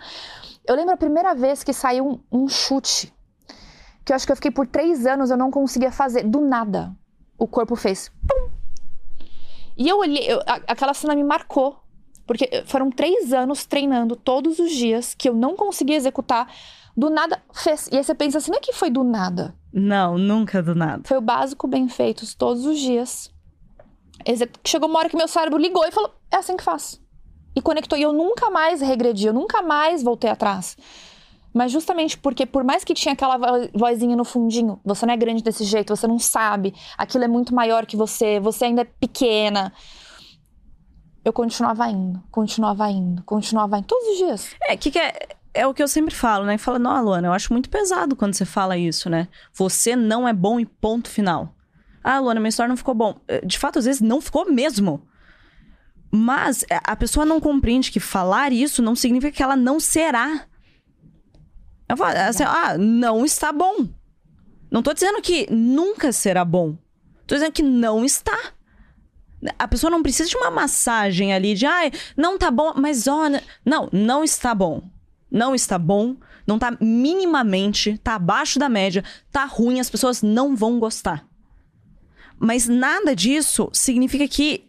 Eu 0.67 0.75
lembro 0.75 0.93
a 0.93 0.97
primeira 0.97 1.35
vez 1.35 1.63
que 1.63 1.71
saiu 1.71 2.19
um, 2.31 2.43
um 2.43 2.47
chute, 2.47 3.13
que 4.03 4.11
eu 4.11 4.15
acho 4.15 4.25
que 4.25 4.31
eu 4.31 4.35
fiquei 4.35 4.51
por 4.51 4.67
três 4.67 5.05
anos, 5.05 5.29
eu 5.29 5.37
não 5.37 5.51
conseguia 5.51 5.91
fazer, 5.91 6.23
do 6.23 6.41
nada. 6.41 6.91
O 7.37 7.47
corpo 7.47 7.75
fez. 7.75 8.11
Pum. 8.27 8.49
E 9.77 9.87
eu 9.87 9.99
olhei, 9.99 10.25
eu, 10.31 10.41
aquela 10.67 10.93
cena 10.93 11.15
me 11.15 11.23
marcou. 11.23 11.84
Porque 12.25 12.63
foram 12.65 12.89
três 12.89 13.33
anos 13.33 13.65
treinando 13.65 14.15
todos 14.15 14.59
os 14.59 14.71
dias 14.71 15.13
que 15.13 15.29
eu 15.29 15.33
não 15.33 15.55
conseguia 15.55 15.95
executar. 15.95 16.51
Do 16.97 17.09
nada 17.09 17.41
fez. 17.53 17.89
E 17.91 17.97
aí 17.97 18.03
você 18.03 18.15
pensa 18.15 18.37
assim, 18.37 18.51
não 18.51 18.57
é 18.57 18.61
que 18.61 18.73
foi 18.73 18.89
do 18.89 19.03
nada. 19.03 19.53
Não, 19.71 20.17
nunca 20.17 20.63
do 20.63 20.73
nada. 20.73 21.03
Foi 21.05 21.17
o 21.17 21.21
básico 21.21 21.67
bem 21.67 21.87
feito 21.89 22.25
todos 22.37 22.65
os 22.65 22.79
dias. 22.79 23.29
Chegou 24.63 24.89
uma 24.89 24.99
hora 24.99 25.09
que 25.09 25.17
meu 25.17 25.27
cérebro 25.27 25.59
ligou 25.59 25.85
e 25.85 25.91
falou: 25.91 26.13
é 26.31 26.37
assim 26.37 26.55
que 26.55 26.63
faço 26.63 27.03
e 27.55 27.61
conectou. 27.61 27.97
E 27.97 28.01
eu 28.01 28.11
nunca 28.11 28.49
mais 28.49 28.81
regredi, 28.81 29.27
eu 29.27 29.33
nunca 29.33 29.61
mais 29.61 30.03
voltei 30.03 30.29
atrás. 30.29 30.77
Mas 31.53 31.71
justamente 31.71 32.17
porque, 32.17 32.45
por 32.45 32.65
mais 32.65 32.83
que 32.83 32.93
tinha 32.93 33.13
aquela 33.13 33.37
vozinha 33.73 34.15
no 34.15 34.25
fundinho, 34.25 34.77
você 34.83 35.05
não 35.05 35.13
é 35.13 35.17
grande 35.17 35.41
desse 35.41 35.63
jeito, 35.63 35.95
você 35.95 36.05
não 36.05 36.19
sabe, 36.19 36.73
aquilo 36.97 37.23
é 37.23 37.29
muito 37.29 37.55
maior 37.55 37.85
que 37.85 37.95
você, 37.95 38.41
você 38.41 38.65
ainda 38.65 38.81
é 38.81 38.85
pequena. 38.85 39.71
Eu 41.25 41.33
continuava 41.33 41.89
indo, 41.89 42.23
continuava 42.29 42.87
indo, 42.91 43.23
continuava 43.23 43.79
indo, 43.79 43.87
todos 43.87 44.07
os 44.09 44.17
dias. 44.17 44.55
É, 44.61 44.77
que, 44.77 44.91
que 44.91 44.99
é, 44.99 45.27
é 45.55 45.65
o 45.65 45.73
que 45.73 45.81
eu 45.81 45.87
sempre 45.87 46.13
falo, 46.13 46.45
né? 46.45 46.55
Fala, 46.59 46.77
não, 46.77 47.03
Luana, 47.03 47.27
eu 47.27 47.33
acho 47.33 47.51
muito 47.51 47.67
pesado 47.67 48.15
quando 48.15 48.35
você 48.35 48.45
fala 48.45 48.77
isso, 48.77 49.09
né? 49.09 49.27
Você 49.51 49.95
não 49.95 50.27
é 50.27 50.33
bom 50.33 50.59
e 50.59 50.65
ponto 50.67 51.09
final. 51.09 51.55
Ah, 52.03 52.19
Luana, 52.19 52.39
minha 52.39 52.49
história 52.49 52.69
não 52.69 52.77
ficou 52.77 52.93
bom. 52.93 53.19
De 53.43 53.57
fato, 53.57 53.79
às 53.79 53.85
vezes 53.85 54.01
não 54.01 54.21
ficou 54.21 54.45
mesmo. 54.51 55.01
Mas 56.11 56.63
é, 56.69 56.79
a 56.83 56.95
pessoa 56.95 57.25
não 57.25 57.41
compreende 57.41 57.91
que 57.91 57.99
falar 57.99 58.53
isso 58.53 58.83
não 58.83 58.95
significa 58.95 59.35
que 59.35 59.41
ela 59.41 59.55
não 59.55 59.79
será. 59.79 60.45
Eu 61.89 61.97
falo 61.97 62.15
assim, 62.17 62.43
ah, 62.43 62.77
não 62.77 63.25
está 63.25 63.51
bom. 63.51 63.87
Não 64.69 64.83
tô 64.83 64.93
dizendo 64.93 65.19
que 65.23 65.51
nunca 65.51 66.11
será 66.11 66.45
bom. 66.45 66.77
Tô 67.25 67.33
dizendo 67.33 67.51
que 67.51 67.63
não 67.63 68.05
está. 68.05 68.37
A 69.57 69.67
pessoa 69.67 69.91
não 69.91 70.03
precisa 70.03 70.29
de 70.29 70.37
uma 70.37 70.51
massagem 70.51 71.33
ali 71.33 71.53
de, 71.53 71.65
ai, 71.65 71.91
ah, 71.93 71.97
não 72.17 72.37
tá 72.37 72.49
bom, 72.51 72.73
mas 72.75 73.07
olha. 73.07 73.43
Não, 73.65 73.89
não 73.91 74.23
está 74.23 74.53
bom. 74.53 74.83
Não 75.29 75.53
está 75.53 75.77
bom, 75.77 76.15
não 76.47 76.57
tá 76.59 76.77
minimamente, 76.79 77.97
tá 77.97 78.15
abaixo 78.15 78.59
da 78.59 78.69
média, 78.69 79.03
tá 79.31 79.43
ruim, 79.45 79.79
as 79.79 79.89
pessoas 79.89 80.21
não 80.21 80.55
vão 80.55 80.79
gostar. 80.79 81.25
Mas 82.39 82.67
nada 82.67 83.15
disso 83.15 83.69
significa 83.73 84.27
que 84.27 84.65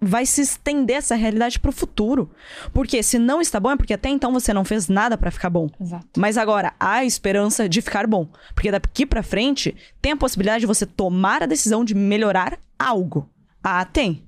vai 0.00 0.26
se 0.26 0.42
estender 0.42 0.96
essa 0.96 1.14
realidade 1.14 1.58
para 1.58 1.70
o 1.70 1.72
futuro. 1.72 2.30
Porque 2.72 3.02
se 3.02 3.18
não 3.18 3.40
está 3.40 3.58
bom 3.58 3.70
é 3.70 3.76
porque 3.76 3.94
até 3.94 4.08
então 4.08 4.32
você 4.32 4.52
não 4.52 4.64
fez 4.64 4.88
nada 4.88 5.16
para 5.16 5.30
ficar 5.30 5.50
bom. 5.50 5.68
Exato. 5.80 6.06
Mas 6.18 6.36
agora 6.36 6.74
há 6.78 7.04
esperança 7.04 7.68
de 7.68 7.80
ficar 7.80 8.06
bom, 8.06 8.28
porque 8.54 8.70
daqui 8.70 9.06
para 9.06 9.22
frente 9.22 9.74
tem 10.02 10.12
a 10.12 10.16
possibilidade 10.16 10.60
de 10.60 10.66
você 10.66 10.84
tomar 10.84 11.42
a 11.42 11.46
decisão 11.46 11.84
de 11.84 11.94
melhorar 11.94 12.58
algo. 12.78 13.28
Ah, 13.64 13.84
tem. 13.86 14.22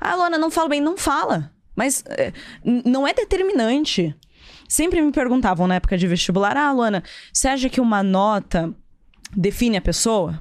Ah, 0.00 0.14
Luana, 0.14 0.38
não 0.38 0.52
falo 0.52 0.68
bem, 0.68 0.80
não 0.80 0.96
fala. 0.96 1.52
Mas 1.74 2.04
é, 2.06 2.32
não 2.64 3.06
é 3.06 3.12
determinante. 3.12 4.14
Sempre 4.68 5.02
me 5.02 5.10
perguntavam 5.10 5.66
na 5.66 5.74
época 5.74 5.98
de 5.98 6.06
vestibular: 6.06 6.56
"Ah, 6.56 6.72
Luana, 6.72 7.02
você 7.32 7.48
acha 7.48 7.68
que 7.68 7.80
uma 7.80 8.02
nota 8.02 8.72
define 9.36 9.76
a 9.76 9.82
pessoa?" 9.82 10.40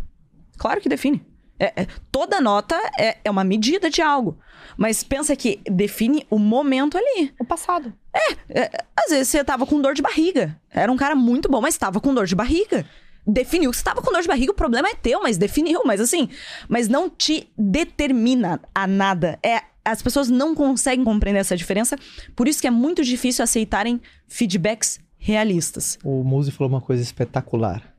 Claro 0.58 0.80
que 0.80 0.90
define. 0.90 1.26
É, 1.60 1.82
é, 1.82 1.88
toda 2.12 2.40
nota 2.40 2.80
é, 3.00 3.18
é 3.26 3.32
uma 3.32 3.44
medida 3.44 3.90
de 3.90 4.02
algo. 4.02 4.38
Mas 4.78 5.04
pensa 5.04 5.36
que 5.36 5.60
define 5.66 6.26
o 6.30 6.38
momento 6.38 6.98
ali. 6.98 7.34
O 7.40 7.46
passado. 7.46 7.92
É, 8.14 8.62
é, 8.62 8.72
às 8.96 9.10
vezes 9.10 9.30
você 9.30 9.44
tava 9.44 9.66
com 9.66 9.82
dor 9.82 9.96
de 9.96 10.02
barriga. 10.02 10.60
Era 10.70 10.92
um 10.92 10.98
cara 10.98 11.16
muito 11.16 11.50
bom, 11.50 11.60
mas 11.60 11.78
tava 11.78 12.00
com 12.00 12.14
dor 12.14 12.28
de 12.28 12.36
barriga. 12.36 12.86
Definiu 13.28 13.74
você 13.74 13.84
tava 13.84 14.02
com 14.02 14.12
dor 14.12 14.22
de 14.22 14.28
barriga, 14.28 14.52
o 14.52 14.56
problema 14.56 14.88
é 14.88 14.96
teu, 14.96 15.22
mas 15.22 15.38
definiu, 15.38 15.82
mas 15.86 16.00
assim, 16.00 16.30
mas 16.70 16.88
não 16.88 17.10
te 17.10 17.50
determina 17.58 18.62
a 18.74 18.88
nada. 18.88 19.38
É, 19.44 19.62
as 19.84 20.02
pessoas 20.02 20.30
não 20.30 20.56
conseguem 20.56 21.04
compreender 21.04 21.40
essa 21.40 21.56
diferença, 21.56 21.98
por 22.36 22.48
isso 22.48 22.62
que 22.62 22.68
é 22.68 22.72
muito 22.72 23.04
difícil 23.04 23.44
aceitarem 23.44 24.00
feedbacks 24.28 25.00
realistas. 25.18 26.00
O 26.04 26.24
Muzi 26.24 26.52
falou 26.52 26.72
uma 26.72 26.82
coisa 26.82 27.04
espetacular. 27.04 27.98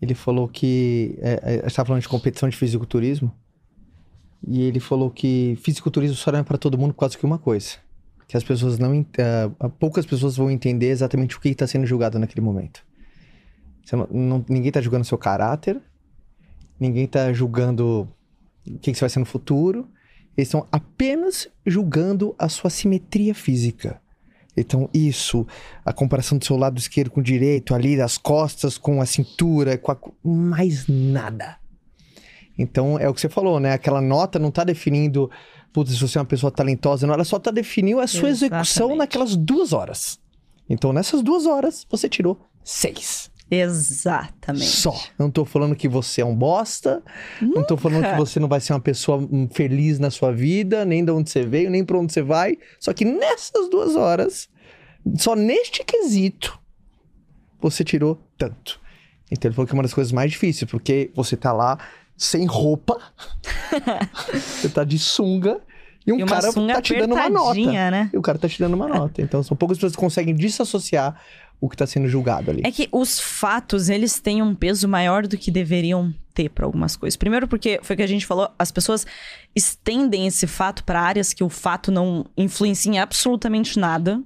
Ele 0.00 0.14
falou 0.14 0.48
que. 0.48 1.18
É, 1.18 1.40
é, 1.42 1.66
estava 1.66 1.88
falando 1.88 2.02
de 2.02 2.08
competição 2.08 2.48
de 2.48 2.56
fisiculturismo. 2.56 3.32
E 4.46 4.62
ele 4.62 4.78
falou 4.78 5.10
que 5.10 5.58
fisiculturismo 5.60 6.16
só 6.16 6.30
não 6.30 6.38
é 6.38 6.42
para 6.42 6.56
todo 6.56 6.78
mundo 6.78 6.94
quase 6.94 7.18
que 7.18 7.26
uma 7.26 7.38
coisa. 7.38 7.76
Que 8.28 8.36
as 8.36 8.44
pessoas 8.44 8.78
não. 8.78 8.98
Uh, 9.00 9.70
poucas 9.78 10.06
pessoas 10.06 10.36
vão 10.36 10.50
entender 10.50 10.86
exatamente 10.86 11.36
o 11.36 11.40
que 11.40 11.48
está 11.48 11.66
sendo 11.66 11.86
julgado 11.86 12.18
naquele 12.18 12.40
momento. 12.40 12.86
Não, 13.96 14.44
ninguém 14.48 14.68
está 14.68 14.80
julgando 14.80 15.04
seu 15.04 15.18
caráter, 15.18 15.80
ninguém 16.78 17.04
está 17.04 17.32
julgando 17.32 18.08
o 18.66 18.78
que, 18.78 18.92
que 18.92 18.94
você 18.94 19.00
vai 19.00 19.10
ser 19.10 19.18
no 19.20 19.24
futuro. 19.24 19.88
Eles 20.36 20.48
estão 20.48 20.66
apenas 20.70 21.48
julgando 21.66 22.34
a 22.38 22.48
sua 22.48 22.70
simetria 22.70 23.34
física. 23.34 24.00
Então, 24.56 24.90
isso, 24.92 25.46
a 25.84 25.92
comparação 25.92 26.36
do 26.36 26.44
seu 26.44 26.56
lado 26.56 26.78
esquerdo 26.78 27.10
com 27.10 27.20
o 27.20 27.22
direito, 27.22 27.74
ali, 27.74 28.00
as 28.00 28.18
costas 28.18 28.76
com 28.76 29.00
a 29.00 29.06
cintura, 29.06 29.78
com 29.78 29.92
a... 29.92 29.96
mais 30.24 30.86
nada. 30.88 31.56
Então, 32.58 32.98
é 32.98 33.08
o 33.08 33.14
que 33.14 33.20
você 33.20 33.28
falou, 33.28 33.60
né? 33.60 33.72
Aquela 33.72 34.00
nota 34.00 34.38
não 34.38 34.48
está 34.48 34.64
definindo, 34.64 35.30
putz, 35.72 35.92
se 35.92 36.00
você 36.00 36.18
é 36.18 36.20
uma 36.20 36.26
pessoa 36.26 36.50
talentosa, 36.50 37.06
não, 37.06 37.14
ela 37.14 37.24
só 37.24 37.36
está 37.36 37.52
definindo 37.52 38.00
a 38.00 38.06
sua 38.08 38.28
Exatamente. 38.28 38.68
execução 38.68 38.96
naquelas 38.96 39.36
duas 39.36 39.72
horas. 39.72 40.18
Então, 40.68 40.92
nessas 40.92 41.22
duas 41.22 41.46
horas, 41.46 41.86
você 41.88 42.08
tirou 42.08 42.40
seis. 42.64 43.30
Exatamente. 43.50 44.66
Só. 44.66 44.94
Não 45.18 45.30
tô 45.30 45.44
falando 45.44 45.74
que 45.74 45.88
você 45.88 46.20
é 46.20 46.24
um 46.24 46.34
bosta. 46.34 47.02
Nunca. 47.40 47.60
Não 47.60 47.66
tô 47.66 47.76
falando 47.76 48.04
que 48.04 48.16
você 48.16 48.38
não 48.38 48.48
vai 48.48 48.60
ser 48.60 48.74
uma 48.74 48.80
pessoa 48.80 49.26
feliz 49.52 49.98
na 49.98 50.10
sua 50.10 50.32
vida, 50.32 50.84
nem 50.84 51.04
de 51.04 51.10
onde 51.10 51.30
você 51.30 51.42
veio, 51.42 51.70
nem 51.70 51.84
para 51.84 51.98
onde 51.98 52.12
você 52.12 52.22
vai. 52.22 52.58
Só 52.78 52.92
que 52.92 53.04
nessas 53.04 53.70
duas 53.70 53.96
horas, 53.96 54.48
só 55.16 55.34
neste 55.34 55.82
quesito, 55.82 56.58
você 57.60 57.82
tirou 57.82 58.22
tanto. 58.36 58.80
Então 59.30 59.48
ele 59.48 59.54
falou 59.54 59.66
que 59.66 59.72
é 59.72 59.76
uma 59.76 59.82
das 59.82 59.94
coisas 59.94 60.12
mais 60.12 60.30
difíceis, 60.30 60.70
porque 60.70 61.10
você 61.14 61.36
tá 61.36 61.52
lá 61.52 61.78
sem 62.16 62.46
roupa, 62.46 62.98
você 64.32 64.68
tá 64.68 64.84
de 64.84 64.98
sunga, 64.98 65.60
e 66.06 66.12
um 66.12 66.20
e 66.20 66.24
cara 66.24 66.50
tá 66.50 66.82
te 66.82 66.98
dando 66.98 67.14
uma 67.14 67.28
nota. 67.28 67.90
Né? 67.90 68.10
E 68.12 68.16
o 68.16 68.22
cara 68.22 68.38
tá 68.38 68.48
te 68.48 68.58
dando 68.58 68.74
uma 68.74 68.88
nota. 68.88 69.20
Então 69.20 69.42
são 69.42 69.54
poucas 69.54 69.76
pessoas 69.76 69.92
que 69.92 69.98
conseguem 69.98 70.34
desassociar 70.34 71.20
o 71.60 71.68
que 71.68 71.74
está 71.74 71.86
sendo 71.86 72.08
julgado 72.08 72.50
ali. 72.50 72.62
É 72.64 72.70
que 72.70 72.88
os 72.92 73.18
fatos, 73.18 73.88
eles 73.88 74.20
têm 74.20 74.42
um 74.42 74.54
peso 74.54 74.86
maior 74.88 75.26
do 75.26 75.36
que 75.36 75.50
deveriam 75.50 76.14
ter 76.32 76.48
para 76.48 76.64
algumas 76.64 76.94
coisas. 76.96 77.16
Primeiro 77.16 77.48
porque 77.48 77.80
foi 77.82 77.94
o 77.94 77.96
que 77.96 78.02
a 78.02 78.08
gente 78.08 78.26
falou, 78.26 78.50
as 78.58 78.70
pessoas 78.70 79.06
estendem 79.54 80.26
esse 80.26 80.46
fato 80.46 80.84
para 80.84 81.00
áreas 81.00 81.32
que 81.32 81.42
o 81.42 81.48
fato 81.48 81.90
não 81.90 82.26
influencia 82.36 82.92
em 82.92 82.98
absolutamente 82.98 83.78
nada. 83.78 84.22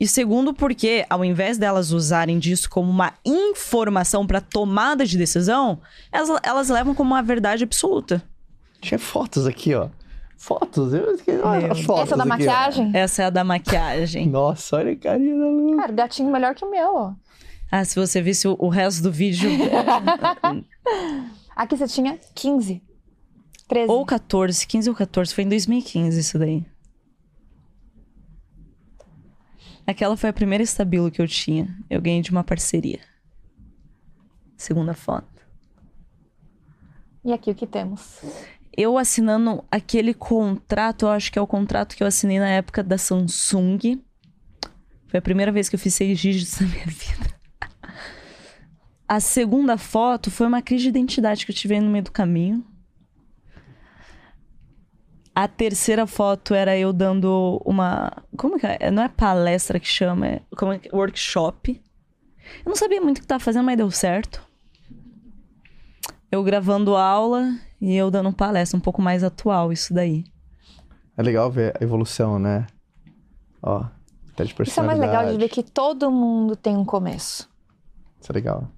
E 0.00 0.08
segundo 0.08 0.54
porque 0.54 1.04
ao 1.10 1.22
invés 1.22 1.58
delas 1.58 1.92
usarem 1.92 2.38
disso 2.38 2.70
como 2.70 2.90
uma 2.90 3.12
informação 3.24 4.26
para 4.26 4.40
tomada 4.40 5.04
de 5.04 5.18
decisão, 5.18 5.80
elas, 6.10 6.40
elas 6.42 6.68
levam 6.70 6.94
como 6.94 7.10
uma 7.10 7.22
verdade 7.22 7.64
absoluta. 7.64 8.22
Tinha 8.80 8.98
fotos 8.98 9.46
aqui, 9.46 9.74
ó. 9.74 9.90
Fotos? 10.40 10.94
Eu 10.94 11.14
esqueci. 11.14 11.38
Olha 11.42 11.70
as 11.70 11.82
fotos 11.82 12.04
Essa 12.04 12.14
é 12.14 12.16
da 12.16 12.22
aqui, 12.22 12.28
maquiagem? 12.30 12.86
Ó. 12.86 12.96
Essa 12.96 13.22
é 13.22 13.24
a 13.26 13.30
da 13.30 13.44
maquiagem. 13.44 14.26
Nossa, 14.26 14.76
olha 14.76 14.92
a 14.92 14.96
carinha 14.96 15.38
da 15.38 15.44
Lu. 15.44 15.76
Cara, 15.76 15.92
gatinho 15.92 16.32
melhor 16.32 16.54
que 16.54 16.64
o 16.64 16.70
meu, 16.70 16.94
ó. 16.94 17.14
Ah, 17.70 17.84
se 17.84 17.94
você 17.94 18.22
visse 18.22 18.48
o, 18.48 18.56
o 18.58 18.70
resto 18.70 19.02
do 19.02 19.12
vídeo. 19.12 19.50
Aqui 21.54 21.76
você 21.76 21.86
tinha 21.86 22.18
15. 22.34 22.82
13. 23.68 23.92
Ou 23.92 24.06
14, 24.06 24.66
15 24.66 24.88
ou 24.88 24.96
14. 24.96 25.34
Foi 25.34 25.44
em 25.44 25.48
2015 25.50 26.18
isso 26.18 26.38
daí. 26.38 26.64
Aquela 29.86 30.16
foi 30.16 30.30
a 30.30 30.32
primeira 30.32 30.64
estabilo 30.64 31.10
que 31.10 31.20
eu 31.20 31.28
tinha. 31.28 31.68
Eu 31.90 32.00
ganhei 32.00 32.22
de 32.22 32.30
uma 32.30 32.42
parceria. 32.42 33.00
Segunda 34.56 34.94
foto. 34.94 35.28
E 37.22 37.30
aqui 37.30 37.50
o 37.50 37.54
que 37.54 37.66
temos? 37.66 38.22
Eu 38.76 38.96
assinando 38.96 39.64
aquele 39.70 40.14
contrato, 40.14 41.06
eu 41.06 41.10
acho 41.10 41.32
que 41.32 41.38
é 41.38 41.42
o 41.42 41.46
contrato 41.46 41.96
que 41.96 42.02
eu 42.02 42.06
assinei 42.06 42.38
na 42.38 42.48
época 42.48 42.82
da 42.82 42.96
Samsung. 42.96 44.00
Foi 45.08 45.18
a 45.18 45.22
primeira 45.22 45.50
vez 45.50 45.68
que 45.68 45.74
eu 45.74 45.80
fiz 45.80 45.94
seis 45.94 46.18
dígitos 46.18 46.58
na 46.60 46.66
minha 46.68 46.86
vida. 46.86 47.40
A 49.08 49.18
segunda 49.18 49.76
foto 49.76 50.30
foi 50.30 50.46
uma 50.46 50.62
crise 50.62 50.84
de 50.84 50.88
identidade 50.90 51.44
que 51.44 51.50
eu 51.50 51.56
tive 51.56 51.80
no 51.80 51.90
meio 51.90 52.04
do 52.04 52.12
caminho. 52.12 52.64
A 55.34 55.48
terceira 55.48 56.06
foto 56.06 56.54
era 56.54 56.76
eu 56.76 56.92
dando 56.92 57.60
uma. 57.64 58.24
Como 58.36 58.58
que 58.58 58.66
é? 58.66 58.90
Não 58.90 59.02
é 59.02 59.08
palestra 59.08 59.80
que 59.80 59.86
chama, 59.86 60.26
é 60.26 60.42
como 60.56 60.72
é? 60.72 60.80
workshop. 60.92 61.82
Eu 62.64 62.68
não 62.68 62.76
sabia 62.76 63.00
muito 63.00 63.18
o 63.18 63.20
que 63.20 63.24
estava 63.24 63.42
fazendo, 63.42 63.64
mas 63.64 63.76
deu 63.76 63.90
certo. 63.90 64.44
Eu 66.30 66.42
gravando 66.44 66.94
aula 66.94 67.52
e 67.80 67.94
eu 67.94 68.10
dando 68.10 68.32
palestra 68.32 68.76
um 68.76 68.80
pouco 68.80 69.00
mais 69.00 69.24
atual, 69.24 69.72
isso 69.72 69.94
daí. 69.94 70.24
É 71.16 71.22
legal 71.22 71.50
ver 71.50 71.76
a 71.80 71.84
evolução, 71.84 72.38
né? 72.38 72.66
Ó, 73.62 73.84
até 74.32 74.44
de 74.44 74.54
Isso 74.62 74.80
é 74.80 74.82
mais 74.82 74.98
legal 74.98 75.26
de 75.30 75.36
ver 75.36 75.48
que 75.48 75.62
todo 75.62 76.10
mundo 76.10 76.56
tem 76.56 76.76
um 76.76 76.84
começo. 76.84 77.48
Isso 78.20 78.30
é 78.30 78.34
legal. 78.34 78.68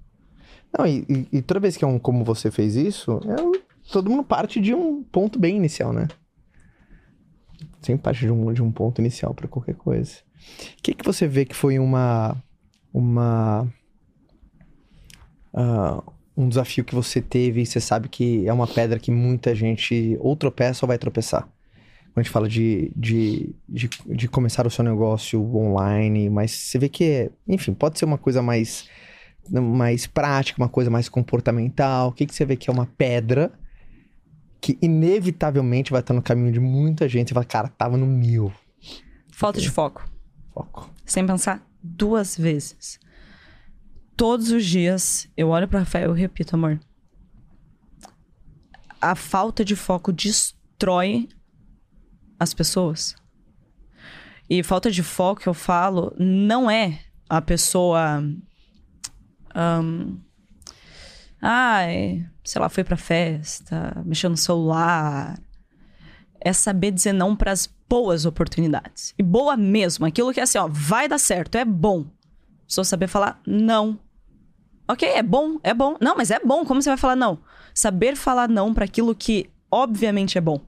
Não, 0.77 0.85
e, 0.85 1.05
e, 1.09 1.37
e 1.37 1.41
toda 1.41 1.59
vez 1.59 1.77
que 1.77 1.83
é 1.83 1.87
um 1.87 1.99
como 1.99 2.23
você 2.23 2.49
fez 2.49 2.75
isso, 2.75 3.19
é, 3.25 3.59
todo 3.91 4.09
mundo 4.09 4.23
parte 4.23 4.59
de 4.59 4.73
um 4.73 5.03
ponto 5.03 5.37
bem 5.37 5.55
inicial, 5.55 5.93
né? 5.93 6.07
Sempre 7.81 8.03
parte 8.03 8.21
de 8.21 8.31
um, 8.31 8.51
de 8.53 8.63
um 8.63 8.71
ponto 8.71 8.99
inicial 8.99 9.33
para 9.33 9.47
qualquer 9.47 9.75
coisa. 9.75 10.15
O 10.77 10.81
que, 10.81 10.93
que 10.93 11.05
você 11.05 11.27
vê 11.27 11.45
que 11.45 11.55
foi 11.55 11.79
uma. 11.79 12.35
Uma. 12.93 13.67
Uh, 15.53 16.03
um 16.35 16.49
desafio 16.49 16.83
que 16.83 16.95
você 16.95 17.21
teve 17.21 17.61
e 17.61 17.65
você 17.65 17.79
sabe 17.79 18.09
que 18.09 18.47
é 18.47 18.53
uma 18.53 18.67
pedra 18.67 18.99
que 18.99 19.11
muita 19.11 19.53
gente 19.53 20.17
ou 20.19 20.35
tropeça 20.35 20.85
ou 20.85 20.87
vai 20.87 20.97
tropeçar? 20.97 21.43
Quando 21.43 22.19
a 22.19 22.21
gente 22.23 22.31
fala 22.31 22.47
de, 22.47 22.91
de, 22.95 23.55
de, 23.67 23.89
de 24.05 24.27
começar 24.27 24.67
o 24.67 24.69
seu 24.69 24.83
negócio 24.83 25.41
online, 25.55 26.29
mas 26.29 26.51
você 26.51 26.77
vê 26.77 26.87
que, 26.87 27.31
enfim, 27.47 27.73
pode 27.73 27.97
ser 27.97 28.05
uma 28.05 28.19
coisa 28.19 28.41
mais, 28.41 28.87
mais 29.49 30.05
prática, 30.05 30.61
uma 30.61 30.69
coisa 30.69 30.91
mais 30.91 31.09
comportamental. 31.09 32.09
O 32.09 32.11
que, 32.11 32.25
que 32.27 32.35
você 32.35 32.45
vê 32.45 32.55
que 32.55 32.69
é 32.69 32.73
uma 32.73 32.85
pedra 32.85 33.51
que 34.61 34.77
inevitavelmente 34.81 35.91
vai 35.91 36.01
estar 36.01 36.13
no 36.13 36.21
caminho 36.21 36.51
de 36.51 36.59
muita 36.59 37.09
gente 37.09 37.31
e 37.31 37.33
fala, 37.33 37.45
cara, 37.45 37.67
tava 37.67 37.97
no 37.97 38.05
mil. 38.05 38.53
Falta 39.31 39.59
de 39.59 39.69
foco. 39.69 40.07
Foco. 40.53 40.89
Sem 41.05 41.25
pensar 41.25 41.67
duas 41.81 42.37
vezes 42.37 42.99
todos 44.15 44.51
os 44.51 44.65
dias 44.65 45.27
eu 45.35 45.49
olho 45.49 45.67
para 45.67 45.79
Rafael 45.79 46.15
e 46.15 46.19
repito, 46.19 46.55
amor. 46.55 46.79
A 49.01 49.15
falta 49.15 49.65
de 49.65 49.75
foco 49.75 50.13
destrói 50.13 51.27
as 52.39 52.53
pessoas. 52.53 53.15
E 54.49 54.63
falta 54.63 54.91
de 54.91 55.03
foco 55.03 55.43
eu 55.47 55.53
falo 55.53 56.13
não 56.17 56.69
é 56.69 56.99
a 57.29 57.41
pessoa. 57.41 58.23
Um, 59.55 60.19
ai, 61.41 62.25
sei 62.43 62.61
lá, 62.61 62.69
foi 62.69 62.83
pra 62.83 62.97
festa, 62.97 64.01
mexeu 64.05 64.29
no 64.29 64.37
celular. 64.37 65.39
É 66.39 66.51
saber 66.51 66.91
dizer 66.91 67.13
não 67.13 67.35
para 67.35 67.51
as 67.51 67.67
boas 67.87 68.25
oportunidades. 68.25 69.13
E 69.17 69.23
boa 69.23 69.55
mesmo, 69.55 70.05
aquilo 70.05 70.33
que 70.33 70.39
é 70.39 70.43
assim, 70.43 70.57
ó, 70.57 70.67
vai 70.69 71.07
dar 71.07 71.17
certo, 71.19 71.55
é 71.55 71.63
bom. 71.63 72.05
Só 72.67 72.83
saber 72.83 73.07
falar 73.07 73.41
não 73.45 73.99
Ok, 74.93 75.09
é 75.09 75.23
bom, 75.23 75.57
é 75.63 75.73
bom. 75.73 75.97
Não, 75.99 76.15
mas 76.15 76.29
é 76.29 76.39
bom. 76.39 76.63
Como 76.63 76.79
você 76.79 76.89
vai 76.91 76.97
falar 76.97 77.15
não? 77.15 77.39
Saber 77.73 78.15
falar 78.15 78.47
não 78.47 78.75
para 78.75 78.85
aquilo 78.85 79.15
que 79.15 79.49
obviamente 79.71 80.37
é 80.37 80.41
bom. 80.41 80.61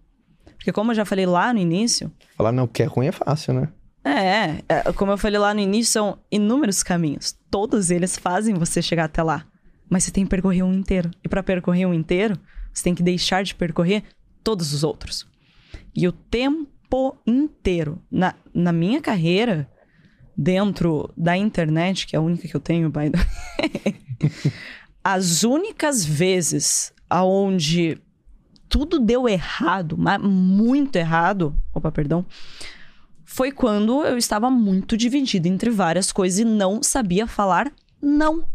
Porque 0.58 0.72
como 0.72 0.90
eu 0.90 0.96
já 0.96 1.06
falei 1.06 1.28
lá 1.28 1.54
no 1.54 1.60
início. 1.60 2.12
Falar 2.36 2.52
não 2.52 2.66
que 2.66 2.82
é 2.82 2.88
ruim 2.88 3.06
é 3.06 3.12
fácil, 3.12 3.54
né? 3.54 3.70
É, 4.04 4.64
é, 4.68 4.94
como 4.94 5.12
eu 5.12 5.18
falei 5.18 5.38
lá 5.38 5.54
no 5.54 5.60
início, 5.60 5.94
são 5.94 6.18
inúmeros 6.32 6.82
caminhos. 6.82 7.38
Todos 7.52 7.92
eles 7.92 8.18
fazem 8.18 8.56
você 8.56 8.82
chegar 8.82 9.06
até 9.06 9.22
lá. 9.22 9.46
Mas 9.88 10.04
você 10.04 10.12
tem 10.12 10.24
que 10.24 10.30
percorrer 10.32 10.64
um 10.64 10.74
inteiro. 10.74 11.12
E 11.24 11.30
para 11.30 11.44
percorrer 11.44 11.86
um 11.86 11.94
inteiro, 11.94 12.36
você 12.74 12.84
tem 12.84 12.96
que 12.96 13.04
deixar 13.04 13.44
de 13.44 13.54
percorrer 13.54 14.04
todos 14.44 14.74
os 14.74 14.84
outros. 14.84 15.28
E 15.96 16.08
o 16.08 16.12
tempo 16.12 17.16
inteiro, 17.28 18.02
na, 18.10 18.34
na 18.52 18.72
minha 18.72 19.00
carreira, 19.00 19.70
dentro 20.38 21.12
da 21.16 21.38
internet, 21.38 22.08
que 22.08 22.16
é 22.16 22.20
a 22.20 22.22
única 22.22 22.48
que 22.48 22.56
eu 22.56 22.60
tenho, 22.60 22.90
by 22.90 23.12
As 25.04 25.44
únicas 25.44 26.04
vezes 26.04 26.94
aonde 27.10 28.02
tudo 28.68 29.00
deu 29.00 29.30
errado, 29.30 29.96
mas 29.98 30.20
muito 30.22 30.96
errado, 30.96 31.56
opa, 31.74 31.92
perdão, 31.92 32.26
foi 33.24 33.52
quando 33.52 34.04
eu 34.04 34.18
estava 34.18 34.50
muito 34.50 34.98
dividida 34.98 35.48
entre 35.48 35.70
várias 35.70 36.12
coisas 36.12 36.40
e 36.40 36.46
não 36.46 36.82
sabia 36.82 37.28
falar 37.28 37.72
não. 38.02 38.46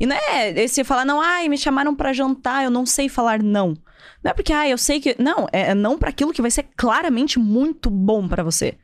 E 0.00 0.06
não 0.06 0.16
é 0.16 0.50
esse 0.60 0.84
falar 0.84 1.04
não, 1.04 1.20
ai, 1.20 1.48
me 1.48 1.58
chamaram 1.58 1.94
para 1.94 2.12
jantar, 2.12 2.64
eu 2.64 2.70
não 2.70 2.86
sei 2.86 3.08
falar 3.08 3.42
não. 3.42 3.76
Não 4.22 4.30
é 4.30 4.34
porque, 4.34 4.52
ah, 4.52 4.68
eu 4.68 4.78
sei 4.78 5.00
que. 5.00 5.16
Não, 5.18 5.46
é 5.52 5.74
não 5.74 5.98
para 5.98 6.10
aquilo 6.10 6.32
que 6.32 6.42
vai 6.42 6.50
ser 6.50 6.64
claramente 6.76 7.38
muito 7.38 7.90
bom 7.90 8.26
para 8.26 8.42
você. 8.42 8.76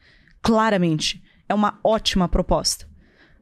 Claramente. 0.42 1.22
É 1.48 1.54
uma 1.54 1.78
ótima 1.82 2.28
proposta. 2.28 2.88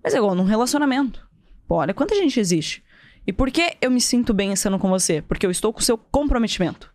Mas 0.02 0.14
é 0.14 0.18
igual 0.18 0.34
num 0.34 0.44
relacionamento. 0.44 1.28
Pô, 1.66 1.76
olha 1.76 1.94
quanta 1.94 2.14
gente 2.14 2.40
existe. 2.40 2.82
E 3.26 3.32
por 3.32 3.50
que 3.50 3.76
eu 3.80 3.90
me 3.90 4.00
sinto 4.00 4.34
bem 4.34 4.52
estando 4.52 4.78
com 4.78 4.88
você? 4.88 5.22
Porque 5.22 5.46
eu 5.46 5.50
estou 5.50 5.72
com 5.72 5.80
o 5.80 5.82
seu 5.82 5.96
comprometimento. 5.96 6.92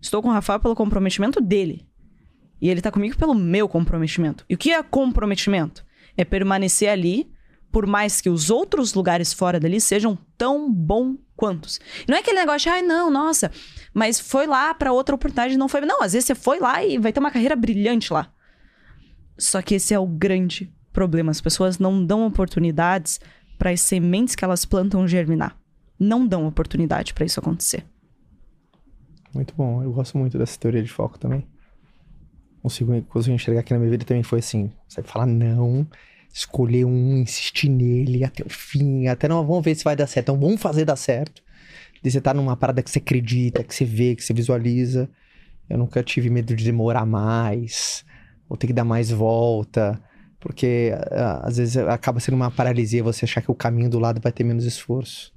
Estou 0.00 0.20
com 0.20 0.28
o 0.28 0.32
Rafael 0.32 0.60
pelo 0.60 0.74
comprometimento 0.74 1.40
dele. 1.40 1.86
E 2.60 2.68
ele 2.68 2.80
tá 2.80 2.90
comigo 2.90 3.16
pelo 3.16 3.34
meu 3.34 3.68
comprometimento. 3.68 4.44
E 4.48 4.54
o 4.54 4.58
que 4.58 4.70
é 4.70 4.82
comprometimento? 4.82 5.84
É 6.16 6.24
permanecer 6.24 6.90
ali, 6.90 7.32
por 7.72 7.86
mais 7.86 8.20
que 8.20 8.28
os 8.28 8.50
outros 8.50 8.92
lugares 8.92 9.32
fora 9.32 9.58
dali 9.58 9.80
sejam 9.80 10.16
tão 10.36 10.70
bom 10.70 11.16
quantos. 11.34 11.80
E 12.06 12.10
não 12.10 12.16
é 12.16 12.20
aquele 12.20 12.38
negócio 12.38 12.60
de, 12.60 12.68
ai, 12.68 12.82
não, 12.82 13.10
nossa, 13.10 13.50
mas 13.94 14.20
foi 14.20 14.46
lá 14.46 14.74
para 14.74 14.92
outra 14.92 15.14
oportunidade 15.14 15.56
não 15.56 15.68
foi. 15.68 15.80
Não, 15.80 16.02
às 16.02 16.12
vezes 16.12 16.26
você 16.26 16.34
foi 16.34 16.60
lá 16.60 16.84
e 16.84 16.98
vai 16.98 17.12
ter 17.12 17.20
uma 17.20 17.30
carreira 17.30 17.56
brilhante 17.56 18.12
lá. 18.12 18.32
Só 19.38 19.60
que 19.62 19.74
esse 19.74 19.94
é 19.94 19.98
o 19.98 20.06
grande 20.06 20.72
problema. 20.92 21.30
As 21.30 21.40
pessoas 21.40 21.78
não 21.78 22.04
dão 22.04 22.26
oportunidades 22.26 23.20
para 23.58 23.70
as 23.70 23.80
sementes 23.80 24.34
que 24.34 24.44
elas 24.44 24.64
plantam 24.64 25.06
germinar. 25.06 25.56
Não 25.98 26.26
dão 26.26 26.46
oportunidade 26.46 27.14
para 27.14 27.24
isso 27.24 27.40
acontecer. 27.40 27.84
Muito 29.34 29.54
bom. 29.56 29.82
Eu 29.82 29.92
gosto 29.92 30.18
muito 30.18 30.38
dessa 30.38 30.58
teoria 30.58 30.82
de 30.82 30.90
foco 30.90 31.18
também. 31.18 31.46
Consigo, 32.60 33.00
consigo 33.02 33.34
enxergar 33.34 33.60
aqui 33.60 33.72
na 33.72 33.78
minha 33.78 33.90
vida 33.90 34.04
também 34.04 34.22
foi 34.22 34.38
assim. 34.38 34.70
Você 34.88 35.02
falar 35.02 35.26
não, 35.26 35.86
escolher 36.32 36.84
um, 36.84 37.18
insistir 37.18 37.68
nele 37.68 38.24
até 38.24 38.44
o 38.44 38.48
fim, 38.48 39.08
até 39.08 39.26
não, 39.26 39.44
vamos 39.44 39.64
ver 39.64 39.74
se 39.74 39.84
vai 39.84 39.96
dar 39.96 40.06
certo. 40.06 40.26
Então 40.26 40.40
vamos 40.40 40.60
fazer 40.60 40.84
dar 40.84 40.96
certo. 40.96 41.42
De 42.02 42.10
você 42.10 42.18
estar 42.18 42.32
tá 42.32 42.34
numa 42.34 42.56
parada 42.56 42.82
que 42.82 42.90
você 42.90 42.98
acredita, 42.98 43.62
que 43.62 43.74
você 43.74 43.84
vê, 43.84 44.14
que 44.14 44.22
você 44.22 44.34
visualiza. 44.34 45.08
Eu 45.68 45.78
nunca 45.78 46.02
tive 46.02 46.28
medo 46.28 46.54
de 46.54 46.64
demorar 46.64 47.06
mais, 47.06 48.04
ou 48.52 48.56
ter 48.58 48.66
que 48.66 48.72
dar 48.74 48.84
mais 48.84 49.10
volta, 49.10 49.98
porque 50.38 50.92
às 51.42 51.56
vezes 51.56 51.74
acaba 51.78 52.20
sendo 52.20 52.34
uma 52.34 52.50
paralisia 52.50 53.02
você 53.02 53.24
achar 53.24 53.40
que 53.40 53.50
o 53.50 53.54
caminho 53.54 53.88
do 53.88 53.98
lado 53.98 54.20
vai 54.20 54.30
ter 54.30 54.44
menos 54.44 54.66
esforço. 54.66 55.32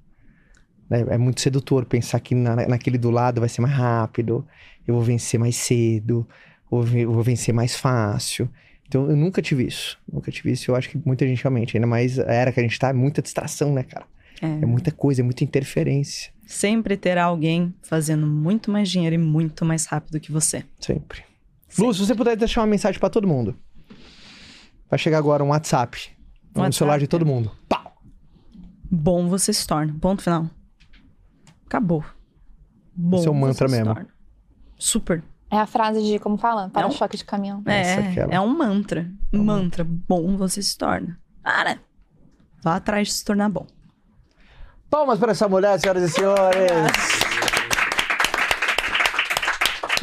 É, 0.91 1.15
é 1.15 1.17
muito 1.17 1.39
sedutor 1.39 1.85
pensar 1.85 2.19
que 2.19 2.35
na, 2.35 2.67
naquele 2.67 2.97
do 2.97 3.09
lado 3.09 3.39
vai 3.39 3.47
ser 3.47 3.61
mais 3.61 3.73
rápido, 3.73 4.45
eu 4.85 4.95
vou 4.95 5.01
vencer 5.01 5.39
mais 5.39 5.55
cedo, 5.55 6.27
ou 6.69 6.83
vou 6.83 7.23
vencer 7.23 7.53
mais 7.53 7.73
fácil. 7.73 8.49
Então 8.85 9.09
eu 9.09 9.15
nunca 9.15 9.41
tive 9.41 9.65
isso. 9.65 9.97
Nunca 10.11 10.29
tive 10.29 10.51
isso. 10.51 10.69
Eu 10.69 10.75
acho 10.75 10.89
que 10.89 11.01
muita 11.05 11.25
gente 11.25 11.41
realmente, 11.41 11.77
ainda 11.77 11.87
mais 11.87 12.19
a 12.19 12.33
era 12.33 12.51
que 12.51 12.59
a 12.59 12.63
gente 12.63 12.77
tá, 12.77 12.89
é 12.89 12.93
muita 12.93 13.21
distração, 13.21 13.73
né, 13.73 13.83
cara? 13.83 14.05
É. 14.41 14.47
é 14.47 14.65
muita 14.65 14.91
coisa, 14.91 15.21
é 15.21 15.23
muita 15.23 15.45
interferência. 15.45 16.33
Sempre 16.45 16.97
terá 16.97 17.23
alguém 17.23 17.73
fazendo 17.81 18.27
muito 18.27 18.69
mais 18.69 18.89
dinheiro 18.89 19.15
e 19.15 19.17
muito 19.17 19.63
mais 19.63 19.85
rápido 19.85 20.19
que 20.19 20.33
você. 20.33 20.65
Sempre. 20.81 21.23
Lu, 21.77 21.93
se 21.93 21.99
você 22.05 22.15
puder 22.15 22.35
deixar 22.35 22.61
uma 22.61 22.67
mensagem 22.67 22.99
para 22.99 23.09
todo 23.09 23.27
mundo. 23.27 23.55
Vai 24.89 24.99
chegar 24.99 25.17
agora 25.17 25.43
um 25.43 25.49
WhatsApp. 25.49 25.97
Um 26.07 26.59
no 26.59 26.61
WhatsApp. 26.61 26.75
celular 26.75 26.99
de 26.99 27.07
todo 27.07 27.25
mundo. 27.25 27.51
Pau! 27.67 27.93
Bom 28.89 29.27
você 29.27 29.51
se 29.51 29.65
torna. 29.65 29.95
Ponto 29.99 30.21
final. 30.21 30.49
Acabou. 31.65 32.03
Bom, 32.95 33.17
Esse 33.17 33.27
é 33.27 33.31
um 33.31 33.33
mantra 33.33 33.67
mesmo. 33.67 33.93
Torna. 33.93 34.07
Super. 34.77 35.23
É 35.51 35.57
a 35.57 35.65
frase 35.65 36.01
de, 36.01 36.19
como 36.19 36.37
fala? 36.37 36.69
Para-choque 36.69 37.15
é 37.15 37.17
um... 37.17 37.19
de 37.19 37.25
caminhão. 37.25 37.63
É, 37.65 38.35
é 38.35 38.39
um 38.39 38.57
mantra. 38.57 39.09
Um 39.33 39.43
mantra. 39.43 39.83
Bom 39.83 40.37
você 40.37 40.61
se 40.61 40.77
torna. 40.77 41.19
Para. 41.43 41.79
Vá 42.63 42.77
atrás 42.77 43.07
de 43.07 43.13
se 43.13 43.25
tornar 43.25 43.49
bom. 43.49 43.67
Palmas 44.89 45.19
para 45.19 45.31
essa 45.31 45.47
mulher, 45.47 45.79
senhoras 45.79 46.03
e 46.03 46.09
senhores. 46.09 47.24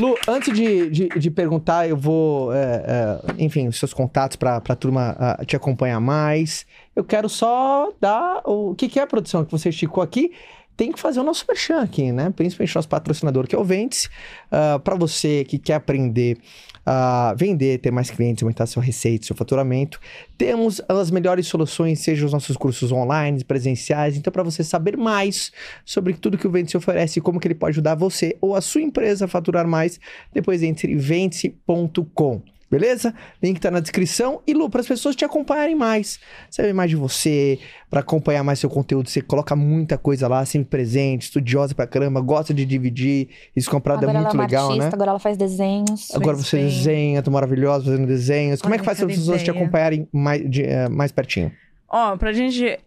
Lu, 0.03 0.17
antes 0.27 0.53
de, 0.53 0.91
de, 0.91 1.09
de, 1.11 1.31
perguntar, 1.31 1.89
eu 1.89 1.97
vou, 1.97 2.53
é, 2.53 2.59
é, 2.59 3.21
enfim, 3.39 3.69
os 3.69 3.79
seus 3.79 3.95
contatos 3.95 4.35
para 4.35 4.57
a 4.57 4.75
turma 4.75 5.17
uh, 5.41 5.47
te 5.47 5.55
acompanhar 5.55 6.01
mais. 6.01 6.67
Eu 6.97 7.05
quero 7.05 7.29
só 7.29 7.93
dar 8.01 8.43
o 8.45 8.75
que, 8.75 8.89
que 8.89 8.99
é 8.99 9.05
a 9.05 9.07
produção 9.07 9.45
que 9.45 9.53
você 9.53 9.69
esticou 9.69 10.03
aqui 10.03 10.33
tem 10.77 10.93
que 10.93 11.01
fazer 11.01 11.21
o 11.21 11.25
nosso 11.25 11.45
merchan 11.49 11.81
aqui, 11.81 12.13
né? 12.13 12.31
Principalmente 12.31 12.75
nosso 12.75 12.89
patrocinador, 12.89 13.47
que 13.47 13.55
é 13.55 13.59
o 13.59 13.65
Ventes. 13.65 14.07
Uh, 14.07 14.11
ah, 14.51 14.79
para 14.79 14.95
você 14.95 15.45
que 15.45 15.59
quer 15.59 15.75
aprender 15.75 16.39
a 16.85 17.35
vender, 17.39 17.79
ter 17.79 17.93
mais 17.93 18.11
clientes, 18.11 18.43
aumentar 18.43 18.67
sua 18.67 18.83
receita, 18.83 19.27
seu 19.27 19.37
faturamento, 19.37 20.01
temos 20.37 20.81
as 20.89 21.11
melhores 21.11 21.47
soluções, 21.47 22.01
seja 22.01 22.27
os 22.27 22.33
nossos 22.33 22.57
cursos 22.57 22.91
online, 22.91 23.45
presenciais. 23.45 24.17
Então, 24.17 24.33
para 24.33 24.43
você 24.43 24.65
saber 24.65 24.97
mais 24.97 25.53
sobre 25.85 26.15
tudo 26.15 26.37
que 26.37 26.47
o 26.47 26.51
Ventes 26.51 26.75
oferece 26.75 27.19
e 27.19 27.23
como 27.23 27.39
que 27.39 27.47
ele 27.47 27.55
pode 27.55 27.75
ajudar 27.75 27.95
você 27.95 28.37
ou 28.41 28.57
a 28.57 28.61
sua 28.61 28.81
empresa 28.81 29.27
a 29.27 29.29
faturar 29.29 29.67
mais, 29.67 30.01
depois 30.33 30.63
entre 30.63 30.97
vence.com. 30.97 32.43
Beleza? 32.73 33.15
Link 33.43 33.61
tá 33.61 33.71
na 33.71 33.81
descrição. 33.81 34.41
E 34.47 34.55
Lu, 34.55 34.71
para 34.71 34.81
as 34.81 34.87
pessoas 34.87 35.15
te 35.15 35.27
acompanharem 35.27 35.77
mais, 35.77 36.19
saber 36.51 36.73
mais 36.73 36.89
de 36.89 36.97
você, 36.97 37.59
para 37.91 38.01
acompanhar 38.01 38.43
mais 38.43 38.61
seu 38.61 38.71
conteúdo, 38.71 39.11
você 39.11 39.21
coloca 39.21 39.55
muita 39.55 39.99
coisa 39.99 40.27
lá, 40.27 40.43
sempre 40.47 40.71
presente, 40.71 41.25
estudiosa 41.25 41.75
pra 41.75 41.87
caramba, 41.87 42.19
gosta 42.23 42.55
de 42.55 42.65
dividir. 42.65 43.29
Isso 43.55 43.71
comprado 43.71 44.07
é 44.07 44.09
agora 44.09 44.19
é 44.19 44.21
muito 44.23 44.35
ela 44.35 44.45
é 44.45 44.47
legal, 44.47 44.69
artista, 44.69 44.87
né? 44.87 44.95
Agora 44.95 45.11
ela 45.11 45.19
faz 45.19 45.37
desenhos. 45.37 46.11
Agora 46.15 46.35
você 46.35 46.57
bem. 46.57 46.65
desenha, 46.65 47.23
tá 47.23 47.31
maravilhosa 47.31 47.85
fazendo 47.85 48.07
desenhos. 48.07 48.63
Como 48.63 48.75
é 48.75 48.79
que 48.79 48.85
faz 48.85 48.97
para 48.97 49.07
as 49.07 49.13
pessoas 49.19 49.43
ideia. 49.43 49.45
te 49.45 49.51
acompanharem 49.51 50.09
mais, 50.11 50.51
de, 50.51 50.63
uh, 50.63 50.91
mais 50.91 51.13
pertinho? 51.13 51.53
Ó, 51.91 52.17
pra 52.17 52.33
gente. 52.33 52.81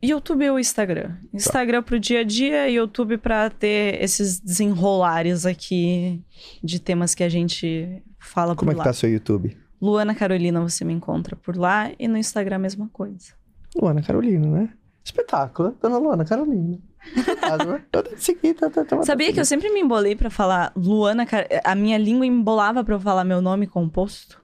YouTube 0.00 0.50
ou 0.50 0.58
Instagram? 0.58 1.08
Tá. 1.08 1.18
Instagram 1.34 1.82
tá. 1.82 1.88
pro 1.88 1.98
dia 1.98 2.20
a 2.20 2.24
dia 2.24 2.68
e 2.68 2.74
YouTube 2.74 3.18
pra 3.18 3.50
ter 3.50 4.02
esses 4.02 4.38
desenrolares 4.38 5.46
aqui 5.46 6.20
de 6.62 6.80
temas 6.80 7.14
que 7.14 7.22
a 7.22 7.28
gente 7.28 8.02
fala 8.22 8.54
Como 8.54 8.70
por 8.70 8.74
é 8.74 8.78
lá. 8.78 8.84
que 8.84 8.88
tá 8.88 8.92
seu 8.92 9.10
YouTube? 9.10 9.56
Luana 9.80 10.14
Carolina, 10.14 10.60
você 10.60 10.84
me 10.84 10.92
encontra 10.92 11.34
por 11.36 11.56
lá 11.56 11.90
e 11.98 12.06
no 12.06 12.16
Instagram 12.16 12.56
a 12.56 12.60
mesma 12.60 12.88
coisa. 12.92 13.32
Luana 13.74 14.02
Carolina, 14.02 14.46
né? 14.46 14.68
Espetáculo, 15.04 15.76
Dona 15.82 15.98
Luana 15.98 16.24
Carolina. 16.24 16.78
Sabia 19.04 19.32
que 19.32 19.40
eu 19.40 19.44
sempre 19.44 19.70
me 19.70 19.80
embolei 19.80 20.14
para 20.14 20.30
falar 20.30 20.72
Luana, 20.76 21.26
a 21.64 21.74
minha 21.74 21.98
língua 21.98 22.24
embolava 22.24 22.84
para 22.84 22.94
eu 22.94 23.00
falar 23.00 23.24
meu 23.24 23.40
nome 23.40 23.66
composto? 23.66 24.40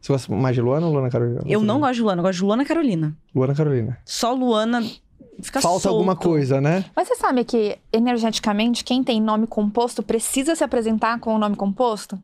Você 0.00 0.12
gosta 0.12 0.34
mais 0.34 0.54
de 0.54 0.62
Luana 0.62 0.86
ou 0.86 0.92
Luana 0.92 1.10
Carolina? 1.10 1.40
Eu 1.46 1.62
não 1.62 1.80
gosto 1.80 1.94
de 1.94 2.02
Luana, 2.02 2.20
eu 2.20 2.24
gosto 2.24 2.38
de 2.38 2.44
Luana 2.44 2.64
Carolina. 2.64 3.16
Luana 3.34 3.54
Carolina. 3.54 3.98
Só 4.04 4.34
Luana 4.34 4.82
fica 5.42 5.60
Falta 5.60 5.80
solto. 5.80 5.88
alguma 5.88 6.16
coisa, 6.16 6.60
né? 6.60 6.84
Mas 6.94 7.08
você 7.08 7.16
sabe 7.16 7.44
que 7.44 7.78
energeticamente 7.92 8.84
quem 8.84 9.02
tem 9.02 9.20
nome 9.20 9.46
composto 9.46 10.02
precisa 10.02 10.54
se 10.54 10.64
apresentar 10.64 11.18
com 11.20 11.34
o 11.34 11.38
nome 11.38 11.56
composto? 11.56 12.18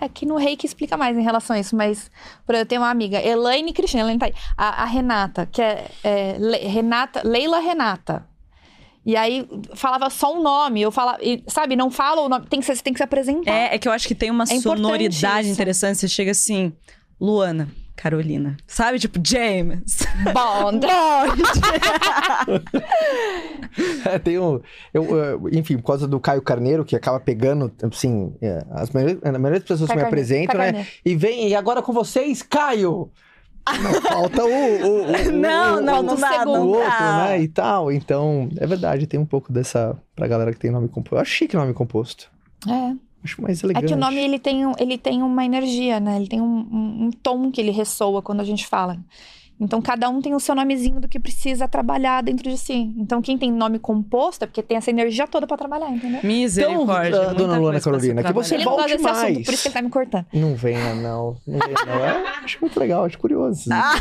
É 0.00 0.08
que 0.08 0.24
no 0.24 0.36
reiki 0.36 0.66
explica 0.66 0.96
mais 0.96 1.16
em 1.16 1.22
relação 1.22 1.56
a 1.56 1.60
isso, 1.60 1.74
mas 1.74 2.10
por 2.46 2.54
eu 2.54 2.66
tenho 2.66 2.82
uma 2.82 2.90
amiga, 2.90 3.20
Elaine 3.20 3.72
Cristina, 3.72 4.02
Elaine 4.02 4.18
tá 4.18 4.26
aí. 4.26 4.34
A, 4.56 4.82
a 4.82 4.84
Renata, 4.84 5.46
que 5.46 5.60
é, 5.60 5.86
é 6.04 6.36
Le, 6.38 6.58
Renata, 6.58 7.22
Leila 7.24 7.58
Renata. 7.58 8.26
E 9.04 9.16
aí 9.16 9.48
falava 9.74 10.10
só 10.10 10.36
um 10.36 10.42
nome, 10.42 10.82
eu 10.82 10.92
falava, 10.92 11.18
e, 11.22 11.42
sabe, 11.46 11.74
não 11.74 11.90
fala 11.90 12.20
o 12.20 12.28
nome, 12.28 12.46
tem 12.46 12.60
que, 12.60 12.66
você 12.66 12.82
tem 12.82 12.92
que 12.92 12.98
se 12.98 13.04
apresentar. 13.04 13.50
É, 13.50 13.74
é 13.74 13.78
que 13.78 13.88
eu 13.88 13.92
acho 13.92 14.06
que 14.06 14.14
tem 14.14 14.30
uma 14.30 14.44
é 14.44 14.60
sonoridade 14.60 15.48
interessante, 15.48 15.96
você 15.98 16.08
chega 16.08 16.32
assim, 16.32 16.72
Luana. 17.18 17.68
Carolina. 17.98 18.56
Sabe? 18.64 19.00
Tipo, 19.00 19.20
James. 19.24 19.98
Bond. 20.32 20.86
Bond. 20.86 21.42
é, 24.06 24.18
tem 24.20 24.38
um... 24.38 24.60
Eu, 24.94 25.48
enfim, 25.52 25.76
por 25.78 25.86
causa 25.88 26.06
do 26.06 26.20
Caio 26.20 26.40
Carneiro, 26.40 26.84
que 26.84 26.94
acaba 26.94 27.18
pegando, 27.18 27.72
assim... 27.82 28.32
É, 28.40 28.64
as 28.70 28.90
maioria, 28.90 29.18
a 29.24 29.32
maioria 29.32 29.58
das 29.58 29.68
pessoas 29.68 29.88
Caio 29.88 30.00
me 30.00 30.06
apresentam, 30.06 30.56
Caio 30.56 30.58
né? 30.58 30.78
Carneiro. 30.78 30.88
E 31.04 31.16
vem, 31.16 31.48
e 31.48 31.54
agora 31.56 31.82
com 31.82 31.92
vocês, 31.92 32.40
Caio! 32.40 33.10
Não, 33.82 34.00
falta 34.00 34.44
o, 34.44 34.48
o, 34.48 35.02
o 35.02 35.06
não, 35.32 35.76
o, 35.76 35.80
não, 35.80 36.02
não 36.02 36.16
dá, 36.16 36.44
não 36.44 36.66
o 36.66 36.68
outro, 36.68 36.88
dá. 36.88 37.26
né? 37.26 37.42
E 37.42 37.48
tal. 37.48 37.92
Então, 37.92 38.48
é 38.56 38.66
verdade, 38.66 39.06
tem 39.06 39.20
um 39.20 39.26
pouco 39.26 39.52
dessa 39.52 39.94
pra 40.16 40.26
galera 40.26 40.52
que 40.52 40.58
tem 40.58 40.70
nome 40.70 40.88
composto. 40.88 41.16
Eu 41.16 41.20
acho 41.20 41.30
chique 41.30 41.56
nome 41.56 41.74
composto. 41.74 42.30
É. 42.66 43.07
Acho 43.28 43.42
mais 43.42 43.62
elegante. 43.62 43.84
É 43.84 43.88
que 43.88 43.94
o 43.94 43.96
nome 43.96 44.16
ele 44.16 44.38
tem, 44.38 44.62
ele 44.78 44.96
tem 44.96 45.22
uma 45.22 45.44
energia, 45.44 46.00
né? 46.00 46.16
Ele 46.16 46.28
tem 46.28 46.40
um, 46.40 46.66
um, 46.72 47.04
um 47.04 47.10
tom 47.10 47.50
que 47.50 47.60
ele 47.60 47.70
ressoa 47.70 48.22
quando 48.22 48.40
a 48.40 48.44
gente 48.44 48.66
fala. 48.66 48.98
Então, 49.60 49.82
cada 49.82 50.08
um 50.08 50.22
tem 50.22 50.34
o 50.34 50.40
seu 50.40 50.54
nomezinho 50.54 51.00
do 51.00 51.08
que 51.08 51.18
precisa 51.18 51.66
trabalhar 51.66 52.22
dentro 52.22 52.48
de 52.48 52.56
si. 52.56 52.94
Então, 52.96 53.20
quem 53.20 53.36
tem 53.36 53.50
nome 53.50 53.78
composto 53.80 54.44
é 54.44 54.46
porque 54.46 54.62
tem 54.62 54.76
essa 54.76 54.88
energia 54.88 55.26
toda 55.26 55.48
para 55.48 55.56
trabalhar, 55.56 55.90
entendeu? 55.90 56.20
Misericórdia. 56.22 57.08
Então, 57.08 57.34
dona 57.34 57.58
Luana 57.58 57.80
Carolina, 57.80 58.22
que 58.22 58.32
você 58.32 58.54
ele 58.54 58.64
volte 58.64 58.94
não 58.94 59.02
mais. 59.02 59.18
Assunto, 59.18 59.44
por 59.44 59.54
isso 59.54 59.62
que 59.62 59.68
ele 59.68 59.74
tá 59.74 59.82
me 59.82 59.90
cortando. 59.90 60.26
Não 60.32 60.54
venha, 60.54 60.94
não. 60.94 61.36
Não 61.44 61.58
venha, 61.58 61.86
não. 61.86 62.04
É, 62.04 62.44
acho 62.44 62.58
muito 62.60 62.78
legal, 62.78 63.04
acho 63.04 63.18
curioso. 63.18 63.68
Ah. 63.72 63.96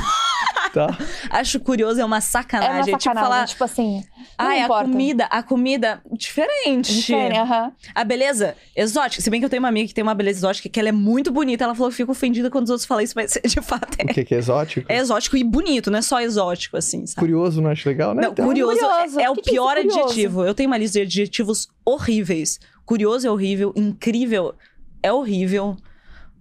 Tá. 0.77 0.97
Acho 1.29 1.59
curioso, 1.59 1.99
é 1.99 2.05
uma 2.05 2.21
sacanagem. 2.21 2.93
É 2.93 2.95
uma 2.95 2.99
sacanagem, 2.99 2.99
tipo, 2.99 3.19
falar, 3.19 3.47
tipo 3.47 3.63
assim. 3.63 4.03
Ai, 4.37 4.61
a 4.61 4.67
comida, 4.67 5.25
a 5.25 5.41
comida 5.43 6.01
diferente. 6.11 6.93
Diferente, 6.93 7.37
aham. 7.37 7.71
A 7.95 8.03
beleza 8.03 8.55
exótica. 8.75 9.21
Se 9.21 9.29
bem 9.29 9.39
que 9.39 9.45
eu 9.45 9.49
tenho 9.49 9.61
uma 9.61 9.69
amiga 9.69 9.87
que 9.87 9.93
tem 9.93 10.03
uma 10.03 10.13
beleza 10.13 10.39
exótica 10.39 10.69
que 10.69 10.79
ela 10.79 10.89
é 10.89 10.91
muito 10.91 11.31
bonita. 11.31 11.63
Ela 11.63 11.73
falou 11.75 11.89
que 11.89 11.97
fica 11.97 12.11
ofendida 12.11 12.49
quando 12.49 12.65
os 12.65 12.69
outros 12.69 12.85
falam 12.85 13.03
isso, 13.03 13.13
mas 13.15 13.37
de 13.43 13.61
fato 13.61 13.97
é. 13.99 14.03
O 14.03 14.07
que, 14.07 14.23
que 14.23 14.35
é 14.35 14.37
exótico? 14.37 14.91
É 14.91 14.97
exótico 14.97 15.37
e 15.37 15.43
bonito, 15.43 15.89
não 15.89 15.99
é 15.99 16.01
só 16.01 16.21
exótico, 16.21 16.77
assim, 16.77 17.05
sabe? 17.05 17.19
Curioso, 17.19 17.61
não 17.61 17.71
acho 17.71 17.87
legal, 17.87 18.13
né? 18.13 18.23
Não, 18.23 18.31
então... 18.31 18.45
curioso, 18.45 18.79
curioso. 18.79 19.19
É, 19.19 19.23
é 19.23 19.29
o 19.29 19.35
que 19.35 19.49
pior 19.51 19.75
que 19.75 19.81
é 19.81 19.83
adjetivo. 19.83 20.43
Eu 20.43 20.53
tenho 20.53 20.69
uma 20.69 20.77
lista 20.77 20.99
de 20.99 21.05
adjetivos 21.05 21.67
horríveis. 21.85 22.59
Curioso 22.85 23.27
é 23.27 23.31
horrível, 23.31 23.73
incrível 23.75 24.55
é 25.01 25.11
horrível. 25.11 25.77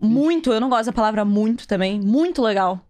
Muito, 0.00 0.52
eu 0.52 0.60
não 0.60 0.68
gosto 0.68 0.86
da 0.86 0.92
palavra 0.92 1.24
muito 1.24 1.66
também. 1.66 2.00
Muito 2.00 2.42
legal. 2.42 2.85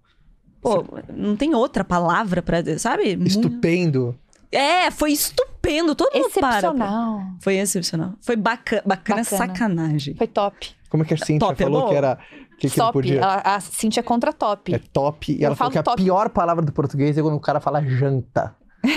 Pô, 0.66 0.84
não 1.14 1.36
tem 1.36 1.54
outra 1.54 1.84
palavra 1.84 2.42
pra 2.42 2.60
dizer, 2.60 2.78
sabe? 2.78 3.16
Estupendo. 3.24 4.16
É, 4.50 4.90
foi 4.90 5.12
estupendo. 5.12 5.94
Todo 5.94 6.12
mundo 6.14 6.30
para. 6.40 6.48
Excepcional. 6.58 7.20
Foi 7.40 7.56
excepcional. 7.56 8.12
Foi 8.20 8.36
bacana, 8.36 8.82
bacana, 8.86 9.22
Bacana. 9.22 9.24
sacanagem. 9.46 10.14
Foi 10.16 10.26
top. 10.26 10.70
Como 10.88 11.02
é 11.02 11.06
que 11.06 11.14
a 11.14 11.16
Cintia 11.18 11.38
Top, 11.48 11.60
é 11.62 11.66
falou 11.66 11.88
que 11.88 11.94
era. 11.94 12.18
Que, 12.58 12.70
que 12.70 12.78
não 12.78 12.86
top. 12.86 12.92
podia. 12.94 13.24
A, 13.24 13.56
a 13.56 13.60
Cintia 13.60 14.00
é 14.00 14.02
contra 14.02 14.32
top. 14.32 14.74
É 14.74 14.78
top. 14.92 15.32
E 15.32 15.42
Eu 15.42 15.46
ela 15.46 15.56
falou 15.56 15.70
falo 15.70 15.72
que 15.72 15.78
a 15.78 15.82
top. 15.82 16.02
pior 16.02 16.28
palavra 16.30 16.64
do 16.64 16.72
português 16.72 17.18
é 17.18 17.22
quando 17.22 17.36
o 17.36 17.40
cara 17.40 17.60
fala 17.60 17.82
janta. 17.82 18.54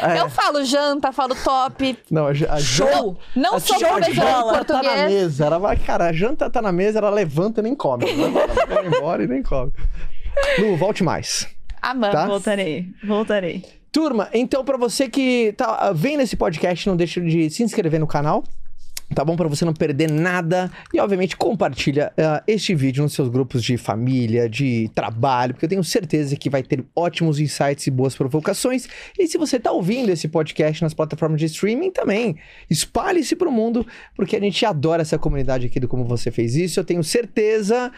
É. 0.00 0.20
Eu 0.20 0.28
falo 0.30 0.64
janta, 0.64 1.12
falo 1.12 1.34
top. 1.36 1.98
Não, 2.10 2.26
a, 2.26 2.30
a 2.30 2.34
janta. 2.34 2.60
Show! 2.60 3.16
Não 3.34 3.54
a 3.56 3.60
sou 3.60 3.76
professora 3.78 4.04
de 4.04 4.12
janta 4.12 4.32
tá 4.32 4.42
na 4.44 4.82
português. 4.82 5.10
mesa. 5.10 5.46
Ela 5.46 5.58
vai, 5.58 5.76
cara, 5.76 6.06
a 6.08 6.12
janta 6.12 6.48
tá 6.50 6.62
na 6.62 6.70
mesa, 6.72 6.98
ela 6.98 7.10
levanta 7.10 7.60
e 7.60 7.64
nem 7.64 7.74
come. 7.74 8.04
Ela 8.08 8.46
vai 8.66 8.86
embora 8.86 9.24
e 9.24 9.26
nem 9.26 9.42
come. 9.42 9.72
Lu, 10.58 10.76
volte 10.76 11.02
mais. 11.02 11.46
Amamos. 11.80 12.14
Tá? 12.14 12.26
Voltarei, 12.26 12.86
voltarei. 13.04 13.64
Turma, 13.90 14.28
então 14.34 14.64
pra 14.64 14.76
você 14.76 15.08
que 15.08 15.54
tá 15.56 15.92
vendo 15.92 16.20
esse 16.20 16.36
podcast, 16.36 16.86
não 16.88 16.96
deixe 16.96 17.20
de 17.20 17.50
se 17.50 17.62
inscrever 17.62 17.98
no 17.98 18.06
canal. 18.06 18.44
Tá 19.14 19.24
bom? 19.24 19.36
Pra 19.36 19.48
você 19.48 19.64
não 19.64 19.72
perder 19.72 20.10
nada. 20.10 20.70
E, 20.92 21.00
obviamente, 21.00 21.34
compartilha 21.34 22.12
ah, 22.18 22.42
este 22.46 22.74
vídeo 22.74 23.02
nos 23.02 23.14
seus 23.14 23.28
grupos 23.28 23.62
de 23.64 23.78
família, 23.78 24.48
de 24.48 24.90
trabalho, 24.94 25.54
porque 25.54 25.64
eu 25.64 25.68
tenho 25.68 25.82
certeza 25.82 26.36
que 26.36 26.50
vai 26.50 26.62
ter 26.62 26.84
ótimos 26.94 27.40
insights 27.40 27.86
e 27.86 27.90
boas 27.90 28.14
provocações. 28.14 28.86
E 29.18 29.26
se 29.26 29.38
você 29.38 29.58
tá 29.58 29.72
ouvindo 29.72 30.10
esse 30.10 30.28
podcast 30.28 30.82
nas 30.82 30.92
plataformas 30.92 31.40
de 31.40 31.46
streaming 31.46 31.90
também, 31.90 32.36
espalhe-se 32.68 33.34
pro 33.34 33.50
mundo, 33.50 33.86
porque 34.14 34.36
a 34.36 34.40
gente 34.40 34.64
adora 34.66 35.00
essa 35.00 35.18
comunidade 35.18 35.66
aqui 35.66 35.80
do 35.80 35.88
Como 35.88 36.04
Você 36.04 36.30
Fez 36.30 36.54
Isso. 36.54 36.78
Eu 36.78 36.84
tenho 36.84 37.02
certeza 37.02 37.90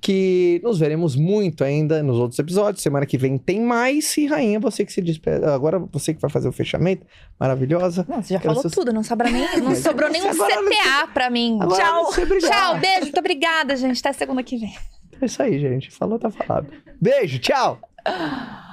que 0.00 0.60
nos 0.62 0.78
veremos 0.78 1.16
muito 1.16 1.64
ainda 1.64 2.02
nos 2.02 2.16
outros 2.18 2.38
episódios. 2.38 2.82
Semana 2.82 3.04
que 3.04 3.18
vem 3.18 3.36
tem 3.36 3.60
mais. 3.60 4.16
E, 4.16 4.26
Rainha, 4.26 4.60
você 4.60 4.84
que 4.84 4.92
se 4.92 5.00
despede. 5.02 5.44
Agora 5.44 5.78
você 5.78 6.14
que 6.14 6.20
vai 6.20 6.30
fazer 6.30 6.48
o 6.48 6.52
fechamento. 6.52 7.04
Maravilhosa. 7.38 8.06
Não, 8.08 8.22
você 8.22 8.34
já 8.34 8.40
Quero 8.40 8.54
falou 8.54 8.62
seus- 8.62 8.74
tudo, 8.74 8.92
não, 8.92 9.02
sobra 9.02 9.30
nem, 9.30 9.60
não 9.60 9.74
sobrou 9.76 10.08
nenhum 10.10 10.28
agora 10.30 10.62
não 10.62 10.70
CTA 10.70 11.08
pra 11.12 11.28
mim. 11.30 11.58
Agora 11.60 11.82
Tchau. 11.82 12.10
Tchau, 12.40 12.78
beijo, 12.78 13.00
muito 13.02 13.18
obrigada, 13.18 13.76
gente. 13.76 13.98
Até 14.00 14.12
segunda 14.12 14.42
que 14.42 14.56
vem. 14.56 14.74
É 15.20 15.26
isso 15.26 15.42
aí, 15.42 15.58
gente. 15.58 15.90
Falou, 15.90 16.18
tá 16.18 16.30
falado. 16.30 16.68
Beijo, 17.00 17.38
tchau! 17.40 17.80